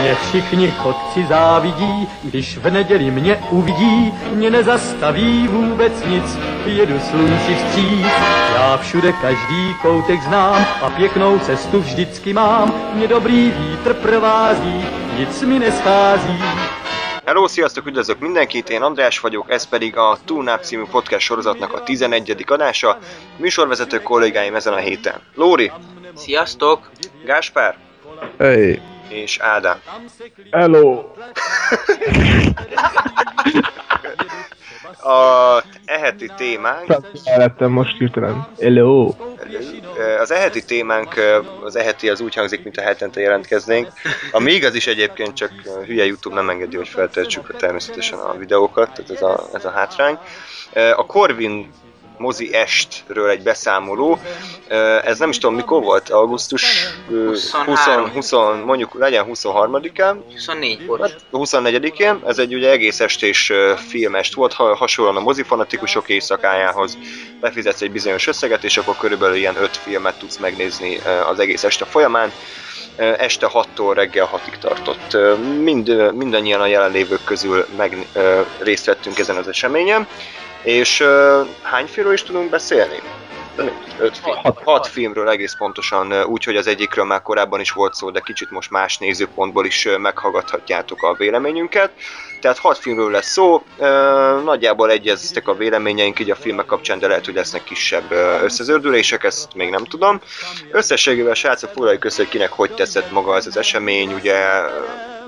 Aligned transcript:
Mě 0.00 0.14
všichni 0.14 0.70
chodci 0.70 1.26
závidí, 1.28 2.08
když 2.22 2.58
v 2.58 2.70
neděli 2.70 3.10
mě 3.10 3.38
uvidí, 3.50 4.12
mě 4.32 4.50
nezastaví 4.50 5.48
vůbec 5.48 5.92
nic, 6.06 6.38
jedu 6.66 7.00
slunci 7.00 7.54
vstříc. 7.54 8.06
Já 8.54 8.76
všude 8.76 9.12
každý 9.12 9.74
koutek 9.82 10.22
znám 10.22 10.66
a 10.82 10.90
pěknou 10.90 11.38
cestu 11.38 11.80
vždycky 11.80 12.32
mám, 12.32 12.72
mě 12.94 13.08
dobrý 13.08 13.50
vítr 13.58 13.94
provází, 13.94 14.84
nic 15.18 15.42
mi 15.42 15.58
neschází. 15.58 16.42
Hello, 17.28 17.48
sziasztok, 17.48 17.86
üdvözlök 17.86 18.18
mindenkit, 18.18 18.70
én 18.70 18.82
András 18.82 19.20
vagyok, 19.20 19.50
ez 19.50 19.64
pedig 19.64 19.96
a 19.96 20.18
Túlnáp 20.24 20.62
című 20.62 20.84
podcast 20.90 21.26
sorozatnak 21.26 21.72
a 21.72 21.82
11. 21.82 22.50
adása, 22.50 22.98
műsorvezető 23.36 24.02
kollégáim 24.02 24.54
ezen 24.54 24.72
a 24.72 24.76
héten. 24.76 25.14
Lóri, 25.34 25.72
Sziasztok! 26.16 26.90
Gáspár 27.24 27.76
Hey, 28.38 28.80
és 29.08 29.38
Ádám. 29.38 29.80
hello! 30.50 31.04
A 35.00 35.62
eheti 35.84 36.30
témánk, 36.36 36.86
Felettem 37.24 37.70
most 37.70 37.98
hirtelen. 37.98 38.48
Hello! 38.60 39.14
az 40.20 40.30
eheti 40.30 40.64
témánk, 40.64 41.14
az 41.64 41.76
eheti 41.76 42.08
az 42.08 42.20
úgy 42.20 42.34
hangzik, 42.34 42.62
mint 42.62 42.76
a 42.76 42.82
hetente 42.82 43.20
jelentkeznénk, 43.20 43.88
ami 44.32 44.52
igaz 44.52 44.74
is 44.74 44.86
egyébként, 44.86 45.34
csak 45.34 45.52
hülye 45.86 46.04
YouTube 46.04 46.34
nem 46.34 46.50
engedi, 46.50 46.76
hogy 46.76 46.88
feltöltsük 46.88 47.56
természetesen 47.56 48.18
a 48.18 48.36
videókat, 48.36 48.92
tehát 48.92 49.10
ez 49.10 49.22
a, 49.22 49.48
ez 49.54 49.64
a 49.64 49.70
hátrány. 49.70 50.18
A 50.96 51.06
Corvin 51.06 51.70
mozi 52.18 52.54
estről 52.54 53.28
egy 53.28 53.42
beszámoló. 53.42 54.18
Ez 55.04 55.18
nem 55.18 55.28
is 55.28 55.38
tudom 55.38 55.54
mikor 55.54 55.82
volt, 55.82 56.10
augusztus 56.10 56.64
20, 57.08 57.52
23. 57.52 58.10
20, 58.10 58.30
mondjuk 58.64 58.94
legyen 58.98 59.26
23-án, 59.28 60.16
24 60.32 60.86
volt. 60.86 61.16
24-én, 61.32 62.20
ez 62.26 62.38
egy 62.38 62.54
ugye 62.54 62.70
egész 62.70 63.00
estés 63.00 63.52
filmest 63.88 64.34
volt, 64.34 64.52
ha, 64.52 64.74
hasonlóan 64.74 65.16
a 65.16 65.20
mozifanatikusok 65.20 66.08
éjszakájához 66.08 66.98
befizetsz 67.40 67.82
egy 67.82 67.90
bizonyos 67.90 68.26
összeget, 68.26 68.64
és 68.64 68.76
akkor 68.76 68.96
körülbelül 68.96 69.36
ilyen 69.36 69.56
5 69.60 69.76
filmet 69.76 70.18
tudsz 70.18 70.36
megnézni 70.36 71.00
az 71.30 71.38
egész 71.38 71.64
este 71.64 71.84
folyamán. 71.84 72.32
Este 72.96 73.50
6-tól 73.52 73.92
reggel 73.94 74.30
6-ig 74.32 74.58
tartott. 74.58 75.16
Mind, 75.62 76.12
mindannyian 76.14 76.60
a 76.60 76.66
jelenlévők 76.66 77.24
közül 77.24 77.66
meg, 77.76 78.06
részt 78.58 78.84
vettünk 78.84 79.18
ezen 79.18 79.36
az 79.36 79.48
eseményen. 79.48 80.06
És 80.66 81.00
ö, 81.00 81.42
hány 81.62 81.86
filmről 81.86 82.14
is 82.14 82.22
tudunk 82.22 82.50
beszélni? 82.50 83.00
Öt 83.98 84.18
film. 84.18 84.36
Hat. 84.36 84.62
Hat 84.64 84.86
filmről 84.86 85.28
egész 85.28 85.54
pontosan, 85.58 86.22
úgyhogy 86.22 86.56
az 86.56 86.66
egyikről 86.66 87.04
már 87.04 87.22
korábban 87.22 87.60
is 87.60 87.70
volt 87.70 87.94
szó, 87.94 88.10
de 88.10 88.20
kicsit 88.20 88.50
most 88.50 88.70
más 88.70 88.98
nézőpontból 88.98 89.66
is 89.66 89.88
meghallgathatjátok 89.98 91.02
a 91.02 91.14
véleményünket. 91.14 91.90
Tehát 92.40 92.58
hat 92.58 92.78
filmről 92.78 93.10
lesz 93.10 93.30
szó, 93.30 93.62
nagyjából 94.44 94.90
egyeztek 94.90 95.48
a 95.48 95.54
véleményeink 95.54 96.18
így 96.18 96.30
a 96.30 96.36
filmek 96.36 96.66
kapcsán, 96.66 96.98
de 96.98 97.06
lehet, 97.06 97.24
hogy 97.24 97.34
lesznek 97.34 97.64
kisebb 97.64 98.12
összezördülések, 98.42 99.24
ezt 99.24 99.54
még 99.54 99.70
nem 99.70 99.84
tudom. 99.84 100.20
Összességében 100.70 101.34
srácok 101.34 101.70
foglaljuk 101.70 102.04
össze, 102.04 102.22
hogy 102.22 102.28
kinek 102.28 102.52
hogy 102.52 102.74
tetszett 102.74 103.10
maga 103.10 103.36
ez 103.36 103.46
az 103.46 103.56
esemény, 103.56 104.12
ugye 104.12 104.36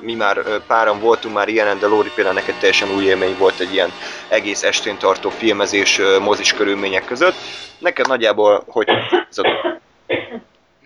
mi 0.00 0.14
már 0.14 0.62
páran 0.66 1.00
voltunk 1.00 1.34
már 1.34 1.48
ilyenen, 1.48 1.78
de 1.78 1.86
Lóri 1.86 2.10
például 2.14 2.34
neked 2.34 2.54
teljesen 2.54 2.90
új 2.90 3.04
élmény 3.04 3.36
volt 3.38 3.60
egy 3.60 3.72
ilyen 3.72 3.92
egész 4.28 4.62
estén 4.62 4.98
tartó 4.98 5.30
filmezés 5.30 6.00
mozis 6.20 6.52
körülmények 6.52 7.04
között. 7.04 7.34
Neked 7.78 8.06
nagyjából 8.06 8.64
hogy 8.66 8.88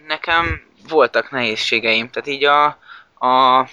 Nekem 0.06 0.62
voltak 0.88 1.30
nehézségeim, 1.30 2.10
tehát 2.10 2.28
így 2.28 2.44
a, 2.44 2.64
a 3.26 3.66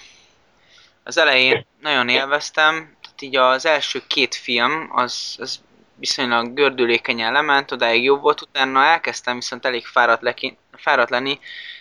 az 1.04 1.18
elején 1.18 1.66
nagyon 1.80 2.08
élveztem, 2.08 2.96
tehát 3.02 3.22
így 3.22 3.36
az 3.36 3.66
első 3.66 4.02
két 4.06 4.34
film, 4.34 4.90
az, 4.92 5.36
az 5.38 5.60
viszonylag 5.94 6.54
gördülékenyen 6.54 7.32
lement, 7.32 7.72
odáig 7.72 8.04
jobb 8.04 8.20
volt, 8.20 8.40
utána 8.40 8.84
elkezdtem 8.84 9.34
viszont 9.34 9.64
elég 9.66 9.86
fáradt, 9.86 10.22
leki, 10.22 10.58
fáradt 10.72 11.10
lenni, 11.10 11.38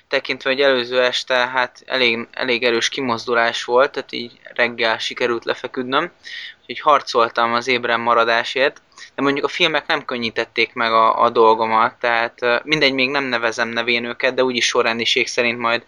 tekintve, 0.09 0.49
hogy 0.49 0.61
előző 0.61 1.01
este 1.01 1.35
hát 1.35 1.83
elég, 1.85 2.27
elég 2.31 2.63
erős 2.63 2.89
kimozdulás 2.89 3.63
volt, 3.63 3.91
tehát 3.91 4.11
így 4.11 4.39
reggel 4.43 4.97
sikerült 4.97 5.45
lefeküdnöm, 5.45 6.11
úgyhogy 6.59 6.79
harcoltam 6.79 7.53
az 7.53 7.67
ébren 7.67 7.99
maradásért, 7.99 8.81
de 9.15 9.21
mondjuk 9.21 9.45
a 9.45 9.49
filmek 9.49 9.87
nem 9.87 10.05
könnyítették 10.05 10.73
meg 10.73 10.91
a, 10.91 11.23
a 11.23 11.29
dolgomat, 11.29 11.95
tehát 11.99 12.63
mindegy, 12.63 12.93
még 12.93 13.09
nem 13.09 13.23
nevezem 13.23 13.67
nevén 13.67 14.05
őket, 14.05 14.33
de 14.33 14.43
úgyis 14.43 14.65
sorrendiség 14.65 15.27
szerint 15.27 15.59
majd 15.59 15.85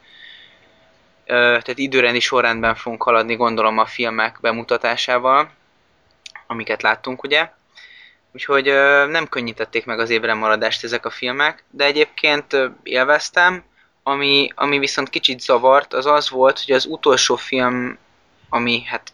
tehát 1.26 1.78
időrendi 1.78 2.20
sorrendben 2.20 2.76
fogunk 2.76 3.04
haladni, 3.04 3.36
gondolom 3.36 3.78
a 3.78 3.86
filmek 3.86 4.38
bemutatásával, 4.42 5.52
amiket 6.48 6.82
láttunk, 6.82 7.24
ugye. 7.24 7.50
Úgyhogy 8.34 8.66
nem 9.10 9.28
könnyítették 9.28 9.86
meg 9.86 10.00
az 10.00 10.10
ébren 10.10 10.38
maradást 10.38 10.84
ezek 10.84 11.06
a 11.06 11.10
filmek, 11.10 11.64
de 11.70 11.86
egyébként 11.86 12.58
élveztem, 12.84 13.64
ami, 14.04 14.50
ami 14.56 14.80
viszont 14.80 15.10
kicsit 15.10 15.42
zavart, 15.42 15.94
az 15.94 16.06
az 16.06 16.30
volt, 16.30 16.64
hogy 16.66 16.76
az 16.76 16.86
utolsó 16.86 17.36
film, 17.36 17.98
ami 18.50 18.84
hát 18.84 19.12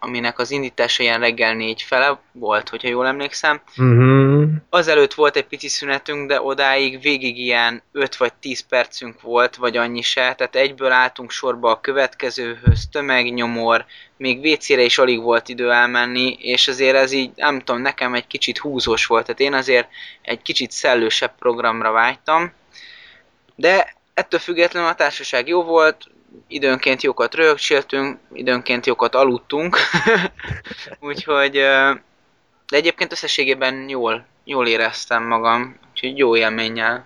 aminek 0.00 0.38
az 0.38 0.50
indítása 0.50 1.02
ilyen 1.02 1.20
reggel 1.20 1.54
négy 1.54 1.82
fele 1.82 2.20
volt, 2.32 2.68
hogyha 2.68 2.88
jól 2.88 3.06
emlékszem, 3.06 3.60
Mhm. 3.74 4.44
Azelőtt 4.70 5.14
volt 5.14 5.36
egy 5.36 5.46
pici 5.46 5.68
szünetünk, 5.68 6.28
de 6.28 6.42
odáig 6.42 7.00
végig 7.00 7.38
ilyen 7.38 7.82
5 7.92 8.16
vagy 8.16 8.32
10 8.32 8.60
percünk 8.60 9.20
volt, 9.20 9.56
vagy 9.56 9.76
annyi 9.76 10.02
se, 10.02 10.34
tehát 10.34 10.56
egyből 10.56 10.92
álltunk 10.92 11.30
sorba 11.30 11.70
a 11.70 11.80
következőhöz, 11.80 12.88
tömegnyomor, 12.92 13.84
még 14.16 14.44
WC-re 14.44 14.82
is 14.82 14.98
alig 14.98 15.22
volt 15.22 15.48
idő 15.48 15.70
elmenni, 15.72 16.36
és 16.40 16.68
azért 16.68 16.96
ez 16.96 17.12
így, 17.12 17.30
nem 17.34 17.58
tudom, 17.58 17.82
nekem 17.82 18.14
egy 18.14 18.26
kicsit 18.26 18.58
húzós 18.58 19.06
volt, 19.06 19.24
tehát 19.24 19.40
én 19.40 19.54
azért 19.54 19.88
egy 20.22 20.42
kicsit 20.42 20.70
szellősebb 20.70 21.32
programra 21.38 21.90
vágytam, 21.90 22.52
de 23.54 23.96
ettől 24.18 24.40
függetlenül 24.40 24.88
a 24.88 24.94
társaság 24.94 25.48
jó 25.48 25.62
volt, 25.62 26.06
időnként 26.46 27.02
jókat 27.02 27.34
röhögcséltünk, 27.34 28.18
időnként 28.32 28.86
jókat 28.86 29.14
aludtunk, 29.14 29.76
úgyhogy 31.00 31.52
de 32.68 32.76
egyébként 32.76 33.12
összességében 33.12 33.88
jól, 33.88 34.24
jól 34.44 34.66
éreztem 34.66 35.22
magam, 35.22 35.78
úgyhogy 35.90 36.18
jó 36.18 36.36
élménnyel 36.36 37.04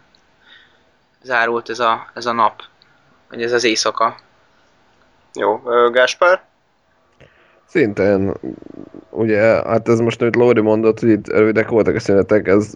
zárult 1.23 1.69
ez 1.69 1.79
a, 1.79 2.11
ez 2.15 2.27
a 2.27 2.33
nap, 2.33 2.63
vagy 3.29 3.43
ez 3.43 3.53
az 3.53 3.65
éjszaka. 3.65 4.17
Jó, 5.35 5.63
Gáspár? 5.91 6.43
Szintén, 7.67 8.33
ugye, 9.11 9.41
hát 9.41 9.89
ez 9.89 10.01
most, 10.01 10.21
amit 10.23 10.37
Lóri 10.37 10.61
mondott, 10.61 11.01
hogy 11.01 11.09
itt 11.09 11.29
rövidek 11.29 11.69
voltak 11.69 11.95
a 11.95 12.01
szünetek, 12.01 12.49
ez, 12.49 12.75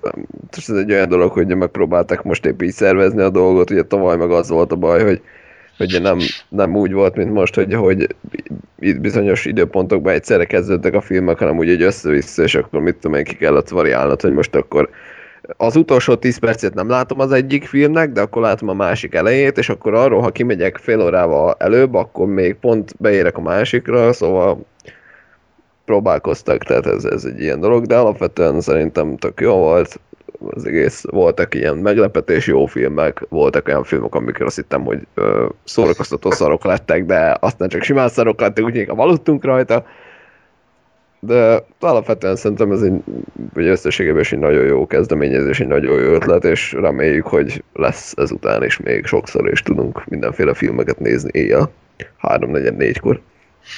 ez 0.50 0.69
egy 0.69 0.92
olyan 0.92 1.08
dolog, 1.08 1.32
hogy 1.32 1.47
megpróbálták 1.47 2.22
most 2.22 2.47
épp 2.47 2.62
így 2.62 2.72
szervezni 2.72 3.22
a 3.22 3.30
dolgot, 3.30 3.70
ugye 3.70 3.82
tavaly 3.82 4.16
meg 4.16 4.30
az 4.30 4.48
volt 4.48 4.72
a 4.72 4.76
baj, 4.76 5.04
hogy 5.04 5.22
hogy 5.76 5.98
nem, 6.02 6.19
nem 6.48 6.76
úgy 6.76 6.92
volt, 6.92 7.16
mint 7.16 7.32
most, 7.32 7.54
hogy, 7.54 7.74
hogy 7.74 8.16
itt 8.78 9.00
bizonyos 9.00 9.44
időpontokban 9.44 10.12
egyszerre 10.12 10.44
kezdődtek 10.44 10.94
a 10.94 11.00
filmek, 11.00 11.38
hanem 11.38 11.58
úgy 11.58 11.68
egy 11.68 11.82
össze-vissza, 11.82 12.42
és 12.42 12.54
akkor 12.54 12.80
mit 12.80 12.97
tudom 12.97 13.16
én, 13.16 13.24
ki 13.24 13.36
kellett 13.36 13.68
variálnod, 13.68 14.20
hogy 14.20 14.32
most 14.32 14.54
akkor 14.54 14.88
az 15.57 15.77
utolsó 15.77 16.15
10 16.15 16.39
percet 16.39 16.75
nem 16.75 16.89
látom 16.89 17.21
az 17.21 17.33
egyik 17.33 17.65
filmnek, 17.65 18.12
de 18.12 18.21
akkor 18.21 18.43
látom 18.43 18.69
a 18.69 18.75
másik 18.75 19.15
elejét, 19.15 19.59
és 19.59 19.69
akkor 19.69 19.95
arról, 19.95 20.21
ha 20.21 20.31
kimegyek 20.31 20.77
fél 20.77 21.01
órával 21.01 21.55
előbb, 21.59 21.95
akkor 21.95 22.27
még 22.27 22.55
pont 22.55 22.95
beérek 22.99 23.37
a 23.37 23.41
másikra, 23.41 24.12
szóval 24.12 24.65
próbálkoztak, 25.84 26.65
tehát 26.65 26.87
ez, 26.87 27.05
ez 27.05 27.25
egy 27.25 27.41
ilyen 27.41 27.61
dolog, 27.61 27.87
de 27.87 27.97
alapvetően 27.97 28.61
szerintem 28.61 29.17
tök 29.17 29.41
jó 29.41 29.55
volt, 29.55 30.01
az 30.51 30.67
egész, 30.67 31.05
voltak 31.11 31.55
ilyen 31.55 31.77
meglepetés 31.77 32.47
jó 32.47 32.67
filmek, 32.67 33.23
voltak 33.28 33.69
olyan 33.69 33.84
filmek, 33.84 34.15
amikor 34.15 34.47
azt 34.47 34.57
hittem, 34.57 34.84
hogy 34.84 35.07
ö, 35.15 35.47
szórakoztató 35.65 36.31
szarok 36.31 36.65
lettek, 36.65 37.04
de 37.04 37.37
aztán 37.41 37.69
csak 37.69 37.83
simán 37.83 38.09
szarok 38.09 38.41
lettek, 38.41 38.65
úgyhogy 38.65 38.87
aludtunk 38.89 39.45
rajta, 39.45 39.84
de 41.27 41.65
alapvetően 41.81 42.37
szerintem 42.37 42.73
ez 42.73 42.83
egy, 42.83 43.01
egy 43.55 43.67
összességében 43.67 44.21
is 44.21 44.33
egy 44.33 44.39
nagyon 44.39 44.65
jó 44.65 44.87
kezdeményezés, 44.87 45.61
egy 45.61 45.67
nagyon 45.67 45.99
jó 45.99 46.13
ötlet, 46.13 46.45
és 46.45 46.73
reméljük, 46.73 47.27
hogy 47.27 47.63
lesz 47.73 48.13
ezután 48.17 48.65
is 48.65 48.77
még 48.77 49.07
sokszor, 49.07 49.49
és 49.49 49.63
tudunk 49.63 50.05
mindenféle 50.05 50.55
filmeket 50.55 50.99
nézni 50.99 51.31
éjjel, 51.33 51.71
3-4-4-kor. 52.23 53.21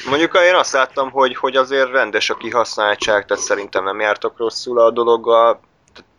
Mondjuk 0.08 0.38
én 0.48 0.54
azt 0.54 0.72
láttam, 0.72 1.10
hogy, 1.10 1.36
hogy 1.36 1.56
azért 1.56 1.90
rendes 1.90 2.30
a 2.30 2.34
kihasználtság, 2.34 3.24
tehát 3.24 3.42
szerintem 3.42 3.84
nem 3.84 4.00
jártak 4.00 4.38
rosszul 4.38 4.80
a 4.80 4.90
dologgal, 4.90 5.60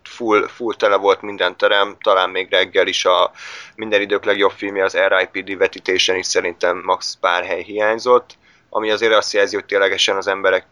full, 0.02 0.46
full 0.48 0.74
tele 0.74 0.96
volt 0.96 1.22
minden 1.22 1.56
terem, 1.56 1.96
talán 2.02 2.30
még 2.30 2.50
reggel 2.50 2.86
is 2.86 3.04
a 3.04 3.30
minden 3.76 4.00
idők 4.00 4.24
legjobb 4.24 4.50
filmje 4.50 4.84
az 4.84 4.96
R.I.P.D. 4.96 5.58
vetítésen 5.58 6.16
is 6.16 6.26
szerintem 6.26 6.82
max 6.84 7.18
pár 7.20 7.44
hely 7.44 7.62
hiányzott, 7.62 8.38
ami 8.70 8.90
azért 8.90 9.14
azt 9.14 9.32
jelzi, 9.32 9.54
hogy 9.54 9.64
ténylegesen 9.64 10.16
az 10.16 10.28
emberek, 10.28 10.64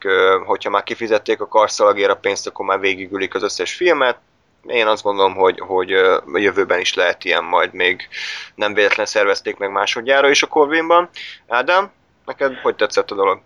hogyha 0.47 0.71
már 0.71 0.83
kifizették 0.83 1.41
a 1.41 1.49
karszalagért 1.49 2.11
a 2.11 2.17
pénzt, 2.17 2.47
akkor 2.47 2.67
már 2.67 2.81
végigülik 2.81 3.35
az 3.35 3.43
összes 3.43 3.75
filmet, 3.75 4.19
én 4.67 4.87
azt 4.87 5.03
gondolom, 5.03 5.35
hogy, 5.35 5.61
hogy 5.61 5.93
a 6.33 6.39
jövőben 6.39 6.81
is 6.81 6.95
lehet 6.95 7.25
ilyen 7.25 7.45
majd 7.45 7.73
még 7.73 8.09
nem 8.55 8.75
véletlen 8.75 9.06
szervezték 9.06 9.59
meg 9.59 9.73
másodjára 9.73 10.31
is 10.31 10.43
a 10.43 10.47
Corvinban. 10.47 11.09
Ádám, 11.49 11.91
neked 12.27 12.55
hogy 12.55 12.75
tetszett 12.75 13.11
a 13.11 13.15
dolog? 13.15 13.41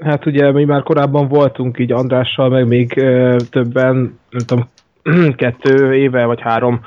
Hát 0.00 0.26
ugye 0.26 0.52
mi 0.52 0.64
már 0.64 0.82
korábban 0.82 1.28
voltunk 1.28 1.78
így 1.78 1.92
Andrással, 1.92 2.48
meg 2.48 2.66
még 2.66 2.96
ö, 2.96 3.36
többen, 3.50 4.20
nem 4.30 4.46
tudom, 4.46 4.70
kettő 5.36 5.94
éve 5.94 6.24
vagy 6.24 6.40
három 6.40 6.80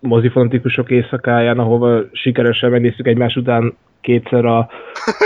mozifanatikusok 0.00 0.90
éjszakáján, 0.90 1.58
ahova 1.58 2.00
sikeresen 2.12 2.70
megnéztük 2.70 3.06
egymás 3.06 3.36
után 3.36 3.76
kétszer 4.00 4.44
a, 4.44 4.68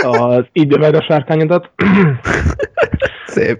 az 0.01 0.45
idő 0.51 0.77
meg 0.77 0.95
a 0.95 1.01
sárkányodat. 1.01 1.69
Szép. 3.25 3.57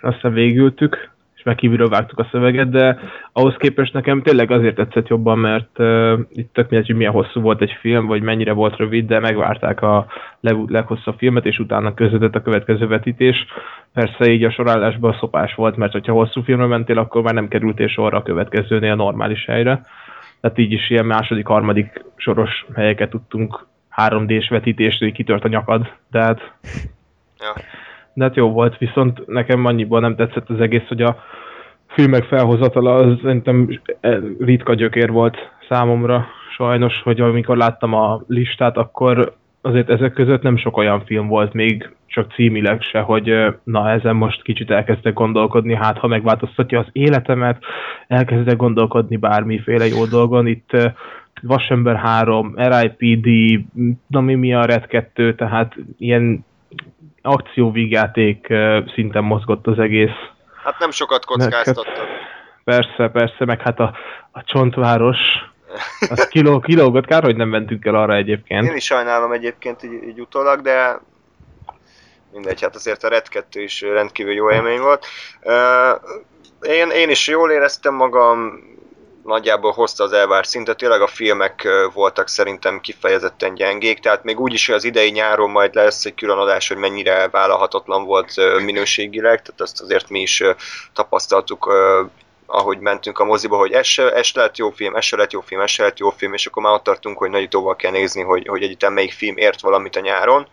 Aztán 0.00 0.32
végültük, 0.32 1.10
és 1.40 1.46
meg 1.46 1.54
kívülről 1.54 1.88
vágtuk 1.88 2.18
a 2.18 2.28
szöveget, 2.30 2.70
de 2.70 2.98
ahhoz 3.32 3.54
képest 3.58 3.92
nekem 3.92 4.22
tényleg 4.22 4.50
azért 4.50 4.74
tetszett 4.74 5.08
jobban, 5.08 5.38
mert 5.38 5.78
uh, 5.78 6.18
itt 6.32 6.52
tök 6.52 6.70
mindegy, 6.70 6.88
hogy 6.88 6.96
milyen 6.96 7.12
hosszú 7.12 7.40
volt 7.40 7.62
egy 7.62 7.76
film, 7.80 8.06
vagy 8.06 8.22
mennyire 8.22 8.52
volt 8.52 8.76
rövid, 8.76 9.06
de 9.06 9.18
megvárták 9.18 9.82
a 9.82 10.06
leg, 10.40 10.56
leghosszabb 10.66 11.18
filmet, 11.18 11.46
és 11.46 11.58
utána 11.58 11.94
közvetett 11.94 12.34
a 12.34 12.42
következő 12.42 12.86
vetítés. 12.86 13.46
Persze 13.92 14.30
így 14.30 14.44
a 14.44 14.50
sorállásban 14.50 15.16
szopás 15.20 15.54
volt, 15.54 15.76
mert 15.76 15.92
hogyha 15.92 16.12
hosszú 16.12 16.42
filmre 16.42 16.66
mentél, 16.66 16.98
akkor 16.98 17.22
már 17.22 17.34
nem 17.34 17.48
kerültél 17.48 17.88
sorra 17.88 18.18
a 18.18 18.22
következőnél 18.22 18.92
a 18.92 18.94
normális 18.94 19.44
helyre. 19.44 19.86
Tehát 20.40 20.58
így 20.58 20.72
is 20.72 20.90
ilyen 20.90 21.06
második, 21.06 21.46
harmadik 21.46 22.04
soros 22.16 22.66
helyeket 22.74 23.10
tudtunk 23.10 23.66
3D-s 23.96 24.48
vetítést, 24.48 24.98
hogy 24.98 25.12
kitört 25.12 25.44
a 25.44 25.48
nyakad, 25.48 25.86
de 26.10 26.20
hát, 26.20 26.52
Ja. 27.38 27.62
de 28.14 28.24
hát 28.24 28.36
jó 28.36 28.50
volt, 28.50 28.78
viszont 28.78 29.26
nekem 29.26 29.64
annyiból 29.64 30.00
nem 30.00 30.16
tetszett 30.16 30.48
az 30.50 30.60
egész, 30.60 30.86
hogy 30.88 31.02
a 31.02 31.22
filmek 31.86 32.24
felhozatala 32.24 32.94
az 32.94 33.18
szerintem 33.22 33.80
ritka 34.38 34.74
gyökér 34.74 35.10
volt 35.10 35.36
számomra, 35.68 36.26
sajnos, 36.56 37.02
hogy 37.02 37.20
amikor 37.20 37.56
láttam 37.56 37.94
a 37.94 38.22
listát, 38.26 38.76
akkor 38.76 39.34
azért 39.60 39.90
ezek 39.90 40.12
között 40.12 40.42
nem 40.42 40.56
sok 40.56 40.76
olyan 40.76 41.04
film 41.04 41.26
volt, 41.26 41.52
még 41.52 41.90
csak 42.06 42.32
címileg 42.32 42.82
se, 42.82 43.00
hogy 43.00 43.28
ö, 43.28 43.50
na 43.64 43.90
ezen 43.90 44.16
most 44.16 44.42
kicsit 44.42 44.70
elkezdek 44.70 45.12
gondolkodni, 45.12 45.74
hát 45.74 45.98
ha 45.98 46.06
megváltoztatja 46.06 46.78
az 46.78 46.86
életemet, 46.92 47.62
elkezdek 48.08 48.56
gondolkodni 48.56 49.16
bármiféle 49.16 49.86
jó 49.86 50.04
dolgon. 50.04 50.46
Itt 50.46 50.72
ö, 50.72 50.86
Vasember 51.42 51.96
3, 51.96 52.54
RIPD, 52.56 53.60
na 54.06 54.20
mi, 54.20 54.34
mi 54.34 54.54
a 54.54 54.64
Red 54.64 54.86
2, 54.86 55.34
tehát 55.34 55.74
ilyen 55.98 56.44
akcióvígjáték 57.22 58.46
szinten 58.94 59.24
mozgott 59.24 59.66
az 59.66 59.78
egész. 59.78 60.16
Hát 60.64 60.78
nem 60.78 60.90
sokat 60.90 61.24
kockáztattak. 61.24 62.06
Persze, 62.64 63.08
persze, 63.08 63.44
meg 63.44 63.60
hát 63.60 63.80
a, 63.80 63.96
a 64.30 64.44
csontváros, 64.44 65.18
az 66.10 66.28
kiló, 66.28 66.60
kilógott, 66.60 67.06
kár, 67.06 67.22
hogy 67.22 67.36
nem 67.36 67.48
mentünk 67.48 67.84
el 67.84 67.94
arra 67.94 68.14
egyébként. 68.14 68.66
Én 68.66 68.76
is 68.76 68.84
sajnálom 68.84 69.32
egyébként 69.32 69.82
így, 69.82 70.02
így 70.08 70.20
utólag, 70.20 70.60
de 70.60 71.00
mindegy, 72.32 72.60
hát 72.60 72.74
azért 72.74 73.04
a 73.04 73.08
Red 73.08 73.28
2 73.28 73.62
is 73.62 73.80
rendkívül 73.80 74.32
jó 74.32 74.50
élmény 74.50 74.80
volt. 74.80 75.06
Én, 76.60 76.90
én 76.90 77.10
is 77.10 77.28
jól 77.28 77.50
éreztem 77.50 77.94
magam, 77.94 78.60
nagyjából 79.24 79.72
hozta 79.72 80.04
az 80.04 80.12
elvárt 80.12 80.48
szintet, 80.48 80.76
tényleg 80.76 81.00
a 81.00 81.06
filmek 81.06 81.68
voltak 81.92 82.28
szerintem 82.28 82.80
kifejezetten 82.80 83.54
gyengék, 83.54 83.98
tehát 83.98 84.24
még 84.24 84.40
úgyis, 84.40 84.66
hogy 84.66 84.74
az 84.74 84.84
idei 84.84 85.10
nyáron 85.10 85.50
majd 85.50 85.74
lesz 85.74 86.04
egy 86.04 86.14
külön 86.14 86.38
adás, 86.38 86.68
hogy 86.68 86.76
mennyire 86.76 87.28
vállalhatatlan 87.28 88.04
volt 88.04 88.60
minőségileg, 88.62 89.42
tehát 89.42 89.60
azt 89.60 89.80
azért 89.80 90.08
mi 90.08 90.20
is 90.20 90.42
tapasztaltuk 90.92 91.72
ahogy 92.50 92.78
mentünk 92.78 93.18
a 93.18 93.24
moziba, 93.24 93.56
hogy 93.56 93.72
ez 93.72 93.86
se, 93.86 94.22
lett 94.34 94.56
jó 94.56 94.70
film, 94.70 94.94
ez 94.94 95.04
se 95.04 95.16
lett 95.16 95.32
jó 95.32 95.40
film, 95.40 95.60
ez 95.60 95.70
se 95.70 95.82
lett 95.82 95.98
jó 95.98 96.10
film, 96.10 96.34
és 96.34 96.46
akkor 96.46 96.62
már 96.62 96.72
ott 96.72 96.82
tartunk, 96.82 97.18
hogy 97.18 97.30
nagyítóval 97.30 97.76
kell 97.76 97.90
nézni, 97.90 98.22
hogy, 98.22 98.46
hogy 98.48 98.62
egyáltalán 98.62 98.94
melyik 98.94 99.12
film 99.12 99.36
ért 99.36 99.60
valamit 99.60 99.96
a 99.96 100.00
nyáron. 100.00 100.48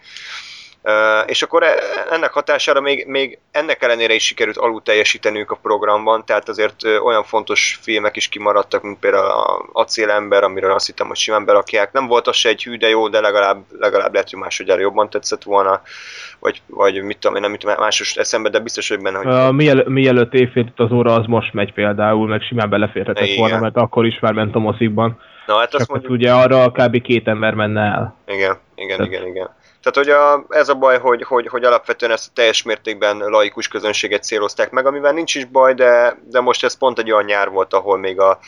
És 1.25 1.41
akkor 1.41 1.63
e- 1.63 1.75
ennek 2.11 2.31
hatására 2.31 2.81
még, 2.81 3.05
még 3.07 3.39
ennek 3.51 3.83
ellenére 3.83 4.13
is 4.13 4.23
sikerült 4.25 4.57
alul 4.57 4.81
teljesítenünk 4.81 5.51
a 5.51 5.59
programban, 5.61 6.25
tehát 6.25 6.49
azért 6.49 6.83
olyan 6.83 7.23
fontos 7.23 7.79
filmek 7.81 8.15
is 8.15 8.27
kimaradtak, 8.29 8.81
mint 8.83 8.99
például 8.99 9.25
a 9.25 9.65
Acélember, 9.73 10.43
amiről 10.43 10.71
azt 10.71 10.85
hittem, 10.85 11.07
hogy 11.07 11.15
simán 11.17 11.45
berakják. 11.45 11.91
Nem 11.91 12.07
volt 12.07 12.27
az 12.27 12.35
se 12.35 12.49
egy 12.49 12.63
hű, 12.63 12.77
de 12.77 12.89
jó, 12.89 13.07
de 13.07 13.19
legalább, 13.19 13.63
legalább 13.79 14.13
lehet, 14.13 14.29
hogy 14.29 14.39
másodjára 14.39 14.81
jobban 14.81 15.09
tetszett 15.09 15.43
volna, 15.43 15.81
vagy, 16.39 16.61
vagy 16.65 17.01
mit 17.01 17.17
tudom 17.17 17.35
én, 17.35 17.41
nem 17.41 17.51
mit 17.51 17.77
másos 17.79 18.15
eszembe, 18.15 18.49
de 18.49 18.59
biztos, 18.59 18.89
hogy 18.89 19.01
benne, 19.01 19.17
hogy 19.17 19.25
Uh, 19.27 19.51
miel, 19.51 19.83
mielőtt 19.87 20.33
éjfélt 20.33 20.79
az 20.79 20.91
óra, 20.91 21.13
az 21.13 21.25
most 21.25 21.53
megy 21.53 21.73
például, 21.73 22.27
meg 22.27 22.41
simán 22.41 22.69
beleférhetett 22.69 23.25
Igen. 23.25 23.37
volna, 23.37 23.59
mert 23.59 23.75
akkor 23.75 24.05
is 24.05 24.19
már 24.19 24.33
ment 24.33 24.55
a 24.55 24.59
mozikban. 24.59 25.19
Na 25.45 25.57
hát 25.57 25.69
Csak 25.71 25.79
azt 25.79 25.89
hát 25.91 26.01
mondjuk, 26.01 26.11
ugye 26.11 26.33
arra 26.33 26.71
kb. 26.71 27.01
két 27.01 27.27
ember 27.27 27.53
menne 27.53 27.81
el. 27.81 28.15
igen, 28.27 28.57
igen, 28.75 28.97
Tehát- 28.97 29.11
igen, 29.11 29.27
igen. 29.27 29.55
Tehát, 29.91 30.07
hogy 30.07 30.15
a, 30.15 30.45
ez 30.57 30.69
a 30.69 30.75
baj, 30.75 30.99
hogy, 30.99 31.23
hogy, 31.23 31.47
hogy 31.47 31.63
alapvetően 31.63 32.11
ezt 32.11 32.27
a 32.27 32.31
teljes 32.33 32.63
mértékben 32.63 33.17
laikus 33.17 33.67
közönséget 33.67 34.23
célozták 34.23 34.71
meg, 34.71 34.85
amivel 34.85 35.11
nincs 35.11 35.35
is 35.35 35.45
baj, 35.45 35.73
de, 35.73 36.17
de 36.23 36.39
most 36.39 36.63
ez 36.63 36.77
pont 36.77 36.99
egy 36.99 37.11
olyan 37.11 37.25
nyár 37.25 37.49
volt, 37.49 37.73
ahol 37.73 37.97
még 37.97 38.19
a, 38.19 38.39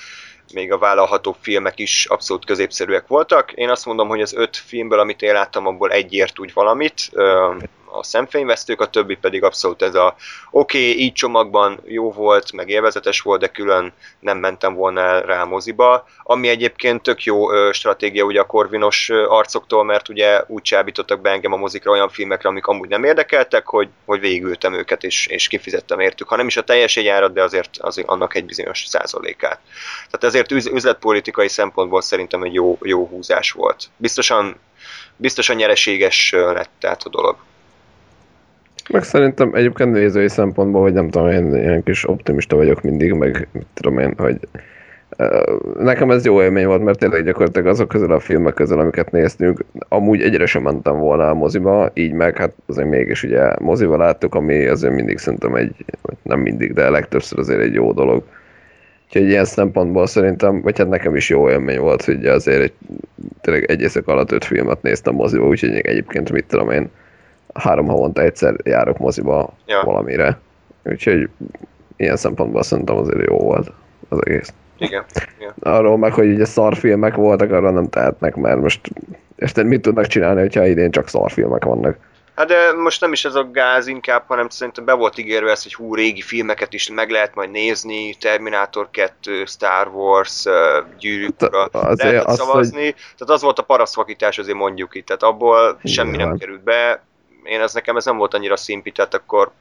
még 0.53 0.71
a 0.71 0.77
vállalható 0.77 1.35
filmek 1.41 1.79
is 1.79 2.05
abszolút 2.05 2.45
középszerűek 2.45 3.07
voltak. 3.07 3.51
Én 3.51 3.69
azt 3.69 3.85
mondom, 3.85 4.07
hogy 4.07 4.21
az 4.21 4.33
öt 4.33 4.57
filmből, 4.57 4.99
amit 4.99 5.21
én 5.21 5.33
láttam, 5.33 5.67
abból 5.67 5.91
egy 5.91 6.13
ért 6.13 6.39
úgy 6.39 6.53
valamit, 6.53 7.11
a 7.91 8.03
szemfényvesztők, 8.03 8.81
a 8.81 8.89
többi 8.89 9.15
pedig 9.15 9.43
abszolút 9.43 9.81
ez 9.81 9.95
a 9.95 10.15
oké, 10.51 10.89
okay, 10.89 11.03
így 11.03 11.13
csomagban 11.13 11.79
jó 11.85 12.11
volt, 12.11 12.51
meg 12.51 12.69
élvezetes 12.69 13.21
volt, 13.21 13.39
de 13.39 13.47
külön 13.47 13.93
nem 14.19 14.37
mentem 14.37 14.73
volna 14.73 15.01
el 15.01 15.21
rá 15.21 15.41
a 15.41 15.45
moziba, 15.45 16.07
ami 16.23 16.47
egyébként 16.47 17.01
tök 17.01 17.23
jó 17.23 17.51
ö, 17.51 17.69
stratégia 17.73 18.23
ugye 18.23 18.39
a 18.39 18.45
korvinos 18.45 19.09
arcoktól, 19.09 19.83
mert 19.83 20.09
ugye 20.09 20.43
úgy 20.47 20.61
csábítottak 20.61 21.21
be 21.21 21.29
engem 21.29 21.53
a 21.53 21.57
mozikra 21.57 21.91
olyan 21.91 22.09
filmekre, 22.09 22.49
amik 22.49 22.65
amúgy 22.65 22.89
nem 22.89 23.03
érdekeltek, 23.03 23.65
hogy, 23.67 23.89
hogy 24.05 24.19
végigültem 24.19 24.73
őket 24.73 25.03
és, 25.03 25.27
és 25.27 25.47
kifizettem 25.47 25.99
értük. 25.99 26.27
Ha 26.27 26.35
nem 26.35 26.47
is 26.47 26.57
a 26.57 26.63
teljes 26.63 26.95
jegyárat, 26.95 27.33
de 27.33 27.43
azért, 27.43 27.77
azért 27.77 28.07
annak 28.07 28.35
egy 28.35 28.45
bizonyos 28.45 28.85
százalékát. 28.87 29.59
Tehát 30.05 30.23
ezért 30.23 30.51
üz, 30.51 30.65
üzletpolitikai 30.65 31.47
szempontból 31.47 32.01
szerintem 32.01 32.43
egy 32.43 32.53
jó, 32.53 32.77
jó 32.81 33.07
húzás 33.07 33.51
volt. 33.51 33.89
Biztosan, 33.97 34.59
biztosan 35.15 35.55
nyereséges 35.55 36.31
lett 36.31 36.71
tehát 36.79 37.03
a 37.03 37.09
dolog. 37.09 37.37
Meg 38.91 39.03
szerintem 39.03 39.53
egyébként 39.53 39.91
nézői 39.91 40.27
szempontból, 40.27 40.81
hogy 40.81 40.93
nem 40.93 41.09
tudom, 41.09 41.29
én 41.29 41.55
ilyen 41.55 41.83
kis 41.83 42.09
optimista 42.09 42.55
vagyok 42.55 42.81
mindig, 42.81 43.13
meg 43.13 43.47
mit 43.51 43.65
tudom 43.73 43.99
én, 43.99 44.13
hogy 44.17 44.39
nekem 45.79 46.11
ez 46.11 46.25
jó 46.25 46.41
élmény 46.41 46.65
volt, 46.65 46.83
mert 46.83 46.99
tényleg 46.99 47.25
gyakorlatilag 47.25 47.67
azok 47.67 47.87
közül 47.87 48.11
a 48.11 48.19
filmek 48.19 48.53
közül, 48.53 48.79
amiket 48.79 49.11
néztünk, 49.11 49.65
amúgy 49.87 50.21
egyre 50.21 50.45
sem 50.45 50.61
mentem 50.61 50.97
volna 50.97 51.29
a 51.29 51.33
moziba, 51.33 51.91
így 51.93 52.11
meg 52.11 52.37
hát 52.37 52.53
azért 52.65 52.89
mégis 52.89 53.23
ugye 53.23 53.51
moziba 53.59 53.97
láttuk, 53.97 54.35
ami 54.35 54.65
azért 54.65 54.93
mindig 54.93 55.17
szerintem 55.17 55.55
egy, 55.55 55.75
nem 56.21 56.39
mindig, 56.39 56.73
de 56.73 56.89
legtöbbször 56.89 57.39
azért 57.39 57.61
egy 57.61 57.73
jó 57.73 57.91
dolog. 57.91 58.23
Úgyhogy 59.05 59.29
ilyen 59.29 59.45
szempontból 59.45 60.07
szerintem, 60.07 60.61
vagy 60.61 60.77
hát 60.77 60.89
nekem 60.89 61.15
is 61.15 61.29
jó 61.29 61.49
élmény 61.49 61.79
volt, 61.79 62.03
hogy 62.03 62.25
azért 62.25 62.61
egy, 62.61 62.73
tényleg 63.41 63.71
egy 63.71 64.01
alatt 64.05 64.31
öt 64.31 64.45
filmet 64.45 64.81
néztem 64.81 65.15
moziba, 65.15 65.47
úgyhogy 65.47 65.75
egyébként 65.75 66.31
mit 66.31 66.45
tudom 66.45 66.71
én, 66.71 66.89
három 67.53 67.87
havonta 67.87 68.21
egyszer 68.21 68.55
járok 68.63 68.97
moziba 68.97 69.53
Ja. 69.65 69.81
valamire. 69.83 70.39
Úgyhogy 70.83 71.29
ilyen 71.97 72.15
szempontból 72.17 72.63
szerintem 72.63 72.97
azért 72.97 73.27
jó 73.27 73.37
volt 73.37 73.71
az 74.09 74.19
egész. 74.25 74.53
Igen. 74.77 75.03
Igen. 75.37 75.53
Arról 75.59 75.97
meg, 75.97 76.13
hogy 76.13 76.31
ugye 76.31 76.45
szarfilmek 76.45 77.15
voltak, 77.15 77.51
arra 77.51 77.71
nem 77.71 77.89
tehetnek, 77.89 78.35
mert 78.35 78.61
most 78.61 78.81
érted, 79.35 79.65
mit 79.65 79.81
tudnak 79.81 80.07
csinálni, 80.07 80.39
hogyha 80.39 80.65
idén 80.65 80.91
csak 80.91 81.07
szarfilmek 81.07 81.63
vannak. 81.63 81.97
Hát 82.35 82.47
de 82.47 82.73
most 82.73 83.01
nem 83.01 83.11
is 83.11 83.25
ez 83.25 83.35
a 83.35 83.49
gáz 83.51 83.87
inkább, 83.87 84.23
hanem 84.27 84.49
szerintem 84.49 84.85
be 84.85 84.93
volt 84.93 85.17
ígérve 85.17 85.51
ez, 85.51 85.63
hogy 85.63 85.73
hú, 85.73 85.95
régi 85.95 86.21
filmeket 86.21 86.73
is 86.73 86.89
meg 86.89 87.09
lehet 87.09 87.35
majd 87.35 87.51
nézni, 87.51 88.13
Terminator 88.13 88.89
2, 88.91 89.45
Star 89.45 89.87
Wars, 89.87 90.45
Gyűrűk 90.99 91.41
ura, 91.41 91.63
Azért 91.63 92.09
lehetett 92.09 92.25
az, 92.25 92.37
szavazni, 92.37 92.91
tehát 92.91 93.33
az 93.33 93.41
volt 93.41 93.59
a 93.59 93.63
parasztvakítás, 93.63 94.37
azért 94.37 94.57
mondjuk 94.57 94.95
itt, 94.95 95.05
tehát 95.05 95.23
abból 95.23 95.79
semmi 95.83 96.17
nem 96.17 96.37
került 96.37 96.63
be, 96.63 97.03
én 97.49 97.61
ez 97.61 97.73
nekem 97.73 97.95
ez 97.95 98.05
nem 98.05 98.17
volt 98.17 98.33
annyira 98.33 98.57
szimpi, 98.57 98.91
tehát 98.91 99.13
akkor 99.13 99.51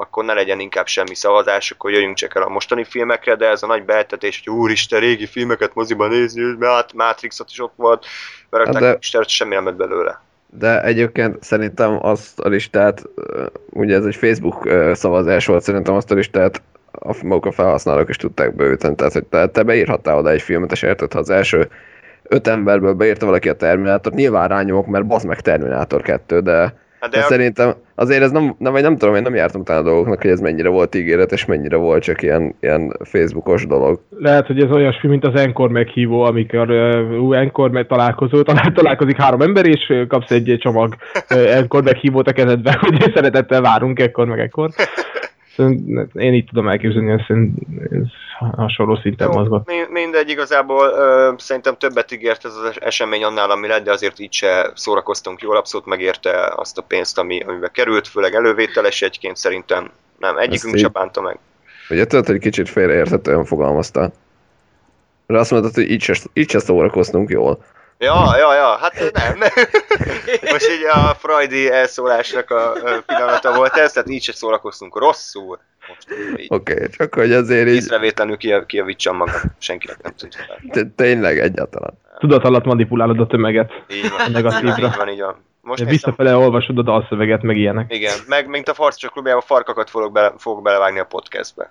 akkor 0.00 0.24
ne 0.24 0.32
legyen 0.32 0.60
inkább 0.60 0.86
semmi 0.86 1.14
szavazás, 1.14 1.70
akkor 1.70 1.90
jöjjünk 1.90 2.16
csak 2.16 2.36
el 2.36 2.42
a 2.42 2.48
mostani 2.48 2.84
filmekre, 2.84 3.34
de 3.34 3.48
ez 3.48 3.62
a 3.62 3.66
nagy 3.66 3.84
beeltetés, 3.84 4.42
hogy 4.44 4.54
úristen, 4.54 5.00
régi 5.00 5.26
filmeket 5.26 5.74
moziban 5.74 6.08
nézni, 6.08 6.42
mert 6.58 6.92
Matrixot 6.92 7.50
is 7.50 7.60
ott 7.60 7.72
volt, 7.76 8.06
mert 8.50 8.64
Hát 8.64 8.74
de... 8.74 8.98
de- 9.12 9.28
semmi 9.28 9.54
nem 9.54 9.64
lett 9.64 9.76
belőle. 9.76 10.22
De 10.46 10.82
egyébként 10.82 11.42
szerintem 11.42 11.98
azt 12.06 12.40
a 12.40 12.48
listát, 12.48 13.02
ugye 13.70 13.96
ez 13.96 14.04
egy 14.04 14.16
Facebook 14.16 14.68
szavazás 14.92 15.46
volt, 15.46 15.62
szerintem 15.62 15.94
azt 15.94 16.10
a 16.10 16.14
listát 16.14 16.62
a, 16.92 17.16
maguk 17.22 17.46
a 17.46 17.52
felhasználók 17.52 18.08
is 18.08 18.16
tudták 18.16 18.54
beüteni, 18.54 18.94
tehát 18.94 19.12
hogy 19.12 19.24
te, 19.24 19.46
te 19.46 19.62
beírhattál 19.62 20.16
oda 20.16 20.30
egy 20.30 20.42
filmet, 20.42 20.72
és 20.72 20.82
érted, 20.82 21.12
ha 21.12 21.18
az 21.18 21.30
első 21.30 21.68
öt 22.22 22.46
emberből 22.46 22.92
beírta 22.92 23.26
valaki 23.26 23.48
a 23.48 23.56
Terminátort, 23.56 24.14
nyilván 24.14 24.48
rányomok, 24.48 24.86
mert 24.86 25.06
bazd 25.06 25.26
meg 25.26 25.40
Terminátor 25.40 26.02
2, 26.02 26.40
de 26.40 26.74
Hát 27.00 27.10
De, 27.10 27.18
de 27.18 27.24
a, 27.24 27.26
szerintem 27.26 27.74
azért 27.94 28.22
ez 28.22 28.30
nem, 28.30 28.54
nem, 28.58 28.72
vagy 28.72 28.82
nem 28.82 28.96
tudom, 28.96 29.14
én 29.14 29.22
nem 29.22 29.34
jártam 29.34 29.60
utána 29.60 29.80
a 29.80 29.82
dolgoknak, 29.82 30.22
hogy 30.22 30.30
ez 30.30 30.40
mennyire 30.40 30.68
volt 30.68 30.94
ígéret, 30.94 31.32
és 31.32 31.44
mennyire 31.44 31.76
volt 31.76 32.02
csak 32.02 32.22
ilyen, 32.22 32.54
ilyen 32.60 32.96
Facebookos 33.04 33.66
dolog. 33.66 34.00
Lehet, 34.18 34.46
hogy 34.46 34.62
ez 34.62 34.70
olyasmi, 34.70 35.08
mint 35.08 35.24
az 35.24 35.40
Encore 35.40 35.72
meghívó, 35.72 36.22
amikor 36.22 36.70
uh, 36.70 37.38
Encore 37.38 37.72
meg 37.72 37.86
találkozó, 37.86 38.42
talál, 38.42 38.72
találkozik 38.72 39.20
három 39.20 39.40
ember, 39.40 39.66
és 39.66 39.92
kapsz 40.08 40.30
egy 40.30 40.56
csomag 40.60 40.94
Encore 41.28 41.82
meghívót 41.82 42.28
a 42.28 42.32
kezedbe, 42.32 42.78
hogy 42.80 43.12
szeretettel 43.14 43.60
várunk 43.60 44.00
ekkor 44.00 44.26
meg 44.26 44.38
ekkor. 44.38 44.70
Szerintem 45.58 46.08
Én 46.22 46.34
így 46.34 46.44
tudom 46.44 46.68
elképzelni, 46.68 47.10
hogy 47.10 47.36
ez 47.90 48.06
hasonló 48.56 48.96
szinten 48.96 49.28
mi- 49.66 50.00
mindegy, 50.00 50.28
igazából 50.28 50.86
ö, 50.88 51.32
szerintem 51.36 51.76
többet 51.78 52.12
ígért 52.12 52.44
ez 52.44 52.54
az 52.54 52.80
esemény 52.80 53.24
annál, 53.24 53.50
ami 53.50 53.66
lett, 53.66 53.84
de 53.84 53.90
azért 53.92 54.18
így 54.18 54.32
se 54.32 54.70
szórakoztunk 54.74 55.40
jól, 55.40 55.56
abszolút 55.56 55.86
megérte 55.86 56.52
azt 56.56 56.78
a 56.78 56.82
pénzt, 56.82 57.18
ami, 57.18 57.40
amibe 57.40 57.68
került, 57.68 58.08
főleg 58.08 58.34
elővételes 58.34 59.02
egyként 59.02 59.36
szerintem 59.36 59.90
nem, 60.18 60.36
egyikünk 60.36 60.74
így- 60.74 60.80
se 60.80 60.88
bánta 60.88 61.20
meg. 61.20 61.38
Ugye 61.90 62.06
tudod, 62.06 62.26
hogy 62.26 62.38
kicsit 62.38 62.68
félreérthetően 62.68 63.44
fogalmaztál. 63.44 64.12
Mert 65.26 65.40
azt 65.40 65.50
mondtad, 65.50 65.74
hogy 65.74 65.90
így 65.90 66.02
se, 66.02 66.14
így 66.32 66.50
se 66.50 66.58
szórakoztunk 66.58 67.30
jól. 67.30 67.64
Ja, 67.98 68.36
ja, 68.36 68.54
ja, 68.54 68.76
hát 68.76 69.10
nem. 69.12 69.38
Most 70.52 70.68
így 70.70 70.84
a 70.90 71.14
Freudi 71.18 71.70
elszólásnak 71.70 72.50
a 72.50 72.72
pillanata 73.06 73.54
volt 73.54 73.76
ez, 73.76 73.92
tehát 73.92 74.08
így 74.08 74.22
se 74.22 74.32
szórakoztunk 74.32 74.98
rosszul. 74.98 75.58
Oké, 76.48 76.72
okay, 76.72 76.88
csak 76.88 77.14
hogy 77.14 77.32
azért 77.32 77.68
így 77.68 77.74
észrevétlenül 77.74 78.36
kijav- 78.36 78.66
kijavítsam 78.66 79.16
magam, 79.16 79.40
senkinek 79.58 80.02
nem 80.02 80.12
tudja. 80.16 80.40
tényleg 80.96 81.38
egyáltalán. 81.38 81.98
Tudat 82.18 82.44
alatt 82.44 82.64
manipulálod 82.64 83.20
a 83.20 83.26
tömeget. 83.26 83.72
Így 83.88 84.10
van, 84.10 84.30
Negatívra. 84.30 84.86
így 84.86 84.96
van, 84.96 85.08
így 85.08 85.20
van. 85.20 85.46
Most 85.60 85.84
Visszafele 85.84 86.36
olvasod 86.36 86.78
a 86.78 86.82
dalszöveget, 86.82 87.42
meg 87.42 87.56
ilyenek. 87.56 87.94
igen, 87.94 88.18
meg 88.26 88.48
mint 88.48 88.68
a 88.68 88.74
Farcsak 88.74 89.12
klubjában 89.12 89.42
farkakat 89.42 89.90
fogok, 89.90 90.12
bele, 90.12 90.32
fogok 90.38 90.62
belevágni 90.62 90.98
a 90.98 91.04
podcastbe. 91.04 91.70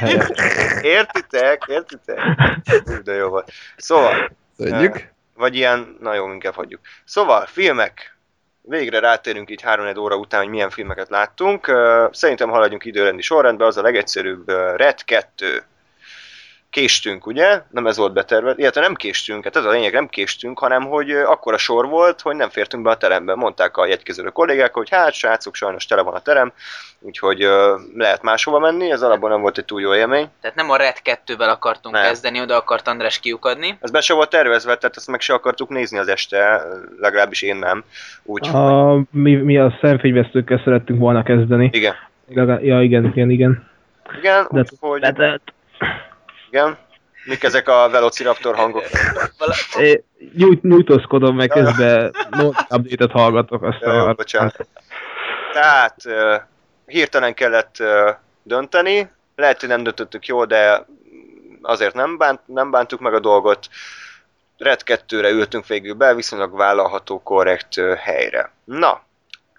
Helyes. 0.00 0.26
Értitek? 0.96 1.62
Értitek? 1.68 2.18
De 3.04 3.12
jó 3.12 3.28
volt. 3.28 3.52
Szóval, 3.76 4.30
Tudjuk? 4.56 5.14
Vagy 5.36 5.56
ilyen, 5.56 5.96
na 6.00 6.14
jó, 6.14 6.32
inkább 6.32 6.54
hagyjuk. 6.54 6.80
Szóval, 7.04 7.46
filmek. 7.46 8.16
Végre 8.62 8.98
rátérünk 8.98 9.50
így 9.50 9.62
3 9.62 9.96
óra 9.98 10.16
után, 10.16 10.40
hogy 10.40 10.50
milyen 10.50 10.70
filmeket 10.70 11.08
láttunk. 11.08 11.66
Szerintem 12.10 12.50
haladjunk 12.50 12.84
időrendi 12.84 13.22
sorrendbe, 13.22 13.64
az 13.64 13.76
a 13.76 13.82
legegyszerűbb 13.82 14.48
Red 14.76 15.04
2. 15.04 15.62
Késtünk, 16.80 17.26
ugye? 17.26 17.62
Nem 17.70 17.86
ez 17.86 17.96
volt 17.96 18.12
beterve. 18.12 18.54
Illetve 18.56 18.80
nem 18.80 18.94
késtünk, 18.94 19.44
hát 19.44 19.56
ez 19.56 19.64
a 19.64 19.70
lényeg, 19.70 19.92
nem 19.92 20.08
késtünk, 20.08 20.58
hanem 20.58 20.82
hogy 20.86 21.10
ö, 21.10 21.22
akkora 21.24 21.56
sor 21.58 21.86
volt, 21.88 22.20
hogy 22.20 22.36
nem 22.36 22.48
fértünk 22.48 22.82
be 22.82 22.90
a 22.90 22.96
terembe. 22.96 23.34
Mondták 23.34 23.76
a 23.76 23.86
jegykező 23.86 24.22
kollégák, 24.22 24.74
hogy 24.74 24.90
hát 24.90 25.12
srácok, 25.12 25.54
sajnos 25.54 25.86
tele 25.86 26.02
van 26.02 26.14
a 26.14 26.20
terem, 26.20 26.52
úgyhogy 27.00 27.42
ö, 27.42 27.74
lehet 27.94 28.22
máshova 28.22 28.58
menni, 28.58 28.90
ez 28.90 29.02
alapban 29.02 29.30
nem 29.30 29.40
volt 29.40 29.58
egy 29.58 29.64
túl 29.64 29.80
jó 29.80 29.94
élmény. 29.94 30.28
Tehát 30.40 30.56
nem 30.56 30.70
a 30.70 30.76
Red 30.76 30.96
2-vel 31.04 31.48
akartunk 31.50 31.94
Nem. 31.94 32.04
kezdeni, 32.04 32.40
oda 32.40 32.56
akart 32.56 32.88
András 32.88 33.20
kiukadni. 33.20 33.78
Ez 33.80 33.90
be 33.90 34.00
se 34.00 34.14
volt 34.14 34.30
tervezve, 34.30 34.76
tehát 34.76 34.96
ezt 34.96 35.08
meg 35.10 35.20
se 35.20 35.34
akartuk 35.34 35.68
nézni 35.68 35.98
az 35.98 36.08
este, 36.08 36.62
legalábbis 37.00 37.42
én 37.42 37.56
nem. 37.56 37.84
Úgy, 38.22 38.48
A, 38.48 38.94
mi, 39.10 39.34
mi 39.34 39.58
a 39.58 39.78
szemfényvesztőkkel 39.80 40.60
szerettünk 40.64 40.98
volna 40.98 41.22
kezdeni. 41.22 41.70
igen. 41.72 41.94
Ja, 42.28 42.82
igen, 42.82 43.04
igen, 43.04 43.30
igen. 43.30 43.70
Igen, 44.18 44.46
De- 44.50 44.60
úgyhogy, 44.60 45.00
De, 45.00 45.12
de, 45.12 45.40
igen. 46.56 46.78
Mik 47.24 47.42
ezek 47.42 47.68
a 47.68 47.88
Velociraptor 47.90 48.56
hangok? 48.56 48.84
é, 49.78 50.04
nyújt, 50.36 50.62
nyújtózkodom, 50.62 51.36
meg 51.36 51.52
Ja, 51.54 51.62
ja. 51.62 51.64
közben 51.64 52.14
update-et 52.68 53.10
hallgatok. 53.10 53.62
Jó, 53.62 53.68
Aztán 53.68 54.14
bocsánat. 54.16 54.66
Tehát 55.52 55.96
uh, 56.04 56.40
hirtelen 56.86 57.34
kellett 57.34 57.76
uh, 57.78 58.14
dönteni, 58.42 59.10
lehet, 59.36 59.60
hogy 59.60 59.68
nem 59.68 59.82
döntöttük 59.82 60.26
jól, 60.26 60.46
de 60.46 60.86
azért 61.62 61.94
nem, 61.94 62.16
bánt, 62.16 62.40
nem 62.44 62.70
bántuk 62.70 63.00
meg 63.00 63.14
a 63.14 63.20
dolgot. 63.20 63.68
Red 64.58 64.80
2-re 64.84 65.30
ültünk 65.30 65.66
végül 65.66 65.94
be, 65.94 66.14
viszonylag 66.14 66.56
vállalható, 66.56 67.22
korrekt 67.22 67.76
uh, 67.76 67.94
helyre. 67.94 68.52
Na, 68.64 69.02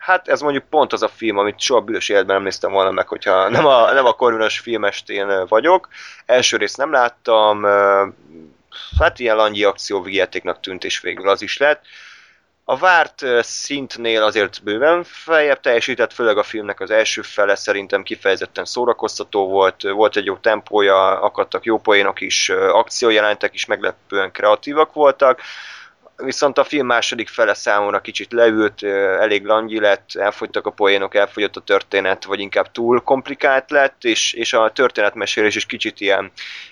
hát 0.08 0.28
ez 0.28 0.42
mondjuk 0.42 0.70
pont 0.70 0.94
az 0.94 1.02
a 1.02 1.08
film, 1.08 1.38
amit 1.38 1.60
soha 1.60 1.82
büdös 1.82 2.10
életben 2.10 2.36
nem 2.36 2.44
néztem 2.44 2.72
volna 2.72 2.92
meg, 2.92 3.08
hogyha 3.08 3.50
nem 3.50 3.66
a, 3.66 3.92
nem 3.92 4.06
a 4.06 4.14
Corvinos 4.14 4.60
filmestén 4.60 5.46
vagyok. 5.48 5.88
Első 6.26 6.58
részt 6.58 6.78
nem 6.78 6.92
láttam, 6.92 7.64
hát 9.00 9.20
ilyen 9.20 9.36
langyi 9.36 9.64
akcióvígjátéknak 9.64 10.60
tűnt, 10.60 10.84
és 10.84 11.00
végül 11.00 11.30
az 11.30 11.42
is 11.42 11.58
lett. 11.58 11.82
A 12.64 12.78
várt 12.78 13.24
szintnél 13.40 14.24
azért 14.24 14.64
bőven 14.64 15.04
feljebb 15.04 15.60
teljesített, 15.60 16.14
főleg 16.14 16.38
a 16.38 16.44
filmnek 16.44 16.80
az 16.80 16.92
első 16.92 17.22
fele 17.22 17.56
szerintem 17.56 18.04
kifejezetten 18.04 18.66
szórakoztató 18.66 19.48
volt, 19.48 19.82
volt 19.82 20.16
egy 20.16 20.26
jó 20.26 20.36
tempója, 20.36 21.22
akadtak 21.22 21.66
jó 21.66 21.80
poénok 21.80 22.22
is, 22.22 22.50
akciójelentek 22.50 23.54
is 23.54 23.66
meglepően 23.66 24.32
kreatívak 24.32 24.94
voltak, 24.94 25.42
viszont 26.18 26.58
a 26.58 26.64
film 26.64 26.86
második 26.86 27.28
fele 27.28 27.54
számomra 27.54 28.00
kicsit 28.00 28.32
leült, 28.32 28.84
elég 29.20 29.46
langyi 29.46 29.80
lett, 29.80 30.10
elfogytak 30.14 30.66
a 30.66 30.72
poénok, 30.72 31.16
elfogyott 31.16 31.56
a 31.56 31.62
történet, 31.62 32.24
vagy 32.24 32.40
inkább 32.40 32.72
túl 32.72 33.02
komplikált 33.02 33.72
lett, 33.72 34.04
és, 34.04 34.34
és 34.34 34.54
a 34.54 34.72
történetmesélés 34.72 35.56
is 35.56 35.66
kicsit 35.66 36.00
ilyen, 36.00 36.32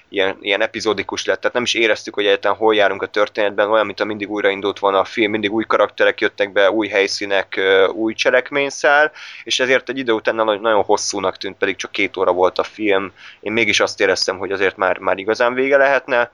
ilyen, 0.10 0.38
ilyen 0.42 0.62
epizódikus 0.62 1.26
lett, 1.26 1.40
tehát 1.40 1.54
nem 1.54 1.64
is 1.64 1.74
éreztük, 1.74 2.14
hogy 2.14 2.26
egyáltalán 2.26 2.58
hol 2.58 2.76
járunk 2.76 3.02
a 3.02 3.08
történetben, 3.08 3.70
olyan, 3.70 3.86
mint 3.86 4.00
a 4.00 4.06
mindig 4.06 4.30
újraindult 4.30 4.80
volna 4.80 5.00
a 5.00 5.06
film, 5.06 5.32
mindig 5.32 5.54
új 5.54 5.64
karakterek 5.64 6.22
jöttek 6.22 6.52
be, 6.52 6.72
új 6.72 6.88
helyszínek, 6.88 7.60
új 7.94 8.14
cselekményszál, 8.14 9.12
és 9.44 9.60
ezért 9.60 9.90
egy 9.90 9.98
idő 9.98 10.12
után 10.12 10.36
nagyon, 10.36 10.62
nagyon 10.62 10.84
hosszúnak 10.84 11.38
tűnt, 11.38 11.58
pedig 11.58 11.76
csak 11.76 11.92
két 11.92 12.18
óra 12.18 12.32
volt 12.32 12.60
a 12.60 12.64
film. 12.64 13.12
Én 13.40 13.52
mégis 13.52 13.80
azt 13.80 14.02
éreztem, 14.02 14.38
hogy 14.38 14.52
azért 14.52 14.78
már, 14.78 14.98
már 14.98 15.18
igazán 15.18 15.54
vége 15.54 15.78
lehetne, 15.78 16.32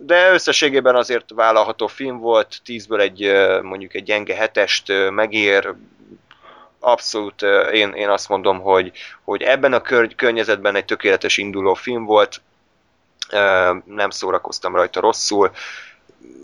de 0.00 0.32
összességében 0.32 0.96
azért 0.96 1.30
vállalható 1.34 1.86
film 1.86 2.18
volt, 2.18 2.60
tízből 2.64 3.00
egy 3.00 3.32
mondjuk 3.62 3.94
egy 3.94 4.02
gyenge 4.02 4.34
hetest 4.34 4.92
megér, 5.10 5.74
abszolút 6.80 7.42
én, 7.72 7.92
én 7.92 8.08
azt 8.08 8.28
mondom, 8.28 8.60
hogy, 8.60 8.92
hogy 9.24 9.42
ebben 9.42 9.72
a 9.72 9.80
kör, 9.80 10.14
környezetben 10.14 10.74
egy 10.74 10.84
tökéletes 10.84 11.36
induló 11.36 11.74
film 11.74 12.04
volt, 12.04 12.40
nem 13.84 14.10
szórakoztam 14.10 14.74
rajta 14.74 15.00
rosszul, 15.00 15.50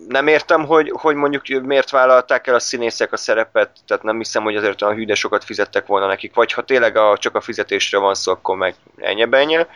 nem 0.08 0.26
értem, 0.26 0.64
hogy, 0.66 0.92
hogy 0.94 1.14
mondjuk 1.14 1.62
miért 1.62 1.90
vállalták 1.90 2.46
el 2.46 2.54
a 2.54 2.58
színészek 2.58 3.12
a 3.12 3.16
szerepet, 3.16 3.70
tehát 3.86 4.02
nem 4.02 4.16
hiszem, 4.16 4.42
hogy 4.42 4.56
azért 4.56 4.82
olyan 4.82 4.94
hűde 4.94 5.14
sokat 5.14 5.44
fizettek 5.44 5.86
volna 5.86 6.06
nekik, 6.06 6.34
vagy 6.34 6.52
ha 6.52 6.64
tényleg 6.64 6.96
a, 6.96 7.18
csak 7.18 7.34
a 7.34 7.40
fizetésre 7.40 7.98
van 7.98 8.14
szó, 8.14 8.32
akkor 8.32 8.56
meg 8.56 8.74
ennyi. 8.96 9.24
benye. 9.24 9.66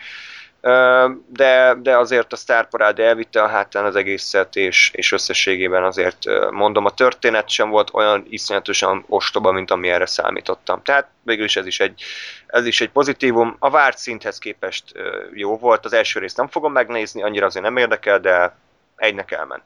De, 1.27 1.75
de 1.81 1.97
azért 1.97 2.33
a 2.33 2.35
sztárparád 2.35 2.99
elvitte 2.99 3.43
a 3.43 3.47
hátán 3.47 3.85
az 3.85 3.95
egészet, 3.95 4.55
és, 4.55 4.91
és 4.93 5.11
összességében 5.11 5.83
azért 5.83 6.17
mondom, 6.51 6.85
a 6.85 6.89
történet 6.89 7.49
sem 7.49 7.69
volt 7.69 7.93
olyan 7.93 8.25
iszonyatosan 8.29 9.05
ostoba, 9.07 9.51
mint 9.51 9.71
ami 9.71 9.89
erre 9.89 10.05
számítottam. 10.05 10.81
Tehát 10.83 11.07
végül 11.23 11.47
ez 11.53 11.65
is 11.65 11.79
egy, 11.79 12.03
ez 12.47 12.65
is 12.65 12.81
egy 12.81 12.89
pozitívum. 12.89 13.55
A 13.59 13.69
várt 13.69 13.97
szinthez 13.97 14.37
képest 14.37 14.83
jó 15.33 15.57
volt, 15.57 15.85
az 15.85 15.93
első 15.93 16.19
részt 16.19 16.37
nem 16.37 16.47
fogom 16.47 16.71
megnézni, 16.71 17.23
annyira 17.23 17.45
azért 17.45 17.65
nem 17.65 17.77
érdekel, 17.77 18.19
de 18.19 18.55
egynek 18.95 19.31
elment. 19.31 19.63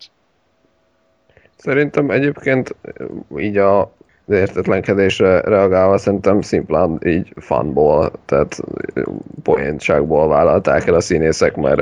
Szerintem 1.58 2.10
egyébként 2.10 2.76
így 3.38 3.58
a 3.58 3.94
értetlenkedésre 4.28 5.42
reagálva 5.42 5.98
szerintem 5.98 6.42
szimplán 6.42 7.00
így 7.06 7.34
fanból, 7.36 8.12
tehát 8.26 8.60
poéntságból 9.44 10.28
vállalták 10.28 10.88
el 10.88 10.94
a 10.94 11.02
színészek, 11.02 11.56
mert 11.56 11.82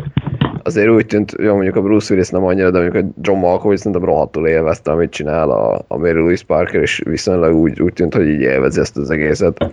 azért 0.64 0.90
úgy 0.90 1.06
tűnt, 1.06 1.36
jó 1.38 1.54
mondjuk 1.54 1.76
a 1.76 1.82
Bruce 1.82 2.14
Willis 2.14 2.30
nem 2.30 2.46
annyira, 2.46 2.72
de 2.72 2.80
mondjuk 2.80 3.04
a 3.04 3.08
John 3.22 3.40
Malkovich 3.40 3.78
szerintem 3.78 4.10
rohadtul 4.10 4.48
élvezte, 4.48 4.92
amit 4.92 5.12
csinál 5.12 5.50
a, 5.50 5.86
a 5.88 5.98
Mary 5.98 6.20
Louise 6.20 6.44
Parker, 6.48 6.82
és 6.82 7.02
viszonylag 7.06 7.54
úgy, 7.54 7.82
úgy 7.82 7.94
tűnt, 7.94 8.14
hogy 8.14 8.28
így 8.28 8.42
élvezi 8.42 8.80
ezt 8.80 8.98
az 8.98 9.10
egészet. 9.10 9.72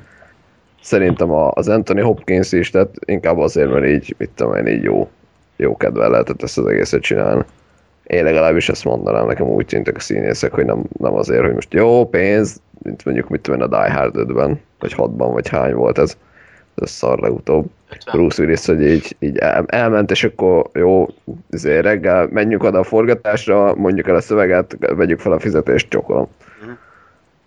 Szerintem 0.82 1.30
a, 1.30 1.50
az 1.50 1.68
Anthony 1.68 2.02
Hopkins 2.02 2.52
is, 2.52 2.70
tehát 2.70 2.94
inkább 3.04 3.38
azért, 3.38 3.70
mert 3.70 3.86
így, 3.86 4.14
mit 4.18 4.30
tudom 4.34 4.54
én, 4.54 4.66
így 4.66 4.82
jó, 4.82 5.08
jó 5.56 5.76
kedvel 5.76 6.10
lehetett 6.10 6.42
ezt 6.42 6.58
az 6.58 6.66
egészet 6.66 7.00
csinálni. 7.00 7.44
Én 8.08 8.24
legalábbis 8.24 8.68
ezt 8.68 8.84
mondanám, 8.84 9.26
nekem 9.26 9.46
úgy 9.46 9.66
tűntek 9.66 9.96
a 9.96 10.00
színészek, 10.00 10.52
hogy 10.52 10.64
nem, 10.64 10.84
nem 10.98 11.14
azért, 11.14 11.44
hogy 11.44 11.54
most 11.54 11.72
jó 11.72 12.08
pénz, 12.08 12.60
mint 12.82 13.04
mondjuk 13.04 13.28
mit 13.28 13.40
tudom 13.40 13.60
a 13.60 13.66
Die 13.66 13.92
Hard 13.92 14.14
5-ben, 14.16 14.60
vagy 14.78 14.94
6-ban, 14.96 15.30
vagy 15.32 15.48
hány 15.48 15.74
volt 15.74 15.98
ez, 15.98 16.16
ez 16.74 16.90
szar 16.90 17.18
legutóbb. 17.18 17.66
50. 17.90 18.14
Bruce 18.14 18.42
Willis, 18.42 18.66
hogy 18.66 18.82
így, 18.82 19.16
így 19.18 19.36
el, 19.36 19.64
elment, 19.66 20.10
és 20.10 20.24
akkor 20.24 20.70
jó, 20.72 21.08
azért 21.50 21.82
reggel 21.82 22.28
menjünk 22.30 22.62
oda 22.62 22.78
a 22.78 22.84
forgatásra, 22.84 23.74
mondjuk 23.74 24.08
el 24.08 24.14
a 24.14 24.20
szöveget, 24.20 24.76
vegyük 24.78 25.20
fel 25.20 25.32
a 25.32 25.40
fizetést, 25.40 25.88
csokolom. 25.88 26.28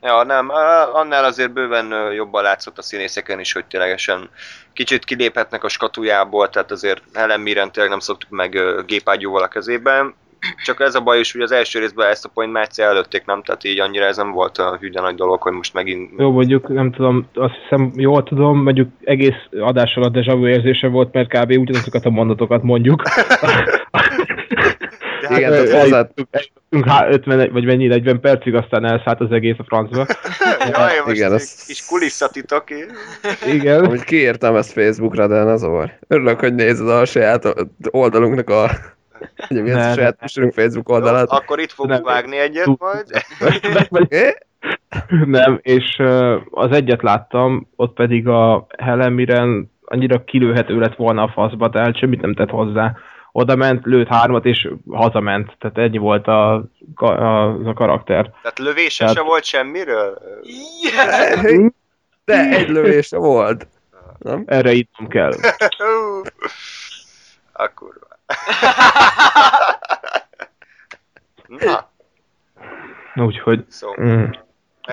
Ja, 0.01 0.23
nem, 0.23 0.49
annál 0.93 1.23
azért 1.23 1.53
bőven 1.53 2.13
jobban 2.13 2.43
látszott 2.43 2.77
a 2.77 2.81
színészeken 2.81 3.39
is, 3.39 3.53
hogy 3.53 3.65
ténylegesen 3.65 4.29
kicsit 4.73 5.05
kiléphetnek 5.05 5.63
a 5.63 5.69
skatujából, 5.69 6.49
tehát 6.49 6.71
azért 6.71 7.01
Helen 7.13 7.39
Mirren 7.39 7.71
tényleg 7.71 7.91
nem 7.91 7.99
szoktuk 7.99 8.29
meg 8.29 8.59
gépágyúval 8.85 9.43
a 9.43 9.47
kezében. 9.47 10.13
Csak 10.65 10.79
ez 10.79 10.95
a 10.95 11.01
baj 11.01 11.19
is, 11.19 11.31
hogy 11.31 11.41
az 11.41 11.51
első 11.51 11.79
részben 11.79 12.09
ezt 12.09 12.25
a 12.25 12.29
point 12.33 12.51
már 12.51 12.63
egyszer 12.63 12.87
előtték, 12.87 13.25
nem? 13.25 13.43
Tehát 13.43 13.63
így 13.63 13.79
annyira 13.79 14.05
ez 14.05 14.17
nem 14.17 14.31
volt 14.31 14.57
a 14.57 14.77
hűde 14.79 15.01
nagy 15.01 15.15
dolog, 15.15 15.41
hogy 15.41 15.53
most 15.53 15.73
megint... 15.73 16.11
Jó, 16.17 16.31
mondjuk 16.31 16.67
nem 16.67 16.91
tudom, 16.91 17.27
azt 17.33 17.53
hiszem 17.61 17.91
jól 17.95 18.23
tudom, 18.23 18.63
mondjuk 18.63 18.89
egész 19.03 19.35
adás 19.59 19.95
alatt 19.95 20.13
deja 20.13 20.35
vu 20.35 20.47
érzése 20.47 20.87
volt, 20.87 21.13
mert 21.13 21.27
kb. 21.27 21.51
ugyanazokat 21.51 22.05
a 22.05 22.09
mondatokat 22.09 22.63
mondjuk. 22.63 23.01
Hát, 25.21 25.37
Igen, 25.37 25.51
tehát 25.51 25.65
hozzá... 25.65 25.77
Eljutottunk 25.79 26.27
eljutottunk 26.31 26.85
há- 26.85 27.09
50 27.11 27.51
vagy 27.51 27.65
mennyi, 27.65 27.87
40 27.87 28.19
percig, 28.19 28.55
aztán 28.55 28.85
elszállt 28.85 29.19
az 29.19 29.31
egész 29.31 29.55
a 29.57 29.63
francba. 29.63 30.05
jaj, 30.73 30.93
most 31.05 31.15
igen, 31.15 31.29
egy 31.29 31.35
az- 31.35 31.65
kis 31.67 31.85
kulisszatitok. 31.85 32.63
Igen. 33.47 33.83
Amúgy 33.83 34.03
kiírtam 34.03 34.55
ezt 34.55 34.71
Facebookra, 34.71 35.27
de 35.27 35.43
ne 35.43 35.57
zavar. 35.57 35.97
Örülök, 36.07 36.39
hogy 36.39 36.55
nézed 36.55 36.89
a 36.89 37.05
saját 37.05 37.53
oldalunknak 37.91 38.49
a... 38.49 38.69
Ugye 39.49 39.61
mi 39.61 39.71
az 39.71 39.85
a 39.85 39.93
saját 39.93 40.21
műsorunk 40.21 40.53
Facebook 40.53 40.89
Jó, 40.89 40.95
oldalát? 40.95 41.29
akkor 41.29 41.59
itt 41.59 41.71
fogunk 41.71 41.93
Nem. 41.93 42.03
vágni 42.13 42.37
egyet 42.37 42.67
majd. 42.77 43.05
Nem, 45.25 45.59
és 45.61 46.01
az 46.51 46.71
egyet 46.71 47.01
láttam, 47.01 47.67
ott 47.75 47.93
pedig 47.93 48.27
a 48.27 48.67
Helen 48.77 49.11
Mirren 49.13 49.71
annyira 49.85 50.23
kilőhető 50.23 50.79
lett 50.79 50.95
volna 50.95 51.23
a 51.23 51.31
faszba, 51.33 51.69
tehát 51.69 51.97
semmit 51.97 52.21
nem 52.21 52.33
tett 52.33 52.49
hozzá. 52.49 52.95
Oda 53.31 53.55
ment, 53.55 53.85
lőtt 53.85 54.07
hármat, 54.07 54.45
és 54.45 54.69
hazament. 54.89 55.55
Tehát 55.59 55.77
ennyi 55.77 55.97
volt 55.97 56.27
a, 56.27 56.53
a, 56.95 57.05
az 57.11 57.65
a 57.65 57.73
karakter. 57.73 58.31
Tehát 58.41 58.59
lövése 58.59 58.97
Tehát- 58.97 59.15
se 59.15 59.23
volt 59.23 59.43
semmiről? 59.43 60.17
De 62.25 62.49
egy 62.49 62.69
lövése 62.69 63.17
volt. 63.17 63.67
Nem? 64.17 64.43
Erre 64.47 64.71
ittom 64.71 65.07
kell. 65.07 65.31
A 67.53 67.67
kurva. 67.75 68.07
Na, 73.13 73.23
Úgyhogy 73.25 73.63
szóval. 73.67 74.05
mm, 74.05 74.23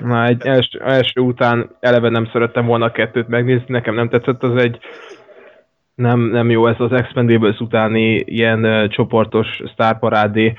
már 0.04 0.28
egy 0.28 0.46
első, 0.46 0.80
első 0.80 1.20
után 1.20 1.70
eleve 1.80 2.08
nem 2.08 2.28
szerettem 2.32 2.66
volna 2.66 2.84
a 2.84 2.92
kettőt 2.92 3.28
megnézni, 3.28 3.64
nekem 3.68 3.94
nem 3.94 4.08
tetszett 4.08 4.42
az 4.42 4.62
egy 4.62 4.78
nem, 5.94 6.20
nem 6.20 6.50
jó 6.50 6.66
ez 6.66 6.76
az 6.78 6.92
Expendables 6.92 7.58
utáni 7.58 8.14
ilyen 8.14 8.64
uh, 8.64 8.88
csoportos 8.88 9.62
sztárparádé, 9.72 10.54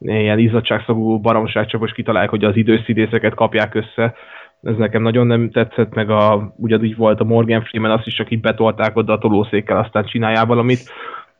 ilyen 0.00 0.38
izzadságszagú 0.38 1.20
baromság, 1.20 1.66
csak 1.66 1.80
most 1.80 1.94
kitalálják, 1.94 2.30
hogy 2.30 2.44
az 2.44 2.56
időszidészeket 2.56 3.34
kapják 3.34 3.74
össze. 3.74 4.14
Ez 4.62 4.76
nekem 4.76 5.02
nagyon 5.02 5.26
nem 5.26 5.50
tetszett, 5.50 5.94
meg 5.94 6.10
a, 6.10 6.54
ugyanúgy 6.56 6.96
volt 6.96 7.20
a 7.20 7.24
Morgan 7.24 7.64
Freeman, 7.64 7.90
azt 7.90 8.06
is 8.06 8.14
csak 8.14 8.30
így 8.30 8.40
betolták 8.40 8.96
oda 8.96 9.12
a 9.12 9.18
tolószékkel, 9.18 9.78
aztán 9.78 10.04
csináljál 10.04 10.46
valamit, 10.46 10.90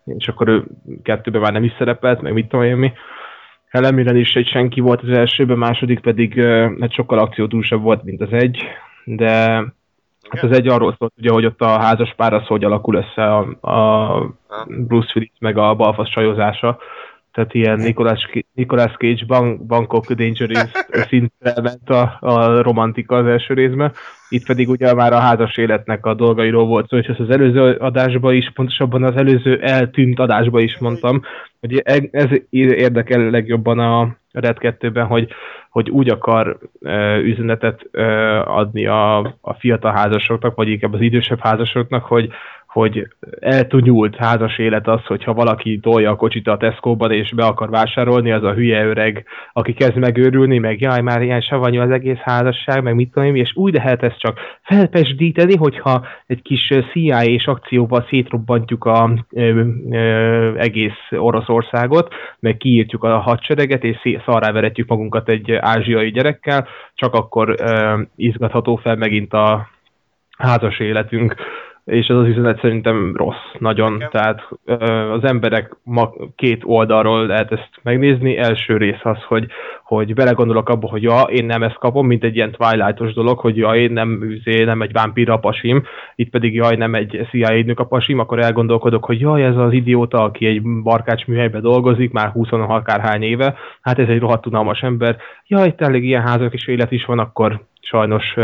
és 0.04 0.28
akkor 0.28 0.49
ő 0.49 0.64
kettőben 1.02 1.40
már 1.40 1.52
nem 1.52 1.64
is 1.64 1.73
szerepelt, 1.78 2.20
meg 2.20 2.32
mit 2.32 2.49
tudom 2.49 2.64
én 2.64 2.76
mi. 2.76 2.92
Helen 3.68 4.16
is 4.16 4.34
egy 4.34 4.46
senki 4.46 4.80
volt 4.80 5.02
az 5.02 5.08
elsőben, 5.08 5.58
második 5.58 6.00
pedig 6.00 6.40
hát 6.80 6.92
sokkal 6.92 7.18
akciódúsabb 7.18 7.82
volt, 7.82 8.04
mint 8.04 8.20
az 8.20 8.32
egy, 8.32 8.62
de 9.04 9.30
hát 10.28 10.42
az 10.42 10.50
egy 10.50 10.68
arról 10.68 10.94
szólt, 10.99 11.12
ugye, 11.18 11.30
hogy 11.30 11.46
ott 11.46 11.61
a 11.61 11.78
házas 11.78 12.14
pár 12.16 12.32
az 12.32 12.46
hogy 12.46 12.64
alakul 12.64 12.94
össze 12.94 13.34
a, 13.34 13.70
a 13.70 14.18
Bruce 14.68 15.12
Willis 15.14 15.32
meg 15.38 15.58
a 15.58 15.75
balfasz 15.75 16.11
csajozása. 16.11 16.78
Tehát 17.32 17.54
ilyen 17.54 17.78
Nicolas, 17.78 18.28
Nicolas 18.54 18.92
Cage 18.92 19.25
Ban- 19.26 19.66
Bangkok 19.66 20.12
Dangerous 20.12 20.70
szintre 21.08 21.61
ment 21.62 21.90
a, 21.90 22.16
a 22.20 22.62
romantika 22.62 23.16
az 23.16 23.26
első 23.26 23.54
részben. 23.54 23.92
Itt 24.35 24.47
pedig 24.47 24.69
ugye 24.69 24.95
már 24.95 25.12
a 25.12 25.19
házas 25.19 25.57
életnek 25.57 26.07
a 26.07 26.14
dolgairól 26.14 26.67
volt 26.67 26.88
szó, 26.88 26.97
és 26.97 27.07
ezt 27.07 27.21
az 27.21 27.31
előző 27.31 27.73
adásban 27.73 28.35
is, 28.35 28.50
pontosabban 28.55 29.03
az 29.03 29.17
előző 29.17 29.61
eltűnt 29.61 30.19
adásban 30.19 30.62
is 30.62 30.79
mondtam, 30.79 31.23
hogy 31.61 31.83
e- 31.85 32.09
ez 32.11 32.29
érdekel 32.50 33.31
legjobban 33.31 33.79
a 33.79 34.17
Red 34.33 34.57
2-ben, 34.61 35.07
hogy, 35.07 35.29
hogy 35.71 35.91
úgy 35.91 36.09
akar 36.09 36.59
ö, 36.81 37.17
üzenetet 37.17 37.87
ö, 37.91 38.03
adni 38.45 38.87
a, 38.87 39.19
a 39.41 39.55
fiatal 39.59 39.93
házasoknak, 39.93 40.55
vagy 40.55 40.69
inkább 40.69 40.93
az 40.93 41.00
idősebb 41.00 41.41
házasoknak, 41.41 42.05
hogy, 42.05 42.29
hogy 42.75 43.09
eltunyult 43.40 44.16
házas 44.16 44.59
élet 44.59 44.88
az, 44.88 45.04
hogyha 45.07 45.35
valaki 45.35 45.78
tolja 45.83 46.11
a 46.11 46.16
kocsit 46.16 46.49
a 46.49 46.57
Tesco-ban 46.57 47.12
és 47.12 47.33
be 47.35 47.45
akar 47.45 47.71
vásárolni, 47.71 48.33
az 48.33 48.43
a 48.43 48.52
hülye 48.52 48.85
öreg, 48.85 49.25
aki 49.52 49.73
kezd 49.73 49.97
megőrülni, 49.97 50.59
meg 50.59 50.81
jaj, 50.81 51.00
már 51.00 51.23
ilyen 51.23 51.40
savanyú 51.40 51.81
az 51.81 51.90
egész 51.90 52.18
házasság, 52.18 52.83
meg 52.83 52.94
mit 52.94 53.12
tudom 53.12 53.35
és 53.35 53.57
úgy 53.57 53.75
lehet 53.75 54.03
ezt 54.03 54.18
csak 54.18 54.38
felpesdíteni, 54.62 55.57
hogyha 55.57 56.07
egy 56.27 56.42
kis 56.42 56.72
CIA 56.92 57.22
és 57.25 57.46
akcióval 57.46 58.07
szétrobbantjuk 58.09 58.85
a 58.85 59.11
egész 60.57 60.98
Oroszországot, 61.11 62.14
meg 62.38 62.57
kiírtjuk 62.57 63.05
a 63.05 63.18
hadsereget, 63.18 63.85
és 63.85 63.96
szé- 64.03 64.22
szarrá 64.27 64.53
veretjük 64.53 64.88
magunkat 64.88 65.29
egy 65.29 65.53
ázsiai 65.53 66.11
gyerekkel, 66.11 66.68
csak 66.94 67.14
akkor 67.14 67.55
ö, 67.59 68.01
izgatható 68.16 68.77
fel 68.77 68.96
megint 68.96 69.33
a 69.33 69.68
házas 70.38 70.79
életünk 70.79 71.35
és 71.85 72.07
ez 72.07 72.16
az 72.16 72.27
üzenet 72.27 72.61
szerintem 72.61 73.16
rossz, 73.16 73.53
nagyon. 73.59 73.94
Igen. 73.94 74.09
Tehát 74.11 74.49
az 75.12 75.25
emberek 75.25 75.77
ma 75.83 76.12
két 76.37 76.62
oldalról 76.64 77.27
lehet 77.27 77.53
ezt 77.53 77.70
megnézni. 77.83 78.37
Első 78.37 78.77
rész 78.77 79.01
az, 79.03 79.23
hogy, 79.23 79.47
hogy 79.85 80.14
belegondolok 80.14 80.68
abba, 80.68 80.88
hogy 80.88 81.03
ja, 81.03 81.20
én 81.20 81.44
nem 81.44 81.62
ezt 81.62 81.79
kapom, 81.79 82.07
mint 82.07 82.25
egy 82.25 82.37
ilyen 82.37 82.53
Twilightos 82.53 83.12
dolog, 83.12 83.38
hogy 83.38 83.57
ja, 83.57 83.75
én 83.75 83.92
nem, 83.92 84.23
üzé, 84.23 84.64
nem 84.64 84.83
egy 84.83 84.92
vámpír 84.92 85.31
a 85.31 85.38
pasim, 85.38 85.83
itt 86.14 86.31
pedig 86.31 86.55
jaj, 86.55 86.77
nem 86.77 86.94
egy 86.94 87.27
CIA 87.31 87.62
nők 87.62 87.81
a 87.81 87.87
pasim, 87.87 88.18
akkor 88.18 88.38
elgondolkodok, 88.38 89.05
hogy 89.05 89.20
jaj, 89.20 89.44
ez 89.44 89.57
az 89.57 89.73
idióta, 89.73 90.23
aki 90.23 90.47
egy 90.47 90.62
barkács 90.62 91.27
műhelyben 91.27 91.62
dolgozik, 91.62 92.12
már 92.12 92.29
20 92.29 92.49
akárhány 92.51 93.23
éve, 93.23 93.55
hát 93.81 93.99
ez 93.99 94.09
egy 94.09 94.20
rohadt 94.20 94.47
unalmas 94.47 94.83
ember. 94.83 95.16
Jaj, 95.47 95.75
tényleg 95.75 96.05
ilyen 96.05 96.23
házak 96.23 96.53
és 96.53 96.66
élet 96.66 96.92
is 96.92 97.05
van, 97.05 97.18
akkor 97.18 97.61
sajnos 97.81 98.35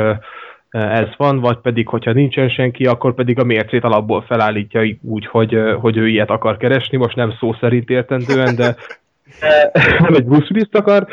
ez 0.71 1.09
van, 1.17 1.41
vagy 1.41 1.59
pedig, 1.59 1.89
hogyha 1.89 2.13
nincsen 2.13 2.49
senki, 2.49 2.87
akkor 2.87 3.15
pedig 3.15 3.39
a 3.39 3.45
mércét 3.45 3.85
alapból 3.85 4.23
felállítja 4.23 4.83
úgy, 5.03 5.27
hogy, 5.27 5.59
hogy 5.81 5.97
ő 5.97 6.09
ilyet 6.09 6.31
akar 6.31 6.57
keresni, 6.57 6.97
most 6.97 7.17
nem 7.17 7.35
szó 7.39 7.57
szerint 7.61 7.91
értendően, 7.91 8.57
de 8.57 8.77
nem 9.99 10.15
egy 10.15 10.25
Bruce 10.25 10.49
Willis 10.51 10.69
akar, 10.73 11.07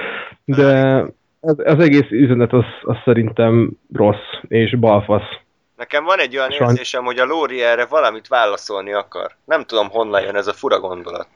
de 0.46 1.00
az, 1.39 1.56
az 1.63 1.80
egész 1.80 2.10
üzenet 2.10 2.54
az, 2.54 2.65
az 2.82 2.96
szerintem 3.06 3.72
rossz 3.93 4.41
és 4.48 4.76
balfasz. 4.76 5.30
Nekem 5.78 6.04
van 6.04 6.20
egy 6.20 6.38
olyan 6.38 6.52
Sajn- 6.52 6.72
érzésem, 6.72 7.04
hogy 7.04 7.20
a 7.20 7.26
Lóri 7.26 7.63
erre 7.63 7.86
valamit 7.86 8.28
válaszolni 8.28 8.93
akar. 8.93 9.32
Nem 9.46 9.63
tudom, 9.63 9.89
honnan 9.89 10.22
jön 10.22 10.36
ez 10.36 10.48
a 10.48 10.54
fura 10.54 10.80
gondolat. 10.80 11.28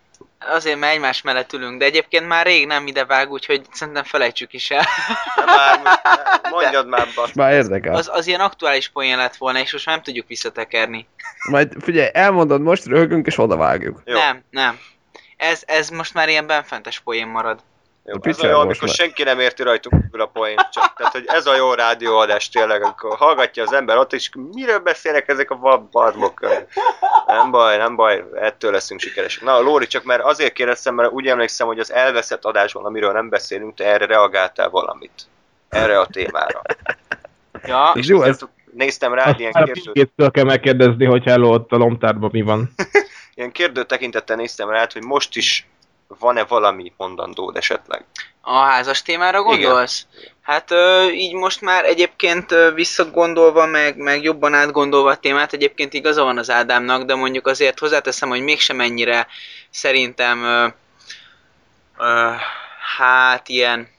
Azért, 0.47 0.79
mert 0.79 0.93
egymás 0.93 1.21
mellett 1.21 1.53
ülünk, 1.53 1.79
de 1.79 1.85
egyébként 1.85 2.27
már 2.27 2.45
rég 2.45 2.67
nem 2.67 2.87
ide 2.87 3.05
vág, 3.05 3.31
úgyhogy 3.31 3.61
szerintem 3.71 4.03
felejtsük 4.03 4.53
is 4.53 4.71
el. 4.71 4.85
De 5.35 5.45
már, 5.45 5.79
mondjad 6.51 6.87
már, 6.87 7.07
basz. 7.15 7.33
Már 7.33 7.53
érdekel. 7.53 7.95
Az, 7.95 8.09
az 8.13 8.27
ilyen 8.27 8.39
aktuális 8.39 8.89
poén 8.89 9.17
lett 9.17 9.35
volna, 9.35 9.59
és 9.59 9.71
most 9.71 9.85
már 9.85 9.95
nem 9.95 10.03
tudjuk 10.03 10.27
visszatekerni. 10.27 11.07
Majd 11.49 11.73
figyelj, 11.79 12.09
elmondod, 12.13 12.61
most 12.61 12.85
röhögünk 12.85 13.25
és 13.25 13.37
oda 13.37 13.55
vágjuk. 13.55 14.01
Jó. 14.05 14.17
Nem, 14.17 14.43
nem. 14.49 14.79
Ez, 15.37 15.63
ez 15.65 15.89
most 15.89 16.13
már 16.13 16.29
ilyen 16.29 16.47
benfentes 16.47 16.99
poén 16.99 17.27
marad. 17.27 17.59
Jó, 18.05 18.13
A 18.21 18.27
ez 18.27 18.43
olyan, 18.43 18.59
amikor 18.59 18.87
már. 18.87 18.95
senki 18.95 19.23
nem 19.23 19.39
érti 19.39 19.63
rajtunk 19.63 20.01
kívül 20.03 20.21
a 20.21 20.25
poént, 20.25 20.67
csak. 20.71 20.93
Tehát, 20.97 21.11
hogy 21.13 21.23
ez 21.27 21.45
a 21.45 21.55
jó 21.55 21.73
rádióadás 21.73 22.49
tényleg, 22.49 22.83
amikor 22.83 23.17
hallgatja 23.17 23.63
az 23.63 23.73
ember 23.73 23.97
ott, 23.97 24.13
és 24.13 24.29
miről 24.53 24.79
beszélnek 24.79 25.27
ezek 25.27 25.51
a 25.51 25.77
barmok. 25.91 26.39
Nem 27.27 27.51
baj, 27.51 27.77
nem 27.77 27.95
baj, 27.95 28.23
ettől 28.35 28.71
leszünk 28.71 28.99
sikeresek. 28.99 29.43
Na, 29.43 29.59
Lóri, 29.59 29.87
csak 29.87 30.03
mert 30.03 30.23
azért 30.23 30.53
kérdeztem, 30.53 30.95
mert 30.95 31.11
úgy 31.11 31.27
emlékszem, 31.27 31.67
hogy 31.67 31.79
az 31.79 31.91
elveszett 31.93 32.45
adásban, 32.45 32.85
amiről 32.85 33.11
nem 33.11 33.29
beszélünk, 33.29 33.75
te 33.75 33.85
erre 33.85 34.05
reagáltál 34.05 34.69
valamit. 34.69 35.21
Erre 35.69 35.99
a 35.99 36.05
témára. 36.05 36.61
Ja, 37.65 37.91
És 37.95 38.07
Jó, 38.07 38.21
ez- 38.21 38.39
néztem 38.73 39.13
rád 39.13 39.39
ilyen 39.39 39.51
Hát 39.53 39.63
kérdőt, 39.65 39.91
Pinkét 39.91 40.31
kell 40.31 40.43
megkérdezni, 40.43 41.05
hogy 41.05 41.23
hello, 41.23 41.53
ott 41.53 41.71
a 41.71 41.75
lomtárban 41.77 42.29
mi 42.33 42.41
van. 42.41 42.73
ilyen 43.35 43.51
kérdő 43.51 43.83
tekintettel 43.83 44.35
néztem 44.35 44.69
rád, 44.69 44.91
hogy 44.91 45.03
most 45.03 45.35
is 45.35 45.69
van-e 46.19 46.43
valami 46.43 46.93
mondandód 46.97 47.57
esetleg. 47.57 48.05
a 48.41 48.59
házas 48.59 49.01
témára 49.01 49.41
gondolsz? 49.41 50.05
Hát 50.41 50.71
ö, 50.71 51.09
így 51.09 51.33
most 51.33 51.61
már 51.61 51.85
egyébként 51.85 52.51
ö, 52.51 52.71
visszagondolva, 52.71 53.65
meg, 53.65 53.97
meg 53.97 54.23
jobban 54.23 54.53
átgondolva 54.53 55.09
a 55.09 55.17
témát, 55.17 55.53
egyébként 55.53 55.93
igaza 55.93 56.23
van 56.23 56.37
az 56.37 56.49
Ádámnak, 56.49 57.03
de 57.03 57.15
mondjuk 57.15 57.47
azért 57.47 57.79
hozzáteszem, 57.79 58.29
hogy 58.29 58.41
mégsem 58.41 58.81
ennyire 58.81 59.27
szerintem 59.69 60.43
ö, 60.43 60.67
ö, 61.97 62.31
hát 62.97 63.49
ilyen 63.49 63.89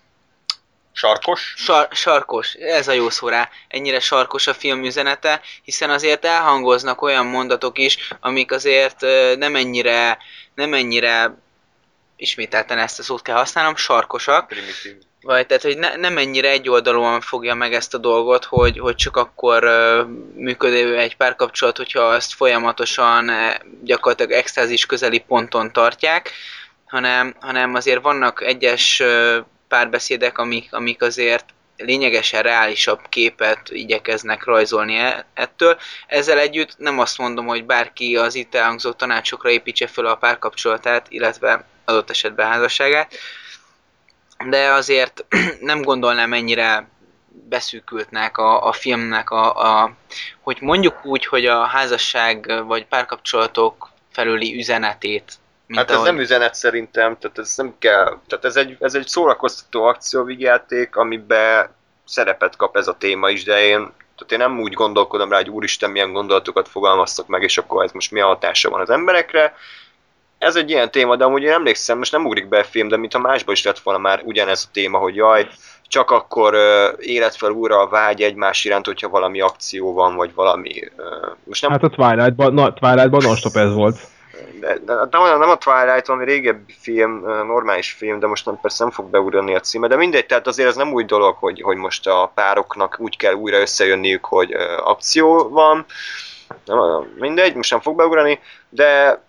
Sarkos? 0.94 1.54
Sar- 1.56 1.94
sarkos, 1.94 2.54
ez 2.54 2.88
a 2.88 2.92
jó 2.92 3.10
szó 3.10 3.28
rá, 3.28 3.48
ennyire 3.68 4.00
sarkos 4.00 4.46
a 4.46 4.54
film 4.54 4.84
üzenete, 4.84 5.40
hiszen 5.62 5.90
azért 5.90 6.24
elhangoznak 6.24 7.02
olyan 7.02 7.26
mondatok 7.26 7.78
is, 7.78 8.14
amik 8.20 8.52
azért 8.52 9.00
nem 9.36 9.56
ennyire, 9.56 10.18
nem 10.54 10.74
ennyire, 10.74 11.34
ismételten 12.22 12.78
ezt 12.78 12.98
a 12.98 13.02
szót 13.02 13.22
kell 13.22 13.36
használnom, 13.36 13.76
sarkosak, 13.76 14.46
Primitív. 14.46 14.96
vagy 15.20 15.46
tehát, 15.46 15.62
hogy 15.62 15.78
ne, 15.78 15.96
nem 15.96 16.18
ennyire 16.18 16.50
egyoldalúan 16.50 17.20
fogja 17.20 17.54
meg 17.54 17.74
ezt 17.74 17.94
a 17.94 17.98
dolgot, 17.98 18.44
hogy, 18.44 18.78
hogy 18.78 18.94
csak 18.94 19.16
akkor 19.16 19.64
ö, 19.64 20.02
működő 20.34 20.98
egy 20.98 21.16
párkapcsolat, 21.16 21.76
hogyha 21.76 22.00
azt 22.00 22.34
folyamatosan 22.34 23.30
eh, 23.30 23.54
gyakorlatilag 23.82 24.32
extázis 24.32 24.86
közeli 24.86 25.18
ponton 25.18 25.72
tartják, 25.72 26.30
hanem, 26.86 27.34
hanem 27.40 27.74
azért 27.74 28.02
vannak 28.02 28.42
egyes 28.42 29.00
ö, 29.00 29.38
párbeszédek, 29.68 30.38
amik, 30.38 30.74
amik 30.74 31.02
azért 31.02 31.44
lényegesen 31.76 32.42
reálisabb 32.42 33.00
képet 33.08 33.60
igyekeznek 33.70 34.44
rajzolni 34.44 34.96
e- 34.96 35.26
ettől. 35.34 35.78
Ezzel 36.06 36.38
együtt 36.38 36.78
nem 36.78 36.98
azt 36.98 37.18
mondom, 37.18 37.46
hogy 37.46 37.64
bárki 37.64 38.16
az 38.16 38.34
itt 38.34 38.54
elhangzott 38.54 38.96
tanácsokra 38.96 39.50
építse 39.50 39.86
fel 39.86 40.06
a 40.06 40.14
párkapcsolatát, 40.14 41.06
illetve 41.08 41.64
adott 41.84 42.10
esetben 42.10 42.46
házasságát, 42.50 43.14
de 44.48 44.72
azért 44.72 45.24
nem 45.60 45.82
gondolnám 45.82 46.32
ennyire 46.32 46.88
beszűkültnek 47.48 48.38
a, 48.38 48.66
a 48.66 48.72
filmnek 48.72 49.30
a, 49.30 49.56
a, 49.56 49.92
hogy 50.40 50.58
mondjuk 50.60 51.04
úgy, 51.04 51.26
hogy 51.26 51.46
a 51.46 51.64
házasság 51.64 52.64
vagy 52.66 52.86
párkapcsolatok 52.86 53.90
felüli 54.12 54.58
üzenetét. 54.58 55.32
Mint 55.66 55.80
Hát 55.80 55.90
ez 55.90 55.96
ahogy- 55.96 56.08
nem 56.10 56.20
üzenet 56.20 56.54
szerintem, 56.54 57.18
tehát 57.18 57.38
ez 57.38 57.52
nem 57.56 57.74
kell, 57.78 58.18
tehát 58.28 58.44
ez 58.44 58.56
egy, 58.56 58.76
ez 58.80 58.94
egy 58.94 59.06
szórakoztató 59.06 59.84
akcióvigyáték, 59.84 60.96
amiben 60.96 61.74
szerepet 62.04 62.56
kap 62.56 62.76
ez 62.76 62.88
a 62.88 62.96
téma 62.98 63.30
is, 63.30 63.44
de 63.44 63.60
én, 63.62 63.92
tehát 64.16 64.32
én 64.32 64.38
nem 64.38 64.60
úgy 64.60 64.72
gondolkodom 64.72 65.30
rá, 65.30 65.36
hogy 65.36 65.50
úristen, 65.50 65.90
milyen 65.90 66.12
gondolatokat 66.12 66.68
fogalmaztak 66.68 67.26
meg, 67.26 67.42
és 67.42 67.58
akkor 67.58 67.84
ez 67.84 67.92
most 67.92 68.10
milyen 68.10 68.26
hatása 68.26 68.70
van 68.70 68.80
az 68.80 68.90
emberekre. 68.90 69.54
Ez 70.42 70.56
egy 70.56 70.70
ilyen 70.70 70.90
téma, 70.90 71.16
de 71.16 71.24
amúgy 71.24 71.42
én 71.42 71.50
emlékszem, 71.50 71.98
most 71.98 72.12
nem 72.12 72.26
ugrik 72.26 72.48
be 72.48 72.58
a 72.58 72.64
film, 72.64 72.88
de 72.88 72.96
mintha 72.96 73.18
másban 73.18 73.54
is 73.54 73.64
lett 73.64 73.78
volna 73.78 74.00
már 74.00 74.20
ugyanez 74.24 74.64
a 74.68 74.70
téma, 74.72 74.98
hogy 74.98 75.14
jaj, 75.14 75.48
csak 75.86 76.10
akkor 76.10 76.54
uh, 76.54 76.60
élet 76.98 77.36
fel 77.36 77.50
újra 77.50 77.80
a 77.80 77.88
vágy 77.88 78.22
egymás 78.22 78.64
iránt, 78.64 78.86
hogyha 78.86 79.08
valami 79.08 79.40
akció 79.40 79.92
van, 79.92 80.14
vagy 80.14 80.34
valami... 80.34 80.90
Uh, 80.96 81.36
most 81.44 81.62
nem 81.62 81.70
Hát 81.70 81.82
a 81.82 81.88
Twilight-ban, 81.88 82.54
na, 82.54 82.72
Twilight-ban 82.72 83.22
non-stop 83.22 83.56
ez 83.56 83.74
volt. 83.74 83.96
de, 84.60 84.78
de, 84.84 84.94
de 84.94 85.18
nem, 85.18 85.38
nem 85.38 85.50
a 85.50 85.56
Twilight, 85.56 86.08
ami 86.08 86.24
régebbi 86.24 86.74
film, 86.80 87.24
ö, 87.26 87.44
normális 87.44 87.90
film, 87.90 88.18
de 88.18 88.26
most 88.26 88.46
nem, 88.46 88.58
persze 88.60 88.84
nem 88.84 88.92
fog 88.92 89.10
beugrani 89.10 89.54
a 89.54 89.60
címe, 89.60 89.86
de 89.86 89.96
mindegy, 89.96 90.26
tehát 90.26 90.46
azért 90.46 90.68
ez 90.68 90.76
nem 90.76 90.92
új 90.92 91.04
dolog, 91.04 91.36
hogy, 91.36 91.60
hogy 91.60 91.76
most 91.76 92.06
a 92.06 92.32
pároknak 92.34 92.96
úgy 92.98 93.16
kell 93.16 93.34
újra 93.34 93.60
összejönniük, 93.60 94.24
hogy 94.24 94.52
ö, 94.52 94.76
akció 94.84 95.48
van, 95.48 95.84
nem, 96.64 96.78
ö, 96.78 97.00
mindegy, 97.18 97.54
most 97.54 97.70
nem 97.70 97.80
fog 97.80 97.96
beugrani, 97.96 98.38
de 98.68 99.20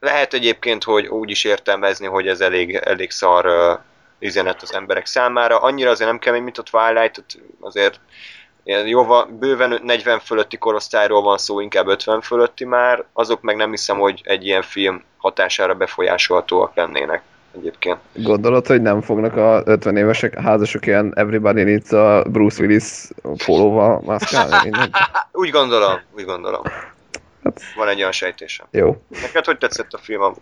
lehet 0.00 0.34
egyébként, 0.34 0.84
hogy 0.84 1.06
úgy 1.06 1.30
is 1.30 1.44
értelmezni, 1.44 2.06
hogy 2.06 2.26
ez 2.28 2.40
elég, 2.40 2.74
elég 2.74 3.10
szar 3.10 3.44
ö, 3.44 3.72
üzenet 4.18 4.62
az 4.62 4.74
emberek 4.74 5.06
számára. 5.06 5.58
Annyira 5.58 5.90
azért 5.90 6.10
nem 6.10 6.18
kemény, 6.18 6.42
mint 6.42 6.58
a 6.58 6.62
Twilight, 6.62 7.24
azért 7.60 8.00
jóval, 8.84 9.24
bőven 9.38 9.80
40 9.82 10.18
fölötti 10.18 10.56
korosztályról 10.56 11.22
van 11.22 11.38
szó, 11.38 11.60
inkább 11.60 11.86
50 11.86 12.20
fölötti 12.20 12.64
már, 12.64 13.04
azok 13.12 13.40
meg 13.40 13.56
nem 13.56 13.70
hiszem, 13.70 13.98
hogy 13.98 14.20
egy 14.24 14.46
ilyen 14.46 14.62
film 14.62 15.02
hatására 15.16 15.74
befolyásolhatóak 15.74 16.74
lennének 16.74 17.22
egyébként. 17.56 17.98
Gondolod, 18.12 18.66
hogy 18.66 18.82
nem 18.82 19.00
fognak 19.00 19.36
a 19.36 19.62
50 19.64 19.96
évesek 19.96 20.38
házasok 20.38 20.86
ilyen 20.86 21.12
Everybody 21.16 21.62
Needs 21.62 21.92
a 21.92 22.22
Bruce 22.22 22.62
Willis 22.62 23.08
pólóval 23.44 24.02
mászkálni? 24.06 24.70
Úgy 25.32 25.50
gondolom, 25.50 26.00
úgy 26.16 26.24
gondolom. 26.24 26.62
Hát- 27.54 27.74
Van 27.76 27.88
egy 27.88 27.98
olyan 27.98 28.12
sejtésem. 28.12 28.66
Jó. 28.70 29.02
Neked 29.22 29.44
hogy 29.44 29.58
tetszett 29.58 29.92
a 29.92 29.98
film? 29.98 30.34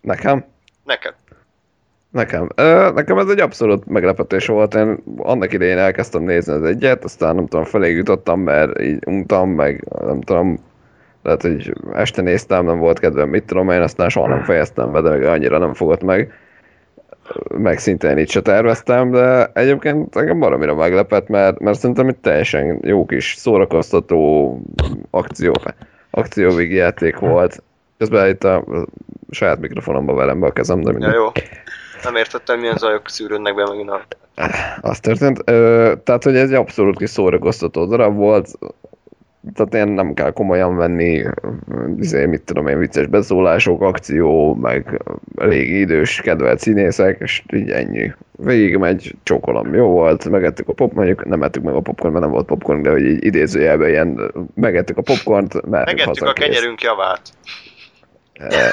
Nekem? 0.00 0.44
Neked? 0.84 1.14
Nekem. 2.10 2.48
Ö, 2.54 2.90
nekem 2.94 3.18
ez 3.18 3.28
egy 3.28 3.40
abszolút 3.40 3.86
meglepetés 3.86 4.46
volt. 4.46 4.74
Én 4.74 5.02
annak 5.16 5.52
idején 5.52 5.78
elkezdtem 5.78 6.22
nézni 6.22 6.52
az 6.52 6.62
egyet, 6.62 7.04
aztán 7.04 7.34
nem 7.34 7.46
tudom, 7.46 7.64
felé 7.64 7.90
jutottam, 7.90 8.40
mert 8.40 8.80
így 8.80 8.98
untam, 9.06 9.50
meg 9.50 9.84
nem 10.00 10.20
tudom, 10.20 10.58
lehet, 11.22 11.42
hogy 11.42 11.72
este 11.92 12.22
néztem, 12.22 12.64
nem 12.64 12.78
volt 12.78 12.98
kedvem, 12.98 13.28
mit 13.28 13.44
tudom 13.44 13.70
én, 13.70 13.80
aztán 13.80 14.08
soha 14.08 14.28
nem 14.28 14.42
fejeztem 14.44 14.92
be, 14.92 15.00
de 15.00 15.08
meg 15.10 15.22
annyira 15.22 15.58
nem 15.58 15.74
fogott 15.74 16.02
meg. 16.02 16.32
Meg 17.48 17.78
szintén 17.78 18.18
így 18.18 18.30
se 18.30 18.40
terveztem, 18.42 19.10
de 19.10 19.50
egyébként 19.52 20.16
engem 20.16 20.38
baromira 20.38 20.74
meglepett, 20.74 21.28
mert, 21.28 21.58
mert 21.58 21.78
szerintem 21.78 22.08
egy 22.08 22.16
teljesen 22.16 22.78
jó 22.82 23.06
kis 23.06 23.34
szórakoztató 23.38 24.60
akció, 25.10 25.52
akcióvégjáték 26.10 27.18
volt. 27.18 27.62
Közben 27.98 28.28
itt 28.28 28.44
a 28.44 28.64
saját 29.30 29.60
mikrofonomba 29.60 30.14
verem 30.14 30.40
be 30.40 30.46
a 30.46 30.52
kezem, 30.52 30.80
de 30.80 30.90
Ja, 30.90 30.98
mindegy. 30.98 31.14
jó. 31.14 31.26
Nem 32.04 32.16
értettem, 32.16 32.60
milyen 32.60 32.76
zajok 32.76 33.08
szűrődnek 33.08 33.54
be 33.54 33.66
megint 33.68 33.90
a... 33.90 34.00
Az 34.80 35.00
történt. 35.00 35.42
Ö, 35.44 35.92
tehát, 36.04 36.22
hogy 36.24 36.36
ez 36.36 36.48
egy 36.50 36.54
abszolút 36.54 36.96
kis 36.96 37.10
szórakoztató 37.10 37.86
darab 37.86 38.16
volt. 38.16 38.48
Tehát 39.54 39.74
én 39.74 39.94
nem 39.94 40.14
kell 40.14 40.30
komolyan 40.30 40.76
venni, 40.76 41.24
izé, 41.98 42.26
mit 42.26 42.42
tudom 42.42 42.66
én, 42.66 42.78
vicces 42.78 43.06
beszólások, 43.06 43.82
akció, 43.82 44.54
meg 44.54 45.02
elég 45.36 45.70
idős, 45.70 46.20
kedvelt 46.20 46.58
színészek, 46.58 47.20
és 47.20 47.42
így 47.52 47.70
ennyi. 47.70 48.12
Végig 48.32 48.76
megy, 48.76 49.14
csókolom, 49.22 49.74
jó 49.74 49.86
volt, 49.88 50.28
megettük 50.28 50.68
a 50.68 50.72
pop, 50.72 50.92
mondjuk 50.92 51.24
nem 51.24 51.42
ettük 51.42 51.62
meg 51.62 51.74
a 51.74 51.80
popcorn, 51.80 52.12
mert 52.12 52.24
nem 52.24 52.34
volt 52.34 52.46
popcorn, 52.46 52.82
de 52.82 52.90
hogy 52.90 53.04
így 53.04 53.24
idézőjelben 53.24 53.88
ilyen, 53.88 54.32
megettük 54.54 54.96
a 54.96 55.02
popcornt, 55.02 55.52
mehetünk 55.52 55.98
Megettük 55.98 56.06
haza, 56.06 56.28
a 56.28 56.32
kész. 56.32 56.46
kenyerünk 56.46 56.82
javát. 56.82 57.20
Nem. 58.38 58.70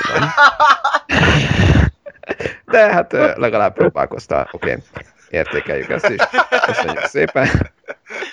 De 2.65 2.91
hát 2.91 3.13
ö, 3.13 3.31
legalább 3.35 3.73
próbálkoztál, 3.73 4.49
oké. 4.51 4.69
Okay. 4.69 4.83
Értékeljük 5.29 5.89
ezt 5.89 6.09
is. 6.09 6.21
Köszönjük 6.65 7.03
szépen. 7.03 7.47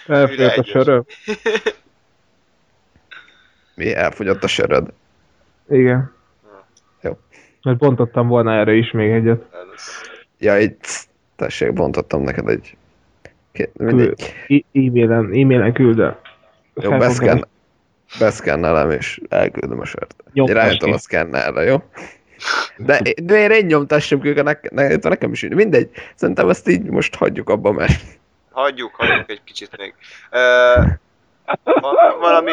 Elfogyott 0.07 0.57
a 0.57 0.64
söröm. 0.64 1.05
Mi? 3.80 3.94
Elfogyott 3.94 4.44
a 4.44 4.46
söröd? 4.46 4.92
Igen. 5.68 6.12
Jó. 7.02 7.18
Mert 7.62 7.78
bontottam 7.78 8.28
volna 8.28 8.52
erre 8.52 8.72
is 8.72 8.90
még 8.90 9.10
egyet. 9.10 9.42
Ja, 10.38 10.68
cs, 10.80 11.02
tessék, 11.36 11.72
bontottam 11.72 12.22
neked 12.22 12.48
egy... 12.48 12.76
E-mailen, 14.72 15.24
e-mailen 15.24 15.72
küldöm. 15.72 16.16
Jó, 16.74 16.96
beszken, 16.96 17.46
beszkennelem 18.18 18.90
és 18.90 19.20
elküldöm 19.28 19.80
a 19.80 19.84
sört. 19.84 20.14
Én 20.32 20.78
ki. 20.78 20.90
a 20.90 20.98
szkennerre, 20.98 21.62
jó? 21.62 21.76
De, 22.76 23.00
de 23.22 23.38
én 23.38 23.50
egy 23.50 23.66
nyomtassam 23.66 24.20
ki, 24.20 24.32
ne, 24.32 24.52
ne, 24.70 24.94
nekem 24.96 25.32
is 25.32 25.46
mindegy. 25.48 25.90
Szerintem 26.14 26.48
ezt 26.48 26.68
így 26.68 26.82
most 26.82 27.14
hagyjuk 27.14 27.48
abba, 27.48 27.72
mert 27.72 28.18
Hagyjuk, 28.50 28.94
hagyjuk 28.94 29.30
egy 29.30 29.44
kicsit 29.44 29.76
még. 29.76 29.94
Ö, 30.30 30.74
van 31.64 32.18
valami 32.20 32.52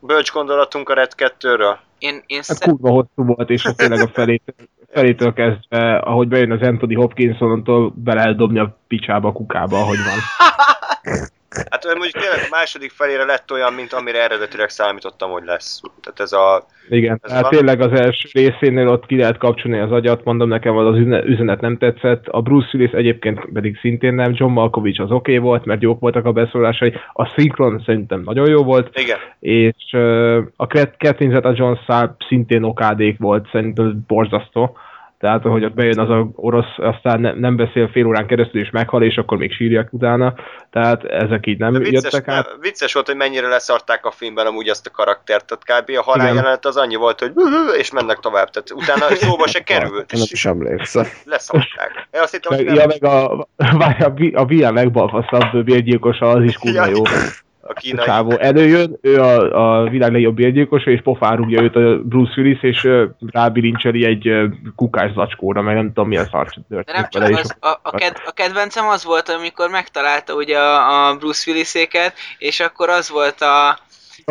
bölcs 0.00 0.32
gondolatunk 0.32 0.88
a 0.88 0.94
Red 0.94 1.12
2-ről? 1.16 1.76
Én, 1.98 2.22
én 2.26 2.36
Hát 2.36 2.44
szer- 2.44 2.70
kurva 2.70 2.90
hosszú 2.90 3.34
volt, 3.34 3.50
és 3.50 3.62
hát 3.62 3.76
tényleg 3.76 4.00
a 4.00 4.08
felétől, 4.08 4.54
felétől 4.92 5.32
kezdve, 5.32 5.96
ahogy 5.96 6.28
bejön 6.28 6.52
az 6.52 6.60
Anthony 6.60 6.96
Hopkins, 6.96 7.40
onnantól 7.40 7.92
be 7.94 8.14
lehet 8.14 8.36
dobni 8.36 8.58
a 8.58 8.76
picsába, 8.88 9.28
a 9.28 9.32
kukába, 9.32 9.78
ahogy 9.78 9.98
van. 10.04 10.18
Hát 11.70 11.84
mondjuk 11.84 12.22
tényleg 12.22 12.38
a 12.38 12.48
második 12.50 12.90
felére 12.90 13.24
lett 13.24 13.52
olyan, 13.52 13.72
mint 13.72 13.92
amire 13.92 14.22
eredetileg 14.22 14.68
számítottam, 14.68 15.30
hogy 15.30 15.44
lesz. 15.44 15.80
Tehát 16.02 16.20
ez 16.20 16.32
a... 16.32 16.66
Igen, 16.88 17.18
Ez 17.22 17.28
tehát 17.30 17.42
van. 17.42 17.50
tényleg 17.50 17.80
az 17.80 18.00
első 18.00 18.28
részénél 18.32 18.88
ott 18.88 19.06
ki 19.06 19.16
lehet 19.16 19.36
kapcsolni 19.36 19.78
az 19.78 19.92
agyat, 19.92 20.24
mondom 20.24 20.48
nekem 20.48 20.76
az 20.76 20.96
üzenet 21.24 21.60
nem 21.60 21.76
tetszett, 21.76 22.26
a 22.28 22.40
Bruce 22.40 22.70
Willis 22.72 22.92
egyébként 22.92 23.40
pedig 23.52 23.78
szintén 23.80 24.14
nem, 24.14 24.32
John 24.34 24.52
Malkovich 24.52 25.00
az 25.00 25.10
oké 25.10 25.36
okay 25.36 25.38
volt, 25.48 25.64
mert 25.64 25.82
jók 25.82 26.00
voltak 26.00 26.24
a 26.24 26.32
beszólásai, 26.32 26.92
a 27.12 27.26
szinkron 27.36 27.82
szerintem 27.84 28.22
nagyon 28.24 28.48
jó 28.48 28.62
volt, 28.62 28.98
Igen. 28.98 29.18
és 29.40 29.92
uh, 29.92 30.38
a 30.56 30.64
Cat- 30.64 30.96
Catherine 30.98 31.34
Zeta-Jones 31.34 31.80
szintén 32.28 32.62
okádék 32.62 33.18
volt, 33.18 33.48
szerintem 33.52 34.04
borzasztó. 34.06 34.76
Tehát, 35.18 35.42
hogy 35.42 35.64
ott 35.64 35.74
bejön 35.74 35.98
az 35.98 36.10
a 36.10 36.28
orosz, 36.34 36.74
aztán 36.76 37.20
ne, 37.20 37.32
nem 37.32 37.56
beszél 37.56 37.88
fél 37.88 38.06
órán 38.06 38.26
keresztül, 38.26 38.60
és 38.60 38.70
meghal, 38.70 39.02
és 39.02 39.16
akkor 39.16 39.38
még 39.38 39.52
sírják 39.52 39.92
utána. 39.92 40.34
Tehát 40.70 41.04
ezek 41.04 41.46
így 41.46 41.58
nem 41.58 41.72
De 41.72 41.78
vicces, 41.78 42.02
jöttek 42.12 42.28
át. 42.28 42.56
vicces 42.60 42.92
volt, 42.92 43.06
hogy 43.06 43.16
mennyire 43.16 43.48
leszarták 43.48 44.06
a 44.06 44.10
filmben 44.10 44.46
amúgy 44.46 44.68
azt 44.68 44.86
a 44.86 44.90
karaktert, 44.90 45.56
tehát 45.64 45.84
kb. 45.84 45.90
a 45.96 46.02
halál 46.02 46.24
Igen. 46.26 46.36
jelenet 46.36 46.64
az 46.66 46.76
annyi 46.76 46.94
volt, 46.96 47.20
hogy 47.20 47.32
és 47.78 47.90
mennek 47.92 48.18
tovább, 48.18 48.50
tehát 48.50 48.70
utána 48.70 49.14
szóba 49.24 49.46
se 49.46 49.60
került, 49.60 50.12
nem 50.12 50.22
is 50.30 50.44
emlékszem. 50.44 51.04
leszarták. 51.24 52.08
Én 52.10 52.20
azt 52.20 52.32
hittem, 52.32 52.56
hogy 52.56 52.64
Meg, 52.66 52.74
nem, 52.76 52.88
ja, 52.90 52.96
meg 53.00 53.12
a, 53.12 53.46
várj, 53.78 54.02
a, 54.02 54.10
vi- 54.10 54.34
a 54.34 54.44
VR 54.44 54.72
legbalfaszabb 54.72 55.64
bérgyilkosa, 55.64 56.28
az 56.30 56.44
is 56.44 56.56
kurva 56.56 56.84
Ja. 56.86 56.90
jó. 56.90 57.02
a 57.04 57.08
A 57.08 57.45
kínai. 57.74 58.04
csávó 58.04 58.38
előjön, 58.38 58.98
ő 59.00 59.20
a, 59.20 59.80
a 59.80 59.88
világ 59.88 60.12
legjobb 60.12 60.34
bérgyilkosa, 60.34 60.90
és 60.90 61.00
pofárugja 61.02 61.62
őt 61.62 61.76
a 61.76 61.98
Bruce 62.02 62.40
Willis, 62.40 62.62
és 62.62 62.88
rábilincseli 63.30 64.04
egy 64.04 64.30
kukás 64.76 65.12
zacskóra, 65.12 65.62
meg 65.62 65.74
nem 65.74 65.86
tudom 65.86 66.08
milyen 66.08 66.28
szar 66.30 66.48
De 66.68 66.82
nem 66.86 67.06
csak 67.08 67.22
az, 67.22 67.56
a, 67.60 67.78
a, 67.82 67.90
ked, 67.90 68.16
a 68.26 68.30
kedvencem 68.30 68.88
az 68.88 69.04
volt, 69.04 69.28
amikor 69.28 69.70
megtalálta 69.70 70.34
ugye 70.34 70.58
a, 70.58 71.08
a 71.08 71.16
Bruce 71.16 71.50
Williséket, 71.50 72.14
és 72.38 72.60
akkor 72.60 72.88
az 72.88 73.10
volt 73.10 73.40
a, 73.40 73.78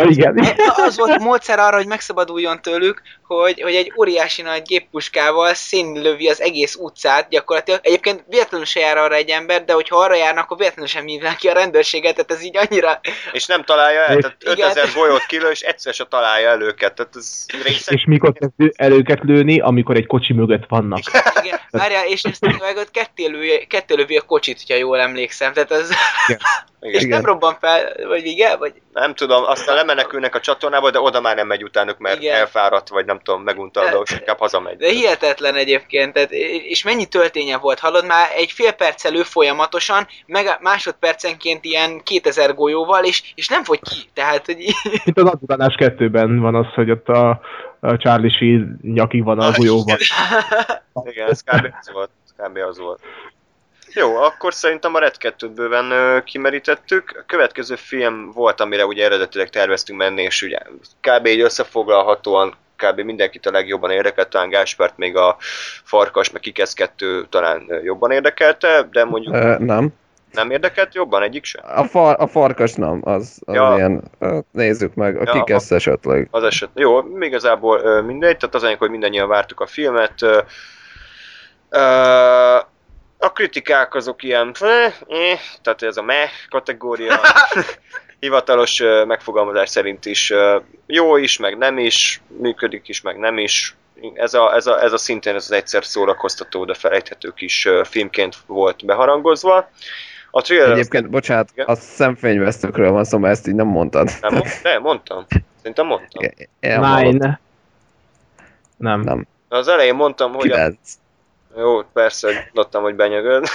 igen. 0.03 0.55
az 0.75 0.97
volt 0.97 1.11
a 1.19 1.23
módszer 1.23 1.59
arra, 1.59 1.75
hogy 1.75 1.87
megszabaduljon 1.87 2.61
tőlük, 2.61 3.01
hogy, 3.27 3.61
hogy 3.61 3.75
egy 3.75 3.93
óriási 3.97 4.41
nagy 4.41 4.61
géppuskával 4.61 5.53
szénlövi 5.53 6.29
az 6.29 6.41
egész 6.41 6.75
utcát 6.75 7.29
gyakorlatilag. 7.29 7.79
Egyébként 7.83 8.23
véletlenül 8.27 8.65
se 8.65 8.79
jár 8.79 8.97
arra 8.97 9.15
egy 9.15 9.29
ember, 9.29 9.65
de 9.65 9.73
hogyha 9.73 9.97
arra 9.97 10.15
járnak, 10.15 10.43
akkor 10.43 10.57
véletlenül 10.57 10.89
sem 10.89 11.05
hívnák 11.05 11.35
ki 11.35 11.47
a 11.47 11.53
rendőrséget, 11.53 12.15
tehát 12.15 12.31
ez 12.31 12.43
így 12.43 12.57
annyira... 12.57 12.99
És 13.31 13.45
nem 13.45 13.63
találja 13.63 13.99
el, 13.99 14.17
tehát 14.17 14.37
Igen. 14.39 14.69
5000 14.69 14.89
golyót 14.95 15.25
kilő, 15.25 15.49
és 15.49 15.61
egyszer 15.61 15.93
se 15.93 16.05
találja 16.05 16.49
el 16.49 16.61
őket. 16.61 16.93
Tehát 16.93 17.15
ez 17.15 17.45
részek... 17.63 17.93
És 17.93 18.05
mikor 18.05 18.33
kezd 18.33 18.73
el 18.75 18.91
őket 18.91 19.19
lőni, 19.23 19.59
amikor 19.59 19.95
egy 19.95 20.07
kocsi 20.07 20.33
mögött 20.33 20.65
vannak. 20.67 20.99
Igen, 21.43 21.59
várjál, 21.69 22.07
és 22.07 22.23
ezt 22.23 22.41
meg 22.41 22.87
ketté 23.67 23.95
lövi, 23.95 24.17
a 24.17 24.21
kocsit, 24.21 24.57
hogyha 24.57 24.77
jól 24.77 24.99
emlékszem, 24.99 25.53
tehát 25.53 25.71
az... 25.71 25.91
És 26.79 27.03
Igen. 27.03 27.09
nem 27.09 27.25
robban 27.25 27.57
fel, 27.59 28.07
vagy 28.07 28.25
igen, 28.25 28.59
vagy... 28.59 28.73
Nem 28.93 29.13
tudom, 29.13 29.43
aztán 29.43 29.84
lemenekülnek 29.85 30.35
a 30.35 30.39
csatornába, 30.39 30.91
de 30.91 30.99
oda 30.99 31.21
már 31.21 31.35
nem 31.35 31.47
megy 31.47 31.63
utánuk, 31.63 31.97
mert 31.97 32.21
Igen. 32.21 32.35
elfáradt, 32.35 32.89
vagy 32.89 33.05
nem 33.05 33.19
tudom, 33.19 33.43
megunta 33.43 33.79
a 33.79 33.83
De- 33.83 33.89
dolgot, 33.89 34.11
inkább 34.11 34.37
hazamegy. 34.37 34.77
De 34.77 34.89
hihetetlen 34.89 35.55
egyébként, 35.55 36.13
tehát, 36.13 36.31
és 36.31 36.83
mennyi 36.83 37.05
tölténye 37.05 37.57
volt, 37.57 37.79
hallod 37.79 38.05
már 38.05 38.27
egy 38.35 38.51
fél 38.51 38.71
perc 38.71 39.05
elő 39.05 39.23
folyamatosan, 39.23 40.07
meg 40.25 40.57
másodpercenként 40.61 41.65
ilyen 41.65 42.01
2000 42.03 42.53
golyóval, 42.53 43.03
és, 43.03 43.31
és 43.35 43.47
nem 43.47 43.63
fogy 43.63 43.79
ki, 43.79 44.09
tehát, 44.13 44.45
hogy 44.45 44.57
Mint 45.05 45.19
az 45.23 45.29
Aduránás 45.29 45.75
2-ben 45.77 46.39
van 46.39 46.55
az, 46.55 46.73
hogy 46.73 46.91
ott 46.91 47.07
a, 47.07 47.41
a 47.79 47.97
Charlie 47.97 48.29
Sheen 48.29 48.79
nyakig 48.81 49.23
van 49.23 49.39
a 49.39 49.51
golyóban. 49.51 49.97
Igen, 51.03 51.29
ez 51.29 51.41
kb. 51.41 51.73
az 51.79 51.91
volt. 51.91 52.09
Kb. 52.37 52.57
az 52.57 52.79
volt. 52.79 52.99
Jó, 53.95 54.15
akkor 54.15 54.53
szerintem 54.53 54.95
a 54.95 54.99
Red 54.99 55.15
2-t 55.19 55.49
bőven 55.55 55.91
ö, 55.91 56.23
kimerítettük. 56.23 57.15
A 57.19 57.23
következő 57.27 57.75
film 57.75 58.31
volt, 58.31 58.61
amire 58.61 58.85
ugye 58.85 59.03
eredetileg 59.05 59.49
terveztünk 59.49 59.99
menni, 59.99 60.21
és 60.21 60.41
ugye 60.41 60.57
kb. 61.01 61.25
így 61.25 61.39
összefoglalhatóan 61.39 62.53
kb. 62.75 62.99
mindenkit 62.99 63.45
a 63.45 63.51
legjobban 63.51 63.91
érdekelt, 63.91 64.29
talán 64.29 64.49
Gáspárt 64.49 64.97
még 64.97 65.15
a 65.17 65.35
Farkas, 65.83 66.31
meg 66.31 66.41
Kikesz 66.41 66.73
2 66.73 67.25
talán 67.29 67.65
jobban 67.83 68.11
érdekelte, 68.11 68.87
de 68.91 69.03
mondjuk 69.03 69.33
Ö, 69.33 69.55
nem. 69.59 69.89
nem 70.31 70.51
érdekelt 70.51 70.95
jobban 70.95 71.23
egyik 71.23 71.43
sem. 71.43 71.63
A, 71.75 71.83
far, 71.83 72.15
a 72.19 72.27
farkas 72.27 72.73
nem, 72.73 72.99
az, 73.03 73.41
az 73.45 73.55
Ja. 73.55 73.73
ilyen, 73.75 74.03
nézzük 74.51 74.93
meg, 74.93 75.15
a 75.17 75.21
Ja, 75.25 75.31
kikesz 75.31 75.71
esetleg. 75.71 76.27
Az 76.31 76.43
eset. 76.43 76.69
Jó, 76.73 77.01
még 77.01 77.29
igazából 77.29 78.01
mindegy, 78.01 78.37
tehát 78.37 78.55
az 78.55 78.63
anyag, 78.63 78.79
hogy 78.79 78.89
mindannyian 78.89 79.27
vártuk 79.27 79.59
a 79.59 79.65
filmet. 79.67 80.21
Ö, 81.69 82.57
a 83.25 83.31
kritikák 83.31 83.95
azok 83.95 84.23
ilyen, 84.23 84.55
eh, 84.59 84.93
eh, 85.07 85.39
tehát 85.61 85.81
ez 85.81 85.97
a 85.97 86.01
meh 86.01 86.29
kategória. 86.49 87.19
Hivatalos 88.19 88.83
megfogalmazás 89.07 89.69
szerint 89.69 90.05
is 90.05 90.33
jó 90.85 91.17
is, 91.17 91.37
meg 91.37 91.57
nem 91.57 91.77
is, 91.77 92.21
működik 92.27 92.87
is, 92.87 93.01
meg 93.01 93.17
nem 93.17 93.37
is. 93.37 93.75
Ez 94.13 94.33
a, 94.33 94.55
ez 94.55 94.67
a, 94.67 94.83
ez 94.83 94.93
a 94.93 94.97
szintén 94.97 95.35
ez 95.35 95.43
az 95.43 95.51
egyszer 95.51 95.85
szórakoztató, 95.85 96.65
de 96.65 96.73
felejthető 96.73 97.33
kis 97.35 97.67
filmként 97.83 98.35
volt 98.45 98.85
beharangozva. 98.85 99.69
A 100.31 100.41
trailer 100.41 100.71
az 100.71 100.77
Egyébként, 100.77 101.09
bocsánat, 101.09 101.49
Igen. 101.53 101.65
a 101.65 101.75
szemfényvesztőkről 101.75 102.91
van 102.91 103.03
szó, 103.03 103.17
mert 103.17 103.33
ezt 103.33 103.47
így 103.47 103.55
nem 103.55 103.67
mondtad. 103.67 104.09
nem 104.21 104.33
mond, 104.33 104.47
de 104.63 104.79
mondtam. 104.79 105.25
Szerintem 105.57 105.85
mondtam. 105.85 106.23
Nine. 106.59 107.39
Nem. 108.77 109.01
Nem. 109.01 109.27
Az 109.49 109.67
elején 109.67 109.95
mondtam, 109.95 110.33
hogy 110.33 110.51
a 110.51 110.53
Kilenc. 110.53 110.77
Jó, 111.57 111.83
persze, 111.83 112.49
tudtam, 112.53 112.83
hogy 112.83 112.95
benyögöd. 112.95 113.47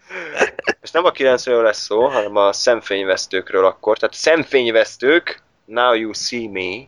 És 0.82 0.90
nem 0.90 1.04
a 1.04 1.10
90-ről 1.10 1.62
lesz 1.62 1.82
szó, 1.82 2.08
hanem 2.08 2.36
a 2.36 2.52
szemfényvesztőkről 2.52 3.64
akkor. 3.64 3.98
Tehát 3.98 4.14
szemfényvesztők, 4.14 5.42
Now 5.64 5.94
You 5.94 6.12
See 6.12 6.48
Me. 6.48 6.86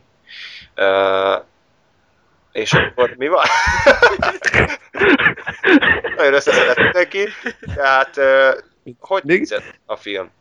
Uh, 0.85 1.43
és 2.51 2.73
akkor 2.73 3.13
mi 3.17 3.27
van? 3.27 3.45
Nagyon 6.15 6.33
összeszedett 6.33 6.93
neki. 6.93 7.27
Tehát, 7.75 8.17
uh, 8.17 8.57
hogy 8.99 9.21
tetszett 9.21 9.79
a 9.85 9.95
film? 9.95 10.31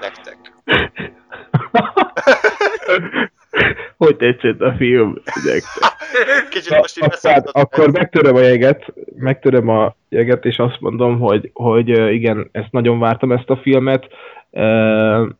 Nektek. 0.00 0.52
hogy 3.96 4.16
tetszett 4.16 4.60
a 4.60 4.74
film? 4.76 5.14
nektek? 5.24 5.62
Kicsit 6.50 6.78
most 6.78 6.98
így 6.98 7.08
beszéltem. 7.08 7.52
akkor 7.62 7.90
megtöröm 7.90 8.36
a 8.36 8.40
jeget, 8.40 8.92
megtöröm 9.16 9.68
a 9.68 9.94
jeget, 10.08 10.44
és 10.44 10.58
azt 10.58 10.80
mondom, 10.80 11.18
hogy, 11.18 11.50
hogy 11.52 11.88
igen, 12.12 12.48
ezt 12.52 12.70
nagyon 12.72 12.98
vártam 12.98 13.32
ezt 13.32 13.50
a 13.50 13.56
filmet. 13.56 14.06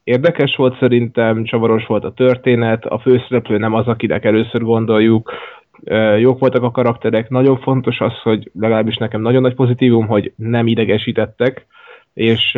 Érdekes 0.04 0.56
volt 0.56 0.78
szerintem, 0.78 1.44
csavaros 1.44 1.86
volt 1.86 2.04
a 2.04 2.12
történet, 2.12 2.84
a 2.84 2.98
főszereplő 2.98 3.58
nem 3.58 3.74
az, 3.74 3.86
akinek 3.86 4.24
először 4.24 4.62
gondoljuk, 4.62 5.32
jók 6.18 6.38
voltak 6.38 6.62
a 6.62 6.70
karakterek, 6.70 7.28
nagyon 7.28 7.58
fontos 7.58 8.00
az, 8.00 8.12
hogy 8.22 8.50
legalábbis 8.60 8.96
nekem 8.96 9.20
nagyon 9.20 9.42
nagy 9.42 9.54
pozitívum, 9.54 10.06
hogy 10.06 10.32
nem 10.36 10.66
idegesítettek, 10.66 11.66
és 12.18 12.54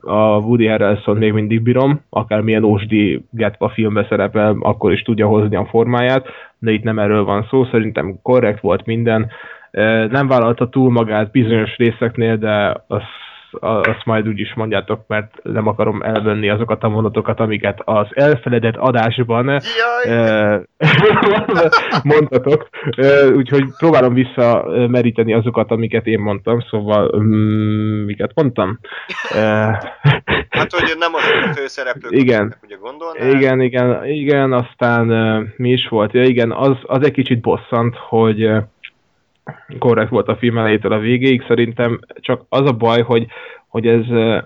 a 0.00 0.38
Woody 0.38 0.66
harrelson 0.66 1.16
még 1.16 1.32
mindig 1.32 1.62
bírom, 1.62 2.00
akármilyen 2.10 2.64
ósdi 2.64 3.24
getva 3.30 3.68
filmbe 3.68 4.06
szerepel, 4.08 4.56
akkor 4.60 4.92
is 4.92 5.02
tudja 5.02 5.26
hozni 5.26 5.56
a 5.56 5.66
formáját, 5.66 6.26
de 6.58 6.70
itt 6.70 6.82
nem 6.82 6.98
erről 6.98 7.24
van 7.24 7.46
szó, 7.50 7.64
szerintem 7.64 8.18
korrekt 8.22 8.60
volt 8.60 8.86
minden. 8.86 9.30
Nem 10.10 10.28
vállalta 10.28 10.68
túl 10.68 10.90
magát 10.90 11.30
bizonyos 11.30 11.76
részeknél, 11.76 12.36
de 12.36 12.84
azt, 12.86 13.04
azt 13.60 14.04
majd 14.04 14.28
úgy 14.28 14.38
is 14.38 14.54
mondjátok, 14.54 15.04
mert 15.06 15.34
nem 15.42 15.66
akarom 15.66 16.02
elvenni 16.02 16.48
azokat 16.48 16.82
a 16.82 16.88
mondatokat, 16.88 17.40
amiket 17.40 17.80
az 17.84 18.06
elfeledett 18.10 18.76
adásban! 18.76 19.60
Ö, 20.04 20.56
mondtatok. 22.02 22.68
Úgyhogy 23.34 23.64
próbálom 23.78 24.14
visszameríteni 24.14 25.32
azokat, 25.32 25.70
amiket 25.70 26.06
én 26.06 26.18
mondtam, 26.18 26.60
szóval 26.70 27.16
mm, 27.16 28.04
miket 28.04 28.30
mondtam? 28.34 28.78
Hát, 30.48 30.72
hogy 30.72 30.94
nem 30.98 31.14
az 31.14 31.22
a 31.50 31.52
főszereplők, 31.54 32.12
Igen. 32.12 32.54
ugye 32.62 32.76
gondolnál. 32.76 33.30
igen, 33.36 33.60
igen, 33.60 34.06
igen, 34.06 34.52
aztán 34.52 35.06
mi 35.56 35.70
is 35.70 35.88
volt? 35.88 36.12
Ja, 36.12 36.22
igen, 36.22 36.52
az, 36.52 36.76
az 36.82 37.04
egy 37.04 37.12
kicsit 37.12 37.40
bosszant, 37.40 37.96
hogy 37.96 38.50
korrekt 39.78 40.10
volt 40.10 40.28
a 40.28 40.36
film 40.36 40.58
elejétől 40.58 40.92
a 40.92 40.98
végéig, 40.98 41.44
szerintem 41.48 42.00
csak 42.14 42.44
az 42.48 42.68
a 42.68 42.72
baj, 42.72 43.02
hogy, 43.02 43.26
hogy 43.68 43.86
ez 43.86 44.10
ö, 44.10 44.38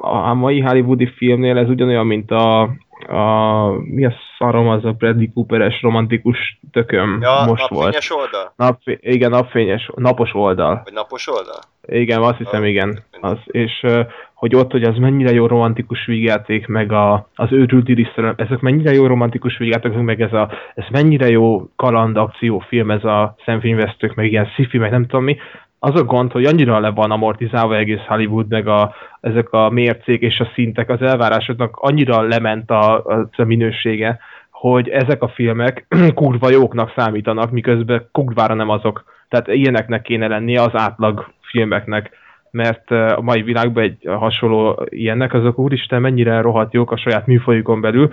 a 0.00 0.34
mai 0.34 0.60
hollywoodi 0.60 1.06
filmnél 1.06 1.58
ez 1.58 1.68
ugyanolyan, 1.68 2.06
mint 2.06 2.30
a, 2.30 2.70
a 3.10 3.70
mi 3.84 4.04
a 4.04 4.12
szarom 4.38 4.68
az 4.68 4.84
a 4.84 4.92
Bradley 4.92 5.32
Cooperes 5.34 5.82
romantikus 5.82 6.58
tököm 6.72 7.18
Ja, 7.20 7.44
most 7.46 7.68
volt. 7.68 7.82
napfényes 7.84 8.10
oldal? 8.10 8.52
Napfé- 8.56 8.98
igen, 9.02 9.30
napfényes, 9.30 9.90
napos 9.94 10.34
oldal. 10.34 10.80
Vagy 10.84 10.92
napos 10.92 11.28
oldal? 11.28 11.58
Igen, 11.86 12.22
azt 12.22 12.36
hiszem, 12.38 12.62
Ah. 12.62 12.68
igen. 12.68 13.02
Az, 13.20 13.36
és 13.44 13.86
hogy 14.34 14.54
ott, 14.54 14.70
hogy 14.70 14.82
az 14.82 14.96
mennyire 14.96 15.32
jó 15.32 15.46
romantikus 15.46 16.06
vígjáték, 16.06 16.66
meg 16.66 16.92
a, 16.92 17.28
az 17.34 17.52
őrült 17.52 17.88
irisztelem, 17.88 18.34
ezek 18.36 18.60
mennyire 18.60 18.92
jó 18.92 19.06
romantikus 19.06 19.58
vígjáték, 19.58 19.92
meg 19.92 20.20
ez, 20.20 20.32
a, 20.32 20.50
ez 20.74 20.84
mennyire 20.90 21.28
jó 21.28 21.68
kaland 21.76 22.16
akciófilm, 22.16 22.90
ez 22.90 23.04
a 23.04 23.34
szemfényvesztők, 23.44 24.14
meg 24.14 24.30
ilyen 24.30 24.46
sci 24.46 24.78
meg 24.78 24.90
nem 24.90 25.06
tudom 25.06 25.24
mi. 25.24 25.36
Az 25.82 25.94
a 25.94 26.04
gond, 26.04 26.32
hogy 26.32 26.44
annyira 26.44 26.78
le 26.78 26.90
van 26.90 27.10
amortizálva 27.10 27.76
egész 27.76 28.04
Hollywood, 28.06 28.48
meg 28.48 28.68
a, 28.68 28.94
ezek 29.20 29.52
a 29.52 29.70
mércék 29.70 30.20
és 30.20 30.40
a 30.40 30.50
szintek, 30.54 30.90
az 30.90 31.02
elvárásoknak 31.02 31.76
annyira 31.76 32.22
lement 32.22 32.70
a, 32.70 33.04
a, 33.04 33.28
a 33.36 33.44
minősége, 33.44 34.18
hogy 34.50 34.88
ezek 34.88 35.22
a 35.22 35.28
filmek 35.28 35.86
kurva 36.14 36.50
jóknak 36.50 36.92
számítanak, 36.96 37.50
miközben 37.50 38.08
kurvára 38.12 38.54
nem 38.54 38.68
azok. 38.68 39.04
Tehát 39.28 39.48
ilyeneknek 39.48 40.02
kéne 40.02 40.26
lennie 40.26 40.62
az 40.62 40.72
átlag 40.72 41.32
filmeknek, 41.40 42.10
mert 42.50 42.90
a 42.90 43.20
mai 43.20 43.42
világban 43.42 43.82
egy 43.82 43.98
hasonló 44.06 44.86
ilyennek, 44.88 45.34
azok 45.34 45.58
úristen 45.58 46.00
mennyire 46.00 46.40
rohadt 46.40 46.72
jók 46.72 46.92
a 46.92 46.96
saját 46.96 47.26
műfajukon 47.26 47.80
belül, 47.80 48.10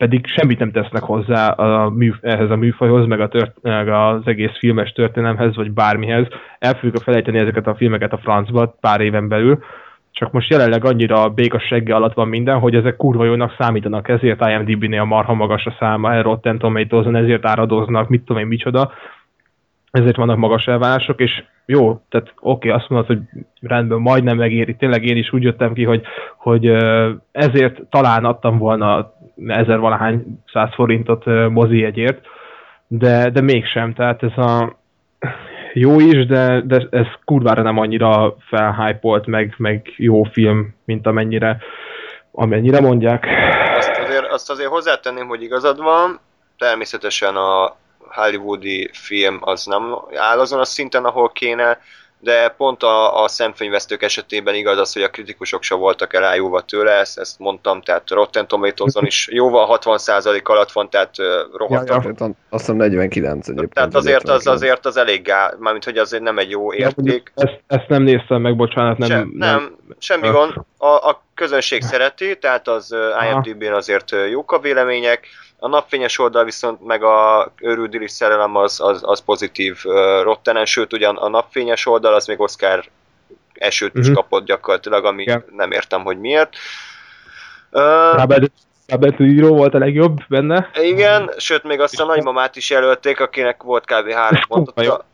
pedig 0.00 0.26
semmit 0.26 0.58
nem 0.58 0.72
tesznek 0.72 1.02
hozzá 1.02 1.48
a 1.48 1.90
mű, 1.90 2.12
ehhez 2.20 2.50
a 2.50 2.56
műfajhoz, 2.56 3.06
meg, 3.06 3.20
a 3.20 3.28
tört, 3.28 3.56
meg 3.62 3.88
az 3.88 4.22
egész 4.24 4.58
filmes 4.58 4.92
történelemhez, 4.92 5.56
vagy 5.56 5.70
bármihez. 5.70 6.26
El 6.58 6.74
fogjuk 6.74 6.96
felejteni 6.96 7.38
ezeket 7.38 7.66
a 7.66 7.74
filmeket 7.74 8.12
a 8.12 8.18
francba 8.18 8.76
pár 8.80 9.00
éven 9.00 9.28
belül, 9.28 9.58
csak 10.10 10.32
most 10.32 10.50
jelenleg 10.50 10.84
annyira 10.84 11.28
béka 11.28 11.58
segge 11.58 11.94
alatt 11.94 12.14
van 12.14 12.28
minden, 12.28 12.58
hogy 12.58 12.74
ezek 12.74 12.96
kurva 12.96 13.24
jónak 13.24 13.54
számítanak, 13.58 14.08
ezért 14.08 14.46
IMDb-nél 14.46 15.04
marha 15.04 15.34
magas 15.34 15.66
a 15.66 15.76
száma, 15.78 16.12
el 16.12 16.22
Rotten 16.22 16.58
tomatoes 16.58 17.06
ezért 17.06 17.46
áradoznak, 17.46 18.08
mit 18.08 18.22
tudom 18.24 18.42
én 18.42 18.48
micsoda, 18.48 18.92
ezért 19.90 20.16
vannak 20.16 20.36
magas 20.36 20.66
elvárások, 20.66 21.20
és 21.20 21.44
jó, 21.66 22.02
tehát 22.08 22.32
oké, 22.40 22.68
okay, 22.68 22.80
azt 22.80 22.88
mondod, 22.88 23.06
hogy 23.06 23.20
rendben, 23.60 23.98
majdnem 23.98 24.36
megéri, 24.36 24.76
tényleg 24.76 25.04
én 25.04 25.16
is 25.16 25.32
úgy 25.32 25.42
jöttem 25.42 25.72
ki, 25.72 25.84
hogy, 25.84 26.02
hogy 26.36 26.66
ezért 27.32 27.80
talán 27.90 28.24
adtam 28.24 28.58
volna 28.58 29.12
ezer 29.46 29.78
valahány 29.78 30.42
száz 30.52 30.74
forintot 30.74 31.24
mozi 31.50 31.84
egyért, 31.84 32.26
de, 32.86 33.30
de 33.30 33.40
mégsem, 33.40 33.94
tehát 33.94 34.22
ez 34.22 34.36
a 34.36 34.76
jó 35.72 36.00
is, 36.00 36.26
de, 36.26 36.60
de 36.64 36.86
ez 36.90 37.06
kurvára 37.24 37.62
nem 37.62 37.78
annyira 37.78 38.36
felhypolt, 38.48 39.26
meg, 39.26 39.54
meg 39.56 39.92
jó 39.96 40.22
film, 40.22 40.74
mint 40.84 41.06
amennyire, 41.06 41.58
amennyire 42.32 42.80
mondják. 42.80 43.26
Azt 43.76 43.98
azért 43.98 44.26
azt 44.26 44.50
azért 44.50 44.68
hozzátenném, 44.68 45.26
hogy 45.26 45.42
igazad 45.42 45.82
van, 45.82 46.20
természetesen 46.58 47.36
a 47.36 47.76
hollywoodi 48.08 48.90
film 48.92 49.38
az 49.40 49.64
nem 49.64 49.94
áll 50.14 50.38
azon 50.38 50.60
a 50.60 50.64
szinten, 50.64 51.04
ahol 51.04 51.30
kéne, 51.32 51.78
de 52.20 52.48
pont 52.56 52.82
a, 52.82 53.22
a 53.22 53.28
szemfényvesztők 53.28 54.02
esetében 54.02 54.54
igaz 54.54 54.78
az, 54.78 54.92
hogy 54.92 55.02
a 55.02 55.10
kritikusok 55.10 55.62
se 55.62 55.74
voltak 55.74 56.14
elájúva 56.14 56.60
tőle, 56.60 56.92
ezt, 56.92 57.18
ezt 57.18 57.38
mondtam, 57.38 57.82
tehát 57.82 58.10
Rotten 58.10 58.48
tomatoes 58.48 58.94
is 59.00 59.28
jóval 59.32 59.78
60% 59.82 60.42
alatt 60.42 60.72
van, 60.72 60.90
tehát 60.90 61.18
ö, 61.18 61.42
rohadt. 61.52 61.88
Ja, 61.88 62.02
ja, 62.18 62.24
azt 62.24 62.36
hiszem 62.48 62.76
49 62.76 63.48
egyébként. 63.48 63.72
tehát 63.74 63.94
azért 63.94 64.28
az, 64.28 64.46
azért 64.46 64.86
az 64.86 64.96
elég 64.96 65.22
gál, 65.22 65.56
mármint 65.58 65.84
hogy 65.84 65.98
azért 65.98 66.22
nem 66.22 66.38
egy 66.38 66.50
jó 66.50 66.72
Ja, 66.72 66.78
érték. 66.78 67.32
ezt, 67.34 67.60
ezt 67.66 67.88
nem 67.88 68.02
néztem 68.02 68.40
meg, 68.40 68.56
bocsánat, 68.56 68.98
nem... 68.98 69.08
Nem, 69.08 69.28
nem, 69.34 69.76
semmi 69.98 70.28
gond. 70.28 70.52
A, 70.76 70.86
a 70.86 71.22
közönség 71.34 71.82
szereti, 71.82 72.38
tehát 72.38 72.68
az 72.68 72.94
IMDb-n 73.30 73.72
azért 73.72 74.14
jók 74.30 74.52
a 74.52 74.58
vélemények. 74.58 75.26
A 75.62 75.68
napfényes 75.68 76.18
oldal 76.18 76.44
viszont 76.44 76.86
meg 76.86 77.02
a 77.02 77.52
őrüldilis 77.60 78.10
szerelem 78.10 78.56
az, 78.56 78.80
az, 78.80 79.00
az 79.04 79.20
pozitív 79.20 79.80
uh, 79.84 80.22
rottenen, 80.22 80.64
sőt 80.64 80.92
ugyan 80.92 81.16
a 81.16 81.28
napfényes 81.28 81.86
oldal 81.86 82.14
az 82.14 82.26
még 82.26 82.40
Oscar 82.40 82.84
esőt 83.54 83.94
is 83.94 84.06
Mhm. 84.06 84.14
kapott 84.14 84.44
gyakorlatilag, 84.44 85.04
ami 85.04 85.22
Igen. 85.22 85.44
nem 85.56 85.70
értem, 85.70 86.02
hogy 86.02 86.18
miért. 86.20 86.54
Uh, 87.70 87.82
Robert, 88.16 88.52
Robert 88.86 89.16
De 89.16 89.24
Niro 89.24 89.48
volt 89.54 89.74
a 89.74 89.78
legjobb 89.78 90.18
benne. 90.28 90.70
igen, 90.74 91.30
sőt 91.36 91.62
még 91.62 91.80
azt 91.80 92.00
a 92.00 92.04
nagymamát 92.04 92.56
is 92.56 92.70
jelölték, 92.70 93.20
akinek 93.20 93.62
volt 93.62 93.84
kb. 93.84 94.10
három 94.12 94.40
mondata. 94.48 95.04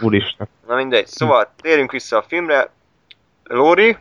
Úristen. 0.00 0.48
Na 0.66 0.74
mindegy, 0.74 1.06
szóval 1.06 1.52
térjünk 1.62 1.92
vissza 1.92 2.16
a 2.16 2.24
filmre. 2.28 2.70
Lóri, 3.44 3.96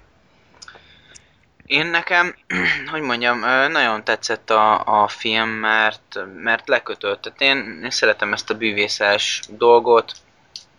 Én 1.69 1.85
nekem, 1.85 2.35
hogy 2.91 3.01
mondjam, 3.01 3.39
nagyon 3.71 4.03
tetszett 4.03 4.49
a, 4.49 4.83
a 5.03 5.07
film, 5.07 5.49
mert, 5.49 6.19
mert 6.35 6.67
lekötött. 6.67 7.21
Tehát 7.21 7.41
én, 7.41 7.79
én 7.83 7.89
szeretem 7.89 8.33
ezt 8.33 8.49
a 8.49 8.57
bűvészes 8.57 9.41
dolgot, 9.49 10.13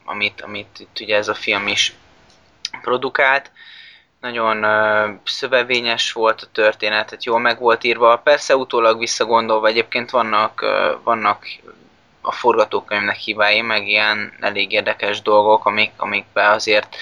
amit, 0.05 0.41
amit 0.41 0.79
itt 0.79 1.01
ugye 1.01 1.17
ez 1.17 1.29
a 1.29 1.35
film 1.35 1.67
is 1.67 1.95
produkált. 2.83 3.51
Nagyon 4.21 4.63
ö, 4.63 5.11
szövevényes 5.25 6.13
volt 6.13 6.43
a 6.43 6.51
történet, 6.53 7.07
tehát 7.07 7.25
jól 7.25 7.39
meg 7.39 7.59
volt 7.59 7.85
írva. 7.85 8.17
Persze 8.17 8.57
utólag 8.57 8.99
visszagondolva 8.99 9.67
egyébként 9.67 10.11
vannak, 10.11 10.63
ö, 10.63 10.95
vannak 11.05 11.47
a 12.21 12.33
forgatókönyvnek 12.33 13.17
hibái, 13.17 13.61
meg 13.61 13.89
ilyen 13.89 14.33
elég 14.41 14.73
érdekes 14.73 15.23
dolgok, 15.23 15.67
amik, 15.67 15.93
amikben 15.97 16.51
azért 16.51 16.97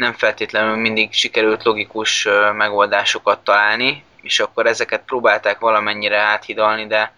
nem 0.00 0.12
feltétlenül 0.12 0.76
mindig 0.76 1.12
sikerült 1.12 1.62
logikus 1.62 2.28
megoldásokat 2.52 3.44
találni, 3.44 4.04
és 4.22 4.40
akkor 4.40 4.66
ezeket 4.66 5.02
próbálták 5.06 5.58
valamennyire 5.58 6.18
áthidalni, 6.18 6.86
de 6.86 7.12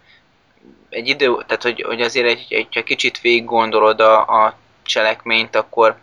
egy 0.89 1.07
idő, 1.07 1.35
tehát 1.47 1.63
hogy, 1.63 1.81
hogy 1.81 2.01
azért 2.01 2.27
egy, 2.27 2.45
egy, 2.49 2.67
egy 2.71 2.83
kicsit 2.83 3.21
végig 3.21 3.45
gondolod 3.45 3.99
a, 3.99 4.19
a 4.19 4.57
cselekményt, 4.81 5.55
akkor, 5.55 5.97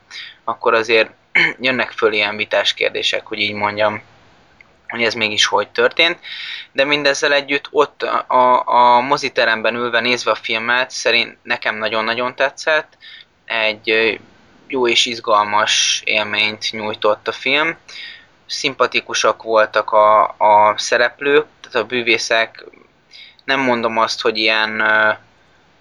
akkor 0.45 0.75
azért 0.75 1.11
jönnek 1.67 1.91
föl 1.91 2.13
ilyen 2.13 2.37
vitás 2.37 2.75
kérdések, 2.75 3.27
hogy 3.27 3.39
így 3.39 3.55
mondjam, 3.55 4.03
hogy 4.89 5.03
ez 5.03 5.15
mégis 5.15 5.47
hogy 5.47 5.69
történt, 5.69 6.19
de 6.73 6.85
mindezzel 6.85 7.33
együtt 7.33 7.69
ott 7.71 8.03
a, 8.03 8.63
a, 8.67 9.01
moziteremben 9.01 9.75
ülve 9.75 10.01
nézve 10.01 10.31
a 10.31 10.35
filmet, 10.35 10.91
szerint 10.91 11.37
nekem 11.43 11.79
nagyon-nagyon 11.79 12.35
tetszett, 12.35 12.97
egy 13.45 14.21
jó 14.71 14.89
és 14.89 15.07
izgalmas 15.07 16.03
élményt 16.05 16.73
nyújtott 16.73 17.29
a 17.29 17.33
film. 17.33 17.77
Szimpatikusak 18.47 19.43
voltak 19.43 19.91
a, 19.93 20.23
a 20.23 20.75
szereplők, 20.77 21.47
tehát 21.61 21.87
a 21.87 21.89
bűvészek, 21.89 22.65
nem 23.45 23.61
mondom 23.61 23.99
azt, 23.99 24.21
hogy 24.21 24.37
ilyen 24.39 24.83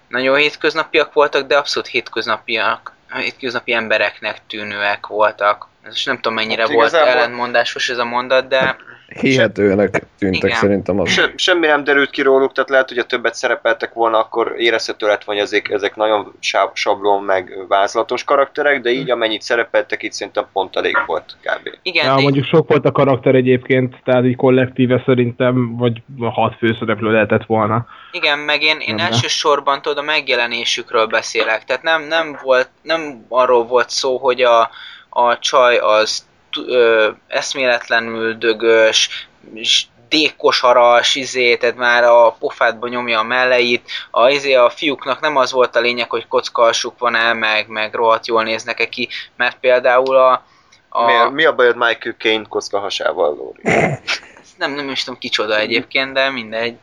nagyon 0.08 0.36
hétköznapiak 0.36 1.12
voltak, 1.12 1.46
de 1.46 1.56
abszolút 1.56 1.88
hétköznapiak, 1.88 2.94
hétköznapi 3.14 3.72
embereknek 3.72 4.46
tűnőek 4.46 5.06
voltak. 5.06 5.68
És 5.90 6.04
nem 6.04 6.14
tudom 6.14 6.34
mennyire 6.34 6.62
Hát 6.62 6.70
volt 6.70 6.88
igazából- 6.88 7.14
ellentmondásos 7.14 7.88
ez 7.88 7.98
a 7.98 8.04
mondat, 8.04 8.48
de 8.48 8.76
Hihetőnek 9.18 10.06
tűntek 10.18 10.42
Igen. 10.42 10.56
szerintem 10.56 11.00
az. 11.00 11.08
Se, 11.08 11.32
semmi 11.36 11.66
nem 11.66 11.84
derült 11.84 12.10
ki 12.10 12.22
róluk, 12.22 12.52
tehát 12.52 12.70
lehet, 12.70 12.88
hogy 12.88 12.98
a 12.98 13.04
többet 13.04 13.34
szerepeltek 13.34 13.92
volna, 13.92 14.18
akkor 14.18 14.54
érezhető 14.56 15.06
lett, 15.06 15.24
hogy 15.24 15.36
ezek, 15.36 15.70
ezek 15.70 15.96
nagyon 15.96 16.32
sáb, 16.38 16.70
sablon 16.72 17.22
meg 17.22 17.64
vázlatos 17.68 18.24
karakterek, 18.24 18.80
de 18.80 18.90
így 18.90 19.10
amennyit 19.10 19.42
szerepeltek, 19.42 20.02
itt 20.02 20.12
szerintem 20.12 20.46
pont 20.52 20.76
elég 20.76 20.96
volt 21.06 21.36
kb. 21.42 21.78
igen, 21.82 22.06
Ja, 22.06 22.14
de 22.14 22.22
mondjuk 22.22 22.44
sok 22.44 22.68
volt 22.68 22.84
a 22.84 22.92
karakter 22.92 23.34
egyébként, 23.34 23.96
tehát 24.04 24.24
így 24.24 24.36
kollektíve 24.36 25.02
szerintem, 25.06 25.76
vagy 25.76 26.02
hat 26.18 26.56
főszereplő 26.58 27.12
lehetett 27.12 27.46
volna. 27.46 27.86
Igen, 28.12 28.38
meg 28.38 28.62
én, 28.62 28.78
én 28.78 28.94
Nem, 28.94 29.06
elsősorban 29.06 29.82
tudod, 29.82 29.98
a 29.98 30.02
megjelenésükről 30.02 31.06
beszélek. 31.06 31.64
Tehát 31.64 31.82
nem, 31.82 32.02
nem, 32.02 32.38
volt, 32.42 32.68
nem 32.82 33.24
arról 33.28 33.64
volt 33.64 33.90
szó, 33.90 34.16
hogy 34.18 34.40
a, 34.40 34.70
a 35.08 35.38
csaj 35.38 35.76
az 35.76 36.28
ö, 36.66 37.10
eszméletlenül 37.28 38.34
dögös, 38.34 39.28
s 39.62 39.84
dékosaras, 40.08 41.14
izé, 41.14 41.56
tehát 41.56 41.76
már 41.76 42.04
a 42.04 42.30
pofádba 42.38 42.88
nyomja 42.88 43.18
a 43.18 43.22
melleit. 43.22 43.90
A, 44.10 44.28
izé, 44.28 44.54
a 44.54 44.70
fiúknak 44.70 45.20
nem 45.20 45.36
az 45.36 45.52
volt 45.52 45.76
a 45.76 45.80
lényeg, 45.80 46.10
hogy 46.10 46.28
kocka 46.28 46.62
alsuk 46.62 46.98
van-e, 46.98 47.32
meg, 47.32 47.68
meg 47.68 47.94
rohadt 47.94 48.26
jól 48.26 48.42
néznek-e 48.42 48.88
ki, 48.88 49.08
mert 49.36 49.56
például 49.60 50.16
a, 50.16 50.44
a 50.88 51.04
Mi, 51.04 51.30
mi 51.32 51.44
a 51.44 51.54
bajod 51.54 51.76
Michael 51.76 52.14
Caine 52.18 52.44
kocka 52.48 52.78
hasával, 52.78 53.34
Lóri? 53.34 53.62
nem, 54.58 54.72
nem 54.72 54.88
is 54.88 55.04
tudom 55.04 55.18
kicsoda 55.18 55.58
egyébként, 55.58 56.12
de 56.12 56.30
mindegy. 56.30 56.74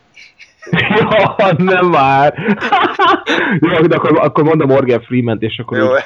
ja, 1.37 1.53
nem 1.57 1.85
már! 1.85 2.33
Jó, 3.59 3.87
de 3.87 3.95
akkor, 3.95 4.19
akkor 4.19 4.43
mondom 4.43 4.67
Morgan 4.67 5.01
Freeman-t, 5.01 5.41
és 5.41 5.57
akkor 5.57 5.77
Jó, 5.77 5.91
úgy- 5.93 6.03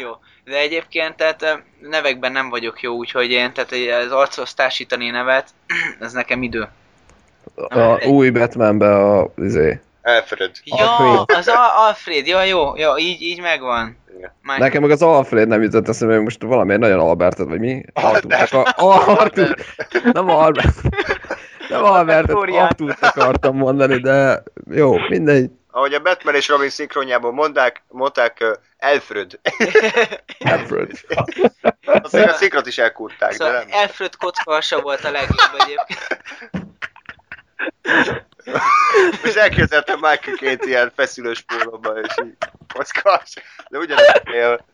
Jó, 0.00 0.10
de 0.44 0.58
egyébként 0.58 1.16
tehát 1.16 1.62
nevekben 1.80 2.32
nem 2.32 2.48
vagyok 2.50 2.80
jó, 2.80 2.94
úgyhogy 2.94 3.30
én 3.30 3.52
tehát 3.52 4.04
az 4.04 4.12
archoz 4.12 4.54
társítani 4.54 5.10
nevet, 5.10 5.48
ez 6.00 6.12
nekem 6.12 6.42
idő. 6.42 6.68
A 7.54 8.06
új 8.06 8.30
Batmanbe 8.30 8.94
a, 8.94 9.32
izé, 9.36 9.80
Alfred. 10.04 10.50
Ja, 10.64 10.96
Alfred. 10.96 11.38
az 11.38 11.46
a 11.46 11.86
Alfred, 11.86 12.26
ja 12.26 12.42
jó, 12.42 12.76
ja, 12.76 12.94
így, 12.98 13.22
így 13.22 13.40
megvan. 13.40 13.96
Már, 14.42 14.58
Nekem 14.58 14.82
meg 14.82 14.90
az 14.90 15.02
Alfred 15.02 15.48
nem 15.48 15.62
jutott 15.62 15.88
eszembe, 15.88 16.20
most 16.20 16.42
valamiért 16.42 16.80
nagyon 16.80 16.98
Albertet, 16.98 17.48
vagy 17.48 17.60
mi? 17.60 17.82
Artúrt 17.92 18.32
Albert. 18.32 18.52
akar... 18.52 19.18
Artúr. 19.18 19.54
Nem 20.12 20.28
Albert. 20.28 20.82
Nem 21.68 21.84
Albertet. 21.84 22.36
Artúrt 22.36 22.98
akartam 23.00 23.56
mondani, 23.56 24.00
de 24.00 24.42
jó, 24.70 24.96
mindegy. 25.08 25.50
Ahogy 25.74 25.94
a 25.94 26.00
Batman 26.00 26.34
és 26.34 26.48
Robin 26.48 26.70
szinkronjában 26.70 27.34
mondták, 27.34 27.82
mondták 27.88 28.44
Alfred. 28.78 29.40
Alfred. 30.52 30.90
Azért 31.84 32.30
a 32.30 32.32
szinkrot 32.32 32.66
is 32.66 32.78
elkúrták, 32.78 33.30
de 33.30 33.34
szóval 33.34 33.52
nem. 33.52 33.68
Alfred 33.70 34.16
kockahasa 34.16 34.80
volt 34.80 35.04
a 35.04 35.10
legjobb 35.10 35.54
egyébként. 35.58 36.22
Most 39.22 39.36
elképzeltem 39.36 39.94
Michael 39.94 40.36
Caine-t 40.36 40.64
ilyen 40.64 40.92
feszülős 40.96 41.40
pólóban, 41.40 42.04
és 42.04 42.14
így 42.24 42.36
kockas. 42.74 43.32
De 43.68 43.78
ugyanez 43.78 44.22
él. 44.24 44.64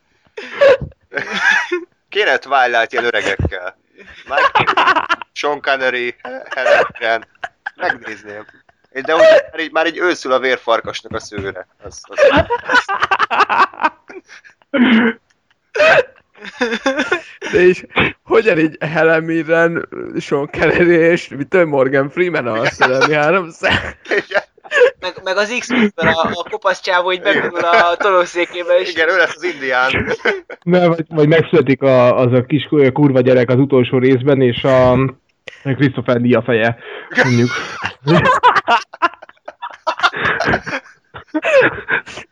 Kéne 2.09 2.39
Twilight 2.39 2.93
ilyen 2.93 3.05
öregekkel. 3.05 3.79
Michael, 4.25 5.07
Sean 5.33 5.61
Connery, 5.63 6.17
Helen. 6.95 7.27
Megnézném. 7.75 8.47
De 8.93 9.15
úgy, 9.15 9.21
már 9.21 9.61
így, 9.61 9.73
már 9.73 9.87
így 9.87 9.99
őszül 9.99 10.33
a 10.33 10.39
vérfarkasnak 10.39 11.13
a 11.13 11.21
szőre. 11.21 11.67
Az, 11.83 12.01
az. 12.03 12.19
De 17.53 17.61
is, 17.61 17.85
hogyan 18.23 18.59
így 18.59 18.77
Helen 18.81 19.23
Mirren, 19.23 19.89
Sean 20.19 20.51
Connery 20.51 20.95
és 20.95 21.29
mit 21.29 21.49
tudom, 21.49 21.69
Morgan 21.69 22.11
Freeman 22.11 22.47
a 22.47 22.67
szerelmi 22.67 23.15
háromszár? 23.15 23.97
Meg, 25.01 25.21
meg 25.25 25.37
az 25.37 25.57
X-Men 25.59 25.93
a, 25.95 26.21
a 26.21 26.47
kopasz 26.51 26.81
csávó 26.81 27.13
így 27.13 27.21
begurul 27.21 27.59
a 27.59 27.97
tolószékébe, 27.97 28.79
és 28.79 28.91
Igen, 28.91 29.09
ő 29.09 29.17
lesz 29.17 29.37
az 29.37 29.43
indián. 29.43 30.17
Nem, 30.63 30.89
vagy, 30.89 31.05
vagy 31.09 31.29
megszületik 31.29 31.83
a, 31.83 32.19
az 32.19 32.33
a 32.33 32.45
kis 32.45 32.69
kurva 32.93 33.21
gyerek 33.21 33.49
az 33.49 33.59
utolsó 33.59 33.99
részben, 33.99 34.41
és 34.41 34.65
a 34.65 34.99
Christopher 35.63 36.21
Lee 36.21 36.37
a 36.37 36.43
feje, 36.43 36.79
mondjuk. 37.25 37.51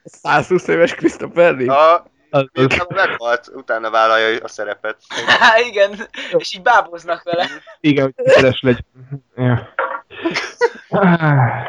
120 0.04 0.68
éves 0.68 0.94
Christopher 0.94 1.54
Lee? 1.54 1.72
A, 1.72 2.04
miután 2.52 2.86
meghalt, 2.88 3.50
utána 3.54 3.90
vállalja 3.90 4.38
a 4.42 4.48
szerepet. 4.48 4.96
Há, 5.26 5.58
igen, 5.58 6.08
és 6.30 6.54
így 6.54 6.62
báboznak 6.62 7.22
vele. 7.22 7.46
igen, 7.80 8.14
hogy 8.16 8.26
sikeres 8.26 8.60
legyen. 8.60 8.86
Ja. 9.36 9.74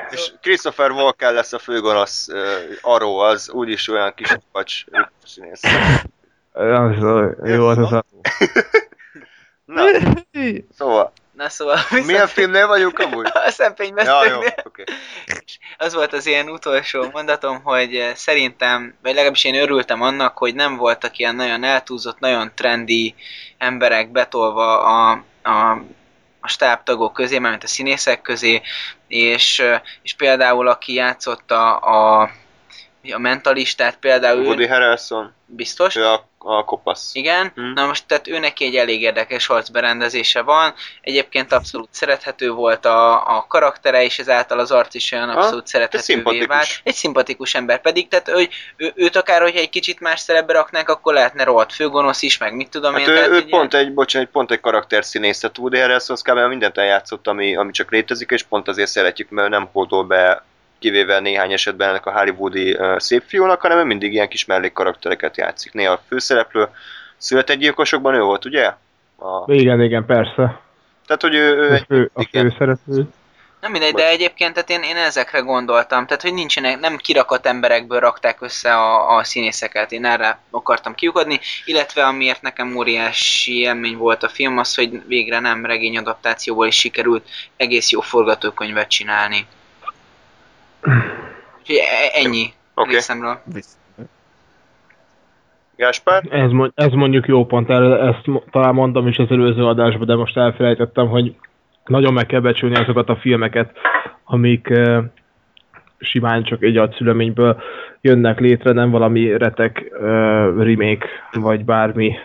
És 0.09 0.31
Christopher 0.41 0.91
Walken 0.91 1.33
lesz 1.33 1.53
a 1.53 1.59
főgonosz 1.59 2.27
uh, 2.27 2.37
Arrow, 2.81 3.15
az 3.15 3.49
úgyis 3.49 3.87
olyan 3.87 4.13
kis 4.13 4.37
pacs 4.51 4.83
színész. 5.25 5.61
Az, 6.51 6.97
jó, 7.43 7.67
az, 7.67 7.77
az 7.77 7.91
a... 7.91 8.03
Na, 9.65 9.83
szóval, 10.71 11.11
Na 11.39 11.49
szóval... 11.49 11.77
Milyen 12.05 12.27
filmnél 12.27 12.67
vagyunk 12.67 12.99
amúgy? 12.99 13.25
A 13.33 13.39
Ja, 13.39 13.43
jó, 13.43 13.49
szempényvesztőknél. 13.49 14.53
oké. 14.63 14.83
Az 15.77 15.93
volt 15.93 16.13
az 16.13 16.25
ilyen 16.25 16.49
utolsó 16.49 17.09
mondatom, 17.11 17.63
hogy 17.63 17.95
eh, 17.95 18.15
szerintem, 18.15 18.95
vagy 19.01 19.13
legalábbis 19.13 19.43
én 19.43 19.55
örültem 19.55 20.01
annak, 20.01 20.37
hogy 20.37 20.55
nem 20.55 20.75
voltak 20.75 21.17
ilyen 21.17 21.35
nagyon 21.35 21.63
eltúlzott, 21.63 22.19
nagyon 22.19 22.51
trendi 22.55 23.15
emberek 23.57 24.11
betolva 24.11 24.79
a, 24.81 25.23
a, 25.43 25.71
a 26.39 26.47
stábtagok 26.47 27.13
közé, 27.13 27.39
mármint 27.39 27.63
a 27.63 27.67
színészek 27.67 28.21
közé, 28.21 28.61
és, 29.07 29.59
eh, 29.59 29.81
és 30.01 30.13
például 30.13 30.67
aki 30.67 30.93
játszotta 30.93 31.77
a, 31.77 32.21
a 32.21 32.29
mentalistát, 33.17 33.97
például 33.97 34.41
Woody 34.45 34.63
ő, 34.63 34.67
Harrelson, 34.67 35.33
biztos, 35.45 35.95
ő 35.95 36.05
a, 36.05 36.27
a 36.37 36.63
kopasz. 36.65 37.09
igen, 37.13 37.51
Hm. 37.55 37.73
na 37.73 37.85
most 37.85 38.03
tehát 38.07 38.27
ő 38.27 38.39
neki 38.39 38.65
egy 38.65 38.75
elég 38.75 39.01
érdekes 39.01 39.49
arcberendezése 39.49 40.41
van, 40.41 40.73
egyébként 41.01 41.51
abszolút 41.51 41.87
szerethető 41.91 42.51
volt 42.51 42.85
a, 42.85 43.13
a 43.37 43.45
karaktere, 43.47 44.03
és 44.03 44.19
ezáltal 44.19 44.59
az 44.59 44.71
arc 44.71 44.93
is 44.93 45.11
olyan 45.11 45.29
Ha, 45.29 45.39
abszolút 45.39 45.67
szerethetővé 45.67 46.03
szimpatikus. 46.13 46.47
vált. 46.47 46.67
Egy 46.83 46.93
szimpatikus 46.93 47.55
ember 47.55 47.81
pedig, 47.81 48.07
tehát 48.07 48.29
hogy 48.29 48.49
ő, 48.77 48.91
őt 48.95 49.15
akár, 49.15 49.41
hogyha 49.41 49.59
egy 49.59 49.69
kicsit 49.69 49.99
más 49.99 50.19
szerepbe 50.19 50.53
raknák, 50.53 50.89
akkor 50.89 51.13
lehetne 51.13 51.43
rohadt 51.43 51.73
főgonosz 51.73 52.21
is, 52.21 52.37
meg 52.37 52.55
mit 52.55 52.69
tudom 52.69 52.93
Hát 52.93 53.01
én. 53.01 53.09
ő, 53.09 53.13
tehát 53.15 53.29
ő 53.29 53.37
ugye- 53.37 53.49
pont 53.49 53.73
egy, 53.73 53.93
bocsánat, 53.93 54.27
egy 54.27 54.33
pont 54.33 54.51
egy 54.51 54.59
karakterszínész, 54.59 55.39
tehát 55.39 55.57
Woody 55.57 55.79
Harrelson 55.79 56.15
az 56.15 56.21
kb. 56.21 56.49
mindent 56.49 56.77
eljátszott, 56.77 57.27
ami, 57.27 57.55
ami 57.55 57.71
csak 57.71 57.91
létezik, 57.91 58.29
és 58.31 58.43
pont 58.43 58.67
azért 58.67 58.89
szeretjük, 58.89 59.29
mert 59.29 59.49
nem 59.49 59.69
hódol 59.71 60.03
be 60.03 60.43
kivéve 60.79 61.19
néhány 61.19 61.51
esetben 61.51 61.89
ennek 61.89 62.05
a 62.05 62.11
hollywoodi 62.11 62.73
uh, 62.73 62.99
szép 62.99 63.23
fiúnak, 63.27 63.61
hanem 63.61 63.77
ő 63.77 63.83
mindig 63.83 64.13
ilyen 64.13 64.29
kis 64.29 64.45
mellékkaraktereket 64.45 65.37
játszik. 65.37 65.73
Néha 65.73 65.93
a 65.93 66.01
főszereplő 66.07 66.67
születegygyilkosokban 67.17 68.13
ő 68.13 68.21
volt, 68.21 68.45
ugye? 68.45 68.73
A, 69.17 69.53
Igen, 69.53 69.81
igen, 69.81 70.05
persze. 70.05 70.59
tehát, 71.05 71.21
hogy 71.21 71.35
ő, 71.35 71.57
ő 71.57 71.73
A 71.73 71.85
fő, 71.87 72.11
a 72.13 72.23
főszereplő. 72.31 73.07
Nem 73.61 73.71
mindegy, 73.71 73.93
de 73.93 74.09
egyébként 74.09 74.53
tehát 74.53 74.69
én, 74.69 74.81
én 74.81 74.95
ezekre 74.95 75.39
gondoltam, 75.39 76.05
tehát 76.05 76.21
hogy 76.21 76.33
nincsenek, 76.33 76.79
nem 76.79 76.97
kirakat 76.97 77.45
emberekből 77.45 77.99
rakták 77.99 78.41
össze 78.41 78.73
a, 78.73 79.15
a 79.17 79.23
színészeket, 79.23 79.91
én 79.91 80.05
erre 80.05 80.39
akartam 80.49 80.95
kiukadni, 80.95 81.39
illetve 81.65 82.05
amiért 82.05 82.41
nekem 82.41 82.75
óriási 82.75 83.59
élmény 83.59 83.97
volt 83.97 84.23
a 84.23 84.29
film, 84.29 84.57
az, 84.57 84.75
hogy 84.75 85.01
végre 85.07 85.39
nem 85.39 85.65
regényadaptációból 85.65 86.67
is 86.67 86.75
sikerült 86.75 87.27
egész 87.57 87.91
jó 87.91 88.01
forgatókönyvet 88.01 88.89
csinálni. 88.89 89.47
Úgyhogy 91.59 91.75
e- 91.75 92.19
ennyi 92.23 92.41
Oké. 92.41 92.53
okay. 92.75 92.93
részemről. 92.93 93.41
Gáspár? 95.75 96.23
Ez, 96.29 96.49
ez 96.75 96.91
mondjuk 96.91 97.27
jó 97.27 97.45
pont, 97.45 97.69
el- 97.69 98.07
ezt 98.07 98.41
talán 98.51 98.73
mondom 98.73 99.07
is 99.07 99.17
az 99.17 99.27
előző 99.29 99.65
adásban, 99.65 100.07
de 100.07 100.15
most 100.15 100.37
elfelejtettem, 100.37 101.07
hogy 101.07 101.35
nagyon 101.85 102.13
meg 102.13 102.25
kell 102.25 102.39
becsülni 102.39 102.75
azokat 102.75 103.09
a 103.09 103.15
filmeket, 103.15 103.71
amik 104.23 104.69
eh, 104.69 105.03
simán 105.99 106.43
csak 106.43 106.63
egy 106.63 106.77
agyszüleményből 106.77 107.61
jönnek 108.01 108.39
létre, 108.39 108.71
nem 108.71 108.89
valami 108.89 109.37
retek 109.37 109.91
eh, 109.91 109.99
remake, 110.57 111.07
vagy 111.31 111.65
bármi 111.65 112.15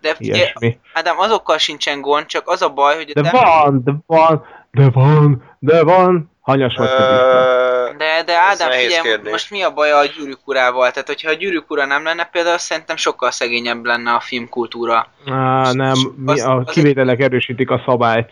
De 0.00 0.14
figyelj, 0.14 0.38
ilyesmi. 0.38 0.78
Ádám, 0.92 1.18
azokkal 1.18 1.58
sincsen 1.58 2.00
gond, 2.00 2.26
csak 2.26 2.48
az 2.48 2.62
a 2.62 2.68
baj, 2.68 2.94
hogy 2.94 3.12
a 3.14 3.20
De 3.20 3.30
te- 3.30 3.38
van, 3.38 3.82
de 3.84 3.92
van, 4.06 4.44
de 4.70 4.90
van, 4.90 5.42
de 5.58 5.84
van. 5.84 6.30
Hanyas 6.40 6.74
vagy. 6.76 6.88
Ö, 6.88 7.65
De, 7.96 8.22
de 8.22 8.32
Ádám, 8.38 8.70
figyelj, 8.70 9.00
kérdés. 9.02 9.32
most 9.32 9.50
mi 9.50 9.62
a 9.62 9.70
baj 9.72 9.92
a 9.92 10.04
gyűrűk 10.04 10.38
urával? 10.44 10.90
Tehát, 10.90 11.06
hogyha 11.06 11.30
a 11.30 11.34
gyűrűk 11.34 11.70
ura 11.70 11.84
nem 11.86 12.04
lenne, 12.04 12.24
például 12.24 12.58
szerintem 12.58 12.96
sokkal 12.96 13.30
szegényebb 13.30 13.84
lenne 13.84 14.12
a 14.12 14.20
filmkultúra. 14.20 15.10
Á, 15.26 15.72
nem, 15.72 15.92
mi, 16.16 16.32
az- 16.32 16.40
a 16.44 16.56
az 16.56 16.72
kivételek 16.72 17.20
erősítik 17.20 17.70
a 17.70 17.82
szabályt. 17.86 18.30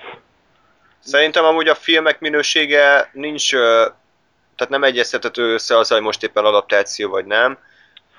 Szerintem 0.98 1.44
amúgy 1.44 1.68
a 1.68 1.74
filmek 1.74 2.20
minősége 2.20 3.10
nincs, 3.12 3.50
tehát 3.50 4.68
nem 4.68 4.84
egyeztethető 4.84 5.52
össze 5.52 5.78
azzal, 5.78 5.96
hogy 5.96 6.06
most 6.06 6.22
éppen 6.22 6.44
adaptáció 6.44 7.10
vagy 7.10 7.24
nem, 7.24 7.58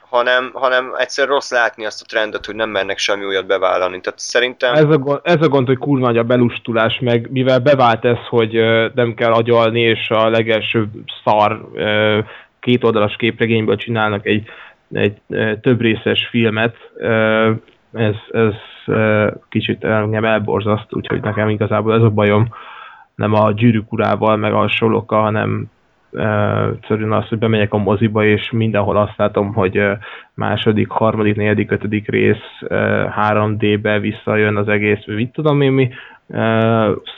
hanem, 0.09 0.49
hanem 0.53 0.93
egyszer 0.97 1.27
rossz 1.27 1.51
látni 1.51 1.85
azt 1.85 2.01
a 2.01 2.05
trendet, 2.07 2.45
hogy 2.45 2.55
nem 2.55 2.69
mernek 2.69 2.97
semmi 2.97 3.25
újat 3.25 3.45
bevállalni. 3.45 4.01
Tehát 4.01 4.19
szerintem... 4.19 4.73
Ez 4.73 4.83
a, 4.83 4.97
gond, 4.97 5.19
ez 5.23 5.41
a 5.41 5.47
gond, 5.47 5.67
hogy 5.67 5.77
kurva 5.77 6.05
nagy 6.05 6.17
a 6.17 6.23
belustulás, 6.23 6.99
meg 6.99 7.31
mivel 7.31 7.59
bevált 7.59 8.05
ez, 8.05 8.17
hogy 8.29 8.51
nem 8.93 9.13
kell 9.13 9.31
agyalni, 9.31 9.81
és 9.81 10.09
a 10.09 10.29
legelső 10.29 10.89
szar 11.23 11.69
kétoldalas 12.59 13.15
képregényből 13.15 13.75
csinálnak 13.75 14.25
egy, 14.25 14.47
egy 14.93 15.21
több 15.61 15.81
részes 15.81 16.27
filmet, 16.29 16.75
ez, 17.93 18.15
ez 18.31 18.53
kicsit 19.49 19.83
engem 19.83 20.25
elborzaszt, 20.25 20.87
úgyhogy 20.89 21.21
nekem 21.21 21.49
igazából 21.49 21.93
ez 21.93 22.01
a 22.01 22.09
bajom, 22.09 22.47
nem 23.15 23.33
a 23.33 23.51
gyűrűk 23.51 23.91
urával, 23.91 24.35
meg 24.35 24.53
a 24.53 24.57
hasonlókkal, 24.57 25.21
hanem 25.21 25.69
egyszerűen 26.73 27.11
az, 27.11 27.27
hogy 27.27 27.37
bemegyek 27.37 27.73
a 27.73 27.77
moziba, 27.77 28.25
és 28.25 28.51
mindenhol 28.51 28.97
azt 28.97 29.17
látom, 29.17 29.53
hogy 29.53 29.81
második, 30.33 30.89
harmadik, 30.89 31.35
negyedik, 31.35 31.71
ötödik 31.71 32.09
rész 32.09 32.43
ö, 32.61 33.05
3D-be 33.15 33.99
visszajön 33.99 34.57
az 34.57 34.67
egész, 34.67 35.05
mit 35.05 35.31
tudom 35.31 35.61
én 35.61 35.71
mi. 35.71 35.89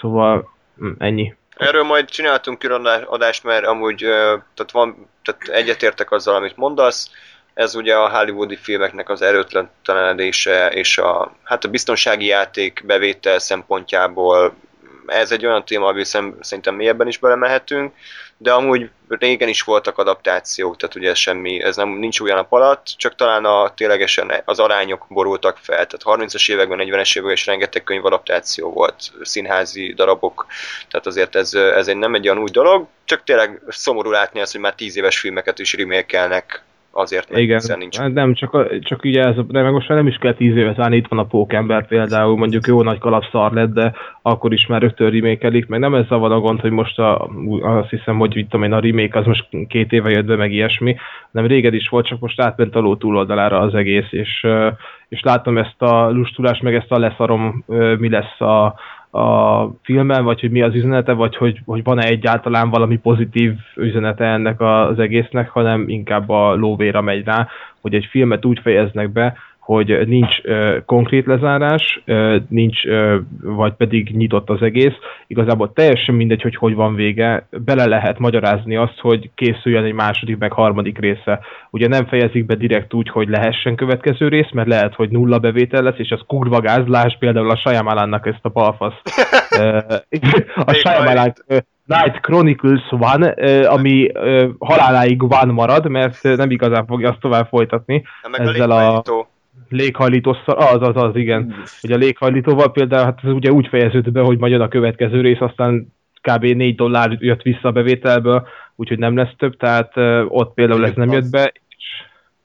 Szóval 0.01 0.49
mm, 0.83 0.91
ennyi. 0.97 1.35
Erről 1.57 1.83
majd 1.83 2.09
csináltunk 2.09 2.59
külön 2.59 2.85
adást, 3.05 3.43
mert 3.43 3.65
amúgy 3.65 3.97
tehát 4.53 4.71
van, 4.71 5.07
tehát 5.23 5.59
egyetértek 5.59 6.11
azzal, 6.11 6.35
amit 6.35 6.57
mondasz. 6.57 7.11
Ez 7.53 7.75
ugye 7.75 7.95
a 7.95 8.09
hollywoodi 8.09 8.55
filmeknek 8.55 9.09
az 9.09 9.21
erőtlenedése 9.21 10.67
és 10.67 10.97
a, 10.97 11.35
hát 11.43 11.63
a 11.63 11.69
biztonsági 11.69 12.25
játék 12.25 12.83
bevétel 12.85 13.39
szempontjából 13.39 14.53
ez 15.07 15.31
egy 15.31 15.45
olyan 15.45 15.65
téma, 15.65 15.87
ami 15.87 16.03
szerintem 16.03 16.75
mélyebben 16.75 17.07
is 17.07 17.17
belemehetünk, 17.17 17.93
de 18.37 18.53
amúgy 18.53 18.89
régen 19.07 19.47
is 19.47 19.61
voltak 19.61 19.97
adaptációk, 19.97 20.77
tehát 20.77 20.95
ugye 20.95 21.13
semmi, 21.13 21.63
ez 21.63 21.75
nem, 21.75 21.89
nincs 21.89 22.19
a 22.19 22.23
nap 22.33 22.51
alatt, 22.51 22.85
csak 22.97 23.15
talán 23.15 23.45
a, 23.45 23.73
ténylegesen 23.73 24.31
az 24.45 24.59
arányok 24.59 25.05
borultak 25.09 25.57
fel, 25.57 25.87
tehát 25.87 26.21
30-as 26.21 26.51
években, 26.51 26.79
40-es 26.81 27.09
években 27.09 27.31
is 27.31 27.45
rengeteg 27.45 27.83
könyvadaptáció 27.83 28.71
volt, 28.71 29.11
színházi 29.21 29.93
darabok, 29.93 30.45
tehát 30.89 31.05
azért 31.05 31.35
ez, 31.35 31.53
ez 31.53 31.87
egy, 31.87 31.97
nem 31.97 32.15
egy 32.15 32.29
olyan 32.29 32.41
új 32.41 32.49
dolog, 32.49 32.87
csak 33.05 33.23
tényleg 33.23 33.61
szomorú 33.67 34.09
látni 34.09 34.41
azt, 34.41 34.51
hogy 34.51 34.61
már 34.61 34.73
10 34.75 34.97
éves 34.97 35.19
filmeket 35.19 35.59
is 35.59 35.73
remékelnek 35.73 36.63
azért, 36.97 37.29
mert 37.29 37.41
Igen, 37.41 37.59
hiszen 37.59 37.77
nincs. 37.77 37.97
hát 37.97 38.13
nem, 38.13 38.33
csak, 38.33 38.79
csak 38.79 39.03
ugye 39.03 39.23
ez, 39.23 39.35
de 39.47 39.61
meg 39.61 39.71
most 39.71 39.89
már 39.89 39.97
nem 39.97 40.07
is 40.07 40.15
kell 40.15 40.33
tíz 40.33 40.55
évet 40.55 40.75
várni, 40.75 40.95
itt 40.95 41.07
van 41.07 41.19
a 41.19 41.23
Pókember 41.25 41.87
például, 41.87 42.37
mondjuk 42.37 42.67
jó 42.67 42.81
nagy 42.81 42.97
kalapszar 42.99 43.51
lett, 43.51 43.73
de 43.73 43.93
akkor 44.21 44.53
is 44.53 44.65
már 44.65 44.81
rögtön 44.81 45.09
remékelik, 45.09 45.67
meg 45.67 45.79
nem 45.79 45.95
ez 45.95 46.07
van 46.07 46.31
a 46.31 46.39
gond, 46.39 46.59
hogy 46.59 46.71
most 46.71 46.99
a, 46.99 47.29
azt 47.61 47.89
hiszem, 47.89 48.17
hogy 48.17 48.45
tudom 48.49 48.65
én, 48.65 48.73
a 48.73 48.79
remake 48.79 49.19
az 49.19 49.25
most 49.25 49.47
két 49.67 49.91
éve 49.91 50.09
jött 50.09 50.25
be, 50.25 50.35
meg 50.35 50.51
ilyesmi, 50.51 50.95
nem 51.31 51.45
régen 51.45 51.73
is 51.73 51.87
volt, 51.89 52.07
csak 52.07 52.19
most 52.19 52.41
átment 52.41 52.75
a 52.75 52.79
ló 52.79 52.95
túloldalára 52.95 53.59
az 53.59 53.73
egész, 53.73 54.11
és, 54.11 54.47
és 55.07 55.21
látom 55.21 55.57
ezt 55.57 55.81
a 55.81 56.09
lustulást, 56.09 56.61
meg 56.61 56.75
ezt 56.75 56.91
a 56.91 56.99
leszarom, 56.99 57.63
mi 57.97 58.09
lesz 58.09 58.41
a, 58.41 58.75
a 59.17 59.71
filmben, 59.83 60.23
vagy 60.23 60.39
hogy 60.39 60.51
mi 60.51 60.61
az 60.61 60.75
üzenete, 60.75 61.13
vagy 61.13 61.35
hogy, 61.35 61.59
hogy 61.65 61.83
van-e 61.83 62.07
egyáltalán 62.07 62.69
valami 62.69 62.97
pozitív 62.97 63.53
üzenete 63.75 64.25
ennek 64.25 64.61
az 64.61 64.99
egésznek, 64.99 65.49
hanem 65.49 65.89
inkább 65.89 66.29
a 66.29 66.53
lóvéra 66.55 67.01
megy 67.01 67.25
rá, 67.25 67.47
hogy 67.81 67.93
egy 67.93 68.05
filmet 68.05 68.45
úgy 68.45 68.59
fejeznek 68.59 69.09
be, 69.09 69.37
hogy 69.67 70.07
nincs 70.07 70.39
ö, 70.43 70.77
konkrét 70.85 71.25
lezárás, 71.25 72.01
ö, 72.05 72.37
nincs, 72.49 72.85
ö, 72.85 73.17
vagy 73.41 73.73
pedig 73.73 74.15
nyitott 74.15 74.49
az 74.49 74.61
egész. 74.61 74.93
Igazából 75.27 75.73
teljesen 75.73 76.15
mindegy, 76.15 76.41
hogy 76.41 76.55
hogy 76.55 76.75
van 76.75 76.95
vége, 76.95 77.47
bele 77.65 77.85
lehet 77.85 78.19
magyarázni 78.19 78.75
azt, 78.75 78.99
hogy 78.99 79.29
készüljön 79.35 79.83
egy 79.83 79.93
második, 79.93 80.37
meg 80.37 80.51
harmadik 80.51 80.99
része. 80.99 81.39
Ugye 81.69 81.87
nem 81.87 82.05
fejezik 82.05 82.45
be 82.45 82.55
direkt 82.55 82.93
úgy, 82.93 83.09
hogy 83.09 83.29
lehessen 83.29 83.75
következő 83.75 84.27
rész, 84.27 84.51
mert 84.51 84.67
lehet, 84.67 84.95
hogy 84.95 85.09
nulla 85.09 85.39
bevétel 85.39 85.83
lesz, 85.83 85.97
és 85.99 86.11
az 86.11 86.21
kurva 86.27 86.59
gázlás, 86.59 87.17
például 87.19 87.49
a 87.49 87.57
Shyamalannak 87.57 88.27
ezt 88.27 88.45
a 88.45 88.49
balfasz. 88.49 89.01
A 90.55 90.71
ö, 91.47 91.57
Night 91.85 92.19
Chronicles 92.21 92.81
van, 92.89 93.21
ami 93.63 94.11
haláláig 94.59 95.27
van 95.27 95.47
marad, 95.47 95.89
mert 95.89 96.23
nem 96.23 96.51
igazán 96.51 96.85
fogja 96.85 97.09
azt 97.09 97.19
tovább 97.19 97.47
folytatni 97.47 98.03
meg 98.31 98.41
ezzel 98.41 98.71
a 98.71 98.95
a-. 98.97 99.35
léghajlítószal, 99.69 100.55
az, 100.55 100.87
az, 100.87 101.03
az, 101.03 101.15
igen. 101.15 101.55
Hogy 101.81 101.91
a 101.91 101.97
léghajlítóval 101.97 102.71
például, 102.71 103.03
hát 103.03 103.19
ez 103.23 103.31
ugye 103.31 103.51
úgy 103.51 103.67
fejeződött 103.67 104.13
be, 104.13 104.21
hogy 104.21 104.37
majd 104.37 104.51
jön 104.51 104.61
a 104.61 104.67
következő 104.67 105.21
rész, 105.21 105.41
aztán 105.41 105.93
kb. 106.21 106.43
4 106.43 106.75
dollár 106.75 107.17
jött 107.19 107.41
vissza 107.41 107.67
a 107.67 107.71
bevételből, 107.71 108.47
úgyhogy 108.75 108.99
nem 108.99 109.15
lesz 109.15 109.35
több, 109.37 109.57
tehát 109.57 109.93
ott 110.27 110.53
például 110.53 110.85
ez 110.85 110.95
nem 110.95 111.11
jött 111.11 111.29
be. 111.29 111.53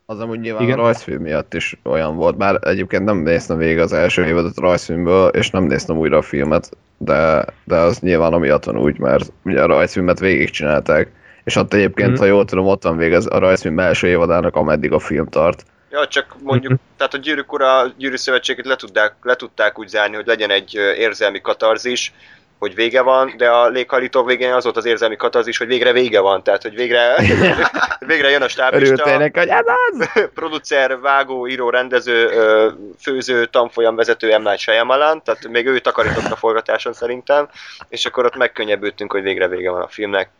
Az 0.06 0.20
amúgy 0.20 0.40
nyilván 0.40 0.62
Igen. 0.62 0.78
A 0.78 0.82
rajzfilm 0.82 1.22
miatt 1.22 1.54
is 1.54 1.76
olyan 1.84 2.16
volt, 2.16 2.36
bár 2.36 2.58
egyébként 2.62 3.04
nem 3.04 3.16
néztem 3.16 3.58
végig 3.58 3.78
az 3.78 3.92
első 3.92 4.24
évadot 4.24 4.58
rajzfilmből, 4.58 5.28
és 5.28 5.50
nem 5.50 5.64
néztem 5.64 5.98
újra 5.98 6.16
a 6.16 6.22
filmet, 6.22 6.76
de, 6.98 7.44
de 7.64 7.76
az 7.76 8.00
nyilván 8.00 8.32
amiatt 8.32 8.64
van 8.64 8.78
úgy, 8.78 8.98
mert 8.98 9.32
ugye 9.44 9.62
a 9.62 9.66
rajzfilmet 9.66 10.20
végigcsinálták, 10.20 11.12
és 11.44 11.56
ott 11.56 11.74
egyébként, 11.74 12.10
mm. 12.10 12.14
ha 12.14 12.24
jól 12.24 12.44
tudom, 12.44 12.66
ott 12.66 12.82
van 12.82 13.12
az, 13.12 13.28
a 13.30 13.38
rajzfilm 13.38 13.78
első 13.78 14.06
évadának, 14.06 14.56
ameddig 14.56 14.92
a 14.92 14.98
film 14.98 15.26
tart. 15.26 15.64
Ja, 15.92 16.06
csak 16.06 16.36
mondjuk, 16.42 16.80
tehát 16.96 17.14
a 17.14 17.16
gyűrűk 17.16 17.52
ura, 17.52 17.92
gyűrű 17.96 18.16
szövetséget 18.16 18.66
le 18.66 18.76
tudták, 18.76 19.14
le 19.22 19.34
tudták 19.34 19.78
úgy 19.78 19.88
zárni, 19.88 20.16
hogy 20.16 20.26
legyen 20.26 20.50
egy 20.50 20.74
érzelmi 20.74 21.40
katarzis, 21.40 22.12
hogy 22.58 22.74
vége 22.74 23.02
van, 23.02 23.34
de 23.36 23.48
a 23.48 23.68
léghajlító 23.68 24.24
végén 24.24 24.52
az 24.52 24.64
volt 24.64 24.76
az 24.76 24.84
érzelmi 24.84 25.16
katarzis, 25.16 25.58
hogy 25.58 25.66
végre 25.66 25.92
vége 25.92 26.20
van, 26.20 26.42
tehát 26.42 26.62
hogy 26.62 26.74
végre, 26.74 27.14
végre 28.12 28.30
jön 28.30 28.42
a 28.42 28.48
stáblista, 28.48 28.92
Örültél 28.92 29.18
neki, 29.18 29.38
hogy 29.38 29.50
hát 29.50 29.64
az! 29.66 30.08
producer, 30.34 31.00
vágó, 31.00 31.48
író, 31.48 31.70
rendező, 31.70 32.30
főző, 33.00 33.46
tanfolyam 33.46 33.96
vezető 33.96 34.38
M. 34.38 34.42
Night 34.42 34.58
Shyamalan, 34.58 35.22
tehát 35.22 35.48
még 35.48 35.66
ő 35.66 35.78
takarított 35.78 36.32
a 36.32 36.36
forgatáson 36.36 36.92
szerintem, 36.92 37.48
és 37.88 38.06
akkor 38.06 38.24
ott 38.24 38.36
megkönnyebbültünk, 38.36 39.12
hogy 39.12 39.22
végre 39.22 39.48
vége 39.48 39.70
van 39.70 39.82
a 39.82 39.88
filmnek. 39.88 40.30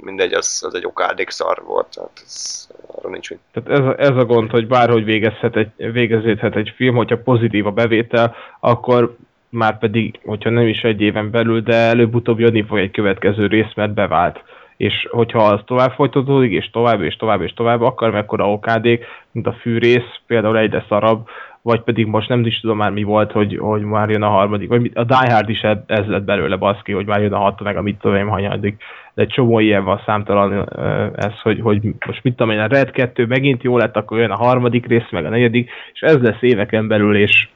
Mindegy, 0.00 0.32
az, 0.32 0.62
az 0.66 0.74
egy 0.74 0.84
okádék 0.84 1.30
szar 1.30 1.62
volt, 1.64 1.86
tehát 1.94 2.22
ez, 2.24 2.68
arra 2.86 3.08
nincs 3.08 3.30
mit. 3.30 3.38
Tehát 3.52 3.80
ez 3.80 4.08
ez 4.08 4.16
a 4.16 4.24
gond, 4.24 4.50
hogy 4.50 4.66
bárhogy 4.66 5.04
végezhet 5.04 5.56
egy, 5.56 5.70
végeződhet 5.76 6.56
egy 6.56 6.72
film, 6.76 6.94
hogyha 6.94 7.22
pozitív 7.22 7.66
a 7.66 7.70
bevétel, 7.70 8.34
akkor 8.60 9.16
már 9.48 9.78
pedig, 9.78 10.20
hogyha 10.24 10.50
nem 10.50 10.66
is 10.66 10.82
egy 10.82 11.00
éven 11.00 11.30
belül, 11.30 11.60
de 11.60 11.74
előbb-utóbb 11.74 12.38
jönni 12.38 12.62
fog 12.62 12.78
egy 12.78 12.90
következő 12.90 13.46
rész, 13.46 13.74
mert 13.74 13.94
bevált. 13.94 14.42
És 14.80 15.06
hogyha 15.10 15.42
az 15.42 15.60
tovább 15.64 15.92
folytatódik, 15.92 16.52
és 16.52 16.70
tovább, 16.70 17.02
és 17.02 17.16
tovább, 17.16 17.42
és 17.42 17.52
tovább, 17.52 17.80
akkor 17.80 18.10
mekkora 18.10 18.52
okádék, 18.52 19.04
mint 19.32 19.46
a 19.46 19.52
fűrész, 19.52 20.20
például 20.26 20.58
egyre 20.58 20.84
szarabb, 20.88 21.26
vagy 21.62 21.80
pedig 21.80 22.06
most 22.06 22.28
nem 22.28 22.46
is 22.46 22.60
tudom 22.60 22.76
már 22.76 22.90
mi 22.90 23.02
volt, 23.02 23.32
hogy, 23.32 23.56
hogy 23.58 23.82
már 23.82 24.08
jön 24.10 24.22
a 24.22 24.28
harmadik, 24.28 24.68
vagy 24.68 24.90
a 24.94 25.04
Die 25.04 25.32
Hard 25.32 25.48
is 25.48 25.60
ez 25.86 26.06
lett 26.06 26.24
belőle 26.24 26.56
baszki, 26.56 26.92
hogy 26.92 27.06
már 27.06 27.20
jön 27.20 27.32
a 27.32 27.38
hat, 27.38 27.60
meg 27.62 27.76
a 27.76 27.82
mit 27.82 27.98
tudom 27.98 28.16
én 28.16 28.28
hanyadik. 28.28 28.82
De 29.14 29.22
egy 29.22 29.28
csomó 29.28 29.58
ilyen 29.58 29.84
van 29.84 30.02
számtalan 30.06 30.68
ez, 31.16 31.40
hogy, 31.42 31.60
hogy 31.60 31.80
most 32.06 32.22
mit 32.22 32.36
tudom 32.36 32.52
én, 32.52 32.60
a 32.60 32.66
Red 32.66 32.90
2 32.90 33.26
megint 33.26 33.62
jó 33.62 33.76
lett, 33.76 33.96
akkor 33.96 34.18
jön 34.18 34.30
a 34.30 34.44
harmadik 34.44 34.86
rész, 34.86 35.10
meg 35.10 35.24
a 35.24 35.28
negyedik, 35.28 35.70
és 35.92 36.00
ez 36.00 36.18
lesz 36.20 36.42
éveken 36.42 36.88
belül, 36.88 37.16
és 37.16 37.48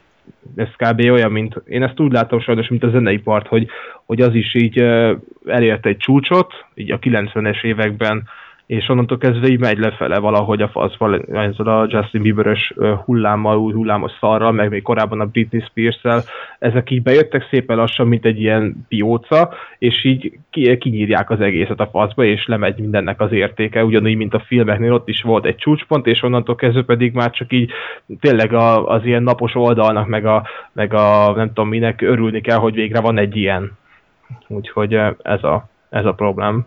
ez 0.57 0.69
kb. 0.77 1.01
olyan, 1.01 1.33
mint, 1.33 1.63
én 1.67 1.83
ezt 1.83 2.01
úgy 2.01 2.13
látom 2.13 2.41
sajnos, 2.41 2.69
mint 2.69 2.85
a 2.85 2.91
zeneipart, 2.91 3.47
hogy, 3.47 3.67
hogy 4.05 4.21
az 4.21 4.35
is 4.35 4.55
így 4.55 4.79
elérte 5.47 5.89
egy 5.89 5.97
csúcsot, 5.97 6.53
így 6.75 6.93
a 6.93 6.99
90-es 6.99 7.65
években, 7.65 8.29
és 8.67 8.89
onnantól 8.89 9.19
kezdve 9.19 9.49
így 9.49 9.61
megy 9.61 9.79
lefele 9.79 10.19
valahogy 10.19 10.63
a 10.63 10.69
faszba, 10.69 11.17
ezzel 11.17 11.67
a 11.67 11.87
Justin 11.89 12.23
Bieberes 12.23 12.75
hullámmal, 13.05 13.59
új 13.59 13.73
hullámos 13.73 14.13
szarral, 14.21 14.53
meg 14.53 14.71
még 14.71 14.83
korábban 14.83 15.21
a 15.21 15.27
Britney 15.27 15.61
Spears-szel, 15.61 16.23
ezek 16.59 16.91
így 16.91 17.03
bejöttek 17.03 17.47
szépen 17.51 17.77
lassan, 17.77 18.07
mint 18.07 18.25
egy 18.25 18.41
ilyen 18.41 18.85
pióca, 18.89 19.53
és 19.79 20.05
így 20.05 20.39
ki, 20.51 20.79
kinyírják 20.79 21.31
az 21.31 21.41
egészet 21.41 21.81
a 21.81 21.89
faszba, 21.93 22.25
és 22.25 22.47
lemegy 22.47 22.79
mindennek 22.79 23.21
az 23.21 23.33
értéke, 23.33 23.85
ugyanúgy, 23.85 24.17
mint 24.17 24.35
a 24.35 24.45
filmeknél 24.47 24.93
ott 24.93 25.09
is 25.09 25.23
volt 25.23 25.45
egy 25.45 25.57
csúcspont, 25.57 26.07
és 26.07 26.23
onnantól 26.23 26.55
kezdve 26.55 26.83
pedig 26.83 27.13
már 27.13 27.31
csak 27.31 27.53
így 27.53 27.71
tényleg 28.21 28.53
az 28.85 29.05
ilyen 29.05 29.23
napos 29.23 29.55
oldalnak, 29.55 30.07
meg 30.07 30.27
a, 30.27 30.47
meg 30.73 30.95
a 30.95 31.33
nem 31.37 31.47
tudom 31.47 31.69
minek 31.69 32.03
örülni 32.03 32.41
kell, 32.41 32.59
hogy 32.59 32.75
végre 32.75 33.01
van 33.01 33.19
egy 33.19 33.37
ilyen. 33.37 33.73
Úgyhogy 34.49 34.95
ez 35.23 35.45
a, 35.45 35.69
ez 35.91 36.05
a 36.05 36.13
problém. 36.13 36.67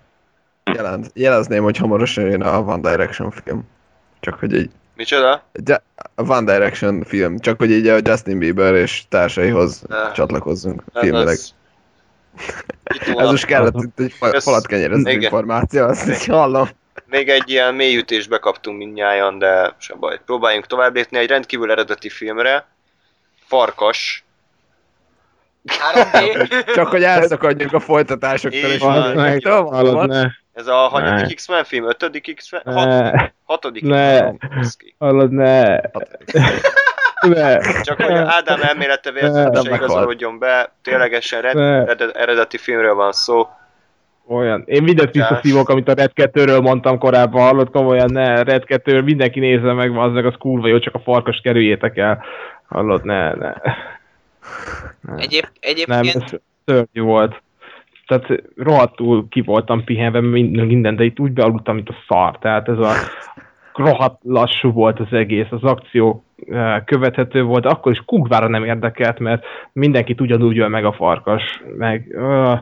Jelent, 0.74 1.12
jelezném, 1.14 1.64
hogy 1.64 1.78
hamarosan 1.78 2.26
jön 2.26 2.42
a 2.42 2.60
One 2.60 2.90
Direction 2.90 3.32
film. 3.32 3.64
Csak 4.20 4.40
hogy 4.40 4.54
így, 4.56 4.70
Micsoda? 4.96 5.44
de 5.54 5.84
a 6.16 6.22
One 6.32 6.54
Direction 6.54 7.04
film, 7.04 7.40
csak 7.40 7.58
hogy 7.58 7.72
így 7.72 7.88
a 7.88 7.98
Justin 8.04 8.40
Bieber 8.40 8.74
és 8.74 9.04
társaihoz 9.10 9.82
Ne. 9.88 10.12
csatlakozzunk 10.12 10.84
Ez- 10.94 11.02
filmileg. 11.02 11.38
ez- 13.18 13.30
most 13.30 13.46
kellett 13.46 13.76
itt 13.76 14.00
egy 14.00 14.14
fa- 14.14 14.34
Ez- 14.34 14.44
falat 14.44 14.68
kenyerező 14.68 15.10
igen. 15.10 15.22
információ, 15.22 15.84
azt 15.86 16.10
így 16.10 16.26
hallom. 16.26 16.68
Még 17.06 17.30
egy 17.30 17.50
ilyen 17.50 17.76
mélyütést 17.76 18.30
bekaptunk 18.30 18.78
mindnyájan, 18.78 19.40
de 19.40 19.76
se 19.78 19.94
baj. 19.96 20.20
Próbáljunk 20.26 20.66
tovább 20.68 20.96
lépni 20.96 21.18
egy 21.18 21.28
rendkívül 21.30 21.72
eredeti 21.72 22.10
filmre. 22.10 22.66
Farkas. 23.48 24.26
3D. 25.94 26.74
Csak 26.76 26.88
hogy 26.88 27.04
elszakadjunk 27.04 27.74
a 27.74 27.80
folytatásoktól, 27.80 28.70
és. 28.70 28.82
Hallod 28.82 30.08
ne, 30.08 30.28
Ez 30.58 30.68
a 30.68 30.76
hanyadik 30.76 31.28
Ne. 31.28 31.34
X-Men 31.34 31.64
film? 31.64 31.90
Ötödik 31.90 32.36
X-Men? 32.36 32.62
Hat, 32.66 32.86
ne, 32.86 33.32
hatodik 33.44 33.84
Ne. 33.84 34.20
X-Men? 34.20 34.94
Hallod, 35.00 35.32
ne, 35.32 35.66
ne. 37.36 37.60
Csak 37.82 38.02
hogy 38.02 38.12
Ádám 38.14 38.62
elmélete 38.62 39.12
véletlenül 39.12 39.50
Nem 39.50 39.74
igazolódjon 39.74 40.40
be, 40.40 40.72
ténylegesen 40.82 41.42
red, 41.42 41.56
Ne. 41.56 41.86
red, 41.86 42.12
eredeti 42.14 42.58
filmről 42.58 42.94
van 42.94 43.12
szó. 43.12 43.48
Olyan. 44.28 44.64
Én 44.66 44.84
mindent 44.84 45.12
visszaszívok, 45.12 45.70
amit 45.70 45.88
a 45.88 45.94
Red 45.94 46.12
2-ről 46.16 46.62
mondtam 46.62 46.98
korábban, 46.98 47.42
hallod 47.42 47.70
komolyan, 47.70 48.12
ne, 48.12 48.44
Red 48.44 48.64
2 48.64 49.02
mindenki 49.02 49.40
nézze 49.40 49.74
meg, 49.74 49.98
az 49.98 50.12
meg 50.12 50.26
az 50.26 50.34
kurva 50.40 50.68
jó, 50.68 50.80
csak 50.80 50.96
a 50.96 51.00
farkas 51.00 51.40
kerüljétek 51.44 51.98
el. 51.98 52.24
Hallod, 52.68 53.04
ne, 53.06 53.34
ne. 53.34 53.54
Egyéb, 55.16 55.44
Nem, 55.44 55.50
egyébként 55.60 56.16
ez 56.16 56.40
szörnyű 56.66 57.02
volt. 57.02 57.42
Tehát 58.08 58.44
rohadtul 58.56 59.28
ki 59.30 59.42
voltam 59.42 59.84
pihenve 59.84 60.22
minden, 60.22 60.96
de 60.96 61.04
itt 61.04 61.20
úgy 61.20 61.32
bealudtam, 61.32 61.76
mint 61.76 61.90
a 61.90 61.96
szar. 62.08 62.38
Tehát 62.40 62.68
ez 62.70 62.78
a 62.78 62.92
rohadt 63.74 64.22
lassú 64.24 64.72
volt 64.72 65.00
az 65.00 65.08
egész, 65.12 65.48
az 65.50 65.64
akció 65.64 66.24
eh, 66.50 66.82
követhető 66.86 67.44
volt, 67.44 67.66
akkor 67.66 67.92
is 67.92 68.04
kukvára 68.06 68.48
nem 68.48 68.64
érdekelt, 68.64 69.20
mert 69.20 69.44
mindenkit 69.74 70.22
ugyanúgy 70.22 70.60
öl 70.60 70.68
meg 70.68 70.86
a 70.86 70.94
farkas, 70.94 71.64
meg... 71.78 72.08
Uh, 72.14 72.60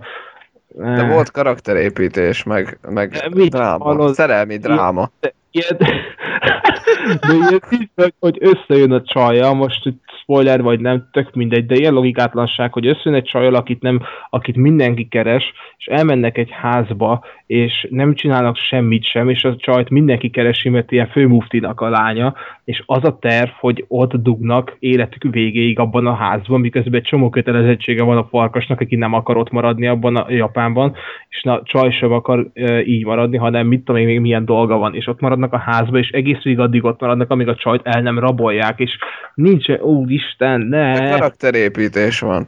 De 0.67 1.07
volt 1.07 1.31
karakterépítés, 1.31 2.43
meg, 2.43 2.79
meg 2.89 3.29
Mit 3.33 3.49
dráma, 3.49 3.83
hallod? 3.83 4.13
szerelmi 4.13 4.57
dráma. 4.57 5.09
ilyen, 5.51 5.77
de 7.05 7.33
ilyen 7.33 7.63
nincs, 7.69 8.13
hogy, 8.19 8.37
összejön 8.39 8.91
a 8.91 9.01
csaja, 9.01 9.53
most 9.53 9.85
itt 9.85 10.03
spoiler 10.21 10.61
vagy 10.61 10.79
nem, 10.79 11.07
tök 11.11 11.33
mindegy, 11.33 11.65
de 11.65 11.75
ilyen 11.75 11.93
logikátlanság, 11.93 12.73
hogy 12.73 12.87
összejön 12.87 13.19
egy 13.19 13.29
csajjal, 13.29 13.55
akit, 13.55 13.81
nem, 13.81 14.01
akit 14.29 14.55
mindenki 14.55 15.07
keres, 15.07 15.43
és 15.77 15.85
elmennek 15.85 16.37
egy 16.37 16.49
házba, 16.51 17.23
és 17.47 17.87
nem 17.89 18.13
csinálnak 18.13 18.57
semmit 18.57 19.03
sem, 19.03 19.29
és 19.29 19.43
a 19.43 19.55
csajt 19.55 19.89
mindenki 19.89 20.29
keresi, 20.29 20.69
mert 20.69 20.91
ilyen 20.91 21.07
főmuftinak 21.07 21.81
a 21.81 21.89
lánya, 21.89 22.35
és 22.63 22.83
az 22.85 23.03
a 23.03 23.17
terv, 23.21 23.49
hogy 23.59 23.85
ott 23.87 24.13
dugnak 24.13 24.75
életük 24.79 25.31
végéig 25.31 25.79
abban 25.79 26.07
a 26.07 26.15
házban, 26.15 26.59
miközben 26.59 26.93
egy 26.93 27.07
csomó 27.07 27.29
kötelezettsége 27.29 28.03
van 28.03 28.17
a 28.17 28.27
farkasnak, 28.31 28.79
aki 28.79 28.95
nem 28.95 29.13
akar 29.13 29.37
ott 29.37 29.51
maradni 29.51 29.87
abban 29.87 30.15
a 30.15 30.31
Japánban, 30.31 30.95
és 31.29 31.43
na, 31.43 31.61
csaj 31.63 31.91
sem 31.91 32.11
akar 32.11 32.47
e, 32.53 32.83
így 32.83 33.05
maradni, 33.05 33.37
hanem 33.37 33.67
mit 33.67 33.83
tudom 33.83 34.01
én, 34.01 34.07
még 34.07 34.19
milyen 34.19 34.45
dolga 34.45 34.77
van, 34.77 34.95
és 34.95 35.07
ott 35.07 35.19
maradnak 35.19 35.53
a 35.53 35.57
házba, 35.57 35.97
és 35.97 36.09
egész 36.09 36.41
végig 36.41 36.59
addig 36.59 36.83
ott 36.83 36.99
maradnak, 36.99 37.31
amíg 37.31 37.47
a 37.47 37.55
csajt 37.55 37.81
el 37.83 38.01
nem 38.01 38.19
rabolják, 38.19 38.79
és 38.79 38.97
nincs, 39.33 39.69
úristen, 39.69 40.61
ne, 40.61 41.09
karakterépítés 41.09 42.19
van. 42.19 42.47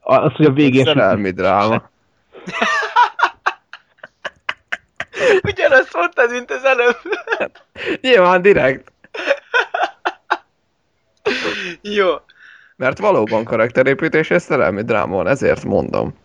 az, 0.00 0.32
hogy 0.32 0.46
a 0.46 0.52
végén 0.52 0.84
Szerelmi 0.84 1.30
dráma. 1.30 1.82
ugyanazt 5.42 5.94
mondtad, 5.94 6.30
mint 6.30 6.50
az 6.50 6.64
előbb. 6.64 6.98
Nyilván 8.00 8.42
direkt, 8.42 8.92
Jó. 11.80 12.14
mert 12.76 12.98
valóban 12.98 13.44
karakterépítés 13.44 14.30
és 14.30 14.42
szerelmi 14.42 14.82
dráma 14.82 15.16
van, 15.16 15.26
ezért 15.26 15.64
mondom. 15.64 16.18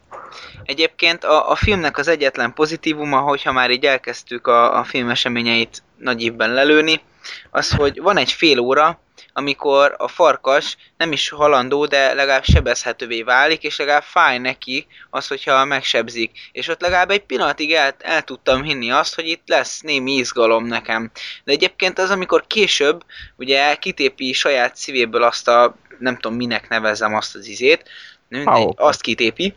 Egyébként 0.63 1.23
a, 1.23 1.51
a 1.51 1.55
filmnek 1.55 1.97
az 1.97 2.07
egyetlen 2.07 2.53
pozitívuma, 2.53 3.19
hogyha 3.19 3.51
már 3.51 3.71
így 3.71 3.85
elkezdtük 3.85 4.47
a, 4.47 4.79
a 4.79 4.83
film 4.83 5.09
eseményeit 5.09 5.83
nagy 5.97 6.23
évben 6.23 6.53
lelőni, 6.53 7.01
az, 7.49 7.71
hogy 7.71 8.01
van 8.01 8.17
egy 8.17 8.31
fél 8.31 8.59
óra, 8.59 8.99
amikor 9.33 9.95
a 9.97 10.07
farkas 10.07 10.77
nem 10.97 11.11
is 11.11 11.29
halandó, 11.29 11.85
de 11.85 12.13
legalább 12.13 12.43
sebezhetővé 12.43 13.21
válik, 13.21 13.63
és 13.63 13.77
legalább 13.77 14.03
fáj 14.03 14.37
neki 14.37 14.87
az, 15.09 15.27
hogyha 15.27 15.65
megsebzik. 15.65 16.31
És 16.51 16.67
ott 16.67 16.81
legalább 16.81 17.09
egy 17.09 17.23
pillanatig 17.23 17.73
el, 17.73 17.95
el 17.99 18.21
tudtam 18.21 18.63
hinni 18.63 18.91
azt, 18.91 19.15
hogy 19.15 19.27
itt 19.27 19.43
lesz 19.45 19.81
némi 19.81 20.11
izgalom 20.11 20.65
nekem. 20.65 21.11
De 21.43 21.51
egyébként 21.51 21.99
az, 21.99 22.09
amikor 22.09 22.47
később 22.47 23.03
ugye 23.35 23.75
kitépi 23.75 24.33
saját 24.33 24.75
szívéből 24.75 25.23
azt 25.23 25.47
a, 25.47 25.75
nem 25.99 26.17
tudom 26.17 26.37
minek 26.37 26.69
nevezzem 26.69 27.15
azt 27.15 27.35
az 27.35 27.45
izét, 27.47 27.89
mindegy, 28.27 28.73
azt 28.75 29.01
kitépi, 29.01 29.55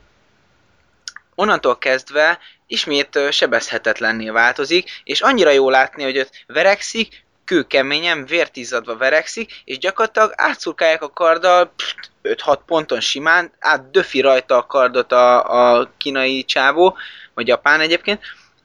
onnantól 1.34 1.78
kezdve 1.78 2.38
ismét 2.66 3.18
sebezhetetlenné 3.30 4.28
változik, 4.28 5.00
és 5.04 5.20
annyira 5.20 5.50
jó 5.50 5.70
látni, 5.70 6.02
hogy 6.02 6.18
ott 6.18 6.44
verekszik, 6.46 7.24
kőkeményen, 7.44 8.26
vértizzadva 8.26 8.96
verekszik, 8.96 9.62
és 9.64 9.78
gyakorlatilag 9.78 10.32
átszurkálják 10.36 11.02
a 11.02 11.10
karddal 11.10 11.72
pst, 11.76 12.10
5-6 12.22 12.58
ponton 12.66 13.00
simán, 13.00 13.52
átdöfi 13.58 14.20
rajta 14.20 14.56
a 14.56 14.66
kardot 14.66 15.12
a, 15.12 15.78
a 15.78 15.90
kínai 15.96 16.44
csávó, 16.44 16.96
vagy 17.34 17.46
japán 17.46 17.80
egyébként, 17.80 18.20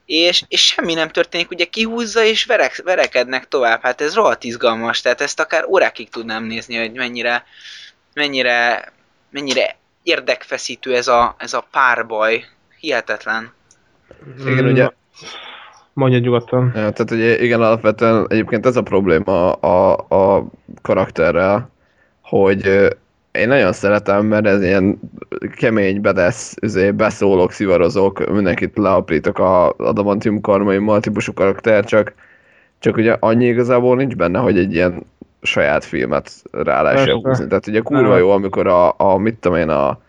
és, 0.05 0.43
és 0.47 0.65
semmi 0.65 0.93
nem 0.93 1.09
történik, 1.09 1.51
ugye 1.51 1.65
kihúzza 1.65 2.23
és 2.23 2.45
verek, 2.45 2.81
verekednek 2.83 3.47
tovább, 3.47 3.81
hát 3.81 4.01
ez 4.01 4.13
rohadt 4.15 4.43
izgalmas, 4.43 5.01
tehát 5.01 5.21
ezt 5.21 5.39
akár 5.39 5.65
órákig 5.65 6.09
tudnám 6.09 6.43
nézni, 6.43 6.77
hogy 6.77 6.91
mennyire, 6.91 7.45
mennyire, 8.13 8.91
mennyire 9.29 9.77
érdekfeszítő 10.03 10.95
ez 10.95 11.07
a, 11.07 11.35
ez 11.37 11.53
a 11.53 11.67
párbaj, 11.71 12.45
hihetetlen. 12.79 13.53
Igen, 14.45 14.65
ugye 14.65 14.89
Mondja 15.93 16.19
nyugodtan. 16.19 16.63
Ja, 16.65 16.71
tehát 16.71 17.11
ugye 17.11 17.39
igen, 17.41 17.61
alapvetően 17.61 18.25
egyébként 18.29 18.65
ez 18.65 18.75
a 18.75 18.83
probléma 18.83 19.51
a, 19.51 19.97
a, 20.09 20.45
karakterrel, 20.81 21.69
hogy 22.21 22.89
én 23.31 23.47
nagyon 23.47 23.73
szeretem, 23.73 24.25
mert 24.25 24.45
ez 24.45 24.63
ilyen 24.63 24.99
kemény, 25.55 26.01
bedesz, 26.01 26.55
üzé, 26.61 26.91
beszólok, 26.91 27.51
szivarozok, 27.51 28.31
mindenkit 28.31 28.77
leaprítok 28.77 29.39
a 29.39 29.73
adamantium 29.77 30.41
karmaimmal 30.41 30.99
típusú 30.99 31.33
karakter, 31.33 31.85
csak, 31.85 32.13
csak 32.79 32.97
ugye 32.97 33.15
annyi 33.19 33.45
igazából 33.45 33.95
nincs 33.95 34.15
benne, 34.15 34.39
hogy 34.39 34.57
egy 34.57 34.73
ilyen 34.73 35.03
saját 35.41 35.85
filmet 35.85 36.31
rá 36.51 36.81
lehessen 36.81 37.15
húzni. 37.15 37.47
Tehát 37.47 37.67
ugye 37.67 37.79
kurva 37.79 38.17
jó, 38.17 38.29
amikor 38.29 38.67
a, 38.67 38.93
a 38.97 39.17
mit 39.17 39.35
tudom 39.35 39.57
én, 39.57 39.69
a, 39.69 39.99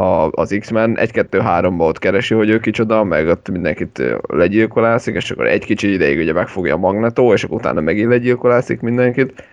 a, 0.00 0.30
az 0.32 0.56
X-Men 0.60 0.96
1-2-3-ba 1.00 1.80
ott 1.80 1.98
keresi, 1.98 2.34
hogy 2.34 2.50
ő 2.50 2.58
kicsoda, 2.58 3.04
meg 3.04 3.28
ott 3.28 3.48
mindenkit 3.48 4.02
legyilkolászik, 4.28 5.14
és 5.14 5.30
akkor 5.30 5.46
egy 5.46 5.64
kicsi 5.64 5.92
ideig 5.92 6.18
ugye 6.18 6.32
megfogja 6.32 6.74
a 6.74 6.78
magnetó, 6.78 7.32
és 7.32 7.44
akkor 7.44 7.56
utána 7.56 7.80
megint 7.80 8.08
legyilkolászik 8.08 8.80
mindenkit. 8.80 9.44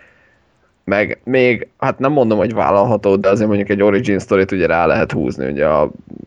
Meg 0.84 1.20
még, 1.24 1.68
hát 1.78 2.00
nem 2.00 2.12
mondom, 2.12 2.38
hogy 2.38 2.54
vállalható, 2.54 3.16
de 3.16 3.30
azért 3.30 3.48
mondjuk 3.48 3.70
egy 3.70 3.82
origin 3.82 4.20
story 4.20 4.46
ugye 4.52 4.68
rá 4.68 4.86
lehet 4.86 5.12
húzni, 5.12 5.52
ugye 5.52 5.68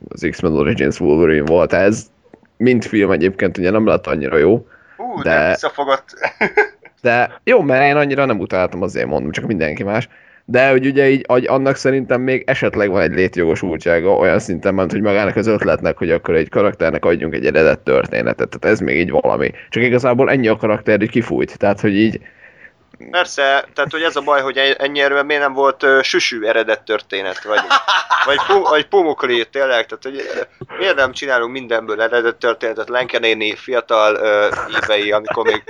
az 0.09 0.27
X-Men 0.31 0.53
Origins 0.53 1.01
Wolverine 1.01 1.47
volt 1.47 1.73
ez, 1.73 2.11
mint 2.57 2.85
film 2.85 3.11
egyébként 3.11 3.59
ugye 3.59 3.71
nem 3.71 3.87
lett 3.87 4.07
annyira 4.07 4.37
jó, 4.37 4.67
Ú, 4.97 5.23
De- 5.23 5.31
de 5.31 5.49
visszafogott. 5.49 6.05
de 7.03 7.41
jó, 7.45 7.63
mert 7.63 7.85
én 7.85 7.97
annyira 7.97 8.25
nem 8.25 8.39
utáltam, 8.39 8.83
azért 8.83 9.07
mondom, 9.07 9.31
csak 9.31 9.47
mindenki 9.47 9.83
más. 9.83 10.09
De 10.51 10.71
hogy 10.71 10.87
ugye 10.87 11.11
így, 11.11 11.25
hogy 11.29 11.47
annak 11.47 11.77
szerintem 11.77 12.21
még 12.21 12.43
esetleg 12.47 12.91
van 12.91 13.03
egy 13.03 13.15
létjogosultsága 13.15 14.11
olyan 14.11 14.39
szinten 14.39 14.75
ment, 14.75 14.93
hogy 14.93 15.01
magának 15.01 15.37
az 15.37 15.47
ötletnek, 15.47 15.97
hogy 15.97 16.11
akkor 16.11 16.35
egy 16.35 16.49
karakternek 16.49 17.05
adjunk 17.05 17.35
egy 17.35 17.47
eredet 17.47 17.79
történetet. 17.79 18.49
Tehát 18.49 18.77
ez 18.77 18.81
még 18.81 18.97
így 18.97 19.11
valami. 19.11 19.51
Csak 19.69 19.83
igazából 19.83 20.31
ennyi 20.31 20.49
a 20.49 20.57
karakter, 20.57 20.99
hogy 20.99 21.11
kifújt. 21.11 21.59
Tehát, 21.59 21.81
hogy 21.81 21.97
így, 21.97 22.21
Persze, 23.11 23.69
tehát 23.75 23.91
hogy 23.91 24.03
ez 24.03 24.17
a 24.17 24.21
baj, 24.21 24.41
hogy 24.41 24.59
ennyi 24.59 25.01
erőben 25.01 25.27
miért 25.27 25.43
nem 25.43 25.53
volt 25.53 25.83
uh, 25.83 26.03
süsű 26.03 26.43
eredet 26.43 26.83
történet, 26.83 27.43
vagy, 27.43 27.61
vagy, 28.25 28.39
pu, 28.47 28.61
vagy 28.63 28.87
pumukli, 28.87 29.49
tényleg, 29.49 29.87
tehát 29.87 30.03
hogy 30.03 30.47
miért 30.79 30.97
nem 30.97 31.13
csinálunk 31.13 31.53
mindenből 31.53 32.03
eredet 32.03 32.37
történetet, 32.37 32.89
Lenke 32.89 33.19
néni 33.19 33.55
fiatal 33.55 34.15
uh, 34.15 34.81
évei, 34.83 35.13
amikor 35.13 35.45
még, 35.45 35.63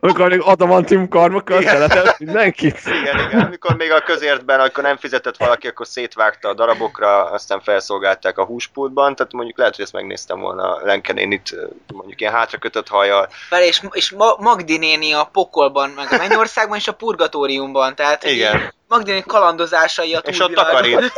amikor 0.00 0.28
még 0.28 0.40
adamantium 0.40 1.08
karmokkal 1.08 1.60
Igen. 1.60 1.72
szeletelt 1.72 2.18
mindenkit. 2.18 2.80
igen, 3.00 3.18
igen, 3.28 3.40
amikor 3.40 3.76
még 3.76 3.92
a 3.92 4.00
közértben, 4.00 4.60
akkor 4.60 4.82
nem 4.82 4.96
fizetett 4.96 5.36
valaki, 5.36 5.66
akkor 5.68 5.86
szétvágta 5.86 6.48
a 6.48 6.54
darabokra, 6.54 7.30
aztán 7.30 7.60
felszolgálták 7.60 8.38
a 8.38 8.44
húspultban, 8.44 9.14
tehát 9.14 9.32
mondjuk 9.32 9.58
lehet, 9.58 9.74
hogy 9.76 9.84
ezt 9.84 9.92
megnéztem 9.92 10.40
volna 10.40 10.78
Lenke 10.82 11.12
nénit, 11.12 11.52
ö, 11.52 11.66
mondjuk 11.92 12.20
ilyen 12.20 12.32
hátrakötött 12.32 12.88
hajjal, 12.88 13.28
Vele, 13.50 13.66
és, 13.66 13.82
és 13.90 14.10
Ma- 14.10 14.36
Magdi 14.38 14.78
néni 14.78 15.12
a 15.12 15.28
pokolban, 15.32 15.90
meg 15.90 16.06
a 16.10 16.16
Mennyországban 16.36 16.78
és 16.78 16.88
a 16.88 16.92
purgatóriumban, 16.92 17.94
tehát 17.94 18.24
Igen. 18.24 18.74
néni 18.88 19.22
kalandozásai 19.26 20.14
a 20.14 20.18
és 20.18 20.40
ott 20.40 20.54
takarít, 20.54 21.12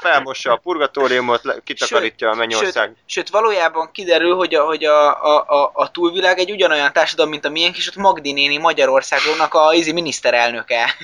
felmossa 0.00 0.52
a 0.52 0.56
purgatóriumot, 0.56 1.62
kitakarítja 1.64 2.30
a 2.30 2.34
mennyország. 2.34 2.96
Sőt, 3.06 3.28
valójában 3.28 3.90
kiderül, 3.92 4.34
hogy 4.34 4.54
a, 4.54 4.64
hogy 4.64 4.84
a, 4.84 5.24
a, 5.24 5.44
a, 5.46 5.70
a 5.74 5.90
túlvilág 5.90 6.38
egy 6.38 6.50
ugyanolyan 6.50 6.92
társadalom, 6.92 7.30
mint 7.30 7.44
a 7.44 7.48
miénk, 7.48 7.76
és 7.76 7.88
ott 7.88 7.96
Magdi 7.96 8.32
néni 8.32 8.56
Magyarországnak 8.56 9.54
a 9.54 9.72
izi 9.74 9.92
miniszterelnöke. 9.92 10.94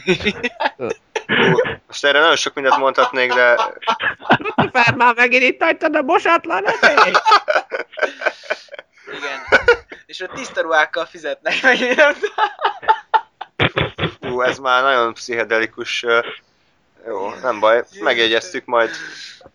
Most 1.86 2.04
erre 2.04 2.18
nagyon 2.18 2.36
sok 2.36 2.54
mindent 2.54 2.76
mondhatnék, 2.76 3.32
de 3.32 3.56
Fel 4.72 4.94
már 4.96 5.14
megint 5.14 5.42
itt 5.42 5.62
hagytad 5.62 5.96
a 5.96 6.02
bosatlan 6.02 6.64
edély. 6.66 7.12
Igen. 9.16 9.40
És 10.06 10.20
ott 10.20 10.32
tiszta 10.32 10.60
ruhákkal 10.60 11.06
fizetnek 11.06 11.62
meg. 11.62 11.78
Hú, 14.20 14.40
ez 14.40 14.58
már 14.58 14.82
nagyon 14.82 15.14
pszichedelikus. 15.14 16.04
Jó, 17.06 17.34
nem 17.42 17.60
baj, 17.60 17.84
megjegyeztük, 18.00 18.64
majd, 18.64 18.90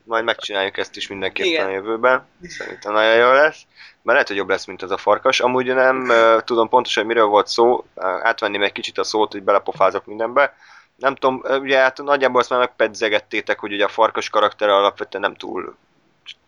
majd 0.04 0.24
megcsináljuk 0.24 0.78
ezt 0.78 0.96
is 0.96 1.08
mindenképpen 1.08 1.50
Igen. 1.52 1.66
a 1.66 1.70
jövőben. 1.70 2.28
Szerintem 2.44 2.94
nagyon 2.94 3.16
jó 3.16 3.32
lesz. 3.32 3.62
Mert 4.02 4.04
lehet, 4.04 4.28
hogy 4.28 4.38
jobb 4.38 4.50
lesz, 4.50 4.66
mint 4.66 4.82
az 4.82 4.92
a 4.92 4.98
farkas. 4.98 5.40
Amúgy 5.40 5.74
nem 5.74 6.10
ö, 6.10 6.38
tudom 6.46 6.70
pontosan, 6.70 7.04
hogy 7.04 7.14
miről 7.14 7.30
volt 7.30 7.48
szó. 7.48 7.86
Átvenném 8.22 8.64
egy 8.64 8.72
kicsit 8.72 8.98
a 8.98 9.04
szót, 9.04 9.32
hogy 9.32 9.44
belepofázok 9.44 10.06
mindenbe. 10.06 10.56
Nem 10.96 11.16
tudom, 11.16 11.44
ugye 11.62 11.78
hát 11.78 11.98
nagyjából 11.98 12.42
azt 12.42 12.50
már 12.50 12.60
megpedzegettétek, 12.60 13.60
hogy 13.60 13.74
ugye 13.74 13.84
a 13.84 13.90
farkas 13.90 14.30
karaktere 14.30 14.76
alapvetően 14.76 15.24
nem 15.24 15.36
túl 15.36 15.76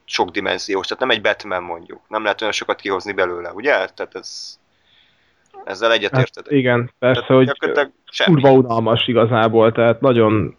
sok 0.06 0.30
dimenziós, 0.30 0.88
tehát 0.88 1.04
nem 1.04 1.10
egy 1.10 1.22
Batman 1.22 1.64
mondjuk. 1.64 2.02
Nem 2.08 2.24
lehet 2.24 2.42
olyan 2.42 2.54
sokat 2.54 2.80
kihozni 2.80 3.12
belőle, 3.12 3.52
ugye? 3.52 3.72
Tehát 3.72 4.10
ez, 4.16 4.60
ezzel 5.66 5.90
Hát, 5.90 5.98
egyetértetek. 5.98 6.52
igen, 6.58 6.92
persze, 7.00 7.22
Tehát 7.28 7.46
hogy 7.46 7.72
kurva 8.26 8.52
unalmas 8.52 9.08
igazából, 9.08 9.72
tehát 9.72 10.02
nagyon, 10.02 10.56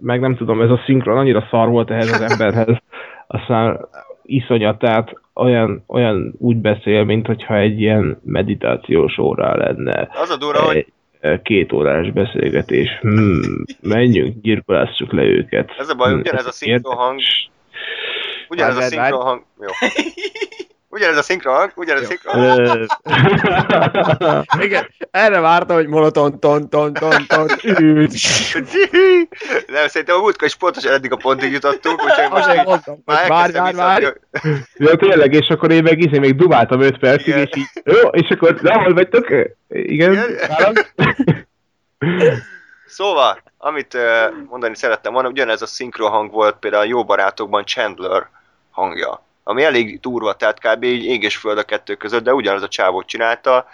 meg 0.00 0.20
nem 0.20 0.36
tudom, 0.36 0.60
ez 0.62 0.70
a 0.70 0.82
szinkron 0.84 1.18
annyira 1.18 1.46
szar 1.50 1.68
volt 1.68 1.90
ehhez 1.90 2.10
az 2.12 2.20
emberhez, 2.20 2.76
aztán 3.26 3.88
iszonyat, 4.22 4.78
tehát 4.78 5.20
olyan, 5.34 5.84
olyan 5.86 6.34
úgy 6.38 6.56
beszél, 6.56 7.04
mint 7.04 7.26
hogyha 7.26 7.56
egy 7.56 7.80
ilyen 7.80 8.20
meditációs 8.24 9.18
órá 9.18 9.54
lenne. 9.54 10.08
Az 10.14 10.30
a 10.30 10.36
durva, 10.36 10.60
hogy 10.62 10.86
eh, 11.20 11.38
két 11.42 11.72
órás 11.72 12.10
beszélgetés. 12.10 12.88
Hmm, 13.00 13.40
menjünk, 13.80 14.42
gyilkolásszuk 14.42 15.12
le 15.12 15.22
őket. 15.22 15.74
Ez 15.78 15.88
a 15.88 15.94
baj, 15.94 16.10
Hmm, 16.10 16.20
ugyanez 16.20 16.44
a 16.44 16.48
ez 16.48 16.54
szinkron 16.56 16.94
hang. 16.96 17.18
érdekes. 17.18 17.50
ugyanez 18.48 18.76
a 18.76 18.78
Várj, 18.78 18.94
várj, 18.96 19.08
szinkron 19.10 19.26
hang. 19.28 19.42
Jó. 19.60 19.68
Ugyanez 20.96 21.16
a 21.16 21.22
szinkron 21.22 21.54
hang, 21.54 21.72
ugyanez 21.74 22.02
a 22.02 22.06
szinkron 22.06 22.88
Igen, 24.60 24.90
erre 25.10 25.40
várta, 25.40 25.74
hogy 25.74 25.86
monoton, 25.86 26.40
ton, 26.40 26.68
ton, 26.68 26.92
ton, 26.92 27.26
ton, 27.28 27.46
Nem, 29.66 29.88
szerintem 29.88 30.16
a 30.16 30.20
múltkor 30.20 30.46
is 30.46 30.54
pontosan 30.54 30.92
eddig 30.92 31.12
a 31.12 31.16
pontig 31.16 31.52
jutottunk, 31.52 32.02
úgyhogy 32.02 32.30
most 32.30 32.48
így 32.54 32.64
mondtam, 32.64 32.94
hogy 32.94 33.02
már 33.04 33.28
várj, 33.28 33.52
várj, 33.52 33.76
várj. 33.76 34.06
Ja, 34.74 34.96
tényleg, 34.96 35.32
és 35.32 35.48
akkor 35.48 35.70
én 35.70 35.82
meg, 35.82 35.98
izé, 35.98 36.18
még 36.18 36.36
dubáltam 36.36 36.80
5 36.80 36.98
percig, 36.98 37.26
Igen. 37.26 37.40
és 37.40 37.50
így, 37.56 37.68
jó, 37.84 38.08
és 38.08 38.30
akkor, 38.30 38.54
de 38.54 38.74
hol 38.74 38.94
vagytok? 38.94 39.26
Igen? 39.68 40.24
Szóval, 42.86 43.42
amit 43.58 43.96
mondani 44.48 44.76
szerettem 44.76 45.12
volna, 45.12 45.28
ugyanez 45.28 45.62
a 45.62 45.66
szinkron 45.66 46.10
hang 46.10 46.30
volt 46.30 46.56
például 46.56 46.82
a 46.82 46.86
Jó 46.86 47.04
Barátokban 47.04 47.64
Chandler 47.64 48.28
hangja. 48.70 49.24
Ami 49.48 49.62
elég 49.62 50.00
durva, 50.00 50.32
tehát 50.32 50.58
kb. 50.60 50.84
így 50.84 51.04
ég 51.04 51.22
és 51.22 51.36
föld 51.36 51.58
a 51.58 51.62
kettő 51.62 51.94
között, 51.94 52.24
de 52.24 52.32
ugyanaz 52.32 52.62
a 52.62 52.68
csávót 52.68 53.06
csinálta. 53.06 53.66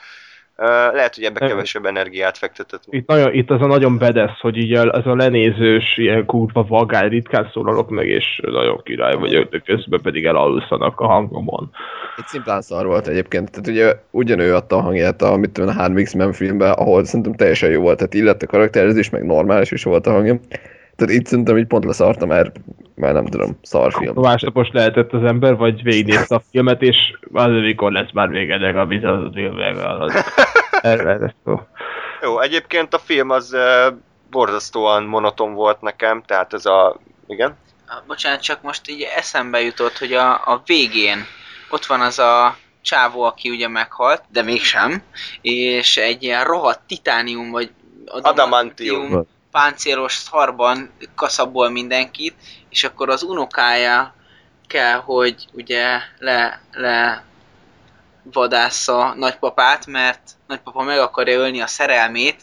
Lehet, 0.92 1.14
hogy 1.14 1.24
ebbe 1.24 1.46
kevesebb 1.46 1.84
energiát 1.84 2.38
fektetett. 2.38 2.82
Itt, 2.90 3.06
nagyon, 3.06 3.34
itt 3.34 3.50
az 3.50 3.60
a 3.60 3.66
nagyon 3.66 3.98
bedesz, 3.98 4.38
hogy 4.40 4.56
így 4.56 4.72
az 4.72 5.06
a 5.06 5.14
lenézős, 5.14 5.96
ilyen 5.96 6.26
kurva 6.26 6.62
vagány, 6.62 7.08
ritkán 7.08 7.50
szólalok 7.52 7.90
meg, 7.90 8.08
és 8.08 8.40
nagyon 8.42 8.82
király 8.82 9.14
vagyok, 9.14 9.50
de 9.50 9.58
közben 9.58 10.00
pedig 10.02 10.24
elalszanak 10.24 11.00
a 11.00 11.06
hangomon. 11.06 11.70
Itt 12.18 12.26
szimplán 12.26 12.60
szar 12.60 12.86
volt 12.86 13.06
egyébként. 13.06 13.50
Tehát 13.50 13.66
ugye 13.66 13.94
ugyanő 14.10 14.54
adta 14.54 14.76
a 14.76 14.80
hangját 14.80 15.22
a, 15.22 15.36
mit 15.36 15.50
tudom, 15.50 15.68
a 15.70 15.72
három 15.72 16.02
X-Men 16.02 16.32
filmben, 16.32 16.72
ahol 16.72 17.04
szerintem 17.04 17.34
teljesen 17.34 17.70
jó 17.70 17.80
volt. 17.80 17.96
Tehát 17.96 18.14
illett 18.14 18.42
a 18.42 18.46
karakterezés, 18.46 19.10
meg 19.10 19.24
normális 19.24 19.70
is 19.70 19.84
volt 19.84 20.06
a 20.06 20.10
hangja. 20.10 20.38
Tehát 21.02 21.20
itt 21.20 21.26
szerintem 21.26 21.58
így 21.58 21.66
pont 21.66 21.84
leszartam, 21.84 22.28
mert 22.28 22.56
már 22.94 23.12
nem 23.12 23.26
tudom, 23.26 23.58
szar 23.62 23.92
film. 23.92 24.14
Másnapos 24.20 24.68
lehetett 24.72 25.12
az 25.12 25.24
ember, 25.24 25.56
vagy 25.56 25.82
végignézte 25.82 26.34
a 26.34 26.42
filmet, 26.50 26.82
és 26.82 26.96
az, 27.32 27.50
mikor 27.50 27.92
lesz 27.92 28.12
már 28.12 28.28
vége 28.28 28.54
ennek 28.54 28.76
a 28.76 28.86
bizony 28.86 29.30
filmnek. 29.34 29.76
Az, 30.00 30.24
erre 30.82 31.10
ez 31.20 31.30
szó. 31.44 31.60
Jó, 32.22 32.40
egyébként 32.40 32.94
a 32.94 32.98
film 32.98 33.30
az 33.30 33.56
borzasztóan 34.30 35.04
monoton 35.04 35.54
volt 35.54 35.80
nekem, 35.80 36.22
tehát 36.26 36.52
ez 36.52 36.66
a... 36.66 37.00
Igen? 37.26 37.56
Bocsánat, 38.06 38.40
csak 38.40 38.62
most 38.62 38.90
így 38.90 39.08
eszembe 39.16 39.60
jutott, 39.60 39.98
hogy 39.98 40.12
a, 40.12 40.32
a 40.32 40.62
végén 40.66 41.18
ott 41.70 41.86
van 41.86 42.00
az 42.00 42.18
a 42.18 42.56
csávó, 42.82 43.22
aki 43.22 43.50
ugye 43.50 43.68
meghalt, 43.68 44.22
de 44.28 44.42
mégsem, 44.42 45.02
és 45.40 45.96
egy 45.96 46.22
ilyen 46.22 46.44
rohadt 46.44 46.80
titánium, 46.86 47.50
vagy 47.50 47.70
Adamantium. 48.06 49.26
Páncélos 49.52 50.12
szarban 50.12 50.90
kaszabol 51.14 51.68
mindenkit, 51.68 52.34
és 52.68 52.84
akkor 52.84 53.10
az 53.10 53.22
unokája 53.22 54.14
kell, 54.66 54.98
hogy 54.98 55.46
ugye 55.52 55.98
le, 56.18 56.60
le 56.72 57.24
vadásza 58.22 59.14
nagypapát, 59.16 59.86
mert 59.86 60.20
nagypapa 60.46 60.82
meg 60.82 60.98
akarja 60.98 61.38
ölni 61.38 61.60
a 61.60 61.66
szerelmét, 61.66 62.40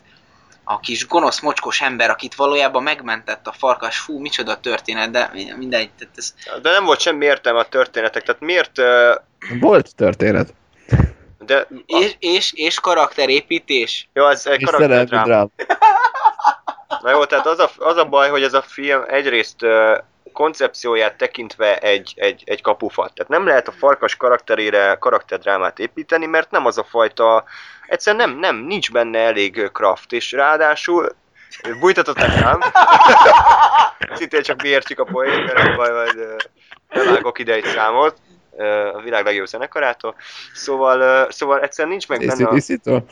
a 0.64 0.80
kis 0.80 1.08
gonosz, 1.08 1.40
mocskos 1.40 1.82
ember, 1.82 2.10
akit 2.10 2.36
valójában 2.36 2.84
megmentett 2.84 3.48
a 3.48 3.52
farkas, 3.52 3.98
fú, 3.98 4.20
micsoda 4.20 4.60
történet, 4.60 5.12
de 5.12 5.32
mindegy, 5.58 5.90
tehát 5.98 6.14
ez, 6.18 6.34
De 6.62 6.72
nem 6.72 6.86
volt 6.86 7.00
semmi 7.00 7.26
értelme 7.26 7.60
a 7.60 7.70
történetek, 7.70 8.24
tehát 8.24 8.42
miért... 8.42 8.78
ö, 8.78 9.16
Volt 9.60 9.96
történet. 9.96 10.54
De... 11.40 11.68
és, 11.86 12.16
és, 12.20 12.54
és 12.54 12.80
karakterépítés. 12.80 14.10
Jó, 14.14 14.28
ez 14.28 14.46
egy 14.46 14.64
drám. 14.64 15.50
Na 17.02 17.10
jó, 17.10 17.26
tehát 17.26 17.46
az 17.46 17.60
a, 17.60 17.70
az 17.78 17.98
a 17.98 18.06
baj, 18.06 18.30
hogy 18.30 18.44
ez 18.44 18.54
a 18.54 18.62
film 18.62 19.04
egyrészt 19.08 19.66
koncepcióját 20.34 21.16
tekintve 21.16 21.78
egy, 21.78 22.14
egy, 22.16 22.44
egy 22.46 22.62
kapufat. 22.62 23.14
Tehát 23.14 23.32
nem 23.32 23.46
lehet 23.46 23.68
a 23.68 23.72
farkas 23.72 24.16
karakterére 24.16 24.98
karakterdrámát 25.00 25.80
építeni, 25.80 26.26
mert 26.26 26.52
nem 26.52 26.66
az 26.66 26.78
a 26.78 26.84
fajta, 26.84 27.44
egyszerűen 27.88 28.30
nem, 28.30 28.40
nem, 28.40 28.56
nincs 28.56 28.92
benne 28.92 29.20
elég 29.20 29.72
kraft, 29.72 30.12
és 30.12 30.32
ráadásul 30.32 31.16
bújtatották 31.80 32.40
rám. 32.40 32.60
Szintén 34.18 34.42
csak 34.42 34.62
mi 34.62 34.68
értjük 34.68 35.00
a 35.00 35.04
poént, 35.04 35.54
mert 35.54 35.76
baj, 35.76 35.92
majd 35.92 36.46
bevágok 36.88 37.40
ide 37.40 37.54
egy 37.54 37.66
számot 37.66 38.16
a 38.94 39.02
világ 39.02 39.26
legjobb 39.26 39.48
zenekarától. 39.48 40.16
Szóval, 40.54 41.28
szóval 41.32 41.62
egyszerűen 41.62 41.90
nincs 41.90 42.08
meg 42.08 42.20
benne 42.20 42.48
a... 42.48 43.04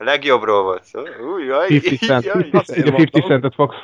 A 0.00 0.04
legjobbról 0.04 0.62
volt 0.62 0.84
szó. 0.84 1.00
Új, 1.32 1.44
jaj, 1.44 1.74
50 1.74 1.98
cent, 1.98 2.24
jaj. 2.24 2.48
50 2.52 3.22
centet 3.26 3.54
fogsz. 3.54 3.76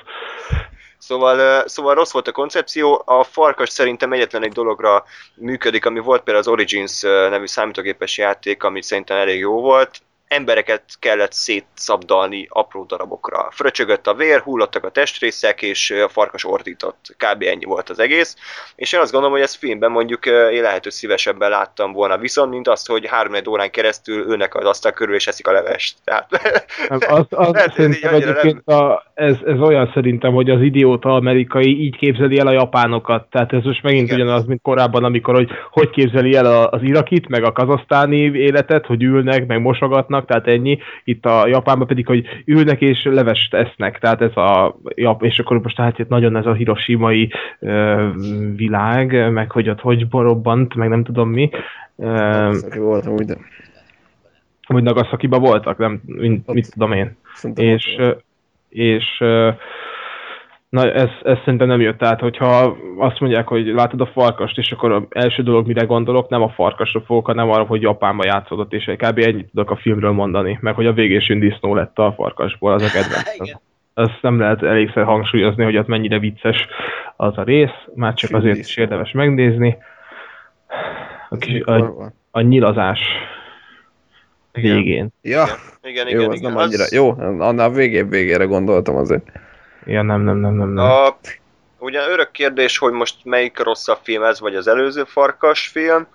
Szóval, 0.99 1.69
szóval 1.69 1.95
rossz 1.95 2.13
volt 2.13 2.29
a 2.29 2.33
koncepció, 2.33 3.03
a 3.07 3.25
farkas 3.25 3.69
szerintem 3.69 4.13
egyetlen 4.13 4.45
egy 4.45 4.53
dologra 4.53 5.05
működik, 5.35 5.87
ami 5.87 6.01
volt 6.01 6.23
például 6.23 6.47
az 6.47 6.53
Origins 6.53 7.01
nevű 7.01 7.47
számítógépes 7.47 8.19
játék, 8.19 8.63
ami 8.63 8.83
szerintem 8.83 9.17
elég 9.17 9.39
jó 9.39 9.61
volt, 9.61 10.03
embereket 10.29 10.83
kellett 10.99 11.33
szétszabdalni 11.33 12.47
apró 12.51 12.85
darabokra. 12.85 13.49
Fröcsögött 13.51 14.07
a 14.07 14.15
vér, 14.15 14.41
hullottak 14.41 14.85
a 14.85 14.91
testrészek, 14.91 15.63
és 15.63 15.91
a 15.91 16.09
farkas 16.09 16.45
ordított. 16.45 17.17
Kb. 17.17 17.43
ennyi 17.43 17.65
volt 17.65 17.91
az 17.91 17.99
egész. 17.99 18.37
És 18.77 18.93
én 18.93 19.01
azt 19.01 19.13
gondolom, 19.13 19.37
hogy 19.37 19.45
ezt 19.45 19.57
filmben 19.57 19.91
mondjuk 19.91 20.27
én 20.27 20.63
lehet, 20.63 20.83
hogy 20.83 20.93
szívesebben 20.93 21.51
láttam 21.51 21.93
volna 21.93 22.19
viszont, 22.19 22.51
mint 22.51 22.69
azt, 22.69 22.87
hogy 22.87 23.07
három 23.07 23.35
órán 23.49 23.71
keresztül 23.71 24.25
ülnek 24.25 24.55
az 24.55 24.65
asztal 24.65 24.93
körül, 24.93 25.15
és 25.15 25.27
eszik 25.27 25.47
a 25.47 25.53
levest. 25.53 25.97
Tehát, 26.05 26.29
Nem, 26.89 26.99
Az, 27.09 27.27
az 27.31 27.53
Lehet, 27.53 27.75
szerintem 27.75 28.15
egyébként 28.15 28.69
a, 28.69 29.03
ez, 29.15 29.37
ez 29.45 29.59
olyan 29.59 29.91
szerintem, 29.95 30.33
hogy 30.33 30.51
az 30.51 30.61
idióta 30.61 31.15
amerikai 31.15 31.81
így 31.81 31.97
képzeli 31.97 32.39
el 32.39 32.47
a 32.47 32.53
japánokat. 32.53 33.27
Tehát 33.31 33.53
ez 33.53 33.63
most 33.63 33.83
megint 33.83 34.07
Igen. 34.07 34.21
ugyanaz, 34.21 34.45
mint 34.45 34.63
korábban, 34.63 35.05
amikor 35.05 35.35
hogy, 35.35 35.51
hogy 35.71 35.91
képzeli 35.91 36.35
el 36.35 36.65
az 36.65 36.83
irakit, 36.83 37.29
meg 37.29 37.45
a 37.45 37.53
kazasztáni 37.53 38.17
életet, 38.17 38.87
hogy 38.87 39.03
ülnek, 39.03 39.47
meg 39.47 39.61
mosogatnak, 39.61 40.14
tehát 40.23 40.47
ennyi. 40.47 40.79
Itt 41.05 41.27
a 41.27 41.47
Japánban 41.47 41.87
pedig, 41.87 42.07
hogy 42.07 42.27
ülnek 42.45 42.81
és 42.81 43.05
levest 43.05 43.55
esznek. 43.55 43.99
Tehát 43.99 44.21
ez 44.21 44.37
a, 44.37 44.77
ja, 44.95 45.17
és 45.21 45.39
akkor 45.39 45.61
most 45.63 45.77
hát 45.77 45.99
itt 45.99 46.09
nagyon 46.09 46.37
ez 46.37 46.47
a 46.47 46.53
hiroshimai 46.53 47.31
ö, 47.61 48.09
világ, 48.57 49.33
meg 49.33 49.51
hogy 49.51 49.69
ott 49.69 49.81
hogy 49.81 50.09
borobbant, 50.09 50.75
meg 50.75 50.89
nem 50.89 51.05
tudom 51.05 51.31
mi. 51.31 51.51
Ö, 51.97 52.51
voltam 52.77 53.13
úgy, 53.13 53.25
de 53.25 53.37
hogy 54.67 54.83
Nagasaki-ba 54.83 55.39
voltak, 55.39 55.79
nem, 55.79 56.01
mit, 56.05 56.53
mit 56.53 56.71
tudom 56.73 56.93
én. 56.93 57.17
szerintem 57.35 57.65
És, 57.65 57.99
és 58.69 59.05
ö, 59.19 59.51
na, 60.75 60.93
ez, 60.93 61.09
ez 61.23 61.39
szerintem 61.39 61.69
nem 61.69 61.81
jött 61.81 62.03
át, 62.03 62.21
hogyha 62.21 62.77
azt 62.99 63.21
mondják, 63.21 63.49
hogy 63.49 63.67
látod 63.67 64.01
a 64.01 64.07
farkast, 64.07 64.59
és 64.59 64.71
akkor 64.71 64.93
az 64.93 65.03
első 65.09 65.43
dolog, 65.43 65.67
mire 65.67 65.85
gondolok, 65.85 66.29
nem 66.29 66.43
a 66.43 66.49
farkasra 66.49 67.01
fogok, 67.01 67.27
hanem 67.27 67.51
arra, 67.51 67.65
hogy 67.65 67.83
Japánba 67.83 68.25
játszódott, 68.25 68.73
és 68.73 68.85
kb. 68.97 69.19
ennyit 69.19 69.51
tudok 69.51 69.71
a 69.71 69.77
filmről 69.77 70.13
mondani, 70.13 70.59
meg 70.61 70.75
hogy 70.75 70.87
a 70.87 70.93
végésűn 70.93 71.39
disznó 71.39 71.75
lett 71.75 71.99
a 71.99 72.13
farkasból, 72.17 72.73
az 72.73 72.83
a 72.83 72.91
kedvencem. 72.91 73.35
Igen. 73.45 73.61
Ezt 73.95 74.19
nem 74.21 74.39
lehet 74.39 74.63
elégszer 74.63 75.05
hangsúlyozni, 75.05 75.65
hogy 75.65 75.77
ott 75.77 75.87
mennyire 75.87 76.19
vicces 76.19 76.67
az 77.17 77.39
a 77.39 77.43
rész, 77.43 77.77
már 77.95 78.15
csak 78.15 78.35
azért 78.35 78.59
is 78.59 78.77
érdemes 78.77 79.13
megnézni. 79.13 79.77
A, 81.29 81.37
kis, 81.37 81.61
a, 81.61 81.95
a 82.31 82.41
nyilazás 82.41 83.01
Igen. 84.53 84.77
végén. 84.77 85.09
Ja, 85.23 85.45
igen, 85.83 86.09
jó, 86.09 86.19
igen, 86.19 86.31
az 86.31 86.39
igen. 86.39 86.53
nem 86.53 86.61
annyira. 86.61 86.85
Jó, 86.91 87.11
annál 87.39 87.71
végébb 87.71 88.11
végére 88.11 88.45
gondoltam 88.45 88.97
azért. 88.97 89.43
Ja, 89.87 90.03
nem, 90.03 90.21
nem, 90.21 90.37
nem, 90.37 90.55
nem, 90.55 90.69
nem. 90.69 90.85
A, 90.85 91.19
ugye 91.79 92.09
örök 92.09 92.31
kérdés, 92.31 92.79
hogy 92.79 92.93
most 92.93 93.17
melyik 93.25 93.59
rosszabb 93.59 93.99
film 94.03 94.23
ez, 94.23 94.41
vagy 94.41 94.55
az 94.57 94.67
előző 94.67 95.05
farkas 95.05 95.67
film. 95.67 96.07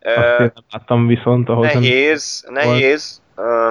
Azt 0.00 0.38
nem 0.38 0.52
láttam 0.70 1.06
viszont, 1.06 1.48
ahhoz 1.48 1.72
nem... 1.72 1.82
nehéz, 1.82 2.44
nehéz. 2.48 3.22
Ö, 3.36 3.70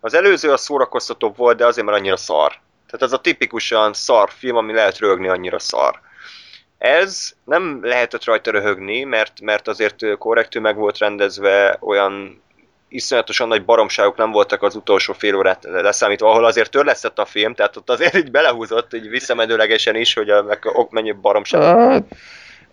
Az 0.00 0.14
előző 0.14 0.52
a 0.52 0.56
szórakoztatóbb 0.56 1.36
volt, 1.36 1.56
de 1.56 1.66
azért, 1.66 1.86
mert 1.86 1.98
annyira 1.98 2.16
szar. 2.16 2.52
Tehát 2.86 3.02
ez 3.02 3.12
a 3.12 3.20
tipikusan 3.20 3.92
szar 3.92 4.30
film, 4.30 4.56
ami 4.56 4.72
lehet 4.72 4.98
röhögni, 4.98 5.28
annyira 5.28 5.58
szar. 5.58 6.00
Ez 6.78 7.34
nem 7.44 7.78
lehetett 7.82 8.24
rajta 8.24 8.50
röhögni, 8.50 9.04
mert, 9.04 9.40
mert 9.40 9.68
azért 9.68 10.16
korrektül 10.18 10.62
meg 10.62 10.76
volt 10.76 10.98
rendezve, 10.98 11.76
olyan 11.80 12.42
iszonyatosan 12.96 13.48
nagy 13.48 13.64
baromságok 13.64 14.16
nem 14.16 14.30
voltak 14.30 14.62
az 14.62 14.74
utolsó 14.74 15.12
fél 15.12 15.34
órát 15.34 15.64
leszámítva, 15.64 16.30
ahol 16.30 16.44
azért 16.44 16.70
törlesztett 16.70 17.18
a 17.18 17.24
film, 17.24 17.54
tehát 17.54 17.76
ott 17.76 17.90
azért 17.90 18.16
így 18.16 18.30
belehúzott, 18.30 18.94
így 18.94 19.08
visszamenőlegesen 19.08 19.96
is, 19.96 20.14
hogy 20.14 20.30
a, 20.30 20.42
meg 20.42 20.64
ok 20.64 20.90
mennyi 20.90 21.12
baromság 21.12 21.62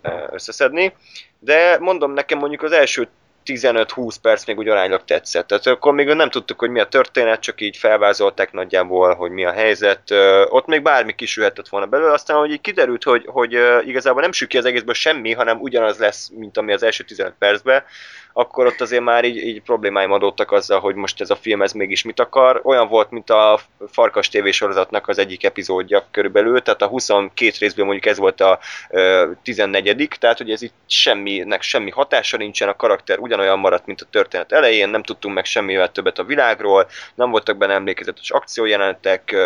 Hát, 0.02 0.32
összeszedni. 0.32 0.94
De 1.38 1.76
mondom, 1.80 2.12
nekem 2.12 2.38
mondjuk 2.38 2.62
az 2.62 2.72
első 2.72 3.08
15-20 3.46 4.14
perc 4.22 4.46
még 4.46 4.58
úgy 4.58 4.68
aránylag 4.68 5.04
tetszett. 5.04 5.46
Tehát 5.46 5.66
akkor 5.66 5.92
még 5.92 6.06
nem 6.06 6.30
tudtuk, 6.30 6.58
hogy 6.58 6.70
mi 6.70 6.80
a 6.80 6.86
történet, 6.86 7.40
csak 7.40 7.60
így 7.60 7.76
felvázolták 7.76 8.52
nagyjából, 8.52 9.14
hogy 9.14 9.30
mi 9.30 9.44
a 9.44 9.52
helyzet. 9.52 10.10
Ott 10.48 10.66
még 10.66 10.82
bármi 10.82 11.14
kisülhetett 11.14 11.68
volna 11.68 11.86
belőle, 11.86 12.12
aztán 12.12 12.38
hogy 12.38 12.50
így 12.50 12.60
kiderült, 12.60 13.02
hogy, 13.02 13.24
hogy 13.26 13.58
igazából 13.84 14.22
nem 14.22 14.32
sül 14.32 14.48
ki 14.48 14.58
az 14.58 14.64
egészből 14.64 14.94
semmi, 14.94 15.32
hanem 15.32 15.60
ugyanaz 15.60 15.98
lesz, 15.98 16.30
mint 16.34 16.56
ami 16.56 16.72
az 16.72 16.82
első 16.82 17.04
15 17.04 17.34
percben, 17.38 17.82
akkor 18.36 18.66
ott 18.66 18.80
azért 18.80 19.02
már 19.02 19.24
így, 19.24 19.36
így 19.36 19.62
problémáim 19.62 20.12
adódtak 20.12 20.52
azzal, 20.52 20.80
hogy 20.80 20.94
most 20.94 21.20
ez 21.20 21.30
a 21.30 21.36
film 21.36 21.62
ez 21.62 21.72
mégis 21.72 22.02
mit 22.02 22.20
akar. 22.20 22.60
Olyan 22.64 22.88
volt, 22.88 23.10
mint 23.10 23.30
a 23.30 23.60
Farkas 23.90 24.28
TV 24.28 24.48
sorozatnak 24.48 25.08
az 25.08 25.18
egyik 25.18 25.44
epizódja 25.44 26.06
körülbelül, 26.10 26.62
tehát 26.62 26.82
a 26.82 26.86
22 26.86 27.52
részből 27.58 27.84
mondjuk 27.84 28.06
ez 28.06 28.18
volt 28.18 28.40
a 28.40 28.58
ö, 28.90 29.30
14 29.42 30.08
tehát 30.18 30.38
hogy 30.38 30.50
ez 30.50 30.62
itt 30.62 30.74
semminek 30.86 31.62
semmi 31.62 31.90
hatása 31.90 32.36
nincsen, 32.36 32.68
a 32.68 32.76
karakter 32.76 33.18
ugyanolyan 33.34 33.58
maradt, 33.58 33.86
mint 33.86 34.00
a 34.00 34.06
történet 34.10 34.52
elején, 34.52 34.88
nem 34.88 35.02
tudtunk 35.02 35.34
meg 35.34 35.44
semmivel 35.44 35.92
többet 35.92 36.18
a 36.18 36.24
világról, 36.24 36.86
nem 37.14 37.30
voltak 37.30 37.56
benne 37.56 37.74
emlékezetes 37.74 38.30
akciójelenetek, 38.30 39.36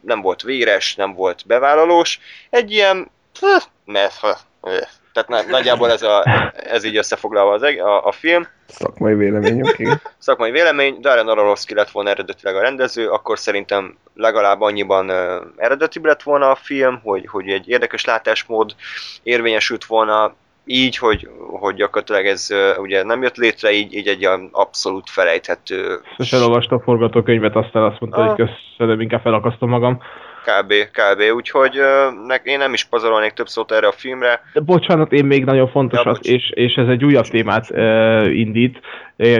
nem 0.00 0.20
volt 0.20 0.42
véres, 0.42 0.94
nem 0.94 1.14
volt 1.14 1.46
bevállalós, 1.46 2.20
egy 2.50 2.70
ilyen 2.70 3.10
eh, 3.40 4.08
eh, 4.60 4.88
tehát 5.12 5.28
na- 5.28 5.50
nagyjából 5.50 5.90
ez, 5.90 6.02
a, 6.02 6.24
ez 6.54 6.84
így 6.84 6.96
összefoglalva 6.96 7.52
az, 7.52 7.62
a, 7.62 8.06
a 8.06 8.12
film. 8.12 8.46
szakmai 8.68 9.14
véleményünk, 9.14 9.78
igen. 9.78 10.00
Szakmai 10.18 10.50
vélemény, 10.50 11.00
Darren 11.00 11.28
Aronofsky 11.28 11.74
lett 11.74 11.90
volna 11.90 12.10
eredetileg 12.10 12.56
a 12.56 12.60
rendező, 12.60 13.08
akkor 13.08 13.38
szerintem 13.38 13.98
legalább 14.14 14.60
annyiban 14.60 15.10
uh, 15.10 15.46
eredetibb 15.56 16.04
lett 16.04 16.22
volna 16.22 16.50
a 16.50 16.54
film, 16.54 17.00
hogy, 17.02 17.26
hogy 17.26 17.48
egy 17.48 17.68
érdekes 17.68 18.04
látásmód 18.04 18.74
érvényesült 19.22 19.84
volna, 19.84 20.34
így, 20.68 20.96
hogy, 20.96 21.28
hogy 21.60 21.74
gyakorlatilag 21.74 22.26
ez 22.26 22.48
ugye 22.76 23.02
nem 23.02 23.22
jött 23.22 23.36
létre, 23.36 23.72
így, 23.72 23.94
így 23.94 24.06
egy 24.06 24.26
olyan 24.26 24.48
abszolút 24.52 25.10
felejthető 25.10 26.00
És 26.16 26.32
elolvasta 26.32 26.76
a 26.76 26.80
forgatókönyvet, 26.80 27.56
aztán 27.56 27.82
azt 27.82 28.00
mondta, 28.00 28.20
Ah. 28.20 28.26
hogy 28.36 28.48
köszönöm, 28.76 29.00
inkább 29.00 29.20
felakasztom 29.20 29.68
magam. 29.68 30.00
Kb. 30.48 30.72
kb. 30.72 31.34
Úgyhogy 31.34 31.72
nek, 32.26 32.40
én 32.44 32.58
nem 32.58 32.72
is 32.72 32.84
pazarolnék 32.84 33.32
több 33.32 33.46
szót 33.46 33.72
erre 33.72 33.86
a 33.86 33.92
filmre. 33.92 34.40
De 34.52 34.60
bocsánat, 34.60 35.12
én 35.12 35.24
még 35.24 35.44
nagyon 35.44 35.68
fontosat, 35.68 36.26
Ja, 36.26 36.34
és, 36.34 36.50
és 36.54 36.74
ez 36.74 36.88
egy 36.88 37.04
újabb 37.04 37.24
témát 37.24 37.70
uh, 37.70 38.38
indít. 38.38 38.80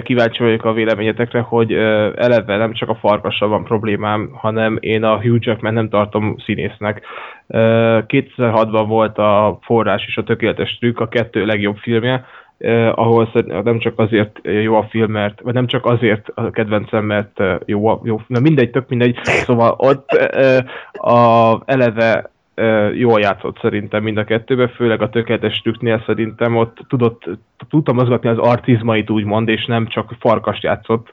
Kíváncsi 0.03 0.43
vagyok 0.43 0.65
a 0.65 0.73
véleményetekre, 0.73 1.41
hogy 1.41 1.73
eleve 2.17 2.57
nem 2.57 2.73
csak 2.73 2.89
a 2.89 2.95
farkassal 2.95 3.49
van 3.49 3.65
problémám, 3.65 4.31
hanem 4.33 4.77
én 4.81 5.05
a 5.05 5.21
Hugh 5.21 5.47
Jackman 5.47 5.75
nem 5.75 5.89
tartom 5.89 6.37
színésznek. 6.45 7.03
Uh, 7.47 7.59
2006-ban 8.07 8.85
volt 8.89 9.19
a 9.19 9.59
Forrás 9.63 10.05
és 10.07 10.17
a 10.17 10.23
Tökéletes 10.23 10.79
Trükk, 10.79 11.01
a 11.01 11.09
kettő 11.09 11.45
legjobb 11.45 11.77
filmje, 11.77 12.25
Uh, 12.59 12.99
ahol 12.99 13.29
nem 13.65 13.79
csak 13.79 13.99
azért 13.99 14.39
jó 14.43 14.75
a 14.75 14.87
film, 14.91 15.11
mert, 15.11 15.41
vagy 15.41 15.55
nem 15.55 15.67
csak 15.67 15.87
azért 15.87 16.29
a 16.35 16.51
kedvencem, 16.51 17.05
mert 17.05 17.41
jó, 17.65 17.87
a- 17.87 18.01
jó, 18.05 18.21
na 18.27 18.41
mindegy, 18.41 18.71
tök 18.71 18.89
mindegy, 18.89 19.19
szóval 19.23 19.75
ott 19.79 20.13
uh, 20.13 21.11
a 21.11 21.63
eleve 21.67 22.31
ö, 22.57 22.91
jól 22.93 23.21
játszott 23.21 23.59
szerintem 23.61 24.03
mind 24.03 24.17
a 24.17 24.25
kettőben, 24.25 24.69
főleg 24.69 25.03
a 25.03 25.09
tökéletes 25.09 25.61
trükknél 25.61 26.03
szerintem 26.07 26.57
ott 26.57 26.79
tudott, 26.89 27.23
tudta 27.69 27.93
mozgatni 27.93 28.29
az 28.29 28.39
artizmait 28.39 29.11
úgymond, 29.11 29.49
és 29.49 29.65
nem 29.65 29.87
csak 29.87 30.15
farkast 30.19 30.63
játszott 30.63 31.11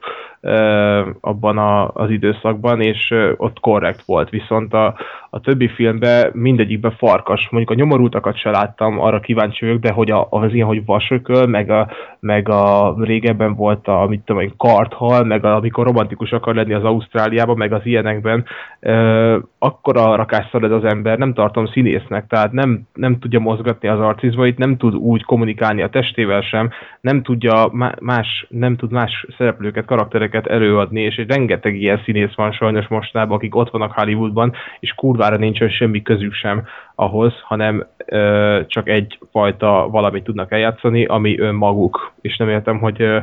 abban 1.20 1.58
a, 1.58 1.88
az 1.88 2.10
időszakban, 2.10 2.80
és 2.80 3.14
ott 3.36 3.60
korrekt 3.60 4.02
volt. 4.06 4.30
Viszont 4.30 4.74
a, 4.74 4.94
a 5.34 5.40
többi 5.40 5.68
filmben 5.68 6.30
mindegyikben 6.32 6.94
farkas. 6.98 7.48
Mondjuk 7.50 7.78
a 7.78 7.80
nyomorultakat 7.80 8.36
se 8.36 8.50
láttam, 8.50 9.00
arra 9.00 9.20
kíváncsi 9.20 9.64
vagyok, 9.64 9.80
de 9.80 9.92
hogy 9.92 10.10
a, 10.10 10.26
az 10.30 10.52
ilyen, 10.52 10.66
hogy 10.66 10.84
vasököl, 10.84 11.46
meg 11.46 11.70
a, 11.70 11.90
meg 12.20 12.48
a 12.48 12.94
régebben 12.98 13.54
volt 13.54 13.88
a, 13.88 14.06
mit 14.08 14.20
tudom 14.24 14.42
én, 14.42 14.52
karthal, 14.56 15.24
meg 15.24 15.44
a, 15.44 15.56
amikor 15.56 15.84
romantikus 15.84 16.32
akar 16.32 16.54
lenni 16.54 16.72
az 16.72 16.84
Ausztráliában, 16.84 17.56
meg 17.56 17.72
az 17.72 17.80
ilyenekben, 17.84 18.44
ö, 18.80 19.38
akkora 19.58 20.16
rakásszal 20.16 20.64
ez 20.64 20.70
az 20.70 20.84
ember, 20.84 21.18
nem 21.18 21.32
tartom 21.32 21.66
színésznek, 21.66 22.26
tehát 22.26 22.52
nem, 22.52 22.80
nem 22.92 23.18
tudja 23.18 23.38
mozgatni 23.38 23.88
az 23.88 24.00
arcizmait, 24.00 24.58
nem 24.58 24.76
tud 24.76 24.94
úgy 24.94 25.24
kommunikálni 25.24 25.82
a 25.82 25.88
testével 25.88 26.40
sem, 26.40 26.70
nem 27.00 27.22
tudja 27.22 27.68
má- 27.72 28.00
más, 28.00 28.46
nem 28.48 28.76
tud 28.76 28.92
más 28.92 29.26
szereplőket, 29.38 29.84
karaktereket 29.84 30.46
előadni, 30.46 31.00
és 31.00 31.16
egy 31.16 31.28
rengeteg 31.28 31.76
ilyen 31.76 32.00
színész 32.04 32.34
van 32.34 32.52
sajnos 32.52 32.88
mostában, 32.88 33.36
akik 33.36 33.56
ott 33.56 33.70
vannak 33.70 33.92
Hollywoodban, 33.92 34.52
és 34.80 34.92
kurvára 35.24 35.44
nincsen 35.44 35.68
semmi 35.68 36.02
közük 36.02 36.34
sem 36.34 36.66
ahhoz, 36.94 37.32
hanem 37.42 37.86
ö, 38.06 38.60
csak 38.66 38.88
egyfajta 38.88 39.88
valamit 39.90 40.24
tudnak 40.24 40.52
eljátszani, 40.52 41.04
ami 41.04 41.38
önmaguk. 41.38 42.12
És 42.20 42.36
nem 42.36 42.48
értem, 42.48 42.78
hogy 42.78 43.02
ö, 43.02 43.18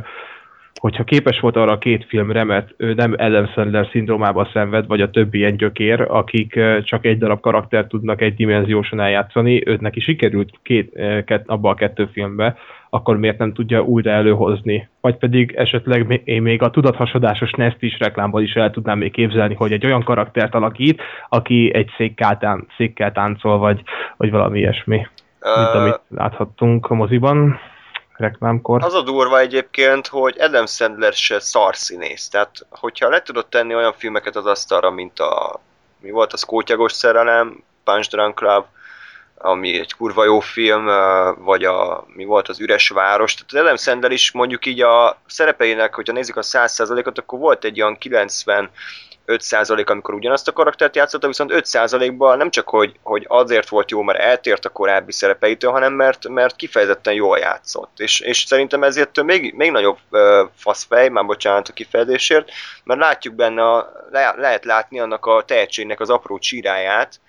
hogyha 0.82 1.04
képes 1.04 1.40
volt 1.40 1.56
arra 1.56 1.72
a 1.72 1.78
két 1.78 2.06
filmre, 2.06 2.44
mert 2.44 2.74
ő 2.78 2.94
nem 2.94 3.16
Adam 3.18 3.48
Sandler 3.48 3.88
szindrómába 3.92 4.50
szenved, 4.54 4.88
vagy 4.88 5.02
a 5.02 5.10
többi 5.10 5.38
ilyen 5.38 5.58
gyökér, 5.58 6.06
akik 6.10 6.60
csak 6.84 7.06
egy 7.06 7.18
darab 7.18 7.40
karaktert 7.40 7.88
tudnak 7.88 8.22
egy 8.22 8.36
dimenziósan 8.36 9.00
eljátszani, 9.00 9.68
őt 9.68 9.82
neki 9.82 10.00
sikerült 10.00 10.50
két, 10.64 11.00
kett, 11.26 11.48
abba 11.48 11.70
a 11.70 11.74
kettő 11.74 12.10
filmbe, 12.12 12.56
akkor 12.90 13.18
miért 13.18 13.38
nem 13.38 13.54
tudja 13.54 13.82
újra 13.82 14.12
előhozni? 14.12 14.88
Vagy 15.02 15.16
pedig 15.16 15.54
esetleg 15.56 16.22
én 16.24 16.42
még 16.42 16.62
a 16.62 16.70
tudathasadásos 16.70 17.52
Nest 17.52 17.82
is 17.82 18.00
reklámban 18.00 18.44
is 18.44 18.54
el 18.54 18.72
tudnám 18.72 18.98
még 18.98 19.12
képzelni, 19.12 19.54
hogy 19.54 19.72
egy 19.72 19.86
olyan 19.86 20.04
karaktert 20.04 20.56
alakít, 20.56 21.02
aki 21.30 21.72
egy 21.74 21.90
székkel, 21.98 22.38
tán, 22.38 22.68
székkel 22.78 23.12
táncol, 23.12 23.58
vagy, 23.58 23.82
vagy 24.18 24.32
valami 24.32 24.60
ilyesmi, 24.60 24.98
uh... 25.42 25.64
mint 25.64 25.74
amit 25.74 26.02
láthattunk 26.10 26.90
a 26.90 26.94
moziban 26.94 27.60
reklámkor. 28.22 28.84
Az 28.84 28.94
a 28.94 29.02
durva 29.02 29.40
egyébként, 29.40 30.08
hogy 30.08 30.40
Adam 30.40 30.66
Sandler 30.66 31.14
se 31.14 31.40
szarszínész. 31.40 32.28
Tehát, 32.28 32.66
hogyha 32.70 33.10
le 33.10 33.22
tudod 33.22 33.48
tenni 33.48 33.76
olyan 33.76 33.94
filmeket 33.94 34.36
az 34.36 34.46
asztalra, 34.46 34.90
mint 34.90 35.20
a 35.20 35.60
mi 36.00 36.12
volt 36.12 36.34
az 36.34 36.44
Kótyagos 36.44 36.92
szerelem, 36.92 37.64
Punch 37.84 38.10
Drunk 38.10 38.36
Club, 38.36 38.66
ami 39.38 39.80
egy 39.80 39.94
kurva 39.94 40.26
jó 40.26 40.40
film, 40.40 40.86
vagy 41.38 41.64
a, 41.64 42.06
mi 42.08 42.26
volt 42.26 42.48
az 42.48 42.60
Üres 42.60 42.90
Város. 42.90 43.34
Tehát 43.34 43.54
az 43.54 43.60
Adam 43.60 43.76
Sandler 43.76 44.12
is 44.12 44.32
mondjuk 44.32 44.66
így 44.66 44.82
a 44.82 45.22
szerepeinek, 45.26 45.96
hogyha 45.96 46.14
nézzük 46.14 46.36
a 46.36 46.42
100%-ot, 46.42 47.18
akkor 47.18 47.40
volt 47.40 47.64
egy 47.64 47.82
olyan 47.82 47.98
90 47.98 48.70
5% 49.38 49.90
amikor 49.90 50.14
ugyanazt 50.14 50.48
a 50.48 50.52
karaktert 50.52 50.96
játszotta, 50.96 51.28
viszont 51.28 51.52
5%-ban 51.54 52.38
nem 52.38 52.50
csak, 52.50 52.70
hogy, 52.70 52.96
hogy 53.04 53.26
azért 53.28 53.70
volt 53.70 53.92
jó, 53.92 54.02
mert 54.02 54.20
eltért 54.20 54.66
a 54.66 54.70
korábbi 54.70 55.12
szerepeitől, 55.12 55.72
hanem 55.72 55.94
mert, 55.94 56.28
mert 56.28 56.56
kifejezetten 56.56 57.14
jól 57.14 57.38
játszott. 57.38 58.00
És, 58.00 58.20
és 58.20 58.44
szerintem 58.48 58.84
ezért 58.84 59.24
még, 59.24 59.54
még 59.54 59.72
nagyobb 59.72 59.98
uh, 60.10 60.50
faszfej, 60.58 61.10
már 61.10 61.26
bocsánat 61.26 61.68
a 61.68 61.74
kifejezésért, 61.74 62.50
mert 62.84 63.00
látjuk 63.00 63.36
benne, 63.36 63.64
a, 63.64 63.92
le, 64.12 64.34
lehet 64.38 64.66
látni 64.66 65.00
annak 65.00 65.26
a 65.26 65.44
tehetségnek 65.46 66.00
az 66.00 66.10
apró 66.10 66.40
csíráját, 66.40 67.20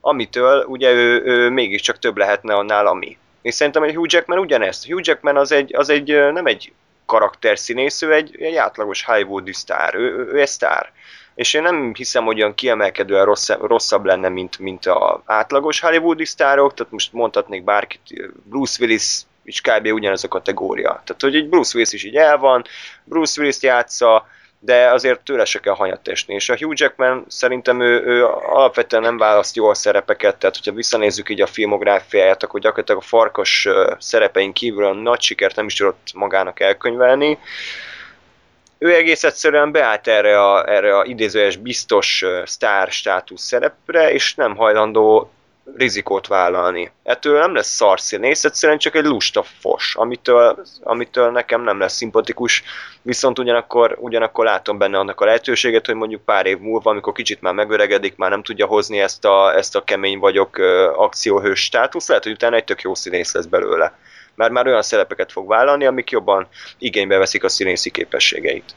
amitől 0.00 0.64
ugye 0.64 0.92
ő, 0.92 1.22
ő 1.24 1.50
mégiscsak 1.50 1.98
több 1.98 2.16
lehetne 2.16 2.54
annál, 2.54 2.86
ami. 2.86 3.18
És 3.42 3.54
szerintem 3.54 3.82
egy 3.82 3.94
Hugh 3.94 4.12
Jackman 4.12 4.38
ugyanezt. 4.38 4.86
Hugh 4.86 5.06
Jackman 5.06 5.36
az 5.36 5.52
egy, 5.52 5.74
az 5.74 5.88
egy 5.88 6.32
nem 6.32 6.46
egy 6.46 6.72
karakterszínész, 7.06 8.02
ő 8.02 8.12
egy, 8.12 8.36
egy 8.40 8.56
átlagos 8.56 9.04
hollywoodi 9.04 9.52
sztár, 9.52 9.94
ő, 9.94 10.00
ő, 10.00 10.30
ő 10.32 10.40
egy 10.40 10.48
sztár 10.48 10.92
és 11.40 11.54
én 11.54 11.62
nem 11.62 11.94
hiszem, 11.94 12.24
hogy 12.24 12.40
olyan 12.40 12.54
kiemelkedően 12.54 13.24
rosszabb, 13.24 13.64
rosszabb 13.64 14.04
lenne, 14.04 14.28
mint, 14.28 14.58
mint 14.58 14.86
a 14.86 15.22
átlagos 15.24 15.80
hollywoodi 15.80 16.24
sztárok, 16.24 16.74
tehát 16.74 16.92
most 16.92 17.12
mondhatnék 17.12 17.64
bárkit, 17.64 18.00
Bruce 18.44 18.76
Willis 18.80 19.20
is 19.44 19.60
kb. 19.60 19.86
ugyanaz 19.86 20.24
a 20.24 20.28
kategória. 20.28 20.88
Tehát, 20.88 21.20
hogy 21.20 21.34
egy 21.34 21.48
Bruce 21.48 21.70
Willis 21.74 21.92
is 21.92 22.04
így 22.04 22.16
el 22.16 22.38
van, 22.38 22.64
Bruce 23.04 23.40
Willis 23.40 23.62
játsza, 23.62 24.26
de 24.58 24.90
azért 24.90 25.20
tőle 25.20 25.44
se 25.44 25.60
kell 25.60 25.74
hanyat 25.74 26.08
esni. 26.08 26.34
És 26.34 26.48
a 26.48 26.56
Hugh 26.56 26.80
Jackman 26.80 27.24
szerintem 27.28 27.80
ő, 27.80 28.02
ő 28.04 28.26
alapvetően 28.26 29.02
nem 29.02 29.18
választ 29.18 29.56
jól 29.56 29.74
szerepeket, 29.74 30.36
tehát 30.36 30.56
hogyha 30.56 30.72
visszanézzük 30.72 31.28
így 31.28 31.40
a 31.40 31.46
filmográfiáját, 31.46 32.42
akkor 32.42 32.60
gyakorlatilag 32.60 33.00
a 33.00 33.06
farkas 33.06 33.68
szerepein 33.98 34.52
kívül 34.52 34.84
a 34.84 34.92
nagy 34.92 35.20
sikert 35.20 35.56
nem 35.56 35.66
is 35.66 35.74
tudott 35.74 36.10
magának 36.14 36.60
elkönyvelni 36.60 37.38
ő 38.82 38.94
egész 38.94 39.24
egyszerűen 39.24 39.72
beállt 39.72 40.08
erre 40.08 40.42
a, 40.42 40.70
erre 40.70 40.98
a 40.98 41.04
idézőes 41.04 41.56
biztos 41.56 42.24
sztár 42.44 42.90
státusz 42.90 43.42
szerepre, 43.42 44.12
és 44.12 44.34
nem 44.34 44.56
hajlandó 44.56 45.30
rizikót 45.76 46.26
vállalni. 46.26 46.90
Ettől 47.02 47.38
nem 47.38 47.54
lesz 47.54 47.74
szarszínész, 47.74 48.44
egyszerűen 48.44 48.78
csak 48.78 48.94
egy 48.94 49.04
lusta 49.04 49.42
fos, 49.60 49.94
amitől, 49.94 50.64
amitől 50.82 51.30
nekem 51.30 51.62
nem 51.62 51.78
lesz 51.78 51.94
szimpatikus, 51.94 52.62
viszont 53.02 53.38
ugyanakkor, 53.38 53.96
ugyanakkor 53.98 54.44
látom 54.44 54.78
benne 54.78 54.98
annak 54.98 55.20
a 55.20 55.24
lehetőséget, 55.24 55.86
hogy 55.86 55.94
mondjuk 55.94 56.24
pár 56.24 56.46
év 56.46 56.58
múlva, 56.58 56.90
amikor 56.90 57.12
kicsit 57.12 57.40
már 57.40 57.54
megöregedik, 57.54 58.16
már 58.16 58.30
nem 58.30 58.42
tudja 58.42 58.66
hozni 58.66 59.00
ezt 59.00 59.24
a, 59.24 59.56
ezt 59.56 59.76
a 59.76 59.84
kemény 59.84 60.18
vagyok 60.18 60.58
akcióhős 60.96 61.60
státusz, 61.60 62.08
lehet, 62.08 62.22
hogy 62.22 62.32
utána 62.32 62.56
egy 62.56 62.64
tök 62.64 62.82
jó 62.82 62.94
színész 62.94 63.34
lesz 63.34 63.46
belőle 63.46 63.98
mert 64.34 64.52
már 64.52 64.66
olyan 64.66 64.82
szerepeket 64.82 65.32
fog 65.32 65.48
vállalni, 65.48 65.84
amik 65.84 66.10
jobban 66.10 66.46
igénybe 66.78 67.18
veszik 67.18 67.44
a 67.44 67.48
színészi 67.48 67.90
képességeit. 67.90 68.74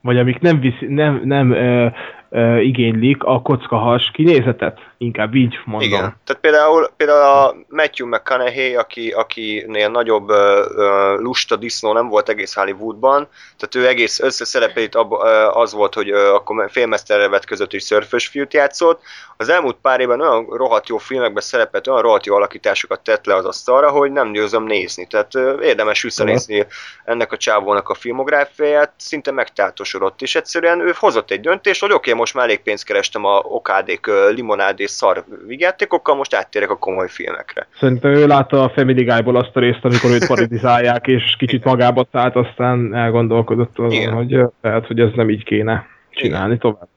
Vagy 0.00 0.18
amik 0.18 0.38
nem, 0.38 0.60
viszi, 0.60 0.86
nem, 0.86 1.20
nem 1.24 1.50
ö, 1.50 1.86
ö, 2.30 2.58
igénylik 2.58 3.22
a 3.22 3.42
kockahas 3.42 4.10
kinézetet, 4.12 4.78
inkább 4.98 5.34
így 5.34 5.58
mondom. 5.64 5.88
Igen, 5.88 6.00
tehát 6.00 6.42
például, 6.42 6.90
például 6.96 7.22
a 7.22 7.54
Matthew 7.68 8.08
McConaughey, 8.08 8.74
aki, 8.74 9.10
akinél 9.10 9.88
nagyobb 9.88 10.28
ö, 10.28 11.16
lusta 11.18 11.56
disznó 11.56 11.92
nem 11.92 12.08
volt 12.08 12.28
egész 12.28 12.54
Hollywoodban, 12.54 13.28
tehát 13.56 13.86
ő 13.86 13.88
egész 13.88 14.20
összeszerepeit 14.20 14.94
ab, 14.94 15.12
ö, 15.12 15.46
az 15.46 15.72
volt, 15.72 15.94
hogy 15.94 16.10
ö, 16.10 16.34
akkor 16.34 16.70
félmeszterre 16.70 17.28
vetközött 17.28 17.72
és 17.72 17.82
szörfös 17.82 18.26
fiút 18.26 18.54
játszott, 18.54 19.00
az 19.36 19.48
elmúlt 19.48 19.76
pár 19.82 20.00
évben 20.00 20.20
olyan 20.20 20.46
rohadt 20.50 20.88
jó 20.88 20.98
filmekben 20.98 21.42
szerepelt, 21.42 21.86
olyan 21.86 22.02
rohadt 22.02 22.26
jó 22.26 22.34
alakításokat 22.34 23.00
tett 23.00 23.26
le 23.26 23.34
az 23.34 23.44
asztalra, 23.44 23.90
hogy 23.90 24.12
nem 24.12 24.32
győzöm 24.32 24.64
nézni. 24.64 25.06
Tehát 25.06 25.34
ö, 25.34 25.62
érdemes 25.62 26.02
visszanézni 26.02 26.66
ennek 27.04 27.32
a 27.32 27.36
csávónak 27.36 27.88
a 27.88 27.94
filmográfiáját, 27.94 28.92
szinte 28.96 29.30
megtátosodott, 29.30 30.22
és 30.22 30.34
egyszerűen 30.34 30.80
ő 30.80 30.92
hozott 30.98 31.30
egy 31.30 31.40
döntést, 31.40 31.80
hogy 31.80 31.92
oké, 31.92 32.10
okay, 32.10 32.20
most 32.24 32.36
már 32.36 32.44
elég 32.44 32.62
pénzt 32.62 32.84
kerestem 32.84 33.24
a 33.24 33.38
okádék, 33.38 34.06
limonád 34.34 34.80
és 34.80 34.90
szar 34.90 35.24
vigyátékokkal, 35.46 36.14
most 36.14 36.34
áttérek 36.34 36.70
a 36.70 36.76
komoly 36.76 37.08
filmekre. 37.08 37.66
Szerintem 37.80 38.14
ő 38.14 38.26
látta 38.26 38.62
a 38.62 38.70
Family 38.74 39.04
Guy-ból 39.04 39.36
azt 39.36 39.56
a 39.56 39.60
részt, 39.60 39.78
amikor 39.82 40.10
őt 40.10 40.26
parodizálják, 40.26 41.06
és 41.06 41.36
kicsit 41.38 41.64
magába 41.64 42.06
szállt, 42.12 42.36
aztán 42.36 42.94
elgondolkodott 42.94 43.78
azon, 43.78 44.12
hogy 44.12 44.38
lehet, 44.60 44.86
hogy 44.86 45.00
ez 45.00 45.10
nem 45.14 45.30
így 45.30 45.44
kéne 45.44 45.86
csinálni 46.10 46.54
Igen. 46.54 46.58
tovább. 46.58 46.88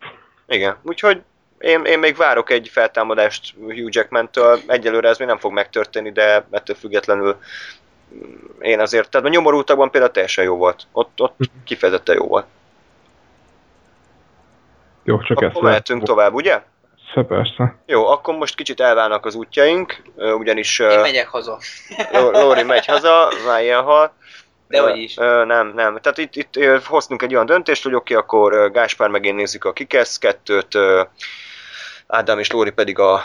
Igen, 0.48 0.76
úgyhogy 0.84 1.22
én, 1.60 1.82
én 1.84 2.00
még 2.00 2.16
várok 2.16 2.50
egy 2.52 2.68
feltámadást 2.72 3.54
Hugh 3.60 3.90
Jackman-től, 3.90 4.60
egyelőre 4.68 5.10
ez 5.10 5.18
még 5.18 5.28
nem 5.28 5.38
fog 5.38 5.54
megtörténni, 5.54 6.12
de 6.12 6.46
ettől 6.52 6.76
függetlenül 6.76 7.36
én 8.62 8.80
azért, 8.80 9.10
tehát 9.10 9.28
a 9.28 9.32
nyomorultakban 9.32 9.92
például 9.92 10.12
teljesen 10.12 10.44
jó 10.44 10.56
volt. 10.56 10.84
Ott, 10.92 11.22
ott 11.22 11.38
mhm. 11.38 11.50
kifejezetten 11.64 12.16
jó 12.16 12.28
volt. 12.28 12.46
Jó, 15.08 15.22
csak 15.22 15.38
Akkor 15.38 15.50
ezt 15.50 15.62
mehetünk 15.62 16.04
tovább, 16.04 16.34
ugye? 16.34 16.62
Persze, 17.14 17.28
persze. 17.28 17.76
Jó, 17.86 18.08
akkor 18.08 18.36
most 18.36 18.56
kicsit 18.56 18.80
elválnak 18.80 19.26
az 19.26 19.36
útjaink, 19.36 20.02
ugyanis... 20.16 20.80
Én 20.80 21.00
megyek 21.00 21.28
haza. 21.28 21.60
Lóri 22.32 22.64
megy 22.64 22.86
haza, 22.86 23.30
várjál 23.46 23.82
hal. 23.82 24.14
De 24.68 24.82
hogy 24.82 24.98
is. 24.98 25.16
Nem, 25.46 25.72
nem. 25.76 26.00
Tehát 26.02 26.18
itt, 26.18 26.36
itt 26.36 26.84
hoztunk 26.86 27.22
egy 27.22 27.34
olyan 27.34 27.46
döntést, 27.46 27.84
hogy 27.84 27.94
oké, 27.94 28.16
okay, 28.16 28.26
akkor 28.26 28.72
Gáspár 28.72 29.10
meg 29.10 29.26
én 29.26 29.36
nézzük 29.36 29.66
a 29.66 29.74
Kikesz 29.74 30.18
kettőt, 30.18 30.78
Ádám 32.08 32.40
és 32.40 32.52
Lóri 32.52 32.72
pedig 32.72 33.00
a 33.00 33.22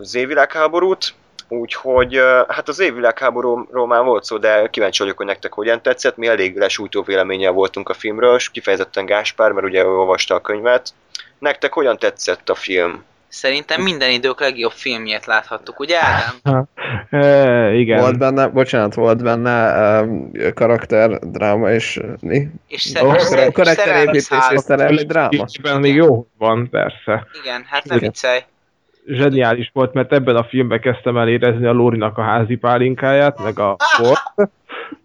Z-világháborút. 0.00 1.14
Úgyhogy 1.58 2.20
hát 2.48 2.68
az 2.68 2.80
évvilágháborúról 2.80 3.86
már 3.86 4.02
volt 4.02 4.24
szó, 4.24 4.38
de 4.38 4.66
kíváncsi 4.66 5.02
vagyok, 5.02 5.16
hogy 5.16 5.26
nektek 5.26 5.52
hogyan 5.52 5.82
tetszett. 5.82 6.16
Mi 6.16 6.26
elég 6.26 6.56
lesújtó 6.56 7.02
véleménnyel 7.02 7.52
voltunk 7.52 7.88
a 7.88 7.94
filmről, 7.94 8.34
és 8.34 8.50
kifejezetten 8.50 9.06
Gáspár, 9.06 9.52
mert 9.52 9.66
ugye 9.66 9.82
ő 9.82 9.88
olvasta 9.88 10.34
a 10.34 10.40
könyvet. 10.40 10.94
Nektek 11.38 11.72
hogyan 11.72 11.98
tetszett 11.98 12.48
a 12.48 12.54
film? 12.54 13.04
Szerintem 13.28 13.82
minden 13.82 14.10
idők 14.10 14.40
legjobb 14.40 14.72
filmjét 14.72 15.26
láthattuk, 15.26 15.80
ugye 15.80 15.98
Ádám? 16.02 16.64
e, 17.10 17.74
igen. 17.74 18.00
Volt 18.00 18.18
benne, 18.18 18.46
bocsánat, 18.46 18.94
volt 18.94 19.22
benne 19.22 20.00
um, 20.00 20.32
karakter, 20.54 21.18
dráma 21.18 21.70
és 21.70 22.00
mi? 22.20 22.48
És, 22.68 22.82
szer- 22.82 23.04
oh, 23.04 23.18
szer- 23.18 23.52
karakterépítés 23.52 24.28
és 24.50 24.60
szerelmi 24.60 25.04
dráma. 25.04 25.44
Igen, 25.58 25.80
még 25.80 25.94
jó 25.94 26.26
van, 26.38 26.68
persze. 26.70 27.26
Igen, 27.42 27.64
hát 27.68 27.84
nem 27.84 27.98
viccelj. 27.98 28.40
Zseniális 29.06 29.70
volt, 29.72 29.92
mert 29.92 30.12
ebben 30.12 30.36
a 30.36 30.44
filmben 30.44 30.80
kezdtem 30.80 31.16
el 31.16 31.28
érezni 31.28 31.66
a 31.66 31.72
Lórinak 31.72 32.18
a 32.18 32.22
házi 32.22 32.56
pálinkáját, 32.56 33.42
meg 33.42 33.58
a 33.58 33.76
bort 33.98 34.52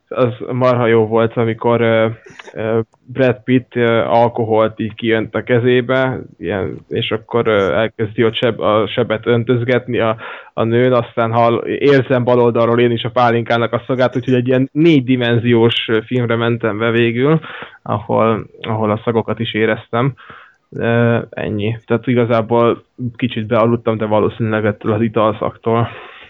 az 0.09 0.33
marha 0.51 0.87
jó 0.87 1.05
volt, 1.05 1.33
amikor 1.37 1.81
uh, 1.81 2.79
Brad 3.05 3.43
Pitt 3.43 3.75
alkoholt 4.05 4.79
így 4.79 4.93
kijönt 4.93 5.35
a 5.35 5.43
kezébe, 5.43 6.19
ilyen, 6.37 6.77
és 6.87 7.11
akkor 7.11 7.47
uh, 7.47 7.53
elkezdi 7.53 8.23
a, 8.23 8.33
seb, 8.33 8.59
a 8.59 8.87
sebet 8.87 9.25
öntözgetni 9.25 9.99
a, 9.99 10.17
a 10.53 10.63
nőn, 10.63 10.93
aztán 10.93 11.31
hall, 11.31 11.57
érzem 11.65 12.23
bal 12.23 12.39
oldalról 12.39 12.79
én 12.79 12.91
is 12.91 13.03
a 13.03 13.11
pálinkának 13.11 13.73
a 13.73 13.83
szagát, 13.87 14.15
úgyhogy 14.15 14.33
egy 14.33 14.47
ilyen 14.47 14.69
négydimenziós 14.71 15.89
filmre 16.05 16.35
mentem 16.35 16.77
be 16.77 16.91
végül, 16.91 17.39
ahol, 17.81 18.45
ahol 18.61 18.91
a 18.91 19.01
szagokat 19.03 19.39
is 19.39 19.53
éreztem. 19.53 20.05
Uh, 20.05 20.11
ennyi. 21.29 21.77
Tehát 21.85 22.07
igazából 22.07 22.83
kicsit 23.15 23.47
bealudtam, 23.47 23.97
de 23.97 24.05
valószínűleg 24.05 24.65
ettől 24.65 24.93
az 24.93 25.01
italszaktól. 25.01 25.89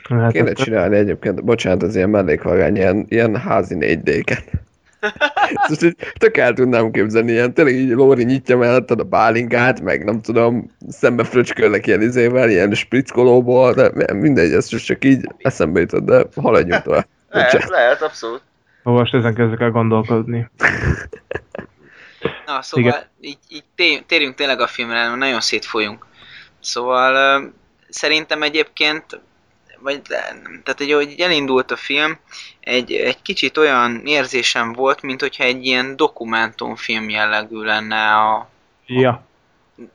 Hát 0.09 0.31
Kéne 0.31 0.53
csinálni 0.53 0.95
egyébként, 0.95 1.43
bocsánat, 1.43 1.83
az 1.83 1.95
ilyen 1.95 2.09
mellékvagány, 2.09 2.75
ilyen, 2.75 3.05
ilyen 3.09 3.35
házi 3.35 3.75
4 3.75 3.99
d 3.99 4.09
Ezt 5.53 5.69
most 5.69 5.83
így 5.83 5.95
tök 6.17 6.37
el 6.37 6.53
tudnám 6.53 6.91
képzelni, 6.91 7.31
ilyen, 7.31 7.53
tényleg 7.53 7.75
így 7.75 7.89
Lóri 7.89 8.23
nyitja 8.23 8.57
melletted 8.57 8.99
a 8.99 9.03
bálingát, 9.03 9.81
meg 9.81 10.03
nem 10.03 10.21
tudom, 10.21 10.71
szembe 10.89 11.23
fröcskölnek 11.23 11.87
ilyen 11.87 12.01
izével, 12.01 12.49
ilyen 12.49 12.73
sprickolóból, 12.73 13.73
de 13.73 14.13
mindegy, 14.13 14.51
ez 14.51 14.65
csak 14.67 15.05
így 15.05 15.27
eszembe 15.37 15.79
jutott, 15.79 16.05
de 16.05 16.25
haladjunk 16.35 16.81
tovább. 16.81 17.07
Lehet, 17.29 17.69
lehet, 17.69 18.01
abszolút. 18.01 18.41
Most 18.83 19.13
ezen 19.13 19.33
kezdek 19.33 19.59
el 19.59 19.71
gondolkodni. 19.71 20.49
Na, 22.49 22.61
szóval 22.61 22.89
Igen. 22.89 23.03
így, 23.21 23.37
így 23.49 23.63
té- 23.75 24.05
térjünk 24.05 24.35
tényleg 24.35 24.59
a 24.59 24.67
filmre, 24.67 25.07
mert 25.07 25.15
nagyon 25.15 25.39
szétfolyunk. 25.41 26.05
Szóval 26.59 27.43
szerintem 27.89 28.41
egyébként, 28.41 29.05
vagy 29.79 30.01
tehát 30.01 30.75
hogy 30.77 30.91
ahogy 30.91 31.15
elindult 31.17 31.71
a 31.71 31.75
film, 31.75 32.17
egy, 32.59 32.91
egy 32.91 33.21
kicsit 33.21 33.57
olyan 33.57 34.01
érzésem 34.05 34.73
volt, 34.73 35.01
mint 35.01 35.21
hogyha 35.21 35.43
egy 35.43 35.65
ilyen 35.65 35.95
dokumentumfilm 35.95 37.09
jellegű 37.09 37.61
lenne 37.61 38.15
a... 38.15 38.49
Ja. 38.85 39.23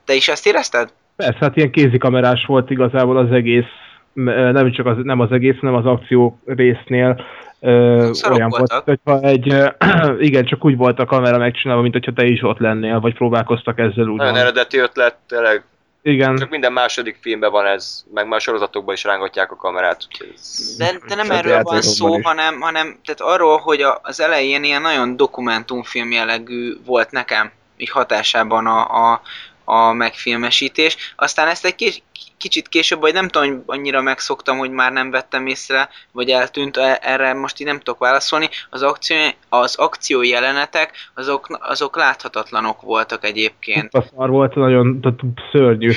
Te 0.05 0.13
is 0.13 0.27
ezt 0.27 0.47
érezted? 0.47 0.93
Persze, 1.15 1.37
hát 1.39 1.57
ilyen 1.57 1.71
kézikamerás 1.71 2.45
volt 2.45 2.69
igazából 2.69 3.17
az 3.17 3.31
egész, 3.31 3.71
nem 4.13 4.71
csak 4.71 4.85
az, 4.85 4.97
nem 5.03 5.19
az 5.19 5.31
egész, 5.31 5.57
hanem 5.59 5.75
az 5.75 5.85
akció 5.85 6.39
résznél 6.45 7.25
ö, 7.59 8.09
Szarok 8.13 8.37
olyan 8.37 8.49
volt, 8.49 8.71
voltak. 8.71 8.85
hogyha 8.85 9.27
egy, 9.27 9.53
ö, 9.53 9.67
igen, 10.27 10.45
csak 10.45 10.65
úgy 10.65 10.77
volt 10.77 10.99
a 10.99 11.05
kamera 11.05 11.37
megcsinálva, 11.37 11.81
mint 11.81 11.93
hogyha 11.93 12.13
te 12.13 12.25
is 12.25 12.41
ott 12.43 12.59
lennél, 12.59 12.99
vagy 12.99 13.13
próbálkoztak 13.13 13.79
ezzel 13.79 14.07
úgy. 14.07 14.17
Nagyon 14.17 14.35
eredeti 14.35 14.77
ötlet, 14.77 15.15
tényleg. 15.27 15.63
Igen, 16.01 16.35
Csak 16.37 16.49
minden 16.49 16.73
második 16.73 17.17
filmben 17.21 17.51
van 17.51 17.65
ez, 17.65 18.03
meg 18.13 18.27
már 18.27 18.41
sorozatokban 18.41 18.93
is 18.93 19.03
rángatják 19.03 19.51
a 19.51 19.55
kamerát. 19.55 20.07
ez- 20.35 20.75
De, 20.77 20.91
de 21.07 21.15
nem 21.15 21.31
erről 21.31 21.61
van 21.61 21.81
szó, 21.81 22.17
is. 22.17 22.25
hanem, 22.25 22.59
hanem 22.61 22.99
tehát 23.05 23.21
arról, 23.35 23.57
hogy 23.57 23.81
a, 23.81 23.99
az 24.03 24.19
elején 24.21 24.63
ilyen 24.63 24.81
nagyon 24.81 25.15
dokumentumfilm 25.17 26.11
jellegű 26.11 26.73
volt 26.85 27.11
nekem, 27.11 27.51
így 27.77 27.89
hatásában 27.89 28.65
a, 28.67 29.11
a, 29.11 29.21
a 29.65 29.93
megfilmesítés. 29.93 31.13
Aztán 31.15 31.47
ezt 31.47 31.65
egy 31.65 31.75
kis, 31.75 32.03
kicsit 32.37 32.67
később, 32.67 32.99
vagy 32.99 33.13
nem 33.13 33.27
tudom, 33.27 33.49
hogy 33.49 33.61
annyira 33.65 34.01
megszoktam, 34.01 34.57
hogy 34.57 34.71
már 34.71 34.91
nem 34.91 35.11
vettem 35.11 35.47
észre, 35.47 35.89
vagy 36.11 36.29
eltűnt, 36.29 36.77
e- 36.77 36.99
erre 37.01 37.33
most 37.33 37.59
így 37.59 37.67
nem 37.67 37.79
tudok 37.79 37.99
válaszolni. 37.99 38.49
Az 38.69 38.83
akció, 38.83 39.17
az 39.49 39.75
akció 39.75 40.23
jelenetek, 40.23 40.91
azok, 41.15 41.57
azok 41.61 41.95
láthatatlanok 41.95 42.81
voltak 42.81 43.25
egyébként. 43.25 43.93
a 43.93 44.01
szar 44.15 44.29
volt, 44.29 44.55
nagyon 44.55 45.01
tehát 45.01 45.19
szörnyű. 45.51 45.91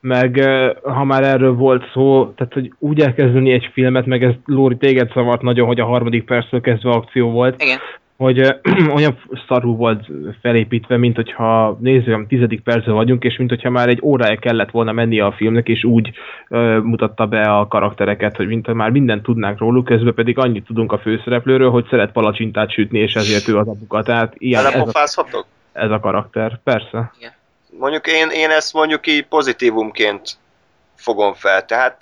Meg 0.00 0.38
eh, 0.38 0.70
ha 0.82 1.04
már 1.04 1.22
erről 1.22 1.54
volt 1.54 1.90
szó, 1.92 2.32
tehát 2.36 2.52
hogy 2.52 2.72
úgy 2.78 3.00
elkezdeni 3.00 3.52
egy 3.52 3.70
filmet, 3.72 4.06
meg 4.06 4.22
ez 4.22 4.34
Lóri 4.44 4.76
téged 4.76 5.12
zavart 5.12 5.42
nagyon, 5.42 5.66
hogy 5.66 5.80
a 5.80 5.84
harmadik 5.84 6.24
perctől 6.24 6.60
kezdve 6.60 6.90
akció 6.90 7.30
volt, 7.30 7.62
Igen. 7.62 7.78
Hogy 8.20 8.38
olyan 8.96 9.18
szarú 9.48 9.76
volt 9.76 10.06
felépítve, 10.40 10.96
mint 10.96 11.16
hogyha 11.16 11.76
nézzük, 11.80 12.14
a 12.14 12.24
tizedik 12.28 12.62
percben 12.62 12.94
vagyunk, 12.94 13.24
és 13.24 13.36
mint 13.36 13.50
hogyha 13.50 13.70
már 13.70 13.88
egy 13.88 14.00
órája 14.02 14.38
kellett 14.38 14.70
volna 14.70 14.92
mennie 14.92 15.24
a 15.24 15.32
filmnek, 15.32 15.68
és 15.68 15.84
úgy 15.84 16.10
uh, 16.48 16.82
mutatta 16.82 17.26
be 17.26 17.40
a 17.40 17.68
karaktereket, 17.68 18.36
hogy 18.36 18.46
mint 18.46 18.72
már 18.74 18.90
mindent 18.90 19.22
tudnánk 19.22 19.58
róluk, 19.58 19.84
közben 19.84 20.14
pedig 20.14 20.38
annyit 20.38 20.64
tudunk 20.64 20.92
a 20.92 20.98
főszereplőről, 20.98 21.70
hogy 21.70 21.86
szeret 21.90 22.12
palacsintát 22.12 22.72
sütni, 22.72 22.98
és 22.98 23.14
ezért 23.14 23.48
ő 23.48 23.58
az 23.58 23.68
apuka. 23.68 24.02
Tehát 24.02 24.34
ilyen, 24.38 24.66
ez 24.66 24.74
a, 24.74 25.46
ez 25.72 25.90
a 25.90 26.00
karakter. 26.00 26.60
Persze. 26.64 27.12
Mondjuk 27.78 28.06
én, 28.06 28.28
én 28.28 28.50
ezt 28.50 28.72
mondjuk 28.72 29.06
így 29.06 29.26
pozitívumként 29.26 30.36
fogom 30.94 31.34
fel, 31.34 31.64
tehát 31.64 31.96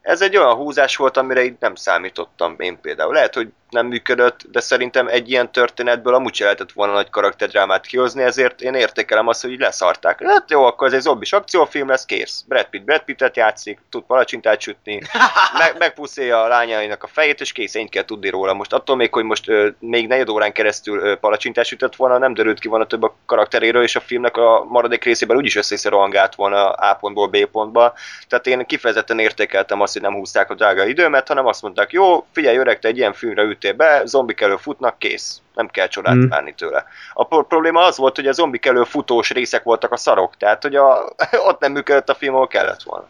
ez 0.00 0.22
egy 0.22 0.36
olyan 0.36 0.54
húzás 0.54 0.96
volt, 0.96 1.16
amire 1.16 1.44
így 1.44 1.56
nem 1.60 1.74
számítottam 1.74 2.54
én 2.58 2.78
például. 2.80 3.12
Lehet, 3.12 3.34
hogy 3.34 3.48
nem 3.70 3.86
működött, 3.86 4.40
de 4.50 4.60
szerintem 4.60 5.06
egy 5.08 5.30
ilyen 5.30 5.52
történetből 5.52 6.14
amúgy 6.14 6.34
se 6.34 6.44
lehetett 6.44 6.72
volna 6.72 6.92
nagy 6.92 7.10
karakterdrámát 7.10 7.86
kihozni, 7.86 8.22
ezért 8.22 8.60
én 8.60 8.74
értékelem 8.74 9.28
azt, 9.28 9.42
hogy 9.42 9.58
leszarták. 9.58 10.22
Hát 10.22 10.50
jó, 10.50 10.64
akkor 10.64 10.86
ez 10.86 10.92
egy 10.92 11.00
zombis 11.00 11.32
akciófilm 11.32 11.88
lesz, 11.88 12.04
kész. 12.04 12.44
Brad 12.48 12.64
Pitt 12.64 12.84
Brad 12.84 13.02
Pittet 13.02 13.36
játszik, 13.36 13.78
tud 13.90 14.02
palacsintát 14.02 14.60
sütni, 14.60 15.02
meg, 15.58 15.74
megpuszélja 15.78 16.42
a 16.42 16.48
lányainak 16.48 17.02
a 17.02 17.06
fejét, 17.06 17.40
és 17.40 17.52
kész, 17.52 17.74
ennyit 17.74 17.90
kell 17.90 18.04
tudni 18.04 18.28
róla. 18.28 18.52
Most 18.52 18.72
attól 18.72 18.96
még, 18.96 19.12
hogy 19.12 19.24
most 19.24 19.48
ö, 19.48 19.68
még 19.78 20.06
negyed 20.06 20.28
órán 20.28 20.52
keresztül 20.52 20.98
ö, 20.98 21.16
palacsintát 21.16 21.64
sütött 21.64 21.96
volna, 21.96 22.18
nem 22.18 22.34
derült 22.34 22.58
ki 22.58 22.68
volna 22.68 22.86
több 22.86 23.02
a 23.02 23.16
karakteréről, 23.26 23.82
és 23.82 23.96
a 23.96 24.00
filmnek 24.00 24.36
a 24.36 24.64
maradék 24.64 25.04
részében 25.04 25.36
úgyis 25.36 25.56
össze 25.56 25.88
rohangált 25.88 26.34
volna 26.34 26.70
A 26.70 26.94
pontból 26.94 27.26
B 27.26 27.46
pontba. 27.46 27.94
Tehát 28.28 28.46
én 28.46 28.66
kifejezetten 28.66 29.18
értékeltem 29.18 29.80
azt, 29.80 29.92
hogy 29.92 30.02
nem 30.02 30.14
húzták 30.14 30.50
a 30.50 30.54
drága 30.54 30.86
időmet, 30.86 31.28
hanem 31.28 31.46
azt 31.46 31.62
mondták, 31.62 31.92
jó, 31.92 32.26
figyelj 32.32 32.56
öreg, 32.56 32.78
te 32.78 32.88
egy 32.88 32.96
ilyen 32.96 33.12
filmre 33.12 33.42
ültél 33.58 33.76
be, 33.76 34.02
zombik 34.04 34.40
elő 34.40 34.56
futnak, 34.56 34.98
kész. 34.98 35.42
Nem 35.54 35.66
kell 35.66 35.86
csodát 35.86 36.14
Mm. 36.14 36.18
mm. 36.18 36.28
várni 36.28 36.54
tőle. 36.54 36.84
A 37.12 37.24
pro- 37.24 37.46
probléma 37.46 37.84
az 37.84 37.98
volt, 37.98 38.16
hogy 38.16 38.26
a 38.26 38.32
zombik 38.32 38.66
elő 38.66 38.82
futós 38.82 39.30
részek 39.30 39.62
voltak 39.62 39.92
a 39.92 39.96
szarok, 39.96 40.36
tehát 40.36 40.62
hogy 40.62 40.74
a, 40.74 41.12
ott 41.48 41.60
nem 41.60 41.72
működött 41.72 42.08
a 42.08 42.14
film, 42.14 42.34
ahol 42.34 42.46
kellett 42.46 42.82
volna. 42.82 43.06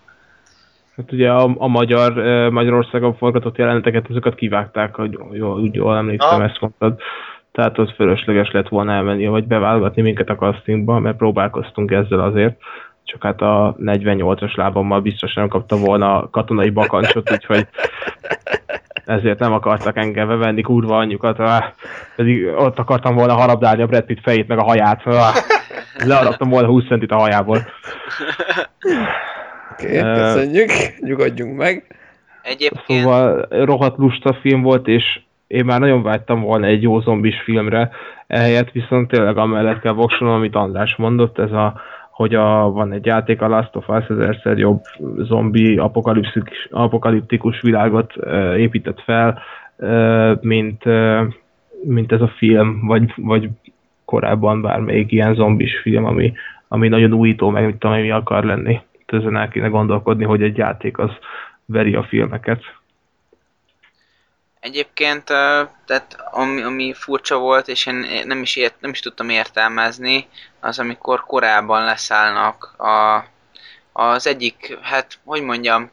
Hát 0.97 1.13
ugye 1.13 1.31
a, 1.31 1.55
a 1.59 1.67
magyar, 1.67 2.13
Magyarországon 2.51 3.17
forgatott 3.17 3.57
jeleneteket, 3.57 4.07
azokat 4.09 4.35
kivágták, 4.35 4.95
hogy 4.95 5.19
jól, 5.33 5.61
úgy 5.61 5.75
jól 5.75 5.97
emlékszem, 5.97 6.35
Aha. 6.35 6.45
ezt 6.45 6.61
mondtad. 6.61 7.01
Tehát 7.53 7.79
ott 7.79 7.95
fölösleges 7.95 8.51
lett 8.51 8.69
volna 8.69 8.93
elmenni, 8.93 9.27
vagy 9.27 9.45
beválogatni 9.45 10.03
minket 10.03 10.29
a 10.29 10.35
castingba, 10.35 10.99
mert 10.99 11.17
próbálkoztunk 11.17 11.91
ezzel 11.91 12.21
azért. 12.21 12.57
Csak 13.09 13.23
hát 13.23 13.41
a 13.41 13.77
48-as 13.79 14.57
lábammal 14.57 15.01
biztos 15.01 15.35
nem 15.35 15.49
kapta 15.49 15.77
volna 15.77 16.23
a 16.23 16.31
katonai 16.31 16.71
bakancsot, 16.71 17.31
úgyhogy 17.33 17.67
ezért 19.05 19.39
nem 19.39 19.53
akartak 19.53 19.97
engem 19.97 20.29
bevenni, 20.29 20.61
kurva 20.61 20.97
anyjukat, 20.97 21.43
pedig 22.17 22.47
ott 22.47 22.79
akartam 22.79 23.15
volna 23.15 23.35
harabdálni 23.35 23.83
a 23.83 23.87
Brad 23.87 24.05
Pitt 24.05 24.23
fejét, 24.23 24.49
meg 24.49 24.59
a 24.59 24.63
haját, 24.63 25.03
leadaptam 26.05 26.49
volna 26.49 26.67
20 26.67 26.87
centit 26.87 27.11
a 27.11 27.19
hajából. 27.19 27.59
Oké, 29.73 29.99
Ö, 29.99 30.15
köszönjük, 30.15 30.71
nyugodjunk 31.01 31.57
meg. 31.57 31.97
Egyébként... 32.43 33.01
Szóval 33.01 33.47
rohadt 33.51 33.99
lusta 33.99 34.35
film 34.41 34.63
volt, 34.63 34.87
és 34.87 35.21
én 35.47 35.65
már 35.65 35.81
nagyon 35.81 36.03
vágytam 36.03 36.41
volna 36.41 36.67
egy 36.67 36.83
jó 36.83 37.01
zombis 37.01 37.41
filmre, 37.45 37.91
ehelyett 38.27 38.71
viszont 38.71 39.09
tényleg 39.09 39.37
amellett 39.37 39.81
kell 39.81 39.93
voksolnom, 39.93 40.37
amit 40.37 40.55
András 40.55 40.97
mondott, 40.97 41.39
ez 41.39 41.53
a, 41.53 41.81
hogy 42.19 42.35
a, 42.35 42.71
van 42.71 42.93
egy 42.93 43.07
játék, 43.07 43.43
a 43.43 43.49
Last 43.49 43.77
of 43.77 43.89
Us 43.89 44.09
ezerszer 44.09 44.59
jobb 44.59 44.83
zombi 45.17 45.77
apokaliptikus, 45.77 46.69
apokaliptikus 46.71 47.61
világot 47.61 48.13
uh, 48.17 48.59
épített 48.59 49.01
fel, 49.01 49.43
mint, 50.41 50.85
mint 51.83 52.13
ez 52.13 52.21
a 52.21 52.33
film, 52.37 52.87
vagy, 52.87 53.13
vagy 53.17 53.49
korábban 54.05 54.63
bármelyik 54.63 55.13
ilyen 55.13 55.35
zombis 55.35 55.81
film, 55.81 56.05
ami, 56.05 56.33
ami 56.69 56.89
nagyon 56.89 57.13
újító, 57.13 57.51
meg 57.51 57.65
mit 57.65 57.77
tudom, 57.77 58.01
mi 58.01 58.11
akar 58.11 58.45
lenni. 58.45 58.81
Ezen 59.07 59.37
el 59.37 59.49
kéne 59.49 59.69
gondolkodni, 59.69 60.25
hogy 60.25 60.43
egy 60.43 60.57
játék 60.57 60.99
az 60.99 61.11
veri 61.67 61.95
a 61.95 62.03
filmeket. 62.03 62.61
Egyébként, 64.61 65.25
tehát 65.25 66.17
ami, 66.31 66.63
ami 66.63 66.93
furcsa 66.93 67.37
volt, 67.37 67.69
és 67.69 67.87
én 67.87 68.23
nem 68.25 68.43
is, 68.43 68.57
ért, 68.57 68.81
nem 68.81 68.91
is 68.91 69.01
tudtam 69.01 69.29
értelmezni, 69.29 70.29
az 70.61 70.79
amikor 70.79 71.25
korábban 71.25 71.85
leszállnak 71.85 72.75
a, 72.79 73.25
az 73.93 74.27
egyik, 74.27 74.79
hát 74.83 75.19
hogy 75.25 75.43
mondjam, 75.43 75.91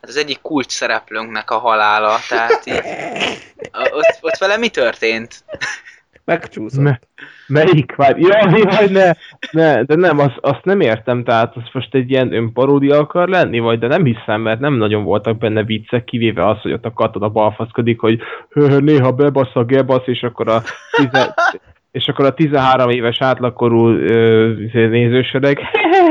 hát 0.00 0.10
az 0.10 0.16
egyik 0.16 0.40
kulcs 0.40 0.72
szereplőnknek 0.72 1.50
a 1.50 1.58
halála, 1.58 2.18
tehát 2.28 2.66
így, 2.66 2.82
ott, 3.98 4.18
ott 4.20 4.38
vele 4.38 4.56
mi 4.56 4.68
történt? 4.68 5.44
Megcsúszott. 6.32 6.82
Me- 6.82 7.08
melyik? 7.46 7.94
Várj, 7.96 8.20
jaj, 8.20 8.62
jaj, 8.70 8.88
ne, 8.88 9.12
ne, 9.50 9.82
de 9.82 9.94
nem, 9.94 10.18
azt, 10.18 10.38
azt 10.40 10.64
nem 10.64 10.80
értem, 10.80 11.24
tehát 11.24 11.56
az 11.56 11.62
most 11.72 11.94
egy 11.94 12.10
ilyen 12.10 12.32
önparódia 12.32 12.98
akar 12.98 13.28
lenni, 13.28 13.58
vagy 13.58 13.78
de 13.78 13.86
nem 13.86 14.04
hiszem, 14.04 14.40
mert 14.40 14.60
nem 14.60 14.74
nagyon 14.74 15.04
voltak 15.04 15.38
benne 15.38 15.64
viccek, 15.64 16.04
kivéve 16.04 16.48
az, 16.48 16.60
hogy 16.60 16.72
ott 16.72 16.84
a 16.84 16.92
katona 16.92 17.28
balfaszkodik, 17.28 18.00
hogy 18.00 18.20
néha 18.80 19.12
bebasz 19.12 19.54
a 19.54 19.64
gebasz, 19.64 20.06
és 20.06 20.22
akkor 20.22 20.48
a, 20.48 20.62
és 21.92 22.08
akkor 22.08 22.24
a 22.24 22.34
13 22.34 22.90
éves 22.90 23.20
átlagkorú 23.20 23.88
ö, 23.88 24.52
nézősöreg, 24.72 25.58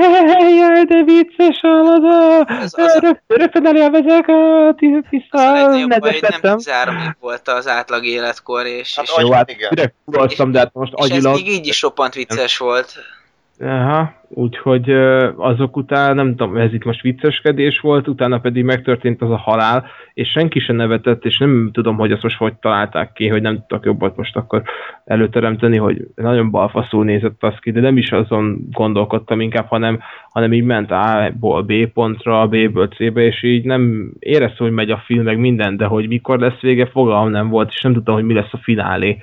jaj, 0.59 0.83
de 0.83 1.03
vicces 1.03 1.59
halad, 1.61 2.03
Ez 2.47 2.73
az 2.77 2.95
a- 2.95 2.99
rögtön, 3.27 3.65
elélvezek 3.65 4.27
a 4.27 4.73
nedveszettem. 5.87 6.57
13 6.57 6.95
év 6.95 7.11
volt 7.19 7.47
az 7.47 7.67
átlag 7.67 8.05
életkor, 8.05 8.65
és, 8.65 8.95
Hát 8.95 9.05
és, 9.05 9.13
Jó, 9.17 9.31
hát 9.31 9.51
igen. 9.51 9.69
direkt 9.73 9.95
de 10.51 10.59
hát 10.59 10.73
most 10.73 10.93
és 10.97 11.09
ez 11.09 11.23
még 11.23 11.47
így 11.47 11.67
is 11.67 11.81
roppant 11.81 12.13
vicces 12.13 12.57
volt. 12.57 12.95
Aha, 13.63 14.13
úgyhogy 14.29 14.91
azok 15.35 15.77
után, 15.77 16.15
nem 16.15 16.35
tudom, 16.35 16.57
ez 16.57 16.73
itt 16.73 16.83
most 16.83 17.01
vicceskedés 17.01 17.79
volt, 17.79 18.07
utána 18.07 18.39
pedig 18.39 18.63
megtörtént 18.63 19.21
az 19.21 19.29
a 19.29 19.37
halál, 19.37 19.85
és 20.13 20.29
senki 20.29 20.59
sem 20.59 20.75
nevetett, 20.75 21.25
és 21.25 21.37
nem 21.37 21.69
tudom, 21.73 21.97
hogy 21.97 22.11
azt 22.11 22.23
most 22.23 22.37
hogy 22.37 22.53
találták 22.53 23.13
ki, 23.13 23.27
hogy 23.27 23.41
nem 23.41 23.55
tudtak 23.55 23.85
jobbat 23.85 24.15
most 24.15 24.35
akkor 24.35 24.61
előteremteni, 25.05 25.77
hogy 25.77 26.07
nagyon 26.15 26.51
balfaszul 26.51 27.03
nézett 27.03 27.43
az 27.43 27.53
ki, 27.59 27.71
de 27.71 27.79
nem 27.79 27.97
is 27.97 28.11
azon 28.11 28.67
gondolkodtam 28.71 29.41
inkább, 29.41 29.67
hanem, 29.67 29.99
hanem 30.29 30.53
így 30.53 30.63
ment 30.63 30.91
A-ból 30.91 31.61
B 31.61 31.73
pontra, 31.93 32.47
B-ből 32.47 32.87
C-be, 32.87 33.21
és 33.21 33.43
így 33.43 33.65
nem 33.65 34.11
éreztem, 34.19 34.65
hogy 34.65 34.75
megy 34.75 34.91
a 34.91 35.03
film, 35.05 35.23
meg 35.23 35.37
minden, 35.37 35.77
de 35.77 35.85
hogy 35.85 36.07
mikor 36.07 36.39
lesz 36.39 36.59
vége, 36.59 36.85
fogalmam 36.85 37.31
nem 37.31 37.49
volt, 37.49 37.71
és 37.71 37.81
nem 37.81 37.93
tudtam, 37.93 38.13
hogy 38.13 38.23
mi 38.25 38.33
lesz 38.33 38.53
a 38.53 38.59
finálé. 38.61 39.17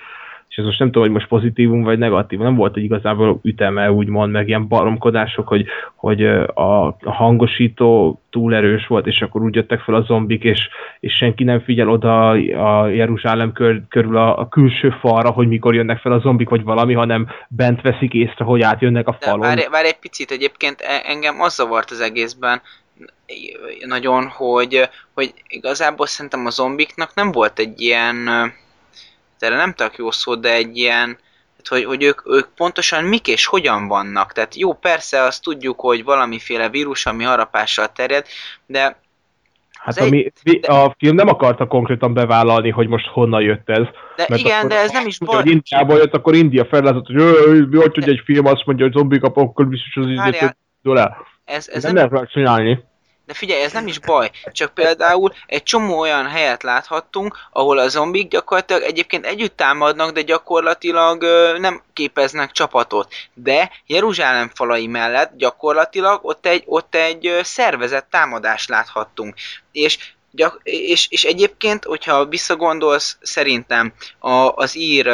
És 0.58 0.64
ez 0.64 0.70
most 0.70 0.78
nem 0.78 0.90
tudom, 0.90 1.02
hogy 1.02 1.16
most 1.16 1.28
pozitívum 1.28 1.82
vagy 1.82 1.98
negatív, 1.98 2.38
nem 2.38 2.54
volt 2.54 2.76
egy 2.76 2.82
igazából 2.82 3.40
üteme, 3.42 3.92
úgymond, 3.92 4.32
meg 4.32 4.48
ilyen 4.48 4.68
baromkodások, 4.68 5.48
hogy, 5.48 5.66
hogy 5.94 6.24
a, 6.54 6.96
hangosító 7.04 8.20
túl 8.30 8.54
erős 8.54 8.86
volt, 8.86 9.06
és 9.06 9.22
akkor 9.22 9.42
úgy 9.42 9.54
jöttek 9.54 9.80
fel 9.80 9.94
a 9.94 10.02
zombik, 10.02 10.42
és, 10.44 10.68
és 11.00 11.16
senki 11.16 11.44
nem 11.44 11.60
figyel 11.60 11.90
oda 11.90 12.28
a 12.70 12.88
Jeruzsálem 12.88 13.52
kör, 13.52 13.82
körül 13.88 14.16
a, 14.16 14.38
a 14.38 14.48
külső 14.48 14.90
falra, 15.00 15.30
hogy 15.30 15.48
mikor 15.48 15.74
jönnek 15.74 15.98
fel 15.98 16.12
a 16.12 16.18
zombik, 16.18 16.48
vagy 16.48 16.62
valami, 16.62 16.94
hanem 16.94 17.28
bent 17.48 17.80
veszik 17.82 18.12
észre, 18.12 18.44
hogy 18.44 18.60
átjönnek 18.60 19.08
a 19.08 19.16
falon. 19.20 19.40
Várj, 19.40 19.66
várj 19.70 19.86
egy 19.86 19.98
picit, 19.98 20.30
egyébként 20.30 20.80
e- 20.80 21.02
engem 21.04 21.40
az 21.40 21.54
zavart 21.54 21.90
az 21.90 22.00
egészben, 22.00 22.60
nagyon, 23.86 24.28
hogy, 24.28 24.88
hogy 25.14 25.34
igazából 25.48 26.06
szerintem 26.06 26.46
a 26.46 26.50
zombiknak 26.50 27.14
nem 27.14 27.32
volt 27.32 27.58
egy 27.58 27.80
ilyen, 27.80 28.28
erre 29.42 29.56
nem 29.56 29.72
tudok 29.72 29.96
jó 29.96 30.10
szó, 30.10 30.34
de 30.34 30.52
egy 30.52 30.76
ilyen, 30.76 31.18
hogy, 31.68 31.84
hogy 31.84 32.02
ők, 32.02 32.22
ők 32.26 32.48
pontosan 32.56 33.04
mik 33.04 33.28
és 33.28 33.46
hogyan 33.46 33.88
vannak. 33.88 34.32
Tehát 34.32 34.56
jó, 34.56 34.72
persze 34.72 35.22
azt 35.22 35.42
tudjuk, 35.42 35.80
hogy 35.80 36.04
valamiféle 36.04 36.68
vírus, 36.68 37.06
ami 37.06 37.24
harapással 37.24 37.92
terjed, 37.92 38.26
de 38.66 39.00
Hát 39.78 39.98
ami, 39.98 40.32
de, 40.42 40.72
a 40.72 40.94
film 40.98 41.14
nem 41.14 41.28
akarta 41.28 41.66
konkrétan 41.66 42.14
bevállalni, 42.14 42.70
hogy 42.70 42.88
most 42.88 43.06
honnan 43.06 43.42
jött 43.42 43.68
ez. 43.68 43.84
De 44.16 44.26
mert 44.28 44.40
igen, 44.40 44.68
de 44.68 44.78
ez 44.78 44.90
nem 44.90 45.06
is 45.06 45.18
baj. 45.18 45.36
Hogy 45.36 45.50
Indiából 45.50 45.96
jött, 45.96 46.14
akkor 46.14 46.34
India 46.34 46.64
fellázott, 46.64 47.06
hogy 47.06 47.22
hogy, 47.72 47.92
hogy 47.94 48.08
egy 48.08 48.20
film 48.24 48.46
azt 48.46 48.66
mondja, 48.66 48.84
hogy 48.84 48.94
zombik 48.94 49.20
biztos 49.68 49.96
az 49.96 50.06
izét, 50.06 50.56
ez, 51.44 51.68
ez 51.68 51.82
nem, 51.82 51.94
nem 51.94 52.08
lehet 52.12 52.30
csinálni. 52.30 52.84
De 53.28 53.34
figyelj, 53.34 53.62
ez 53.62 53.72
nem 53.72 53.86
is 53.86 53.98
baj, 53.98 54.30
csak 54.52 54.74
például 54.74 55.34
egy 55.46 55.62
csomó 55.62 55.98
olyan 55.98 56.26
helyet 56.26 56.62
láthattunk, 56.62 57.36
ahol 57.52 57.78
a 57.78 57.88
zombik 57.88 58.28
gyakorlatilag 58.28 58.82
egyébként 58.82 59.26
együtt 59.26 59.56
támadnak, 59.56 60.10
de 60.10 60.22
gyakorlatilag 60.22 61.22
ö, 61.22 61.58
nem 61.58 61.82
képeznek 61.92 62.50
csapatot. 62.50 63.14
De 63.34 63.70
Jeruzsálem 63.86 64.50
falai 64.54 64.86
mellett 64.86 65.36
gyakorlatilag 65.36 66.20
ott 66.22 66.46
egy, 66.46 66.62
ott 66.66 66.94
egy 66.94 67.38
szervezett 67.42 68.06
támadást 68.10 68.68
láthattunk. 68.68 69.34
És 69.72 69.98
Gyak, 70.30 70.60
és, 70.62 71.06
és 71.10 71.24
egyébként, 71.24 71.84
hogyha 71.84 72.26
visszagondolsz, 72.26 73.16
szerintem 73.20 73.92
a, 74.18 74.30
az 74.54 74.76
ír 74.76 75.08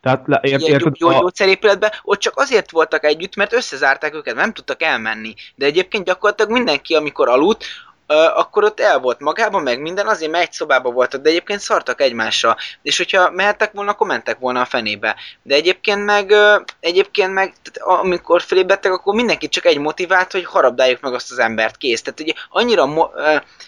tehát 0.00 0.22
le, 0.26 0.40
ért, 0.42 0.62
ért, 0.62 0.98
jó, 0.98 1.08
a... 1.08 1.18
gyógyszerépületben, 1.18 1.90
ott 2.02 2.18
csak 2.18 2.36
azért 2.36 2.70
voltak 2.70 3.04
együtt, 3.04 3.36
mert 3.36 3.52
összezárták 3.52 4.14
őket, 4.14 4.34
nem 4.34 4.52
tudtak 4.52 4.82
elmenni. 4.82 5.34
De 5.54 5.66
egyébként 5.66 6.04
gyakorlatilag 6.04 6.52
mindenki, 6.52 6.94
amikor 6.94 7.28
aludt, 7.28 7.64
akkor 8.16 8.64
ott 8.64 8.80
el 8.80 8.98
volt 8.98 9.20
magában, 9.20 9.62
meg 9.62 9.80
minden, 9.80 10.06
azért 10.06 10.30
mert 10.30 10.44
egy 10.44 10.52
szobában 10.52 10.94
voltak, 10.94 11.22
de 11.22 11.28
egyébként 11.28 11.60
szartak 11.60 12.00
egymásra. 12.00 12.56
És 12.82 12.96
hogyha 12.96 13.30
mehettek 13.30 13.72
volna, 13.72 13.90
akkor 13.90 14.06
mentek 14.06 14.38
volna 14.38 14.60
a 14.60 14.64
fenébe. 14.64 15.16
De 15.42 15.54
egyébként 15.54 16.04
meg, 16.04 16.34
egyébként 16.80 17.32
meg 17.32 17.52
amikor 17.80 18.42
félébettek, 18.42 18.92
akkor 18.92 19.14
mindenki 19.14 19.48
csak 19.48 19.64
egy 19.64 19.78
motivált, 19.78 20.32
hogy 20.32 20.44
harabdáljuk 20.44 21.00
meg 21.00 21.14
azt 21.14 21.30
az 21.30 21.38
embert, 21.38 21.76
kész. 21.76 22.02
Tehát 22.02 22.20
ugye 22.20 22.32
annyira 22.48 22.86
mo- 22.86 23.12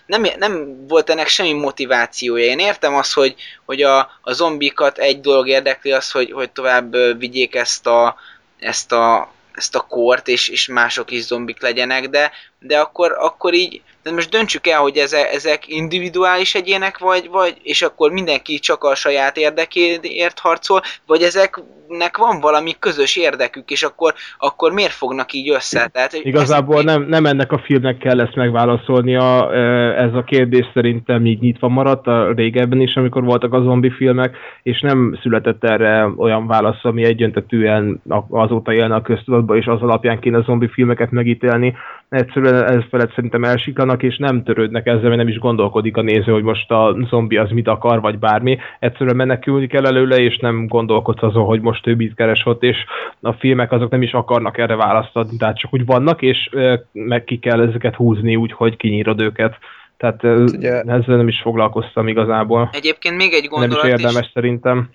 nem, 0.06 0.26
nem 0.38 0.86
volt 0.86 1.10
ennek 1.10 1.28
semmi 1.28 1.52
motivációja. 1.52 2.44
Én 2.44 2.58
értem 2.58 2.94
azt, 2.94 3.12
hogy, 3.12 3.34
hogy 3.64 3.82
a, 3.82 3.98
a 4.22 4.32
zombikat 4.32 4.98
egy 4.98 5.20
dolog 5.20 5.48
érdekli 5.48 5.92
az, 5.92 6.10
hogy, 6.10 6.32
hogy 6.32 6.50
tovább 6.50 6.96
vigyék 7.18 7.54
ezt 7.54 7.86
a, 7.86 8.16
ezt 8.58 8.92
a, 8.92 9.32
ezt 9.54 9.74
a 9.74 9.80
kort, 9.80 10.28
és, 10.28 10.48
és 10.48 10.66
mások 10.66 11.10
is 11.10 11.24
zombik 11.24 11.62
legyenek, 11.62 12.08
de, 12.08 12.32
de 12.58 12.78
akkor, 12.78 13.12
akkor 13.12 13.54
így 13.54 13.82
de 14.02 14.12
most 14.12 14.30
döntsük 14.30 14.66
el, 14.66 14.80
hogy 14.80 14.96
ezek, 15.32 15.68
individuális 15.68 16.54
egyének, 16.54 16.98
vagy, 16.98 17.28
vagy, 17.30 17.56
és 17.62 17.82
akkor 17.82 18.10
mindenki 18.10 18.58
csak 18.58 18.84
a 18.84 18.94
saját 18.94 19.36
érdekéért 19.36 20.38
harcol, 20.38 20.80
vagy 21.06 21.22
ezeknek 21.22 22.16
van 22.16 22.40
valami 22.40 22.72
közös 22.78 23.16
érdekük, 23.16 23.70
és 23.70 23.82
akkor, 23.82 24.14
akkor 24.38 24.72
miért 24.72 24.92
fognak 24.92 25.32
így 25.32 25.50
össze? 25.50 25.88
Tehát, 25.92 26.12
Igazából 26.12 26.82
nem, 26.82 27.02
nem 27.02 27.26
ennek 27.26 27.52
a 27.52 27.58
filmnek 27.58 27.98
kell 27.98 28.20
ezt 28.20 28.34
megválaszolnia, 28.34 29.54
ez 29.94 30.14
a 30.14 30.24
kérdés 30.24 30.66
szerintem 30.74 31.26
így 31.26 31.40
nyitva 31.40 31.68
maradt 31.68 32.06
a 32.06 32.32
régebben 32.32 32.80
is, 32.80 32.94
amikor 32.94 33.24
voltak 33.24 33.52
a 33.52 33.62
zombi 33.62 33.90
filmek, 33.90 34.36
és 34.62 34.80
nem 34.80 35.18
született 35.22 35.64
erre 35.64 36.06
olyan 36.16 36.46
válasz, 36.46 36.84
ami 36.84 37.04
egyöntetűen 37.04 38.02
azóta 38.30 38.72
élne 38.72 38.94
a 38.94 39.02
köztudatban, 39.02 39.56
és 39.56 39.66
az 39.66 39.82
alapján 39.82 40.18
kéne 40.18 40.38
a 40.38 40.42
zombi 40.42 40.68
filmeket 40.68 41.10
megítélni. 41.10 41.74
Egyszerűen 42.12 42.64
ez 42.64 42.82
felett 42.90 43.14
szerintem 43.14 43.44
elsiklanak, 43.44 44.02
és 44.02 44.16
nem 44.16 44.42
törődnek 44.42 44.86
ezzel, 44.86 45.02
mert 45.02 45.16
nem 45.16 45.28
is 45.28 45.38
gondolkodik 45.38 45.96
a 45.96 46.02
néző, 46.02 46.32
hogy 46.32 46.42
most 46.42 46.70
a 46.70 46.96
zombi 47.08 47.36
az 47.36 47.50
mit 47.50 47.68
akar, 47.68 48.00
vagy 48.00 48.18
bármi. 48.18 48.58
Egyszerűen 48.78 49.16
menekülni 49.16 49.66
kell 49.66 49.86
előle, 49.86 50.16
és 50.16 50.38
nem 50.38 50.66
gondolkodsz 50.66 51.22
azon, 51.22 51.44
hogy 51.44 51.60
most 51.60 51.86
ő 51.86 51.94
mit 51.94 52.14
keres 52.14 52.46
ott, 52.46 52.62
és 52.62 52.76
a 53.20 53.32
filmek 53.32 53.72
azok 53.72 53.90
nem 53.90 54.02
is 54.02 54.12
akarnak 54.12 54.58
erre 54.58 54.76
választ 54.76 55.16
adni, 55.16 55.36
tehát 55.36 55.58
csak 55.58 55.74
úgy 55.74 55.86
vannak, 55.86 56.22
és 56.22 56.48
meg 56.92 57.24
ki 57.24 57.38
kell 57.38 57.60
ezeket 57.60 57.94
húzni 57.94 58.36
úgy, 58.36 58.52
hogy 58.52 58.76
kinyírod 58.76 59.20
őket. 59.20 59.56
Tehát 59.96 60.22
Ugye... 60.24 60.70
ezzel 60.70 61.16
nem 61.16 61.28
is 61.28 61.40
foglalkoztam 61.42 62.08
igazából. 62.08 62.68
Egyébként 62.72 63.16
még 63.16 63.32
egy 63.32 63.46
gondolat 63.48 63.82
Nem 63.82 63.92
is 63.92 63.98
érdemes 63.98 64.26
is. 64.26 64.30
szerintem 64.34 64.90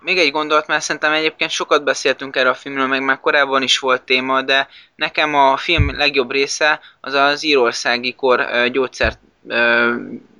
még 0.00 0.18
egy 0.18 0.30
gondolat, 0.30 0.66
mert 0.66 0.82
szerintem 0.82 1.12
egyébként 1.12 1.50
sokat 1.50 1.84
beszéltünk 1.84 2.36
erről 2.36 2.50
a 2.50 2.54
filmről, 2.54 2.86
meg 2.86 3.02
már 3.02 3.20
korábban 3.20 3.62
is 3.62 3.78
volt 3.78 4.02
téma, 4.02 4.42
de 4.42 4.68
nekem 4.96 5.34
a 5.34 5.56
film 5.56 5.96
legjobb 5.96 6.30
része 6.30 6.80
az 7.00 7.14
az 7.14 7.44
írországi 7.44 8.14
kor 8.14 8.68
gyógyszert 8.72 9.18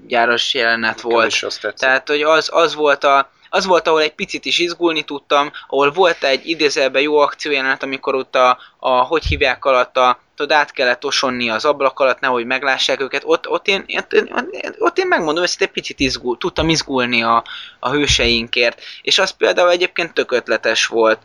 gyáros 0.07 0.55
jelenet 0.55 1.01
volt. 1.01 1.75
Tehát, 1.77 2.09
hogy 2.09 2.23
az, 2.23 2.49
az 2.53 2.75
volt 2.75 3.05
a, 3.05 3.31
az 3.51 3.67
volt, 3.67 3.87
ahol 3.87 4.01
egy 4.01 4.15
picit 4.15 4.45
is 4.45 4.59
izgulni 4.59 5.03
tudtam, 5.03 5.51
ahol 5.69 5.91
volt 5.91 6.25
egy 6.25 6.49
idézelben 6.49 7.03
jó 7.03 7.19
akciójelenet, 7.19 7.83
amikor 7.83 8.15
ott 8.15 8.35
a, 8.35 8.59
a 8.79 8.91
hogy 8.91 9.25
hívják 9.25 9.65
alatt 9.65 9.97
a, 9.97 10.19
tudod, 10.41 10.57
át 10.57 10.73
kellett 10.73 11.05
osonni 11.05 11.51
az 11.51 11.65
ablak 11.65 12.01
alatt, 12.01 12.21
nehogy 12.21 12.45
meglássák 12.45 13.01
őket, 13.01 13.23
ott, 13.25 13.49
ott, 13.49 13.67
én, 13.67 13.85
ott, 14.79 14.99
én 14.99 15.07
megmondom, 15.07 15.45
hogy 15.45 15.55
egy 15.59 15.71
picit 15.71 16.01
izgul, 16.01 16.39
tudtam 16.39 16.69
izgulni 16.69 17.23
a, 17.23 17.45
a 17.79 17.91
hőseinkért, 17.91 18.83
és 19.03 19.19
az 19.19 19.31
például 19.31 19.71
egyébként 19.71 20.13
tök 20.13 20.33
ötletes 20.33 20.87
volt. 20.87 21.19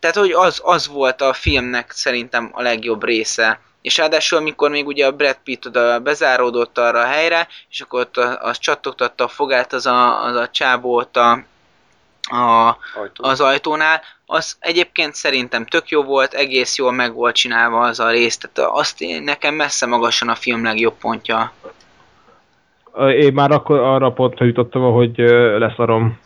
Tehát, 0.00 0.16
hogy 0.16 0.30
az, 0.30 0.60
az 0.64 0.86
volt 0.86 1.20
a 1.20 1.32
filmnek 1.32 1.90
szerintem 1.90 2.50
a 2.52 2.62
legjobb 2.62 3.04
része. 3.04 3.60
És 3.82 3.96
ráadásul, 3.96 4.38
amikor 4.38 4.70
még 4.70 4.86
ugye 4.86 5.06
a 5.06 5.12
Brad 5.12 5.38
Pitt 5.44 5.66
oda 5.66 5.98
bezáródott 6.00 6.78
arra 6.78 7.00
a 7.00 7.06
helyre, 7.06 7.48
és 7.70 7.80
akkor 7.80 8.00
ott 8.00 8.16
az 8.16 8.58
csattogtatta 8.58 9.24
a 9.24 9.28
fogát 9.28 9.72
az 9.72 9.86
a, 9.86 10.24
az 10.24 10.36
a 10.36 10.48
csábó 10.48 10.96
ott 10.96 11.16
a, 11.16 11.30
a, 12.20 12.76
Ajtó. 12.94 13.24
az 13.24 13.40
ajtónál, 13.40 14.02
az 14.26 14.56
egyébként 14.60 15.14
szerintem 15.14 15.66
tök 15.66 15.88
jó 15.88 16.02
volt, 16.02 16.32
egész 16.32 16.76
jól 16.76 16.92
meg 16.92 17.14
volt 17.14 17.34
csinálva 17.34 17.80
az 17.80 18.00
a 18.00 18.10
rész, 18.10 18.38
tehát 18.38 18.70
azt 18.72 19.00
én, 19.00 19.22
nekem 19.22 19.54
messze 19.54 19.86
magasan 19.86 20.28
a 20.28 20.34
film 20.34 20.64
legjobb 20.64 20.94
pontja. 21.00 21.52
Én 23.18 23.32
már 23.32 23.50
akkor 23.50 23.78
arra 23.78 24.12
pontra 24.12 24.44
jutottam, 24.44 24.92
hogy 24.92 25.16
leszarom 25.58 26.18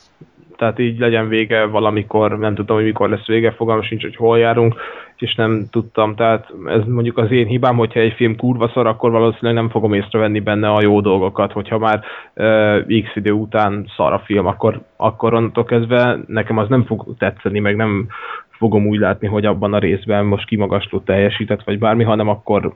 tehát 0.61 0.79
így 0.79 0.99
legyen 0.99 1.29
vége 1.29 1.65
valamikor, 1.65 2.39
nem 2.39 2.55
tudom, 2.55 2.77
hogy 2.77 2.85
mikor 2.85 3.09
lesz 3.09 3.27
vége, 3.27 3.53
fogalmam 3.53 3.85
sincs, 3.85 4.03
hogy 4.03 4.17
hol 4.17 4.39
járunk, 4.39 4.75
és 5.17 5.35
nem 5.35 5.67
tudtam, 5.71 6.15
tehát 6.15 6.53
ez 6.67 6.81
mondjuk 6.87 7.19
az 7.19 7.31
én 7.31 7.47
hibám, 7.47 7.77
hogyha 7.77 8.01
egy 8.01 8.13
film 8.13 8.37
kurva 8.37 8.71
szar, 8.75 8.87
akkor 8.87 9.11
valószínűleg 9.11 9.55
nem 9.55 9.69
fogom 9.71 9.93
észrevenni 9.93 10.41
benne 10.41 10.71
a 10.71 10.83
jó 10.83 11.01
dolgokat, 11.01 11.53
hogyha 11.53 11.79
már 11.79 12.03
uh, 12.35 13.03
x 13.03 13.17
idő 13.17 13.31
után 13.31 13.91
szar 13.97 14.13
a 14.13 14.23
film, 14.25 14.47
akkor, 14.47 14.81
akkor 14.97 15.35
onnantól 15.35 15.65
kezdve 15.65 16.19
nekem 16.27 16.59
az 16.59 16.69
nem 16.69 16.85
fog 16.85 17.15
tetszeni, 17.19 17.59
meg 17.59 17.77
nem 17.77 18.07
fogom 18.51 18.87
úgy 18.87 18.99
látni, 18.99 19.27
hogy 19.27 19.45
abban 19.45 19.75
a 19.75 19.79
részben 19.79 20.25
most 20.25 20.47
kimagasló 20.47 20.99
teljesített, 20.99 21.63
vagy 21.65 21.79
bármi, 21.79 22.05
hanem 22.05 22.29
akkor 22.29 22.75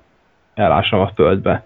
elásom 0.55 1.01
a 1.01 1.11
földbe. 1.15 1.65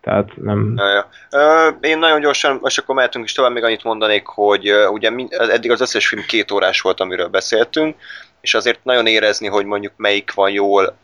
Tehát 0.00 0.36
nem... 0.36 0.74
Ja, 0.76 0.88
ja. 1.30 1.78
Én 1.80 1.98
nagyon 1.98 2.20
gyorsan, 2.20 2.58
most 2.62 2.78
akkor 2.78 2.94
mehetünk 2.94 3.24
is 3.24 3.32
tovább, 3.32 3.52
még 3.52 3.64
annyit 3.64 3.84
mondanék, 3.84 4.26
hogy 4.26 4.72
ugye 4.90 5.12
eddig 5.30 5.70
az 5.70 5.80
összes 5.80 6.08
film 6.08 6.22
két 6.26 6.50
órás 6.50 6.80
volt, 6.80 7.00
amiről 7.00 7.28
beszéltünk, 7.28 7.96
és 8.40 8.54
azért 8.54 8.84
nagyon 8.84 9.06
érezni, 9.06 9.46
hogy 9.46 9.64
mondjuk 9.64 9.92
melyik 9.96 10.34
van 10.34 10.50
jól 10.50 10.96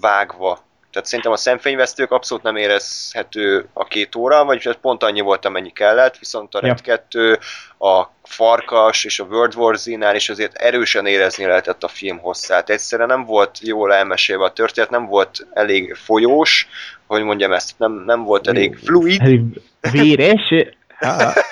vágva. 0.00 0.58
Tehát 0.94 1.08
szerintem 1.08 1.32
a 1.32 1.36
szemfényvesztők 1.36 2.10
abszolút 2.10 2.42
nem 2.42 2.56
érezhető 2.56 3.68
a 3.72 3.84
két 3.84 4.14
óra, 4.14 4.44
vagyis 4.44 4.66
ez 4.66 4.76
pont 4.80 5.02
annyi 5.02 5.20
volt, 5.20 5.44
amennyi 5.44 5.70
kellett, 5.70 6.18
viszont 6.18 6.54
a 6.54 6.60
Red 6.60 6.80
ja. 6.84 6.96
2, 6.96 7.38
a 7.78 8.04
Farkas 8.22 9.04
és 9.04 9.20
a 9.20 9.24
World 9.24 9.54
War 9.56 9.76
Z-nál 9.76 10.14
is 10.14 10.28
azért 10.28 10.56
erősen 10.56 11.06
érezni 11.06 11.44
lehetett 11.44 11.82
a 11.82 11.88
film 11.88 12.18
hosszát. 12.18 12.70
Egyszerűen 12.70 13.08
nem 13.08 13.24
volt 13.24 13.58
jól 13.62 13.94
elmesélve 13.94 14.44
a 14.44 14.52
történet, 14.52 14.90
nem 14.90 15.06
volt 15.06 15.46
elég 15.52 15.94
folyós, 15.94 16.68
hogy 17.06 17.22
mondjam 17.22 17.52
ezt, 17.52 17.78
nem, 17.78 18.02
nem 18.06 18.24
volt 18.24 18.46
elég 18.46 18.76
fluid. 18.76 19.20
Elég 19.20 19.42
véres. 19.92 20.52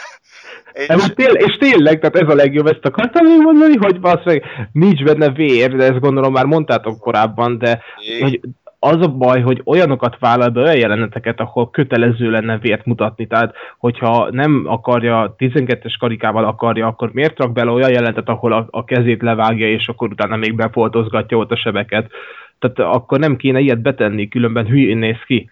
És... 0.73 0.86
És, 0.89 1.06
tél, 1.14 1.32
és 1.32 1.56
tényleg, 1.59 2.01
tehát 2.01 2.16
ez 2.16 2.28
a 2.28 2.35
legjobb, 2.35 2.66
ezt 2.66 2.85
akartam 2.85 3.27
még 3.27 3.40
mondani, 3.40 3.77
hogy 3.77 4.01
basz 4.01 4.24
meg, 4.24 4.43
nincs 4.73 5.02
benne 5.02 5.31
vér, 5.31 5.77
de 5.77 5.85
ezt 5.85 6.01
gondolom 6.01 6.32
már 6.32 6.44
mondtátok 6.44 7.01
korábban, 7.01 7.59
de 7.59 7.82
hogy 8.20 8.40
az 8.84 9.00
a 9.00 9.09
baj, 9.09 9.40
hogy 9.40 9.62
olyanokat 9.64 10.18
vállal 10.18 10.48
be, 10.48 10.60
olyan 10.60 10.76
jeleneteket, 10.76 11.40
ahol 11.40 11.70
kötelező 11.70 12.30
lenne 12.30 12.59
vért 12.59 12.86
mutatni. 12.86 13.26
Tehát, 13.26 13.54
hogyha 13.78 14.28
nem 14.30 14.64
akarja, 14.66 15.34
12-es 15.38 15.94
karikával 15.98 16.44
akarja, 16.44 16.86
akkor 16.86 17.10
miért 17.12 17.38
rak 17.38 17.52
bele 17.52 17.70
olyan 17.70 17.90
jelenetet, 17.90 18.28
ahol 18.28 18.52
a, 18.52 18.66
a 18.70 18.84
kezét 18.84 19.22
levágja, 19.22 19.68
és 19.68 19.88
akkor 19.88 20.09
utána 20.09 20.36
még 20.36 20.54
befoltozgatja 20.54 21.36
ott 21.36 21.50
a 21.50 21.56
sebeket. 21.56 22.10
Tehát 22.59 22.94
akkor 22.94 23.18
nem 23.18 23.36
kéne 23.36 23.60
ilyet 23.60 23.82
betenni, 23.82 24.28
különben 24.28 24.66
hülyén 24.66 24.98
néz 24.98 25.22
ki 25.26 25.50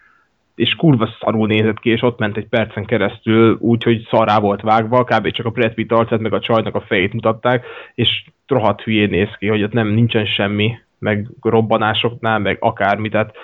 és 0.55 0.75
kurva 0.75 1.09
szarul 1.19 1.47
nézett 1.47 1.79
ki, 1.79 1.89
és 1.89 2.01
ott 2.01 2.19
ment 2.19 2.37
egy 2.37 2.47
percen 2.47 2.85
keresztül 2.85 3.57
úgy, 3.59 3.83
hogy 3.83 4.07
szará 4.09 4.39
volt 4.39 4.61
vágva, 4.61 5.03
kb. 5.03 5.31
csak 5.31 5.45
a 5.45 5.49
Brad 5.49 5.73
Pitt 5.73 5.91
arcát, 5.91 6.19
meg 6.19 6.33
a 6.33 6.39
csajnak 6.39 6.75
a 6.75 6.81
fejét 6.81 7.13
mutatták, 7.13 7.65
és 7.95 8.23
rohadt 8.47 8.81
hülyén 8.81 9.09
néz 9.09 9.29
ki, 9.37 9.47
hogy 9.47 9.63
ott 9.63 9.73
nem 9.73 9.87
nincsen 9.87 10.25
semmi, 10.25 10.73
meg 11.01 11.27
robbanásoknál, 11.41 12.39
meg 12.39 12.57
akármi, 12.59 13.09
tehát 13.09 13.35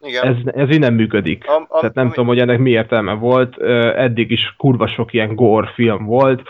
Igen. 0.00 0.24
ez, 0.26 0.36
ez 0.54 0.70
így 0.70 0.78
nem 0.78 0.94
működik. 0.94 1.44
Am- 1.48 1.66
am- 1.68 1.80
Tehát 1.80 1.94
nem 1.94 2.04
ami- 2.04 2.14
tudom, 2.14 2.28
hogy 2.28 2.38
ennek 2.38 2.58
mi 2.58 2.70
értelme 2.70 3.12
volt. 3.12 3.62
Eddig 3.96 4.30
is 4.30 4.54
kurva 4.56 4.86
sok 4.86 5.12
ilyen 5.12 5.34
gore 5.34 5.70
film 5.74 6.04
volt. 6.04 6.42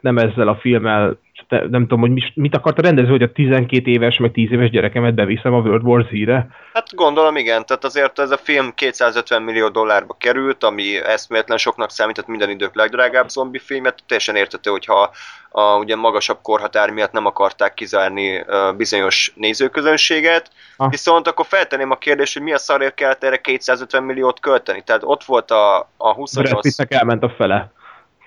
Nem 0.00 0.18
ezzel 0.18 0.48
a 0.48 0.56
filmmel, 0.56 1.18
te- 1.48 1.66
nem 1.68 1.80
tudom, 1.82 2.00
hogy 2.00 2.10
mis- 2.10 2.32
mit 2.34 2.54
akart 2.54 2.78
a 2.78 2.82
rendező, 2.82 3.08
hogy 3.08 3.22
a 3.22 3.32
12 3.32 3.90
éves, 3.90 4.18
meg 4.18 4.32
10 4.32 4.50
éves 4.52 4.70
gyerekemet 4.70 5.14
beviszem 5.14 5.52
a 5.54 5.58
World 5.60 5.82
War 5.84 6.06
Z-re. 6.10 6.48
Hát 6.72 6.94
gondolom 6.94 7.36
igen, 7.36 7.66
tehát 7.66 7.84
azért 7.84 8.18
ez 8.18 8.30
a 8.30 8.36
film 8.36 8.72
250 8.74 9.42
millió 9.42 9.68
dollárba 9.68 10.16
került, 10.18 10.64
ami 10.64 10.96
eszméletlen 11.04 11.58
soknak 11.58 11.90
számított 11.90 12.26
minden 12.26 12.50
idők 12.50 12.74
legdrágább 12.74 13.28
zombi 13.28 13.58
filmet, 13.58 13.98
teljesen 14.06 14.36
értető, 14.36 14.70
hogyha 14.70 15.10
a 15.50 15.76
ugye 15.76 15.96
magasabb 15.96 16.38
korhatár 16.42 16.90
miatt 16.90 17.12
nem 17.12 17.26
akarták 17.26 17.74
kizárni 17.74 18.36
uh, 18.36 18.76
bizonyos 18.76 19.32
nézőközönséget, 19.34 20.50
Ah. 20.80 20.90
viszont 20.90 21.26
akkor 21.26 21.46
feltenném 21.46 21.90
a 21.90 21.98
kérdést, 21.98 22.32
hogy 22.32 22.42
mi 22.42 22.52
a 22.52 22.58
szarért 22.58 22.94
kellett 22.94 23.24
erre 23.24 23.36
250 23.36 24.02
milliót 24.02 24.40
költeni, 24.40 24.82
tehát 24.82 25.02
ott 25.04 25.24
volt 25.24 25.50
a, 25.50 25.78
a 25.78 25.86
Brad 25.96 26.14
28... 26.16 26.60
Pittnek 26.62 26.92
elment 26.92 27.22
a 27.22 27.28
fele. 27.28 27.72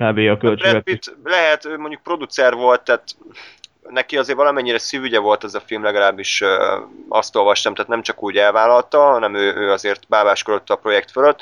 Kb. 0.01 0.17
a 0.17 0.21
Brad 0.21 0.37
költségvetés. 0.39 0.93
Pitt 0.93 1.15
lehet, 1.23 1.65
ő 1.65 1.77
mondjuk 1.77 2.01
producer 2.01 2.53
volt, 2.53 2.83
tehát 2.83 3.03
neki 3.89 4.17
azért 4.17 4.37
valamennyire 4.37 4.77
szívügye 4.77 5.19
volt 5.19 5.43
ez 5.43 5.53
a 5.53 5.61
film, 5.65 5.83
legalábbis 5.83 6.43
azt 7.09 7.35
olvastam, 7.35 7.73
tehát 7.73 7.89
nem 7.89 8.01
csak 8.01 8.23
úgy 8.23 8.37
elvállalta, 8.37 8.99
hanem 8.99 9.35
ő, 9.35 9.55
ő 9.55 9.71
azért 9.71 10.07
bábáskodott 10.07 10.69
a 10.69 10.75
projekt 10.75 11.11
fölött. 11.11 11.41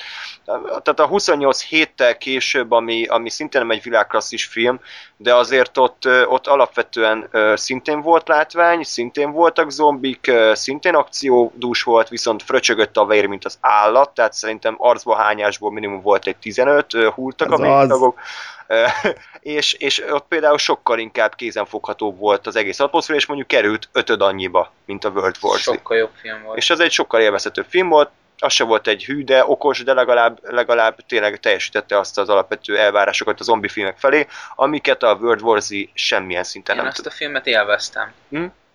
Tehát 0.68 0.99
a 0.99 1.07
28 1.07 1.64
héttel 1.64 2.18
később, 2.18 2.72
ami, 2.72 3.06
ami 3.06 3.30
szintén 3.30 3.61
nem 3.61 3.72
egy 3.72 3.84
világklasszis 3.84 4.45
film, 4.45 4.80
de 5.18 5.36
azért 5.36 5.78
ott, 5.78 6.07
ott 6.26 6.48
alapvetően 6.48 7.30
szintén 7.56 8.02
volt 8.02 8.28
látvány, 8.28 8.84
szintén 8.84 9.32
voltak 9.32 9.72
zombik, 9.72 10.32
szintén 10.53 10.95
akciódús 10.95 11.84
volt, 11.84 12.10
viszont 12.10 12.44
fröcsögött 12.44 12.98
a 12.98 13.06
vér, 13.06 13.26
mint 13.26 13.45
az 13.45 13.57
állat, 13.61 14.10
tehát 14.10 14.34
szerintem 14.34 14.76
arcba 14.78 15.16
hányásból 15.16 15.72
minimum 15.72 16.02
volt 16.02 16.28
egy 16.28 16.38
15, 16.38 16.94
ö, 16.94 17.10
húltak 17.10 17.52
Az 17.52 17.60
a 17.60 17.64
az. 17.64 17.80
végtagok. 17.80 18.20
És, 19.39 19.73
és 19.73 20.03
ott 20.09 20.25
például 20.27 20.57
sokkal 20.57 20.99
inkább 20.99 21.35
kézenfogható 21.35 22.15
volt 22.15 22.47
az 22.47 22.55
egész 22.55 22.79
atmoszféra, 22.79 23.17
és 23.17 23.25
mondjuk 23.25 23.47
került 23.47 23.89
ötöd 23.91 24.21
annyiba, 24.21 24.73
mint 24.85 25.05
a 25.05 25.09
World 25.09 25.35
War 25.41 25.59
Z. 25.59 25.61
Sokkal 25.61 25.97
jobb 25.97 26.11
film 26.21 26.43
volt. 26.43 26.57
És 26.57 26.69
ez 26.69 26.79
egy 26.79 26.91
sokkal 26.91 27.21
élvezhetőbb 27.21 27.65
film 27.69 27.89
volt, 27.89 28.09
az 28.41 28.53
se 28.53 28.63
volt 28.63 28.87
egy 28.87 29.05
hű, 29.05 29.23
de 29.23 29.45
okos, 29.45 29.83
de 29.83 29.93
legalább, 29.93 30.39
legalább 30.43 30.97
tényleg 31.07 31.39
teljesítette 31.39 31.97
azt 31.97 32.17
az 32.17 32.29
alapvető 32.29 32.77
elvárásokat 32.77 33.39
a 33.39 33.43
zombi 33.43 33.67
filmek 33.67 33.97
felé, 33.97 34.27
amiket 34.55 35.03
a 35.03 35.17
World 35.21 35.41
War 35.41 35.61
Z 35.61 35.73
semmilyen 35.93 36.43
szinten 36.43 36.75
Én 36.75 36.81
nem 36.81 36.89
azt 36.89 37.01
tud. 37.01 37.11
a 37.11 37.15
filmet 37.15 37.47
élveztem. 37.47 38.13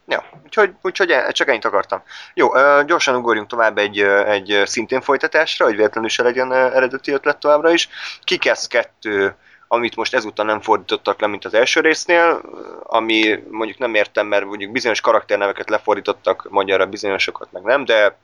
Ja, 0.06 0.24
úgyhogy, 0.44 0.72
úgyhogy 0.82 1.10
e- 1.10 1.30
csak 1.30 1.48
ennyit 1.48 1.64
akartam. 1.64 2.02
Jó, 2.34 2.48
gyorsan 2.86 3.14
ugorjunk 3.14 3.48
tovább 3.48 3.78
egy, 3.78 4.00
egy 4.26 4.62
szintén 4.64 5.00
folytatásra, 5.00 5.64
hogy 5.64 5.76
véletlenül 5.76 6.08
se 6.08 6.22
legyen 6.22 6.52
eredeti 6.52 7.12
ötlet 7.12 7.38
továbbra 7.38 7.72
is. 7.72 7.88
Kikesz 8.24 8.66
kettő, 8.66 9.36
amit 9.68 9.96
most 9.96 10.14
ezúttal 10.14 10.44
nem 10.44 10.60
fordítottak 10.60 11.20
le, 11.20 11.26
mint 11.26 11.44
az 11.44 11.54
első 11.54 11.80
résznél, 11.80 12.40
ami 12.82 13.42
mondjuk 13.50 13.78
nem 13.78 13.94
értem, 13.94 14.26
mert 14.26 14.44
mondjuk 14.44 14.72
bizonyos 14.72 15.00
karakterneveket 15.00 15.70
lefordítottak 15.70 16.46
magyarra, 16.50 16.86
bizonyosokat 16.86 17.48
meg 17.52 17.62
nem, 17.62 17.84
de 17.84 18.16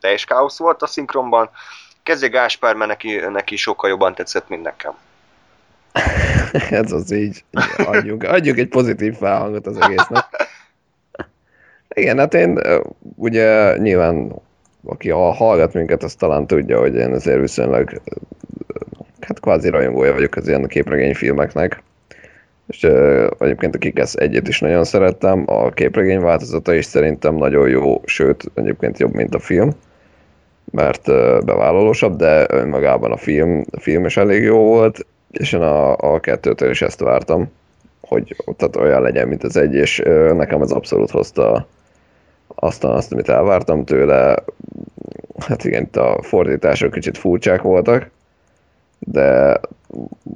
teljes 0.00 0.24
káosz 0.24 0.58
volt 0.58 0.82
a 0.82 0.86
szinkronban. 0.86 1.50
Kezdje 2.02 2.28
Gáspár, 2.28 2.74
mert 2.74 2.90
neki, 2.90 3.16
neki 3.16 3.56
sokkal 3.56 3.90
jobban 3.90 4.14
tetszett, 4.14 4.48
mint 4.48 4.62
nekem. 4.62 4.92
Ez 6.82 6.92
az 6.92 7.10
így. 7.10 7.44
Adjunk, 7.76 8.22
adjunk 8.22 8.58
egy 8.58 8.68
pozitív 8.68 9.14
felhangot 9.14 9.66
az 9.66 9.80
egésznek. 9.80 10.24
Igen, 11.94 12.18
hát 12.18 12.34
én 12.34 12.60
ugye 13.16 13.76
nyilván, 13.76 14.32
aki 14.84 15.10
hallgat 15.10 15.72
minket, 15.72 16.02
az 16.02 16.14
talán 16.14 16.46
tudja, 16.46 16.78
hogy 16.78 16.94
én 16.94 17.12
azért 17.12 17.40
viszonylag 17.40 18.00
hát 19.24 19.40
kvázi 19.40 19.68
rajongója 19.68 20.12
vagyok 20.12 20.36
az 20.36 20.48
ilyen 20.48 20.66
képregényfilmeknek. 20.66 21.82
És 22.66 22.82
ö, 22.82 23.26
egyébként 23.38 23.74
a 23.74 23.78
Kikesz 23.78 24.14
egyet 24.14 24.48
is 24.48 24.60
nagyon 24.60 24.84
szerettem, 24.84 25.44
a 25.46 25.70
képregény 25.70 26.20
változata 26.20 26.74
is 26.74 26.84
szerintem 26.84 27.34
nagyon 27.34 27.68
jó, 27.68 28.00
sőt, 28.04 28.50
egyébként 28.54 28.98
jobb, 28.98 29.14
mint 29.14 29.34
a 29.34 29.38
film, 29.38 29.70
mert 30.70 31.06
bevállalósabb, 31.44 32.16
de 32.16 32.46
önmagában 32.48 33.12
a 33.12 33.16
film, 33.16 33.64
a 33.70 33.80
film 33.80 34.04
is 34.04 34.16
elég 34.16 34.42
jó 34.42 34.58
volt, 34.58 35.06
és 35.30 35.52
én 35.52 35.60
a, 35.60 35.96
a 35.96 36.20
kettőtől 36.20 36.70
is 36.70 36.82
ezt 36.82 37.00
vártam, 37.00 37.50
hogy 38.00 38.36
tehát 38.56 38.76
olyan 38.76 39.02
legyen, 39.02 39.28
mint 39.28 39.44
az 39.44 39.56
egy, 39.56 39.74
és 39.74 40.02
nekem 40.34 40.62
ez 40.62 40.70
abszolút 40.70 41.10
hozta 41.10 41.66
azt, 42.54 42.84
azt, 42.84 43.12
amit 43.12 43.28
elvártam 43.28 43.84
tőle. 43.84 44.36
Hát 45.38 45.64
igen, 45.64 45.82
itt 45.82 45.96
a 45.96 46.18
fordítások 46.22 46.92
kicsit 46.92 47.18
furcsák 47.18 47.62
voltak, 47.62 48.10
de 49.00 49.60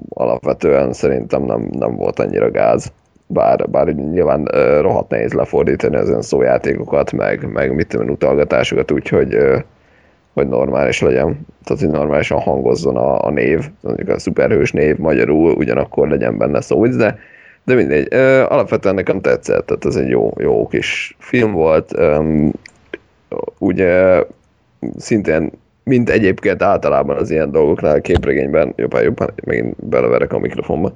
alapvetően 0.09 0.93
szerintem 0.93 1.43
nem, 1.43 1.69
nem 1.71 1.97
volt 1.97 2.19
annyira 2.19 2.51
gáz. 2.51 2.93
Bár, 3.27 3.71
bár 3.71 3.87
nyilván 3.87 4.49
ö, 4.53 4.81
rohadt 4.81 5.11
nehéz 5.11 5.33
lefordítani 5.33 5.97
olyan 5.97 6.23
szójátékokat, 6.23 7.13
meg, 7.13 7.53
meg 7.53 7.75
mit 7.75 7.89
tudom, 7.89 8.09
utalgatásokat 8.09 8.91
úgy, 8.91 9.09
hogy, 9.09 9.35
ö, 9.35 9.59
hogy 10.33 10.49
normális 10.49 11.01
legyen. 11.01 11.47
Tehát, 11.65 11.83
hogy 11.83 11.91
normálisan 11.91 12.41
hangozzon 12.41 12.97
a, 12.97 13.25
a 13.25 13.31
név, 13.31 13.71
mondjuk 13.81 14.09
a 14.09 14.19
szuperhős 14.19 14.73
név 14.73 14.97
magyarul, 14.97 15.53
ugyanakkor 15.53 16.09
legyen 16.09 16.39
benne 16.39 16.61
szó, 16.61 16.87
de, 16.87 17.19
de 17.65 17.75
mindegy. 17.75 18.07
Ö, 18.11 18.45
alapvetően 18.49 18.95
nekem 18.95 19.21
tetszett, 19.21 19.67
tehát 19.67 19.85
ez 19.85 19.97
egy 19.97 20.09
jó, 20.09 20.33
jó 20.37 20.67
kis 20.67 21.17
film 21.19 21.53
volt. 21.53 21.93
Öm, 21.97 22.53
ugye 23.59 24.23
szintén, 24.97 25.51
mint 25.85 26.11
egyébként 26.11 26.63
általában 26.63 27.17
az 27.17 27.31
ilyen 27.31 27.51
dolgoknál 27.51 27.95
a 27.95 28.01
képregényben, 28.01 28.73
jobban, 28.77 29.03
jobban, 29.03 29.31
megint 29.45 29.85
beleverek 29.85 30.33
a 30.33 30.39
mikrofonba. 30.39 30.93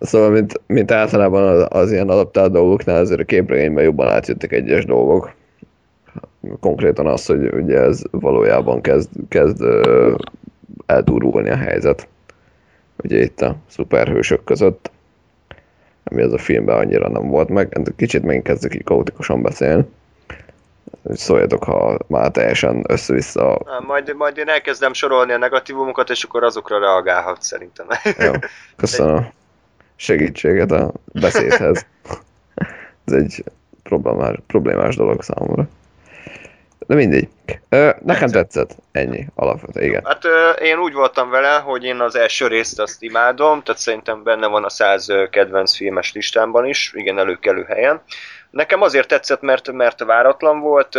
Szóval, 0.00 0.30
mint, 0.30 0.60
mint 0.66 0.90
általában 0.90 1.42
az, 1.42 1.66
az 1.68 1.92
ilyen 1.92 2.08
adaptált 2.08 2.52
dolgoknál, 2.52 3.00
azért 3.00 3.20
a 3.20 3.24
képregényben 3.24 3.84
jobban 3.84 4.08
átjöttek 4.08 4.52
egyes 4.52 4.84
dolgok. 4.84 5.34
Konkrétan 6.60 7.06
az, 7.06 7.26
hogy 7.26 7.54
ugye 7.54 7.78
ez 7.78 8.02
valójában 8.10 8.80
kezd, 8.80 9.08
kezd 9.28 9.64
eldurulni 10.86 11.50
a 11.50 11.56
helyzet. 11.56 12.08
Ugye 13.02 13.22
itt 13.22 13.40
a 13.40 13.56
szuperhősök 13.68 14.44
között, 14.44 14.90
ami 16.04 16.22
az 16.22 16.32
a 16.32 16.38
filmben 16.38 16.76
annyira 16.76 17.08
nem 17.08 17.28
volt 17.28 17.48
meg. 17.48 17.78
Kicsit 17.96 18.22
megint 18.22 18.44
kezdek 18.44 18.74
így 18.74 18.84
kaotikusan 18.84 19.42
beszélni. 19.42 19.84
Szóljatok, 21.14 21.64
ha 21.64 21.98
már 22.06 22.30
teljesen 22.30 22.84
össze-vissza 22.88 23.60
Á, 23.66 23.78
Majd, 23.86 24.14
majd 24.16 24.36
én 24.36 24.48
elkezdem 24.48 24.92
sorolni 24.92 25.32
a 25.32 25.38
negatívumokat, 25.38 26.10
és 26.10 26.24
akkor 26.24 26.44
azokra 26.44 26.78
reagálhat 26.78 27.42
szerintem. 27.42 27.86
Jó, 28.18 28.32
köszönöm 28.76 29.28
segítséget 29.96 30.70
a 30.70 30.92
beszédhez. 31.12 31.86
Ez 33.04 33.12
egy 33.12 33.44
problémás, 33.82 34.36
problémás 34.46 34.96
dolog 34.96 35.22
számomra. 35.22 35.68
De 36.86 36.94
mindegy. 36.94 37.28
Nekem 38.04 38.28
tetszett. 38.28 38.76
Ennyi, 38.92 39.26
alapvetően, 39.34 39.86
igen. 39.86 40.04
Hát 40.04 40.24
én 40.60 40.78
úgy 40.78 40.92
voltam 40.92 41.30
vele, 41.30 41.54
hogy 41.54 41.84
én 41.84 42.00
az 42.00 42.16
első 42.16 42.46
részt 42.46 42.80
azt 42.80 43.02
imádom, 43.02 43.62
tehát 43.62 43.80
szerintem 43.80 44.22
benne 44.22 44.46
van 44.46 44.64
a 44.64 44.68
100 44.68 45.08
ö, 45.08 45.28
kedvenc 45.30 45.76
filmes 45.76 46.12
listámban 46.12 46.66
is, 46.66 46.92
igen, 46.94 47.18
előkelő 47.18 47.62
helyen. 47.62 48.02
Nekem 48.54 48.82
azért 48.82 49.08
tetszett, 49.08 49.40
mert, 49.40 49.72
mert 49.72 50.04
váratlan 50.04 50.60
volt, 50.60 50.98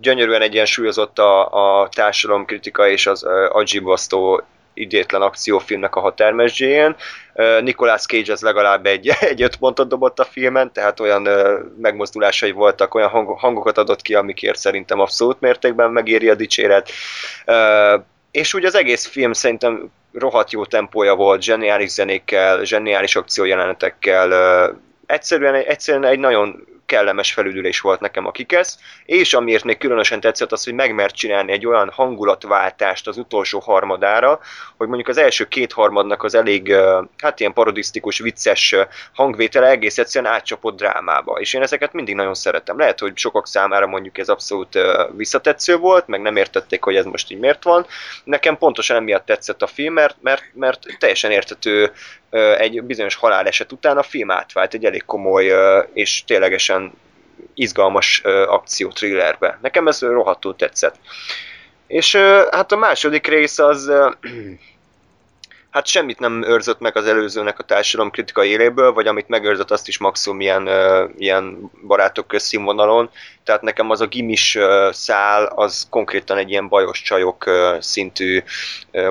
gyönyörűen 0.00 0.42
egyensúlyozott 0.42 1.18
a, 1.18 1.80
a 1.80 1.88
társadalomkritika 1.88 2.88
és 2.88 3.06
az 3.06 3.26
agyibasztó 3.48 4.42
idétlen 4.74 5.22
akciófilmnek 5.22 5.96
a 5.96 6.00
határmesdjéjén. 6.00 6.96
Nicolas 7.60 8.06
Cage 8.06 8.32
az 8.32 8.40
legalább 8.40 8.86
egy, 8.86 9.08
egy 9.30 9.42
öt 9.42 9.56
pontot 9.56 9.88
dobott 9.88 10.18
a 10.18 10.24
filmen, 10.24 10.72
tehát 10.72 11.00
olyan 11.00 11.28
megmozdulásai 11.80 12.52
voltak, 12.52 12.94
olyan 12.94 13.08
hang, 13.08 13.38
hangokat 13.38 13.78
adott 13.78 14.02
ki, 14.02 14.14
amikért 14.14 14.58
szerintem 14.58 15.00
abszolút 15.00 15.40
mértékben 15.40 15.90
megéri 15.90 16.28
a 16.28 16.34
dicséret. 16.34 16.90
És 18.30 18.54
úgy 18.54 18.64
az 18.64 18.74
egész 18.74 19.06
film 19.06 19.32
szerintem 19.32 19.90
rohadt 20.12 20.52
jó 20.52 20.64
tempója 20.64 21.14
volt, 21.14 21.42
zseniális 21.42 21.90
zenékkel, 21.90 22.64
zseniális 22.64 23.16
akciójelenetekkel, 23.16 24.30
egyszerűen, 25.06 25.54
egyszerűen 25.54 26.04
egy 26.04 26.18
nagyon 26.18 26.66
kellemes 26.86 27.32
felüdülés 27.32 27.80
volt 27.80 28.00
nekem 28.00 28.26
a 28.26 28.30
kikesz, 28.30 28.78
és 29.04 29.34
amiért 29.34 29.64
még 29.64 29.78
különösen 29.78 30.20
tetszett 30.20 30.52
az, 30.52 30.64
hogy 30.64 30.74
megmert 30.74 31.14
csinálni 31.14 31.52
egy 31.52 31.66
olyan 31.66 31.90
hangulatváltást 31.90 33.08
az 33.08 33.16
utolsó 33.16 33.58
harmadára, 33.58 34.40
hogy 34.76 34.86
mondjuk 34.86 35.08
az 35.08 35.16
első 35.16 35.44
két 35.44 35.72
harmadnak 35.72 36.22
az 36.22 36.34
elég, 36.34 36.74
hát 37.18 37.40
ilyen 37.40 37.52
parodisztikus, 37.52 38.18
vicces 38.18 38.74
hangvétele 39.14 39.68
egész 39.68 39.98
egyszerűen 39.98 40.32
átcsapott 40.32 40.76
drámába, 40.76 41.40
és 41.40 41.54
én 41.54 41.62
ezeket 41.62 41.92
mindig 41.92 42.14
nagyon 42.14 42.34
szeretem. 42.34 42.78
Lehet, 42.78 43.00
hogy 43.00 43.16
sokak 43.16 43.46
számára 43.46 43.86
mondjuk 43.86 44.18
ez 44.18 44.28
abszolút 44.28 44.78
visszatetsző 45.16 45.76
volt, 45.76 46.06
meg 46.06 46.20
nem 46.20 46.36
értették, 46.36 46.84
hogy 46.84 46.96
ez 46.96 47.04
most 47.04 47.30
így 47.30 47.38
miért 47.38 47.64
van. 47.64 47.86
Nekem 48.24 48.58
pontosan 48.58 48.96
emiatt 48.96 49.26
tetszett 49.26 49.62
a 49.62 49.66
film, 49.66 49.92
mert, 49.92 50.16
mert, 50.20 50.42
mert 50.54 50.80
teljesen 50.98 51.30
értető 51.30 51.92
egy 52.58 52.82
bizonyos 52.82 53.14
haláleset 53.14 53.72
után 53.72 53.98
a 53.98 54.02
film 54.02 54.30
átvált 54.30 54.74
egy 54.74 54.84
elég 54.84 55.04
komoly 55.04 55.52
és 55.92 56.24
ténylegesen 56.24 56.71
izgalmas 57.54 58.20
akció 58.46 58.88
thrillerbe. 58.88 59.58
Nekem 59.62 59.88
ez 59.88 60.00
rohadtul 60.00 60.56
tetszett. 60.56 60.96
És 61.86 62.16
hát 62.50 62.72
a 62.72 62.76
második 62.76 63.26
rész 63.26 63.58
az 63.58 63.90
hát 65.72 65.86
semmit 65.86 66.18
nem 66.18 66.42
őrzött 66.42 66.80
meg 66.80 66.96
az 66.96 67.06
előzőnek 67.06 67.58
a 67.58 67.62
társadalom 67.62 68.10
kritikai 68.10 68.48
éléből, 68.48 68.92
vagy 68.92 69.06
amit 69.06 69.28
megőrzött, 69.28 69.70
azt 69.70 69.88
is 69.88 69.98
maximum 69.98 70.40
ilyen, 70.40 70.68
ilyen 71.18 71.70
barátok 71.86 72.26
közszínvonalon. 72.26 73.10
Tehát 73.44 73.62
nekem 73.62 73.90
az 73.90 74.00
a 74.00 74.06
gimis 74.06 74.58
szál, 74.90 75.44
az 75.44 75.86
konkrétan 75.90 76.38
egy 76.38 76.50
ilyen 76.50 76.68
bajos 76.68 77.02
csajok 77.02 77.50
szintű, 77.80 78.42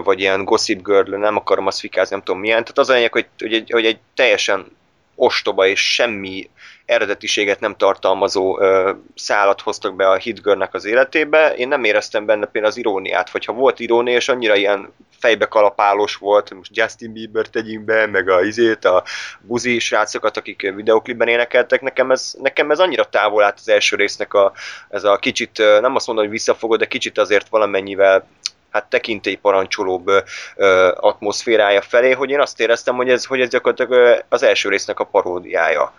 vagy 0.03 0.19
ilyen 0.19 0.43
gossip 0.43 0.83
girl, 0.83 1.15
nem 1.15 1.35
akarom 1.35 1.67
azt 1.67 1.79
fikázni, 1.79 2.15
nem 2.15 2.23
tudom 2.23 2.41
milyen. 2.41 2.61
Tehát 2.61 2.77
az 2.77 2.89
a 2.89 2.93
lényeg, 2.93 3.11
hogy, 3.11 3.27
hogy, 3.38 3.53
egy, 3.53 3.71
hogy 3.71 3.85
egy 3.85 3.97
teljesen 4.15 4.79
ostoba 5.15 5.67
és 5.67 5.93
semmi 5.93 6.49
eredetiséget 6.85 7.59
nem 7.59 7.75
tartalmazó 7.75 8.59
ö, 8.59 8.91
szálat 9.15 9.61
hoztak 9.61 9.95
be 9.95 10.09
a 10.09 10.15
Hitgörnek 10.15 10.73
az 10.73 10.85
életébe. 10.85 11.53
Én 11.55 11.67
nem 11.67 11.83
éreztem 11.83 12.25
benne 12.25 12.45
például 12.45 12.73
az 12.73 12.77
iróniát, 12.77 13.31
vagy 13.31 13.45
ha 13.45 13.53
volt 13.53 13.79
irónia, 13.79 14.15
és 14.15 14.29
annyira 14.29 14.55
ilyen 14.55 14.93
fejbe 15.19 15.45
kalapálos 15.45 16.15
volt, 16.15 16.53
most 16.53 16.77
Justin 16.77 17.13
Bieber 17.13 17.47
tegyünk 17.47 17.85
be, 17.85 18.05
meg 18.05 18.29
a 18.29 18.43
izét, 18.43 18.85
a 18.85 19.03
buzi 19.41 19.79
srácokat, 19.79 20.38
akik 20.38 20.73
videoklipben 20.75 21.27
énekeltek, 21.27 21.81
nekem 21.81 22.11
ez, 22.11 22.33
nekem 22.41 22.71
ez 22.71 22.79
annyira 22.79 23.03
távol 23.03 23.43
állt 23.43 23.59
az 23.59 23.69
első 23.69 23.95
résznek 23.95 24.33
a, 24.33 24.51
ez 24.89 25.03
a 25.03 25.17
kicsit, 25.17 25.57
nem 25.57 25.95
azt 25.95 26.07
mondom, 26.07 26.25
hogy 26.25 26.33
visszafogod, 26.33 26.79
de 26.79 26.85
kicsit 26.85 27.17
azért 27.17 27.49
valamennyivel 27.49 28.27
hát 28.72 28.89
tekintélyparancsolóbb 28.89 30.07
ö, 30.56 30.91
atmoszférája 30.95 31.81
felé, 31.81 32.11
hogy 32.11 32.30
én 32.30 32.39
azt 32.39 32.60
éreztem, 32.60 32.95
hogy 32.95 33.10
ez, 33.10 33.26
hogy 33.26 33.41
ez 33.41 33.49
gyakorlatilag 33.49 34.23
az 34.30 34.43
első 34.43 34.69
résznek 34.69 34.99
a 34.99 35.06
paródiája 35.06 35.93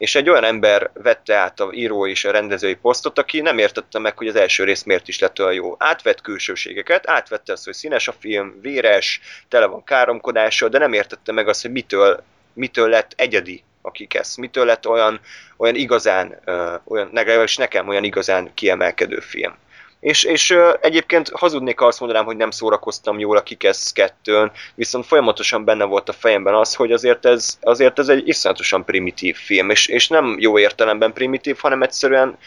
és 0.00 0.14
egy 0.14 0.28
olyan 0.28 0.44
ember 0.44 0.90
vette 0.94 1.34
át 1.34 1.60
a 1.60 1.70
író 1.72 2.06
és 2.06 2.24
a 2.24 2.30
rendezői 2.30 2.74
posztot, 2.74 3.18
aki 3.18 3.40
nem 3.40 3.58
értette 3.58 3.98
meg, 3.98 4.18
hogy 4.18 4.28
az 4.28 4.36
első 4.36 4.64
rész 4.64 4.82
miért 4.82 5.08
is 5.08 5.18
lett 5.18 5.40
olyan 5.40 5.52
jó. 5.52 5.74
Átvett 5.78 6.20
külsőségeket, 6.20 7.08
átvette 7.08 7.52
azt, 7.52 7.64
hogy 7.64 7.74
színes 7.74 8.08
a 8.08 8.14
film, 8.18 8.58
véres, 8.60 9.20
tele 9.48 9.66
van 9.66 9.84
káromkodással, 9.84 10.68
de 10.68 10.78
nem 10.78 10.92
értette 10.92 11.32
meg 11.32 11.48
azt, 11.48 11.62
hogy 11.62 11.70
mitől, 11.70 12.22
mitől 12.52 12.88
lett 12.88 13.12
egyedi 13.16 13.62
a 13.82 13.90
kikesz, 13.90 14.36
mitől 14.36 14.64
lett 14.64 14.88
olyan, 14.88 15.20
olyan 15.56 15.74
igazán, 15.74 16.38
olyan, 16.84 17.10
legalábbis 17.12 17.56
nekem 17.56 17.88
olyan 17.88 18.04
igazán 18.04 18.54
kiemelkedő 18.54 19.20
film. 19.20 19.56
És, 20.00 20.24
és 20.24 20.56
egyébként 20.80 21.30
hazudnék, 21.34 21.78
ha 21.78 21.86
azt 21.86 22.00
mondanám, 22.00 22.24
hogy 22.24 22.36
nem 22.36 22.50
szórakoztam 22.50 23.18
jól 23.18 23.36
a 23.36 23.42
Kikesz 23.42 23.92
2 23.92 24.50
viszont 24.74 25.06
folyamatosan 25.06 25.64
benne 25.64 25.84
volt 25.84 26.08
a 26.08 26.12
fejemben 26.12 26.54
az, 26.54 26.74
hogy 26.74 26.92
azért 26.92 27.24
ez, 27.24 27.58
azért 27.60 27.98
ez 27.98 28.08
egy 28.08 28.28
iszonyatosan 28.28 28.84
primitív 28.84 29.36
film, 29.36 29.70
és, 29.70 29.86
és 29.86 30.08
nem 30.08 30.36
jó 30.38 30.58
értelemben 30.58 31.12
primitív, 31.12 31.58
hanem 31.58 31.82
egyszerűen 31.82 32.38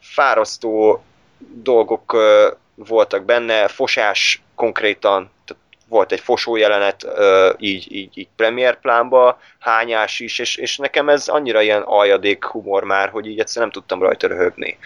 fárasztó 0.00 1.04
dolgok 1.38 2.16
voltak 2.74 3.24
benne, 3.24 3.68
fosás 3.68 4.42
konkrétan, 4.54 5.30
tehát 5.44 5.62
volt 5.88 6.12
egy 6.12 6.20
fosó 6.20 6.56
jelenet 6.56 7.06
így, 7.58 7.92
így, 7.92 8.18
így 8.18 8.28
premier 8.36 8.80
plánba, 8.80 9.40
hányás 9.58 10.20
is, 10.20 10.38
és, 10.38 10.56
és 10.56 10.76
nekem 10.76 11.08
ez 11.08 11.28
annyira 11.28 11.60
ilyen 11.60 11.82
aljadék 11.82 12.44
humor 12.44 12.84
már, 12.84 13.08
hogy 13.08 13.26
így 13.26 13.38
egyszerűen 13.38 13.70
nem 13.72 13.82
tudtam 13.82 14.02
rajta 14.02 14.26
röhögni. 14.26 14.78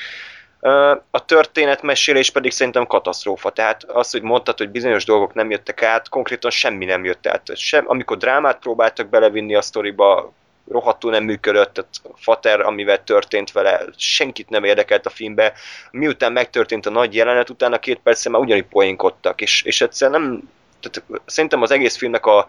A 1.11 1.25
történetmesélés 1.27 2.31
pedig 2.31 2.51
szerintem 2.51 2.87
katasztrófa. 2.87 3.51
Tehát 3.51 3.83
az, 3.83 4.11
hogy 4.11 4.23
mondtad, 4.23 4.59
hogy 4.59 4.69
bizonyos 4.69 5.05
dolgok 5.05 5.35
nem 5.35 5.51
jöttek 5.51 5.83
át, 5.83 6.09
konkrétan 6.09 6.51
semmi 6.51 6.85
nem 6.85 7.05
jött 7.05 7.27
át. 7.27 7.57
Sem, 7.57 7.85
amikor 7.87 8.17
drámát 8.17 8.59
próbáltak 8.59 9.09
belevinni 9.09 9.55
a 9.55 9.63
sztoriba, 9.63 10.33
rohadtul 10.71 11.11
nem 11.11 11.25
működött, 11.25 11.73
tehát 11.73 12.01
Fater, 12.15 12.61
amivel 12.61 13.05
történt 13.05 13.53
vele, 13.53 13.85
senkit 13.97 14.49
nem 14.49 14.65
érdekelt 14.65 15.07
a 15.07 15.11
filmbe. 15.11 15.53
Miután 15.91 16.33
megtörtént 16.33 16.87
a 16.87 16.91
nagy 16.91 17.15
jelenet, 17.15 17.51
utána 17.51 17.79
két 17.79 17.99
percen 18.03 18.33
már 18.33 18.41
ugyanígy 18.41 18.67
poénkodtak, 18.67 19.41
és, 19.41 19.63
és 19.63 19.81
egyszerűen 19.81 20.21
nem, 20.21 20.51
tehát 20.91 21.23
szerintem 21.27 21.63
az 21.63 21.71
egész 21.71 21.97
filmnek 21.97 22.27
a 22.27 22.47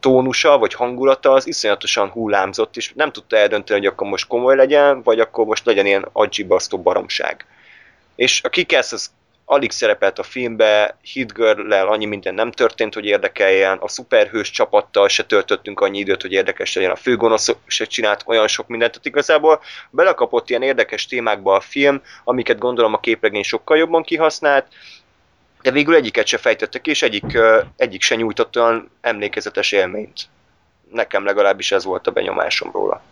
tónusa, 0.00 0.58
vagy 0.58 0.74
hangulata 0.74 1.32
az 1.32 1.46
iszonyatosan 1.46 2.08
hullámzott, 2.08 2.76
és 2.76 2.92
nem 2.94 3.12
tudta 3.12 3.36
eldönteni, 3.36 3.78
hogy 3.78 3.88
akkor 3.88 4.08
most 4.08 4.26
komoly 4.26 4.56
legyen, 4.56 5.02
vagy 5.02 5.20
akkor 5.20 5.46
most 5.46 5.66
legyen 5.66 5.86
ilyen 5.86 6.08
agibasztó 6.12 6.78
baromság. 6.78 7.46
És 8.16 8.42
a 8.42 8.48
Kikesz 8.48 8.92
az 8.92 9.10
alig 9.50 9.70
szerepelt 9.70 10.18
a 10.18 10.22
filmbe, 10.22 10.96
Hitgirl-lel 11.02 11.88
annyi 11.88 12.04
minden 12.04 12.34
nem 12.34 12.50
történt, 12.50 12.94
hogy 12.94 13.04
érdekeljen, 13.04 13.78
a 13.78 13.88
szuperhős 13.88 14.50
csapattal 14.50 15.08
se 15.08 15.24
töltöttünk 15.24 15.80
annyi 15.80 15.98
időt, 15.98 16.22
hogy 16.22 16.32
érdekes 16.32 16.74
legyen, 16.74 16.90
a 16.90 16.96
főgonosz 16.96 17.56
se 17.66 17.84
csinált 17.84 18.22
olyan 18.26 18.48
sok 18.48 18.68
mindent, 18.68 18.90
tehát 18.90 19.06
igazából 19.06 19.60
belekapott 19.90 20.50
ilyen 20.50 20.62
érdekes 20.62 21.06
témákba 21.06 21.54
a 21.54 21.60
film, 21.60 22.02
amiket 22.24 22.58
gondolom 22.58 22.94
a 22.94 23.00
képregény 23.00 23.42
sokkal 23.42 23.76
jobban 23.76 24.02
kihasznált, 24.02 24.66
de 25.62 25.70
végül 25.70 25.94
egyiket 25.94 26.26
se 26.26 26.36
fejtettek 26.36 26.80
ki, 26.80 26.90
és 26.90 27.02
egyik, 27.02 27.38
egyik 27.76 28.02
se 28.02 28.14
nyújtott 28.14 28.56
olyan 28.56 28.90
emlékezetes 29.00 29.72
élményt. 29.72 30.28
Nekem 30.92 31.24
legalábbis 31.24 31.72
ez 31.72 31.84
volt 31.84 32.06
a 32.06 32.10
benyomásom 32.10 32.70
róla. 32.72 33.02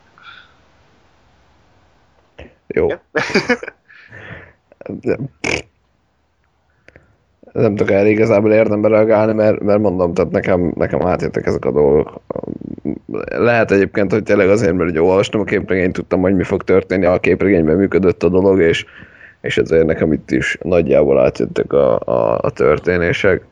Jó. 2.67 2.89
nem 7.53 7.75
tudok 7.75 7.91
el 7.91 8.07
igazából 8.07 8.53
érdembe 8.53 8.89
reagálni, 8.89 9.33
mert, 9.33 9.61
mert 9.61 9.81
mondom, 9.81 10.15
tehát 10.15 10.31
nekem, 10.31 10.73
nekem 10.77 11.07
átjöttek 11.07 11.47
ezek 11.47 11.65
a 11.65 11.71
dolgok. 11.71 12.21
Lehet 13.27 13.71
egyébként, 13.71 14.13
hogy 14.13 14.23
tényleg 14.23 14.49
azért, 14.49 14.75
mert 14.75 14.91
ugye 14.91 15.03
olvastam 15.03 15.41
a 15.41 15.45
képregényt, 15.45 15.93
tudtam, 15.93 16.21
hogy 16.21 16.35
mi 16.35 16.43
fog 16.43 16.63
történni, 16.63 17.05
a 17.05 17.21
képregényben 17.21 17.77
működött 17.77 18.23
a 18.23 18.29
dolog, 18.29 18.61
és 18.61 18.85
és 19.41 19.59
ezért 19.59 19.87
nekem 19.87 20.13
itt 20.13 20.31
is 20.31 20.59
nagyjából 20.63 21.21
átjöttek 21.21 21.73
a, 21.73 22.01
a, 22.01 22.39
a 22.41 22.51
történések. 22.51 23.47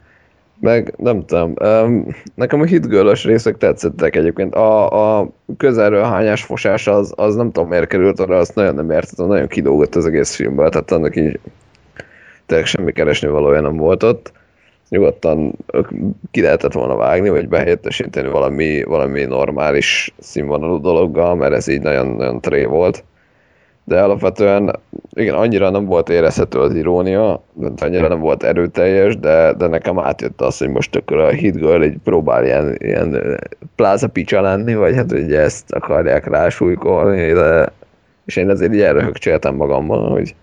Meg 0.60 0.94
nem 0.96 1.24
tudom, 1.24 1.54
nekem 2.34 2.60
a 2.60 2.64
hitgörlös 2.64 3.24
részek 3.24 3.56
tetszettek 3.56 4.16
egyébként. 4.16 4.54
A, 4.54 5.18
a 5.18 5.28
közelről 5.56 6.02
hányás 6.02 6.42
fosás 6.42 6.86
az, 6.86 7.12
az 7.16 7.34
nem 7.34 7.52
tudom 7.52 7.68
miért 7.68 7.86
került 7.86 8.20
arra, 8.20 8.38
azt 8.38 8.54
nagyon 8.54 8.74
nem 8.74 8.90
értettem, 8.90 9.26
nagyon 9.26 9.46
kidógott 9.46 9.94
az 9.94 10.06
egész 10.06 10.34
filmből, 10.34 10.68
tehát 10.68 10.90
annak 10.90 11.16
így 11.16 11.38
tényleg 12.46 12.66
semmi 12.66 12.92
keresni 12.92 13.28
valója 13.28 13.60
nem 13.60 13.76
volt 13.76 14.02
ott. 14.02 14.32
Nyugodtan 14.88 15.56
ki 16.30 16.40
lehetett 16.40 16.72
volna 16.72 16.96
vágni, 16.96 17.28
vagy 17.28 17.48
behelyettesíteni 17.48 18.28
valami, 18.28 18.82
valami 18.82 19.24
normális 19.24 20.14
színvonalú 20.18 20.80
dologgal, 20.80 21.34
mert 21.34 21.52
ez 21.54 21.68
így 21.68 21.80
nagyon, 21.80 22.06
nagyon 22.06 22.40
tré 22.40 22.64
volt 22.64 23.04
de 23.86 24.02
alapvetően 24.02 24.78
igen, 25.12 25.34
annyira 25.34 25.70
nem 25.70 25.84
volt 25.84 26.08
érezhető 26.08 26.58
az 26.58 26.74
irónia, 26.74 27.42
annyira 27.76 28.08
nem 28.08 28.20
volt 28.20 28.42
erőteljes, 28.42 29.18
de, 29.18 29.52
de 29.52 29.66
nekem 29.66 29.98
átjött 29.98 30.40
az, 30.40 30.58
hogy 30.58 30.68
most 30.68 30.96
akkor 30.96 31.18
a 31.18 31.28
Hit 31.28 31.56
Girl 31.56 31.82
így 31.82 31.98
próbál 32.04 32.44
ilyen, 32.44 32.74
ilyen 32.78 33.38
pláza 33.74 34.08
picsa 34.08 34.40
lenni, 34.40 34.74
vagy 34.74 34.94
hát 34.94 35.12
ugye 35.12 35.40
ezt 35.40 35.72
akarják 35.72 36.26
rásúlykolni, 36.26 37.32
de 37.32 37.72
és 38.24 38.36
én 38.36 38.50
ezért 38.50 38.72
így 38.72 38.80
elröhögcséltem 38.80 39.54
magamban, 39.54 40.10
hogy 40.10 40.34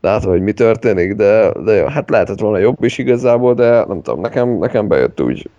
látom, 0.00 0.30
hogy 0.30 0.42
mi 0.42 0.52
történik, 0.52 1.14
de, 1.14 1.52
de 1.64 1.72
jó, 1.72 1.86
hát 1.86 2.10
lehetett 2.10 2.40
volna 2.40 2.58
jobb 2.58 2.84
is 2.84 2.98
igazából, 2.98 3.54
de 3.54 3.84
nem 3.84 4.02
tudom, 4.02 4.20
nekem, 4.20 4.58
nekem 4.58 4.88
bejött 4.88 5.20
úgy. 5.20 5.50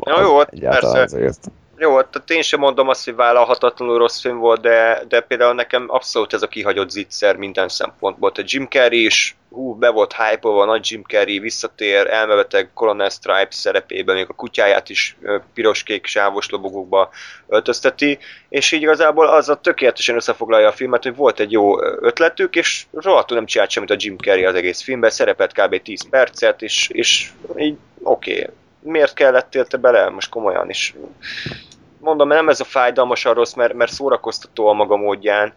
Ja, 0.00 0.20
jó, 0.20 0.60
persze. 0.60 1.00
Azért. 1.00 1.50
Jó, 1.82 2.02
tehát 2.02 2.30
én 2.30 2.42
sem 2.42 2.60
mondom 2.60 2.88
azt, 2.88 3.04
hogy 3.04 3.14
vállalhatatlanul 3.14 3.98
rossz 3.98 4.20
film 4.20 4.38
volt, 4.38 4.60
de, 4.60 5.02
de 5.08 5.20
például 5.20 5.54
nekem 5.54 5.84
abszolút 5.88 6.32
ez 6.32 6.42
a 6.42 6.48
kihagyott 6.48 6.90
zicser 6.90 7.36
minden 7.36 7.68
szempontból. 7.68 8.32
Tehát 8.32 8.50
Jim 8.50 8.66
Carrey 8.68 9.04
is, 9.04 9.36
hú, 9.50 9.74
be 9.74 9.88
volt 9.88 10.12
hype 10.12 10.48
a 10.48 10.64
nagy 10.64 10.90
Jim 10.90 11.02
Carrey, 11.02 11.38
visszatér, 11.38 12.06
elmebeteg 12.06 12.70
Colonel 12.74 13.08
Stripes 13.08 13.54
szerepében, 13.54 14.14
még 14.14 14.26
a 14.28 14.34
kutyáját 14.34 14.88
is 14.88 15.16
piros-kék 15.54 16.06
sávos 16.06 16.50
lobogókba 16.50 17.10
öltözteti, 17.48 18.18
és 18.48 18.72
így 18.72 18.82
igazából 18.82 19.28
az 19.28 19.48
a 19.48 19.60
tökéletesen 19.60 20.16
összefoglalja 20.16 20.68
a 20.68 20.72
filmet, 20.72 21.02
hogy 21.02 21.16
volt 21.16 21.40
egy 21.40 21.52
jó 21.52 21.82
ötletük, 21.82 22.56
és 22.56 22.86
rohadtul 22.92 23.36
nem 23.36 23.46
csinált 23.46 23.70
semmit 23.70 23.90
a 23.90 23.96
Jim 23.98 24.16
Carrey 24.16 24.44
az 24.44 24.54
egész 24.54 24.82
filmben, 24.82 25.10
szerepelt 25.10 25.52
kb. 25.52 25.82
10 25.82 26.08
percet, 26.08 26.62
és, 26.62 26.88
és 26.92 27.30
így 27.56 27.76
oké, 28.02 28.32
okay. 28.32 28.60
Miért 28.82 29.14
kellett 29.14 29.54
érte 29.54 29.76
bele, 29.76 30.08
most 30.08 30.30
komolyan 30.30 30.70
is. 30.70 30.94
Mondom, 31.98 32.28
nem 32.28 32.48
ez 32.48 32.60
a 32.60 32.64
fájdalmasan 32.64 33.34
rossz, 33.34 33.52
mert, 33.52 33.74
mert 33.74 33.92
szórakoztató 33.92 34.66
a 34.66 34.72
maga 34.72 34.96
módján, 34.96 35.54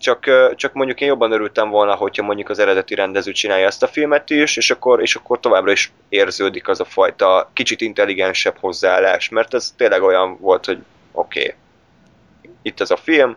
csak, 0.00 0.54
csak 0.54 0.72
mondjuk 0.72 1.00
én 1.00 1.08
jobban 1.08 1.32
örültem 1.32 1.70
volna, 1.70 1.94
hogyha 1.94 2.22
mondjuk 2.22 2.48
az 2.48 2.58
eredeti 2.58 2.94
rendező 2.94 3.32
csinálja 3.32 3.66
ezt 3.66 3.82
a 3.82 3.86
filmet 3.86 4.30
is, 4.30 4.56
és 4.56 4.70
akkor, 4.70 5.00
és 5.00 5.14
akkor 5.14 5.40
továbbra 5.40 5.70
is 5.70 5.92
érződik 6.08 6.68
az 6.68 6.80
a 6.80 6.84
fajta 6.84 7.50
kicsit 7.52 7.80
intelligensebb 7.80 8.56
hozzáállás, 8.60 9.28
mert 9.28 9.54
ez 9.54 9.74
tényleg 9.76 10.02
olyan 10.02 10.38
volt, 10.40 10.64
hogy 10.64 10.78
oké, 11.12 11.40
okay, 11.40 11.54
itt 12.62 12.80
ez 12.80 12.90
a 12.90 12.96
film, 12.96 13.36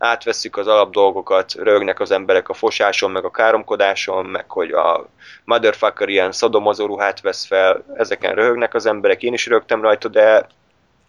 átveszik 0.00 0.56
az 0.56 0.66
alapdolgokat, 0.66 1.54
rögnek 1.54 2.00
az 2.00 2.10
emberek 2.10 2.48
a 2.48 2.54
fosáson, 2.54 3.10
meg 3.10 3.24
a 3.24 3.30
káromkodáson, 3.30 4.26
meg 4.26 4.50
hogy 4.50 4.70
a 4.70 5.08
motherfucker 5.44 6.08
ilyen 6.08 6.32
szadomazó 6.32 6.86
ruhát 6.86 7.20
vesz 7.20 7.46
fel, 7.46 7.84
ezeken 7.94 8.34
röhögnek 8.34 8.74
az 8.74 8.86
emberek, 8.86 9.22
én 9.22 9.32
is 9.32 9.46
rögtem 9.46 9.82
rajta, 9.82 10.08
de, 10.08 10.46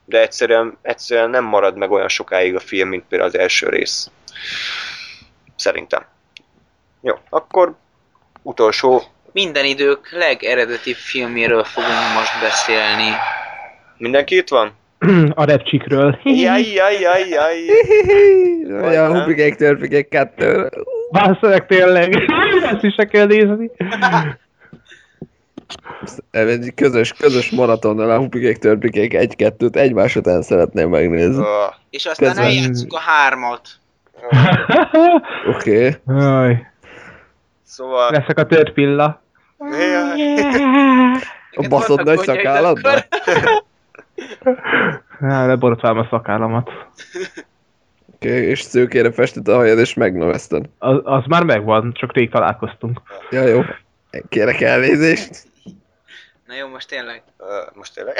de 0.06 0.22
egyszerűen, 0.22 0.78
egyszerűen 0.82 1.30
nem 1.30 1.44
marad 1.44 1.76
meg 1.76 1.92
olyan 1.92 2.08
sokáig 2.08 2.56
a 2.56 2.60
film, 2.60 2.90
mint 2.90 3.04
például 3.10 3.30
az 3.30 3.38
első 3.38 3.70
rész. 3.70 4.12
Szerintem. 5.56 6.06
Jó, 7.02 7.16
akkor 7.30 7.76
utolsó, 8.42 9.04
Minden 9.32 9.66
idők 9.66 10.12
legeredetibb 10.12 10.96
filmjéről 10.96 11.64
fogunk 11.64 12.14
most 12.16 12.42
beszélni. 12.42 13.10
mindenki 13.98 14.36
itt 14.36 14.50
van? 14.50 14.80
A 15.34 15.44
repcsikről. 15.44 16.20
Jaj, 16.24 16.62
jaj, 16.74 17.00
jaj, 17.00 17.28
jaj. 17.30 17.58
Vagy 18.82 18.96
a 18.96 19.20
Hupigék 19.20 19.56
Törpigék 19.56 20.10
2. 20.10 20.70
Bászolek 21.12 21.66
tényleg. 21.66 22.16
Ezt 22.72 22.84
is 22.84 22.94
se 22.94 23.06
kell 23.06 23.26
nézni. 23.26 23.72
Egy 26.32 26.72
közös, 26.76 27.14
közös 27.14 27.50
maratonnal 27.50 28.12
a 28.12 28.18
Hupigék 28.18 28.58
Törpigék 28.58 29.14
1-2-t 29.18 29.76
egymás 29.76 30.16
után 30.16 30.42
szeretném 30.42 30.90
megnézni. 30.90 31.44
Ah, 31.44 31.74
És 31.90 32.06
aztán 32.06 32.28
Közben- 32.28 32.46
eljátszuk 32.46 32.94
a 32.94 33.00
hármat. 33.00 33.70
Oké. 35.56 35.98
Okay. 36.06 36.58
Szóval... 37.64 38.12
leszek 38.12 38.40
a 38.40 38.46
törpilla. 38.46 39.22
Jaj. 39.60 40.22
A 41.56 41.68
baszod 41.70 42.04
nagy 42.04 42.20
szakállatban? 42.20 43.00
Á, 45.22 45.46
leborotválom 45.46 45.98
a 45.98 46.08
szakállamat. 46.10 46.70
Oké, 48.16 48.30
okay, 48.30 48.44
és 48.44 48.62
szőkére 48.62 49.12
festett 49.12 49.48
a 49.48 49.56
hajad, 49.56 49.80
és 49.80 49.94
megnöveszted. 49.94 50.66
Az, 50.78 51.00
az 51.04 51.24
már 51.28 51.44
megvan, 51.44 51.94
csak 51.94 52.14
rég 52.14 52.30
találkoztunk. 52.30 53.02
Ja, 53.30 53.44
jó. 53.48 53.62
Kérek 54.30 54.62
elnézést. 54.62 55.30
Na 56.46 56.56
jó, 56.56 56.68
most 56.68 56.88
tényleg. 56.88 57.24
Ö, 57.38 57.62
most 57.74 57.94
tényleg? 57.94 58.16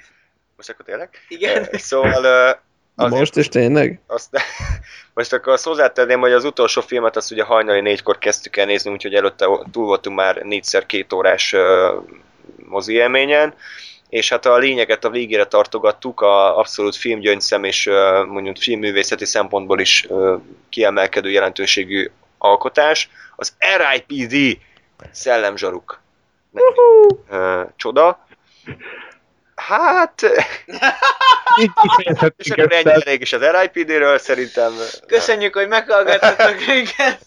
most 0.56 0.70
akkor 0.70 0.84
tényleg? 0.84 1.08
Igen. 1.28 1.66
Ö, 1.70 1.76
Szóval... 1.76 2.24
ö, 2.24 2.50
Az 2.94 3.10
Most 3.10 3.36
is 3.36 3.48
tényleg? 3.48 4.00
azt, 4.06 4.28
most 5.14 5.32
akkor 5.32 5.52
azt 5.52 5.64
hozzátenném, 5.64 6.20
hogy 6.20 6.32
az 6.32 6.44
utolsó 6.44 6.80
filmet 6.80 7.16
azt 7.16 7.30
ugye 7.30 7.42
hajnali 7.44 7.80
négykor 7.80 8.18
kezdtük 8.18 8.56
el 8.56 8.66
nézni, 8.66 8.90
úgyhogy 8.90 9.14
előtte 9.14 9.46
túl 9.72 9.84
voltunk 9.86 10.16
már 10.16 10.36
négyszer 10.36 10.86
két 10.86 11.12
órás 11.12 11.52
uh, 11.52 12.02
mozi 12.68 12.94
élményen, 12.94 13.54
és 14.08 14.28
hát 14.28 14.46
a 14.46 14.56
lényeget 14.56 15.04
a 15.04 15.10
végére 15.10 15.44
tartogattuk, 15.44 16.20
a 16.20 16.58
abszolút 16.58 16.96
filmgyöngyszem 16.96 17.64
és 17.64 17.90
mondjuk 18.26 18.56
filmművészeti 18.56 19.24
szempontból 19.24 19.80
is 19.80 20.08
kiemelkedő 20.68 21.30
jelentőségű 21.30 22.10
alkotás, 22.38 23.08
az 23.36 23.52
RIPD 23.58 24.58
szellemzsaruk. 25.12 26.00
Uh, 27.30 27.60
csoda. 27.76 28.26
Hát, 29.54 30.22
és 32.36 32.50
akkor 32.50 32.72
ennyi 32.72 32.90
elég 32.90 33.20
is 33.20 33.32
az 33.32 33.42
RIPD-ről, 33.42 34.18
szerintem. 34.18 34.72
Köszönjük, 35.06 35.54
hogy 35.54 35.68
meghallgattatok 35.68 36.66
minket. 36.66 37.24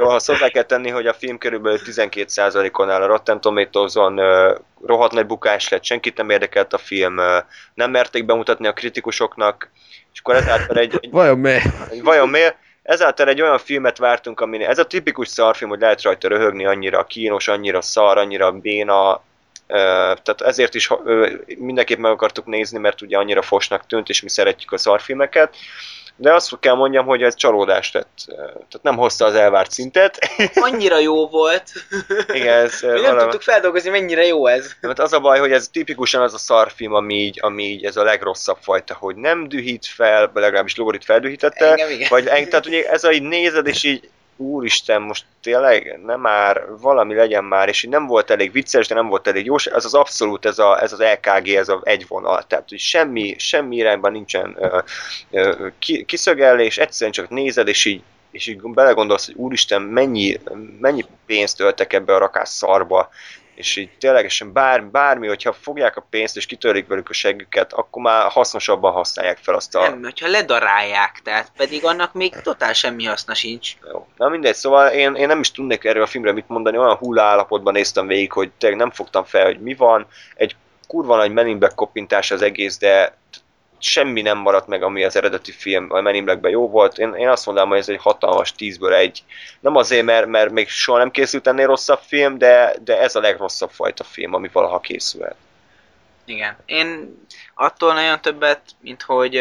Jó, 0.00 0.08
azt 0.08 0.26
hozzá 0.26 0.48
kell 0.48 0.62
tenni, 0.62 0.90
hogy 0.90 1.06
a 1.06 1.12
film 1.12 1.38
körülbelül 1.38 1.78
12%-on 1.84 2.90
áll 2.90 3.02
a 3.02 3.06
Rotten 3.06 3.40
Tomatoes-on, 3.40 4.18
ö, 4.18 4.54
rohadt 4.86 5.12
nagy 5.12 5.26
bukás 5.26 5.68
lett, 5.68 5.84
senkit 5.84 6.16
nem 6.16 6.30
érdekelt 6.30 6.72
a 6.72 6.78
film, 6.78 7.18
ö, 7.18 7.38
nem 7.74 7.90
merték 7.90 8.24
bemutatni 8.24 8.66
a 8.66 8.72
kritikusoknak, 8.72 9.70
és 10.12 10.20
akkor 10.20 10.34
ezáltal 10.34 10.76
egy, 10.76 10.98
egy 11.00 11.10
Vajon 11.10 11.38
miért? 11.38 11.64
vajon 12.02 12.28
miért? 12.28 12.56
Ezáltal 12.82 13.28
egy 13.28 13.40
olyan 13.40 13.58
filmet 13.58 13.98
vártunk, 13.98 14.40
ami 14.40 14.64
ez 14.64 14.78
a 14.78 14.86
tipikus 14.86 15.28
szarfilm, 15.28 15.70
hogy 15.70 15.80
lehet 15.80 16.02
rajta 16.02 16.28
röhögni, 16.28 16.64
annyira 16.66 17.04
kínos, 17.04 17.48
annyira 17.48 17.82
szar, 17.82 18.18
annyira 18.18 18.52
béna, 18.52 19.22
tehát 19.66 20.40
ezért 20.40 20.74
is 20.74 20.90
mindenképp 21.58 21.98
meg 21.98 22.12
akartuk 22.12 22.46
nézni, 22.46 22.78
mert 22.78 23.00
ugye 23.00 23.16
annyira 23.16 23.42
fosnak 23.42 23.86
tűnt, 23.86 24.08
és 24.08 24.22
mi 24.22 24.28
szeretjük 24.28 24.72
a 24.72 24.78
szarfilmeket. 24.78 25.56
De 26.16 26.32
azt 26.34 26.58
kell 26.60 26.74
mondjam, 26.74 27.06
hogy 27.06 27.22
ez 27.22 27.34
csalódás 27.34 27.92
lett. 27.92 28.08
Ö, 28.26 28.34
Tehát 28.34 28.80
nem 28.82 28.96
hozta 28.96 29.24
az 29.24 29.34
elvárt 29.34 29.70
szintet. 29.70 30.18
Annyira 30.54 30.98
jó 30.98 31.26
volt. 31.28 31.62
Igen, 32.32 32.64
ez 32.64 32.80
Mi 32.80 32.88
nem 32.88 33.00
valami... 33.00 33.20
tudtuk 33.22 33.42
feldolgozni, 33.42 33.90
mennyire 33.90 34.26
jó 34.26 34.46
ez. 34.46 34.72
Mert 34.80 34.98
az 34.98 35.12
a 35.12 35.20
baj, 35.20 35.38
hogy 35.38 35.52
ez 35.52 35.68
tipikusan 35.68 36.22
az 36.22 36.34
a 36.34 36.38
szarfilm, 36.38 36.94
ami 36.94 37.14
így, 37.14 37.38
ami 37.42 37.62
így 37.62 37.84
ez 37.84 37.96
a 37.96 38.02
legrosszabb 38.02 38.58
fajta, 38.60 38.94
hogy 38.94 39.16
nem 39.16 39.48
dühít 39.48 39.86
fel, 39.86 40.30
legalábbis 40.34 40.76
Lorit 40.76 41.04
feldühítette, 41.04 41.66
Engem 41.70 41.90
igen. 41.90 42.06
vagy 42.10 42.26
eng- 42.26 42.48
tehát 42.48 42.66
ugye 42.66 42.88
ez 42.90 43.04
a 43.04 43.12
így 43.12 43.22
nézed, 43.22 43.66
és 43.66 43.84
így 43.84 44.08
úristen, 44.40 45.02
most 45.02 45.24
tényleg 45.42 46.00
nem 46.04 46.20
már, 46.20 46.64
valami 46.80 47.14
legyen 47.14 47.44
már, 47.44 47.68
és 47.68 47.82
így 47.82 47.90
nem 47.90 48.06
volt 48.06 48.30
elég 48.30 48.52
vicces, 48.52 48.88
de 48.88 48.94
nem 48.94 49.08
volt 49.08 49.26
elég 49.26 49.44
jó, 49.44 49.54
ez 49.56 49.84
az 49.84 49.94
abszolút, 49.94 50.46
ez, 50.46 50.58
a, 50.58 50.82
ez 50.82 50.92
az 50.92 51.00
LKG, 51.00 51.48
ez 51.48 51.68
a 51.68 51.80
egy 51.84 52.04
vonal, 52.08 52.42
tehát 52.42 52.68
hogy 52.68 52.78
semmi, 52.78 53.34
semmi 53.38 53.76
irányban 53.76 54.12
nincsen 54.12 54.56
ö, 54.58 54.78
ö, 55.30 55.66
ki, 55.78 56.04
egyszerűen 56.78 57.12
csak 57.12 57.28
nézed, 57.28 57.68
és 57.68 57.84
így, 57.84 58.02
és 58.30 58.46
így 58.46 58.60
belegondolsz, 58.60 59.26
hogy 59.26 59.34
úristen, 59.34 59.82
mennyi, 59.82 60.40
mennyi 60.80 61.04
pénzt 61.26 61.56
töltek 61.56 61.92
ebbe 61.92 62.14
a 62.14 62.18
rakás 62.18 62.48
szarba, 62.48 63.10
és 63.54 63.76
így 63.76 63.90
ténylegesen 63.98 64.52
bár, 64.52 64.84
bármi, 64.84 65.26
hogyha 65.26 65.52
fogják 65.52 65.96
a 65.96 66.06
pénzt 66.10 66.36
és 66.36 66.46
kitörik 66.46 66.86
velük 66.86 67.08
a 67.08 67.12
seggüket, 67.12 67.72
akkor 67.72 68.02
már 68.02 68.30
hasznosabban 68.30 68.92
használják 68.92 69.38
fel 69.38 69.54
azt 69.54 69.74
a... 69.74 69.80
Nem, 69.80 70.02
hogyha 70.02 70.28
ledarálják, 70.28 71.20
tehát 71.24 71.52
pedig 71.56 71.84
annak 71.84 72.12
még 72.12 72.34
totál 72.42 72.72
semmi 72.72 73.04
haszna 73.04 73.34
sincs. 73.34 73.76
Jó. 73.92 74.06
Na 74.16 74.28
mindegy, 74.28 74.54
szóval 74.54 74.88
én, 74.88 75.14
én 75.14 75.26
nem 75.26 75.40
is 75.40 75.50
tudnék 75.50 75.84
erről 75.84 76.02
a 76.02 76.06
filmről 76.06 76.32
mit 76.32 76.48
mondani, 76.48 76.78
olyan 76.78 76.96
hulla 76.96 77.22
állapotban 77.22 77.72
néztem 77.72 78.06
végig, 78.06 78.32
hogy 78.32 78.50
tényleg 78.58 78.78
nem 78.78 78.90
fogtam 78.90 79.24
fel, 79.24 79.44
hogy 79.44 79.60
mi 79.60 79.74
van. 79.74 80.06
Egy 80.34 80.56
kurva 80.86 81.16
nagy 81.16 81.32
Men 81.32 81.46
in 81.46 81.58
Black 81.58 81.74
kopintás 81.74 82.30
az 82.30 82.42
egész, 82.42 82.78
de 82.78 83.16
semmi 83.80 84.22
nem 84.22 84.38
maradt 84.38 84.66
meg, 84.66 84.82
ami 84.82 85.04
az 85.04 85.16
eredeti 85.16 85.52
film 85.52 85.86
a 85.92 86.00
Men 86.00 86.14
in 86.14 86.24
Blackben 86.24 86.50
jó 86.50 86.68
volt. 86.68 86.98
Én, 86.98 87.14
én 87.14 87.28
azt 87.28 87.46
mondanám, 87.46 87.70
hogy 87.70 87.78
ez 87.78 87.88
egy 87.88 88.00
hatalmas 88.00 88.52
tízből 88.52 88.94
egy. 88.94 89.22
Nem 89.60 89.76
azért, 89.76 90.04
mert, 90.04 90.26
mert 90.26 90.50
még 90.50 90.68
soha 90.68 90.98
nem 90.98 91.10
készült 91.10 91.46
ennél 91.46 91.66
rosszabb 91.66 92.00
film, 92.06 92.38
de, 92.38 92.74
de 92.84 93.00
ez 93.00 93.14
a 93.16 93.20
legrosszabb 93.20 93.70
fajta 93.70 94.04
film, 94.04 94.34
ami 94.34 94.48
valaha 94.52 94.80
készült. 94.80 95.34
Igen. 96.24 96.56
Én 96.66 97.18
attól 97.54 97.94
nagyon 97.94 98.20
többet, 98.20 98.60
mint 98.80 99.02
hogy 99.02 99.36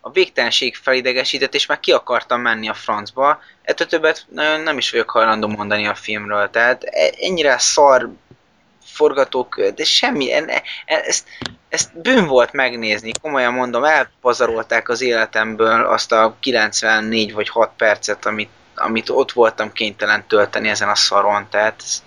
a 0.00 0.10
végtelenség 0.10 0.76
felidegesített, 0.76 1.54
és 1.54 1.66
már 1.66 1.80
ki 1.80 1.92
akartam 1.92 2.40
menni 2.40 2.68
a 2.68 2.74
francba. 2.74 3.40
Ettől 3.62 3.86
többet 3.86 4.26
nagyon 4.28 4.60
nem 4.60 4.78
is 4.78 4.90
vagyok 4.90 5.10
hajlandó 5.10 5.48
mondani 5.48 5.86
a 5.86 5.94
filmről. 5.94 6.50
Tehát 6.50 6.84
e- 6.84 7.14
ennyire 7.20 7.58
szar 7.58 8.10
forgatók, 8.84 9.60
de 9.60 9.84
semmi, 9.84 10.32
en, 10.32 10.50
ezt, 10.84 11.28
ezt 11.68 12.00
bűn 12.00 12.26
volt 12.26 12.52
megnézni, 12.52 13.10
komolyan 13.22 13.52
mondom, 13.52 13.84
elpazarolták 13.84 14.88
az 14.88 15.00
életemből 15.00 15.84
azt 15.84 16.12
a 16.12 16.36
94 16.40 17.32
vagy 17.32 17.48
6 17.48 17.70
percet, 17.76 18.26
amit, 18.26 18.50
amit 18.74 19.10
ott 19.10 19.32
voltam 19.32 19.72
kénytelen 19.72 20.26
tölteni 20.26 20.68
ezen 20.68 20.88
a 20.88 20.94
szaron, 20.94 21.46
tehát 21.50 21.82
ez, 21.84 22.02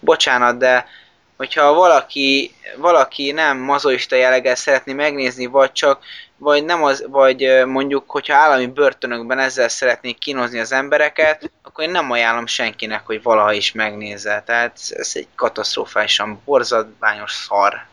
bocsánat, 0.00 0.58
de 0.58 0.86
hogyha 1.36 1.72
valaki, 1.72 2.54
valaki 2.76 3.32
nem 3.32 3.58
mazoista 3.58 4.16
jelleggel 4.16 4.54
szeretné 4.54 4.92
megnézni, 4.92 5.46
vagy 5.46 5.72
csak, 5.72 6.04
vagy 6.36 6.64
nem 6.64 6.82
az, 6.82 7.04
vagy 7.08 7.64
mondjuk, 7.66 8.10
hogyha 8.10 8.34
állami 8.34 8.66
börtönökben 8.66 9.38
ezzel 9.38 9.68
szeretnék 9.68 10.18
kínozni 10.18 10.58
az 10.58 10.72
embereket, 10.72 11.50
akkor 11.62 11.84
én 11.84 11.90
nem 11.90 12.10
ajánlom 12.10 12.46
senkinek, 12.46 13.06
hogy 13.06 13.22
valaha 13.22 13.52
is 13.52 13.72
megnézze. 13.72 14.42
Tehát 14.46 14.78
ez 14.90 15.10
egy 15.14 15.26
katasztrofálisan 15.34 16.40
borzadványos 16.44 17.32
szar. 17.32 17.89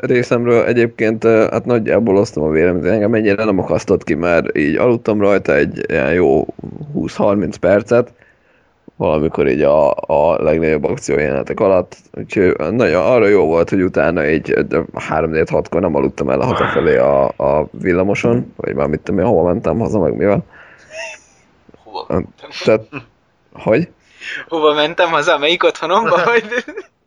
Részemről 0.00 0.64
egyébként 0.64 1.24
hát 1.24 1.64
nagyjából 1.64 2.16
osztom 2.16 2.44
a 2.44 2.50
véleményt, 2.50 2.86
engem 2.86 3.14
ennyire 3.14 3.44
nem 3.44 3.58
akasztott 3.58 4.04
ki, 4.04 4.14
mert 4.14 4.58
így 4.58 4.76
aludtam 4.76 5.20
rajta 5.20 5.54
egy 5.54 5.84
ilyen 5.88 6.12
jó 6.12 6.46
20-30 6.94 7.54
percet, 7.60 8.12
valamikor 8.96 9.48
így 9.48 9.62
a, 9.62 9.90
a 9.90 10.42
legnagyobb 10.42 10.84
akciójelenetek 10.84 11.60
alatt, 11.60 11.96
úgyhogy 12.12 12.56
nagyon 12.70 13.06
arra 13.06 13.26
jó 13.26 13.44
volt, 13.44 13.70
hogy 13.70 13.82
utána 13.82 14.26
így 14.26 14.54
3-4-6-kor 15.08 15.80
nem 15.80 15.94
aludtam 15.94 16.30
el 16.30 16.40
hazafelé 16.40 16.96
a, 16.96 17.24
a 17.36 17.68
villamoson, 17.70 18.52
vagy 18.56 18.74
már 18.74 18.86
mit 18.86 19.00
tudom 19.00 19.20
én, 19.20 19.26
hova 19.26 19.42
mentem 19.42 19.78
haza, 19.78 19.98
meg 19.98 20.16
mivel. 20.16 20.44
Hova, 21.84 22.22
Tehát, 22.64 22.88
hogy? 23.52 23.88
hova 24.48 24.74
mentem 24.74 25.08
haza? 25.08 25.38
Melyik 25.38 25.64
otthonomba? 25.64 26.24
Vagy... 26.24 26.44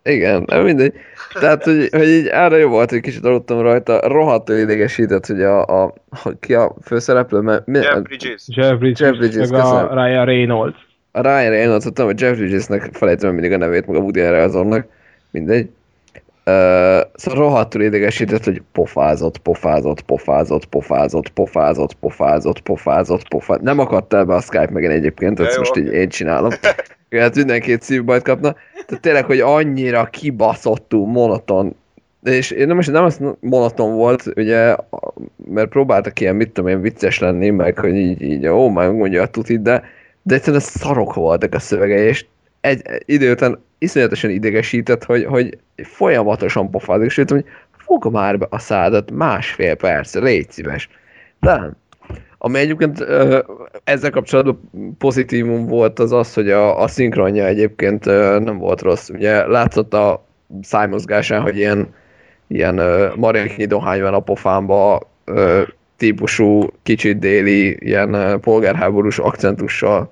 Igen, 0.09 0.43
nem 0.45 0.63
mindegy. 0.63 0.93
Tehát, 1.33 1.63
hogy, 1.63 1.87
hogy 1.91 2.07
így 2.07 2.27
arra 2.27 2.55
jó 2.55 2.69
volt, 2.69 2.89
hogy 2.89 3.01
kicsit 3.01 3.25
aludtam 3.25 3.61
rajta, 3.61 4.07
rohadtul 4.07 4.55
idegesített, 4.55 5.25
hogy 5.25 5.41
a, 5.41 5.65
a, 5.65 5.93
a 6.09 6.31
ki 6.39 6.53
a 6.53 6.75
főszereplő, 6.83 7.39
mert 7.39 7.65
mi, 7.65 7.77
Jeff 7.77 7.95
a, 7.95 8.01
Bridges. 8.01 8.43
Jeff 8.47 8.77
Bridges, 8.77 8.99
Jeff 8.99 9.17
Bridges, 9.17 9.49
meg 9.49 9.59
a 9.59 9.63
köszönöm. 9.63 9.93
Ryan 9.93 10.25
Reynolds. 10.25 10.77
a 11.11 11.21
Ryan 11.21 11.49
Reynolds, 11.49 11.83
tudom, 11.83 12.05
hogy 12.05 12.21
Jeff 12.21 12.37
Bridgesnek 12.37 12.89
felejtem 12.91 13.33
mindig 13.33 13.51
a 13.51 13.57
nevét, 13.57 13.87
meg 13.87 13.95
a 13.95 13.99
Woody 13.99 14.21
Harrelsonnak, 14.21 14.87
mindegy. 15.31 15.69
Uh, 16.45 16.55
szóval 17.13 17.39
rohadtul 17.39 17.81
idegesített, 17.81 18.43
hogy 18.43 18.61
pofázott, 18.71 19.37
pofázott, 19.37 20.01
pofázott, 20.01 20.65
pofázott, 20.65 21.29
pofázott, 21.29 21.93
pofázott, 21.93 22.59
pofázott, 22.59 23.27
pofázott. 23.27 23.63
Nem 23.63 23.79
akadt 23.79 24.13
el 24.13 24.25
be 24.25 24.33
a 24.33 24.41
Skype 24.41 24.69
meg 24.71 24.85
egyébként, 24.85 25.39
Ja, 25.39 25.45
ezt 25.45 25.57
most 25.57 25.77
így 25.77 25.93
én 25.93 26.09
csinálom. 26.09 26.51
Hát 27.09 27.35
mindenkit 27.35 27.81
szívbajt 27.81 28.23
kapna. 28.23 28.55
Tehát 28.85 29.01
tényleg, 29.01 29.25
hogy 29.25 29.39
annyira 29.39 30.05
kibaszottul 30.05 31.07
monoton 31.07 31.75
és 32.23 32.51
én 32.51 32.67
nem, 32.67 32.79
nem 32.85 33.03
azt 33.03 33.21
monoton 33.39 33.93
volt, 33.93 34.25
ugye, 34.35 34.75
mert 35.45 35.69
próbáltak 35.69 36.19
ilyen, 36.19 36.35
mit 36.35 36.51
tudom 36.51 36.69
én, 36.69 36.81
vicces 36.81 37.19
lenni, 37.19 37.49
meg 37.49 37.77
hogy 37.77 37.95
így, 37.95 38.21
így 38.21 38.47
ó, 38.47 38.69
már 38.69 38.91
mondja 38.91 39.21
a 39.21 39.27
tutit, 39.27 39.61
de, 39.61 39.83
de 40.21 40.35
egyszerűen 40.35 40.61
szarok 40.61 41.13
voltak 41.13 41.53
a 41.53 41.59
szövegei, 41.59 42.07
és 42.07 42.25
egy, 42.61 42.81
egy 42.83 43.03
idő 43.05 43.31
után 43.31 43.59
iszonyatosan 43.77 44.29
idegesített, 44.29 45.03
hogy, 45.03 45.25
hogy 45.25 45.57
folyamatosan 45.75 46.69
pofázik, 46.69 47.09
sőt, 47.09 47.29
hogy 47.29 47.45
fog 47.77 48.11
már 48.11 48.37
be 48.37 48.47
a 48.49 48.59
szádat 48.59 49.11
másfél 49.11 49.75
perc, 49.75 50.15
légy 50.15 50.51
szíves. 50.51 50.89
De. 51.39 51.71
Ami 52.41 52.59
egyébként 52.59 53.05
ezzel 53.83 54.09
kapcsolatban 54.11 54.95
pozitívum 54.97 55.65
volt 55.65 55.99
az 55.99 56.11
az, 56.11 56.33
hogy 56.33 56.49
a, 56.49 56.81
a 56.81 56.87
szinkronja 56.87 57.45
egyébként 57.45 58.05
nem 58.39 58.57
volt 58.57 58.81
rossz. 58.81 59.09
Ugye 59.09 59.47
látszott 59.47 59.93
a 59.93 60.25
szájmozgásán, 60.61 61.41
hogy 61.41 61.57
ilyen, 61.57 61.93
ilyen 62.47 62.77
ö, 62.77 63.07
Marianki 63.15 63.65
dohány 63.65 64.01
a 64.01 64.19
pofámba 64.19 65.01
típusú, 65.97 66.67
kicsit 66.83 67.19
déli, 67.19 67.77
ilyen 67.79 68.39
polgárháborús 68.41 69.19
akcentussal 69.19 70.11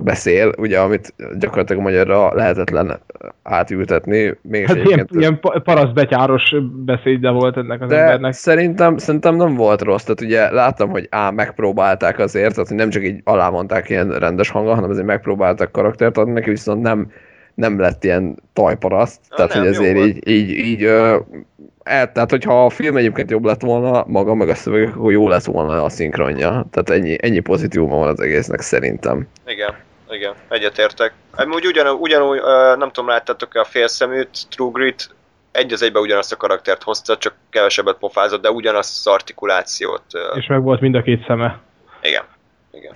beszél, 0.00 0.52
ugye, 0.58 0.78
amit 0.78 1.14
gyakorlatilag 1.38 1.82
magyarra 1.82 2.34
lehetetlen 2.34 3.00
átültetni. 3.42 4.34
Mégis 4.42 4.68
Hát 4.68 4.76
ilyen, 4.84 5.08
ilyen 5.10 5.40
pa- 5.40 5.62
parasztbetyáros 5.62 6.54
beszéde 6.84 7.30
volt 7.30 7.56
ennek 7.56 7.82
az 7.82 7.88
de 7.88 7.98
embernek. 8.00 8.32
szerintem, 8.32 8.96
szerintem 8.96 9.36
nem 9.36 9.54
volt 9.54 9.82
rossz, 9.82 10.02
tehát 10.02 10.20
ugye 10.20 10.50
láttam, 10.52 10.90
hogy 10.90 11.06
á, 11.10 11.30
megpróbálták 11.30 12.18
azért, 12.18 12.52
tehát 12.54 12.68
hogy 12.68 12.76
nem 12.76 12.90
csak 12.90 13.04
így 13.04 13.20
alámondták 13.24 13.88
ilyen 13.88 14.10
rendes 14.10 14.50
hangon, 14.50 14.74
hanem 14.74 14.90
azért 14.90 15.06
megpróbáltak 15.06 15.72
karaktert 15.72 16.18
adni 16.18 16.32
neki, 16.32 16.50
viszont 16.50 16.82
nem, 16.82 17.10
nem 17.54 17.78
lett 17.80 18.04
ilyen 18.04 18.36
tajparaszt, 18.52 19.20
tehát 19.36 19.52
nem, 19.54 19.62
hogy 19.62 19.68
ezért 19.70 19.96
volt. 19.96 20.08
így, 20.08 20.28
így, 20.28 20.50
így 20.50 20.82
ö, 20.82 21.16
el, 21.86 22.12
tehát 22.12 22.30
hogyha 22.30 22.64
a 22.64 22.70
film 22.70 22.96
egyébként 22.96 23.30
jobb 23.30 23.44
lett 23.44 23.60
volna, 23.60 24.04
maga 24.06 24.34
meg 24.34 24.48
a 24.48 24.54
szöveg, 24.54 24.88
akkor 24.88 25.12
jó 25.12 25.28
lett 25.28 25.44
volna 25.44 25.84
a 25.84 25.88
szinkronja. 25.88 26.48
Tehát 26.70 26.90
ennyi, 26.90 27.16
ennyi 27.20 27.40
pozitívuma 27.40 27.96
van 27.96 28.08
az 28.08 28.20
egésznek 28.20 28.60
szerintem. 28.60 29.28
Igen, 29.46 29.74
igen, 30.10 30.34
egyetértek. 30.48 31.12
Amúgy 31.36 31.66
ugyanúgy, 31.66 32.00
ugyanúgy 32.00 32.40
nem 32.78 32.90
tudom, 32.90 33.08
láttátok-e 33.08 33.60
a 33.60 33.64
félszeműt, 33.64 34.48
True 34.50 34.70
Grit, 34.72 35.14
egy 35.52 35.72
az 35.72 35.82
egyben 35.82 36.02
ugyanazt 36.02 36.32
a 36.32 36.36
karaktert 36.36 36.82
hozta, 36.82 37.16
csak 37.16 37.34
kevesebbet 37.50 37.96
pofázott, 37.98 38.42
de 38.42 38.50
ugyanazt 38.50 39.06
az 39.06 39.12
artikulációt. 39.12 40.02
És 40.34 40.46
meg 40.46 40.62
volt 40.62 40.80
mind 40.80 40.94
a 40.94 41.02
két 41.02 41.24
szeme. 41.26 41.60
Igen. 42.02 42.22
Igen. 42.72 42.92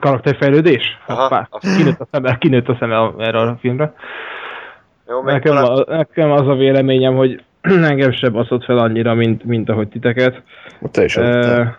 Karakterfejlődés? 0.00 0.98
Aha. 1.06 1.22
Hoppá. 1.22 1.48
Kinőtt 1.76 2.00
a 2.00 2.06
szeme, 2.10 2.38
kinőtt 2.38 2.68
a 2.68 2.76
szeme 2.80 3.12
erre 3.18 3.38
a 3.38 3.56
filmre. 3.60 3.94
Jó, 5.08 5.22
Nekem, 5.22 5.54
talán... 5.54 5.70
a, 5.70 5.96
nekem 5.96 6.30
az 6.30 6.48
a 6.48 6.54
véleményem, 6.54 7.14
hogy 7.14 7.42
engem 7.90 8.12
sem 8.12 8.32
baszott 8.32 8.64
fel 8.64 8.78
annyira, 8.78 9.14
mint, 9.14 9.44
mint 9.44 9.68
ahogy 9.68 9.88
titeket. 9.88 10.42
Te 10.90 11.04
is 11.04 11.16
aludtál. 11.16 11.78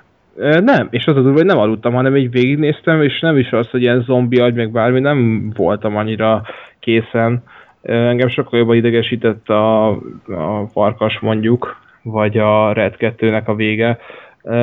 nem, 0.61 0.87
és 0.91 1.05
az 1.05 1.15
a 1.15 1.21
durva, 1.21 1.37
hogy 1.37 1.45
nem 1.45 1.57
aludtam, 1.57 1.93
hanem 1.93 2.15
így 2.15 2.31
végignéztem, 2.31 3.01
és 3.01 3.19
nem 3.19 3.37
is 3.37 3.51
az, 3.51 3.69
hogy 3.69 3.81
ilyen 3.81 4.03
zombi 4.03 4.39
agy, 4.39 4.53
meg 4.53 4.71
bármi, 4.71 4.99
nem 4.99 5.51
voltam 5.55 5.95
annyira 5.95 6.41
készen. 6.79 7.43
Ö, 7.81 7.93
Engem 7.93 8.27
sokkal 8.27 8.59
jobban 8.59 8.75
idegesített 8.75 9.49
a, 9.49 9.89
a 10.27 10.67
farkas 10.71 11.19
mondjuk, 11.19 11.77
vagy 12.01 12.37
a 12.37 12.73
Red 12.73 12.95
2-nek 12.99 13.45
a 13.45 13.55
vége. 13.55 13.97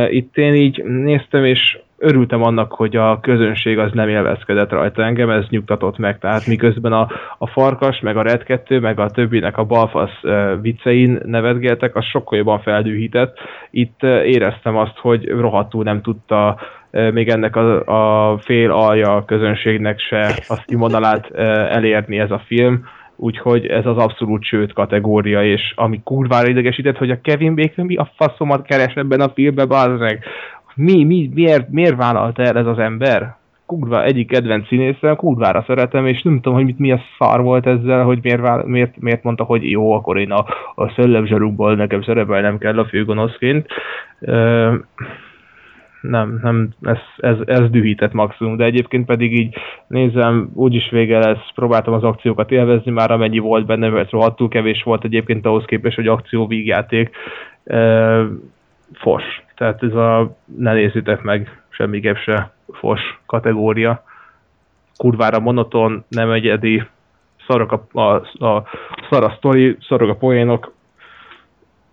Itt 0.08 0.36
én 0.36 0.54
így 0.54 0.84
néztem, 0.84 1.44
és 1.44 1.78
örültem 1.98 2.42
annak, 2.42 2.72
hogy 2.72 2.96
a 2.96 3.20
közönség 3.20 3.78
az 3.78 3.90
nem 3.92 4.08
élvezkedett 4.08 4.70
rajta 4.70 5.02
engem, 5.02 5.30
ez 5.30 5.44
nyugtatott 5.48 5.98
meg. 5.98 6.18
Tehát 6.18 6.46
miközben 6.46 6.92
a, 6.92 7.08
a 7.38 7.46
farkas, 7.46 8.00
meg 8.00 8.16
a 8.16 8.22
Red 8.22 8.42
2, 8.42 8.80
meg 8.80 9.00
a 9.00 9.10
többinek 9.10 9.56
a 9.56 9.64
balfasz 9.64 10.18
ö, 10.22 10.54
viccein 10.60 11.20
nevetgeltek, 11.24 11.96
az 11.96 12.04
sokkal 12.04 12.38
jobban 12.38 12.60
feldühített. 12.60 13.38
Itt 13.70 14.02
ö, 14.02 14.22
éreztem 14.22 14.76
azt, 14.76 14.96
hogy 14.96 15.28
rohadtul 15.28 15.82
nem 15.84 16.02
tudta 16.02 16.58
ö, 16.90 17.10
még 17.10 17.28
ennek 17.28 17.56
a, 17.56 17.84
a 18.32 18.38
fél 18.38 18.70
alja 18.70 19.16
a 19.16 19.24
közönségnek 19.24 20.00
se 20.00 20.20
a 20.48 20.62
színvonalát 20.66 21.30
elérni 21.70 22.18
ez 22.18 22.30
a 22.30 22.42
film, 22.46 22.84
úgyhogy 23.16 23.66
ez 23.66 23.86
az 23.86 23.96
abszolút 23.96 24.44
sőt 24.44 24.72
kategória, 24.72 25.44
és 25.44 25.72
ami 25.76 26.00
kurvára 26.04 26.48
idegesített, 26.48 26.96
hogy 26.96 27.10
a 27.10 27.20
Kevin 27.20 27.54
Bacon 27.54 27.86
mi 27.86 27.96
a 27.96 28.10
faszomat 28.16 28.66
keres 28.66 28.94
ebben 28.94 29.20
a 29.20 29.28
filmben, 29.28 29.68
bazd 29.68 29.98
meg. 29.98 30.24
Mi, 30.74 31.04
mi, 31.04 31.30
miért, 31.34 31.68
miért 31.70 31.96
vállalta 31.96 32.42
el 32.42 32.58
ez 32.58 32.66
az 32.66 32.78
ember? 32.78 33.36
Kurva, 33.66 34.04
egyik 34.04 34.28
kedvenc 34.28 34.66
színészem, 34.66 35.16
kurvára 35.16 35.64
szeretem, 35.66 36.06
és 36.06 36.22
nem 36.22 36.34
tudom, 36.34 36.54
hogy 36.54 36.64
mit, 36.64 36.78
mi 36.78 36.92
a 36.92 37.00
szar 37.18 37.42
volt 37.42 37.66
ezzel, 37.66 38.04
hogy 38.04 38.18
miért, 38.22 38.64
miért, 38.64 39.00
miért 39.00 39.22
mondta, 39.22 39.44
hogy 39.44 39.70
jó, 39.70 39.92
akkor 39.92 40.18
én 40.18 40.30
a, 40.30 40.44
a 40.74 40.88
szellemzsarukból 40.96 41.74
nekem 41.74 42.02
szerepelnem 42.02 42.58
kell 42.58 42.78
a 42.78 42.86
főgonoszként. 42.86 43.66
Ö, 44.20 44.74
nem, 46.10 46.38
nem, 46.42 46.68
ez, 46.82 46.98
ez, 47.16 47.36
ez 47.44 47.70
dühített 47.70 48.12
maximum, 48.12 48.56
de 48.56 48.64
egyébként 48.64 49.06
pedig 49.06 49.32
így 49.32 49.56
nézem, 49.86 50.50
úgyis 50.54 50.90
vége 50.90 51.18
lesz, 51.18 51.52
próbáltam 51.54 51.94
az 51.94 52.02
akciókat 52.02 52.50
élvezni 52.50 52.90
már, 52.90 53.10
amennyi 53.10 53.38
volt 53.38 53.66
benne, 53.66 53.88
mert 53.88 54.10
rohadtul 54.10 54.48
kevés 54.48 54.82
volt 54.82 55.04
egyébként 55.04 55.46
ahhoz 55.46 55.64
képest, 55.64 55.96
hogy 55.96 56.08
akció 56.08 56.46
vígjáték. 56.46 57.10
E, 57.64 58.20
fos. 58.92 59.22
Tehát 59.56 59.82
ez 59.82 59.94
a 59.94 60.36
ne 60.56 60.72
nézzétek 60.72 61.22
meg, 61.22 61.62
semmiképp 61.68 62.16
se 62.16 62.50
fos 62.72 63.00
kategória. 63.26 64.02
Kurvára 64.96 65.38
monoton, 65.38 66.04
nem 66.08 66.30
egyedi, 66.30 66.82
szarok 67.46 67.72
a, 67.72 68.00
a, 68.00 68.14
a 68.46 68.64
szar 69.10 69.24
a 69.24 69.34
sztori, 69.36 69.76
szarok 69.80 70.10
a 70.10 70.14
poénok, 70.14 70.74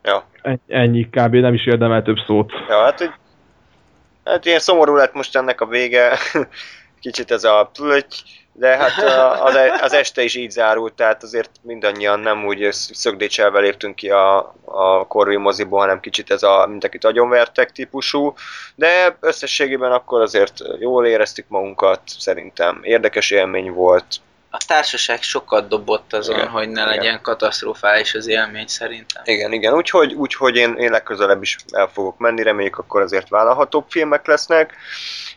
Ja. 0.04 0.24
En- 0.42 0.62
ennyi, 0.68 1.10
kb. 1.10 1.36
nem 1.36 1.54
is 1.54 1.66
érdemel 1.66 2.02
több 2.02 2.18
szót. 2.28 2.52
Ja, 2.70 2.84
hát, 2.84 3.00
hogy... 3.00 3.12
Hát 4.24 4.46
ilyen 4.46 4.60
szomorú 4.60 4.96
lett 4.96 5.14
most 5.14 5.36
ennek 5.36 5.62
a 5.62 5.66
vége. 5.66 6.18
Kicsit 7.00 7.32
ez 7.32 7.44
a 7.44 7.70
plöty, 7.74 8.16
de 8.54 8.78
hát 8.78 8.98
e- 9.56 9.80
az 9.82 9.94
este 9.94 10.24
is 10.24 10.36
így 10.36 10.52
zárult, 10.52 10.94
tehát 10.94 11.24
azért 11.24 11.50
mindannyian 11.62 12.20
nem 12.20 12.46
úgy 12.46 12.68
szögdécselve 12.72 13.60
léptünk 13.60 13.96
ki 13.96 14.10
a, 14.10 14.56
a 14.66 15.08
Corvin 15.08 15.40
moziból, 15.40 15.80
hanem 15.80 16.00
kicsit 16.00 16.32
ez 16.32 16.44
a 16.44 16.66
mindenkit 16.68 17.04
agyonvertek 17.04 17.72
típusú, 17.72 18.34
de 18.76 19.18
összességében 19.20 19.92
akkor 19.92 20.22
azért 20.22 20.54
jól 20.80 21.06
éreztük 21.06 21.46
magunkat, 21.48 22.02
szerintem 22.06 22.80
érdekes 22.84 23.32
élmény 23.32 23.72
volt. 23.72 24.06
A 24.56 24.64
társaság 24.68 25.22
sokat 25.22 25.68
dobott 25.68 26.14
azon, 26.14 26.36
Igen, 26.36 26.48
hogy 26.48 26.70
ne 26.70 26.82
igen. 26.82 26.96
legyen 26.96 27.22
katasztrofális 27.22 28.14
az 28.14 28.28
élmény 28.28 28.68
szerintem. 28.68 29.24
Igen, 29.26 29.52
igen, 29.52 29.74
úgyhogy, 29.74 30.14
úgyhogy 30.14 30.56
én, 30.56 30.74
én 30.74 30.92
legközelebb 30.92 31.42
is 31.42 31.58
el 31.72 31.88
fogok 31.88 32.18
menni, 32.18 32.44
reméljük 32.44 32.78
akkor 32.78 33.02
azért 33.02 33.30
vállalhatóbb 33.30 33.86
filmek 33.90 34.28
lesznek. 34.28 34.76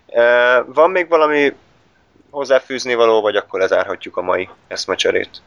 E, 0.06 0.60
van 0.62 0.90
még 0.90 1.08
valami 1.08 1.52
hozzáfűzni 2.30 2.94
való, 2.94 3.20
vagy 3.20 3.36
akkor 3.36 3.60
lezárhatjuk 3.60 4.16
a 4.16 4.22
mai 4.22 4.48
eszmecserét? 4.68 5.42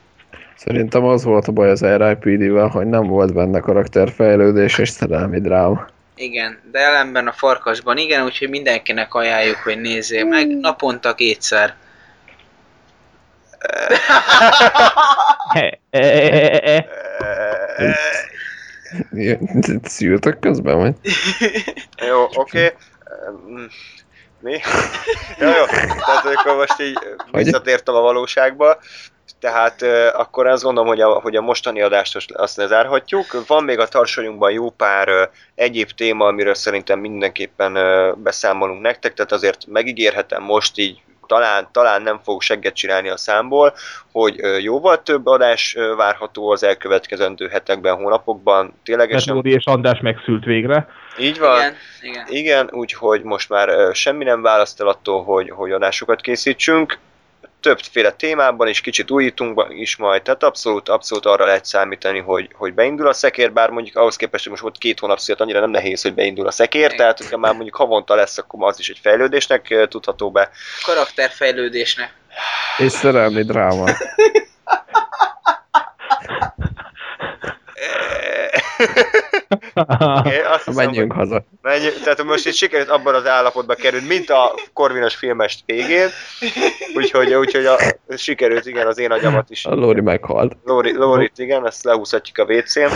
Szerintem 0.56 1.04
az 1.04 1.24
volt 1.24 1.48
a 1.48 1.52
baj 1.52 1.70
az 1.70 1.82
RIPD-vel, 1.82 2.68
hogy 2.68 2.86
nem 2.86 3.08
volt 3.08 3.34
benne 3.34 3.60
karakterfejlődés 3.60 4.78
és 4.78 4.90
szerelmi 4.90 5.41
dráma. 5.41 5.88
Igen, 6.16 6.60
de 6.72 6.80
ellenben 6.80 7.28
a 7.28 7.32
farkasban 7.32 7.98
igen, 7.98 8.24
úgyhogy 8.24 8.50
mindenkinek 8.50 9.14
ajánljuk, 9.14 9.58
hogy 9.58 9.82
nézzél 9.82 10.26
meg 10.26 10.48
naponta 10.48 11.16
kétszer. 11.16 11.76
E, 15.53 15.80
e, 15.90 15.99
e, 15.99 16.86
e. 17.77 17.99
Szültök 19.84 20.40
közben, 20.40 20.77
vagy? 20.77 20.94
Jó, 22.07 22.27
oké. 22.34 22.73
Mm, 23.49 23.65
Mi? 24.40 24.60
jó, 25.40 25.48
jó. 25.48 25.65
Tehát 26.06 26.26
akkor 26.26 26.56
most 26.56 26.81
így 26.81 26.98
visszatértem 27.31 27.95
a 27.95 28.02
valóságba. 28.02 28.80
Tehát 29.40 29.81
uh, 29.81 30.07
akkor 30.14 30.48
azt 30.48 30.64
gondolom, 30.64 30.90
hogy 30.90 31.02
a, 31.02 31.10
hogy 31.10 31.36
a 31.36 31.41
mostani 31.41 31.81
adást 31.81 32.27
azt- 32.34 32.57
lezárhatjuk. 32.57 33.48
Van 33.48 33.64
még 33.64 33.80
a 33.80 33.88
tarsolyunkban 33.88 34.52
jó 34.52 34.69
pár 34.69 35.10
uh, 35.10 35.22
egyéb 35.56 35.90
téma, 35.91 36.26
amiről 36.26 36.53
szerintem 36.56 36.99
mindenképpen 36.99 37.77
uh, 37.77 38.18
beszámolunk 38.18 38.81
nektek, 38.81 39.14
tehát 39.14 39.31
azért 39.31 39.65
megígérhetem 39.68 40.44
most 40.44 40.77
így 40.77 41.02
talán, 41.30 41.68
talán 41.72 42.02
nem 42.02 42.20
fog 42.24 42.42
segget 42.42 42.74
csinálni 42.74 43.10
a 43.10 43.18
számból, 43.18 43.74
hogy 44.12 44.40
jóval 44.62 45.04
több 45.04 45.26
adás 45.26 45.78
várható 45.98 46.50
az 46.50 46.64
elkövetkezendő 46.64 47.48
hetekben, 47.48 47.96
hónapokban. 47.96 48.64
Mert 48.64 48.76
Ténylegesen 48.84 49.34
Lóri 49.34 49.52
és 49.52 49.66
András 49.66 50.00
megszült 50.00 50.44
végre. 50.44 50.88
így 51.20 51.40
van. 51.40 51.58
Igen, 51.58 51.76
igen. 52.02 52.26
Igen, 52.30 52.70
úgyhogy 52.72 53.24
most 53.24 53.50
már 53.50 53.96
semmi 53.96 54.24
nem 54.24 54.42
választ 54.42 54.82
el 54.82 54.88
attól, 54.88 55.24
hogy, 55.24 55.50
hogy 55.50 55.72
adásokat 55.72 56.22
készítsünk. 56.22 56.98
Többféle 57.61 58.11
témában 58.11 58.68
is, 58.68 58.81
kicsit 58.81 59.11
újítunk 59.11 59.65
is 59.69 59.95
majd, 59.95 60.22
tehát 60.22 60.44
abszolút, 60.44 60.90
abszolút 60.90 61.26
arra 61.26 61.45
lehet 61.45 61.65
számítani, 61.65 62.19
hogy, 62.19 62.49
hogy 62.53 62.73
beindul 62.73 63.07
a 63.07 63.14
szekér, 63.14 63.53
bár 63.53 63.69
mondjuk 63.69 63.95
ahhoz 63.95 64.15
képest, 64.15 64.44
hogy 64.44 64.52
most 64.52 64.64
volt 64.64 64.77
két 64.77 64.99
hónap 64.99 65.19
szület, 65.19 65.41
annyira 65.41 65.60
nem 65.60 65.69
nehéz, 65.69 66.02
hogy 66.02 66.14
beindul 66.14 66.48
a 66.48 66.52
szekér, 66.52 66.95
tehát 66.95 67.18
hogyha 67.18 67.38
már 67.38 67.53
mondjuk 67.53 67.76
havonta 67.76 68.15
lesz, 68.15 68.38
akkor 68.38 68.68
az 68.68 68.80
is 68.80 68.90
egy 68.90 68.99
fejlődésnek 69.02 69.88
tudható 69.90 70.31
be. 70.31 70.49
Karakterfejlődésnek. 70.86 72.14
És 72.77 72.91
szerelmi 72.91 73.44
dráma. 73.44 73.86
Oké, 80.20 80.42
azt 80.54 80.64
hiszem, 80.66 80.86
Menjünk 80.86 81.14
hogy 81.14 81.28
haza. 81.28 81.44
menjünk, 81.62 82.02
tehát 82.02 82.24
most 82.24 82.46
itt 82.46 82.54
sikerült 82.54 82.90
abban 82.90 83.16
az 83.16 83.28
állapotba 83.28 83.76
került, 83.76 84.08
mint 84.08 84.30
a 84.30 84.56
Korvinos 84.74 85.16
filmes 85.16 85.64
végén, 85.66 86.08
úgyhogy, 86.96 87.34
úgyhogy 87.34 87.66
a, 87.66 87.78
sikerült 88.18 88.66
igen 88.66 88.88
az 88.88 88.98
én 88.98 89.12
agyamat 89.12 89.50
is 89.50 89.66
A 89.66 89.74
Lóri 89.74 90.02
meghalt. 90.02 90.58
Lóri, 90.64 90.96
Lórit, 90.96 91.38
igen, 91.38 91.68
ezt 91.68 91.84
lehúzhatjuk 91.84 92.38
a 92.38 92.54
WC-n, 92.54 92.92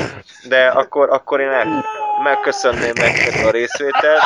de 0.47 0.67
akkor, 0.67 1.09
akkor 1.09 1.39
én 1.39 1.49
el, 1.49 1.85
megköszönném 2.23 2.93
nektek 2.95 3.45
a 3.45 3.51
részvételt. 3.51 4.21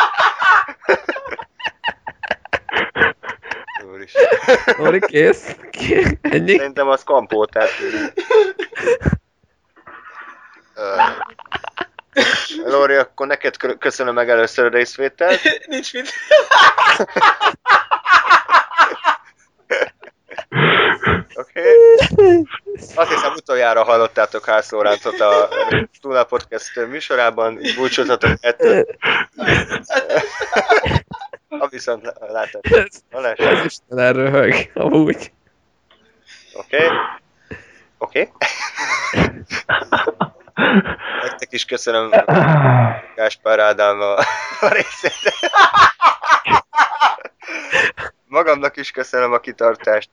Lóri, 4.78 5.00
kész? 5.00 5.56
Kész? 5.70 6.14
Ennyi? 6.22 6.58
Szerintem 6.58 6.88
az 6.88 7.04
kampó, 7.04 7.46
tehát... 7.46 7.70
Ö, 10.78 10.96
Lóri, 12.66 12.96
akkor 12.96 13.28
neked 13.28 13.58
kö- 13.58 13.78
köszönöm 13.78 14.14
meg 14.14 14.30
először 14.30 14.66
a 14.66 14.70
részvételt. 14.70 15.40
Nincs 15.68 15.94
mit. 15.94 16.14
Oké? 21.36 21.62
Azt 22.96 23.14
hiszem 23.14 23.34
utoljára 23.36 23.84
hallottátok 23.84 24.46
Hász 24.46 24.72
Lóráncot 24.72 25.20
a 25.20 25.50
Tuna 26.02 26.24
Podcast 26.24 26.76
műsorában, 26.76 27.60
búcsúzhatok 27.76 28.32
ettől. 28.40 28.86
A 31.50 31.68
viszont 31.68 32.14
látás. 32.20 32.62
Hallás. 33.12 33.38
Ez 33.38 33.66
Isten 33.66 34.00
elröhög, 34.00 34.72
amúgy. 34.74 35.32
Oké? 36.54 36.88
Oké? 37.98 38.32
Nektek 41.22 41.52
is 41.52 41.66
köszönöm 41.66 42.10
Gáspár 43.16 43.60
Ádám 43.60 44.02
a, 44.02 44.14
a 44.60 44.68
részét. 44.68 45.34
Magamnak 48.26 48.78
is 48.78 48.92
köszönöm 48.92 49.34
a 49.34 49.38
kitartást. 49.38 50.10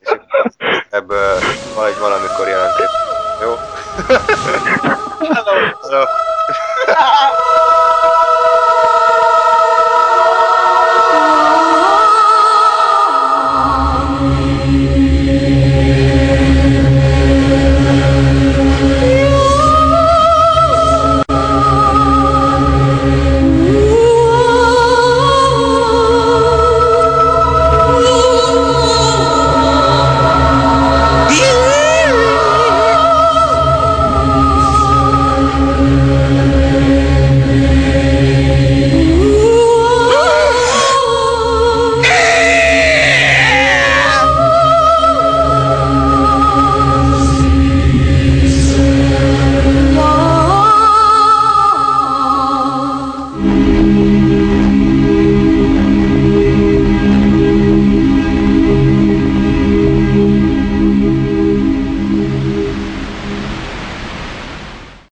És 0.00 0.08
akkor 0.08 0.44
ebből 0.90 1.38
majd 1.74 1.98
valamikor 1.98 2.48
jelentés. 2.48 2.90
Jó? 3.40 3.54
Hello. 5.34 5.54
Hello. 5.82 6.04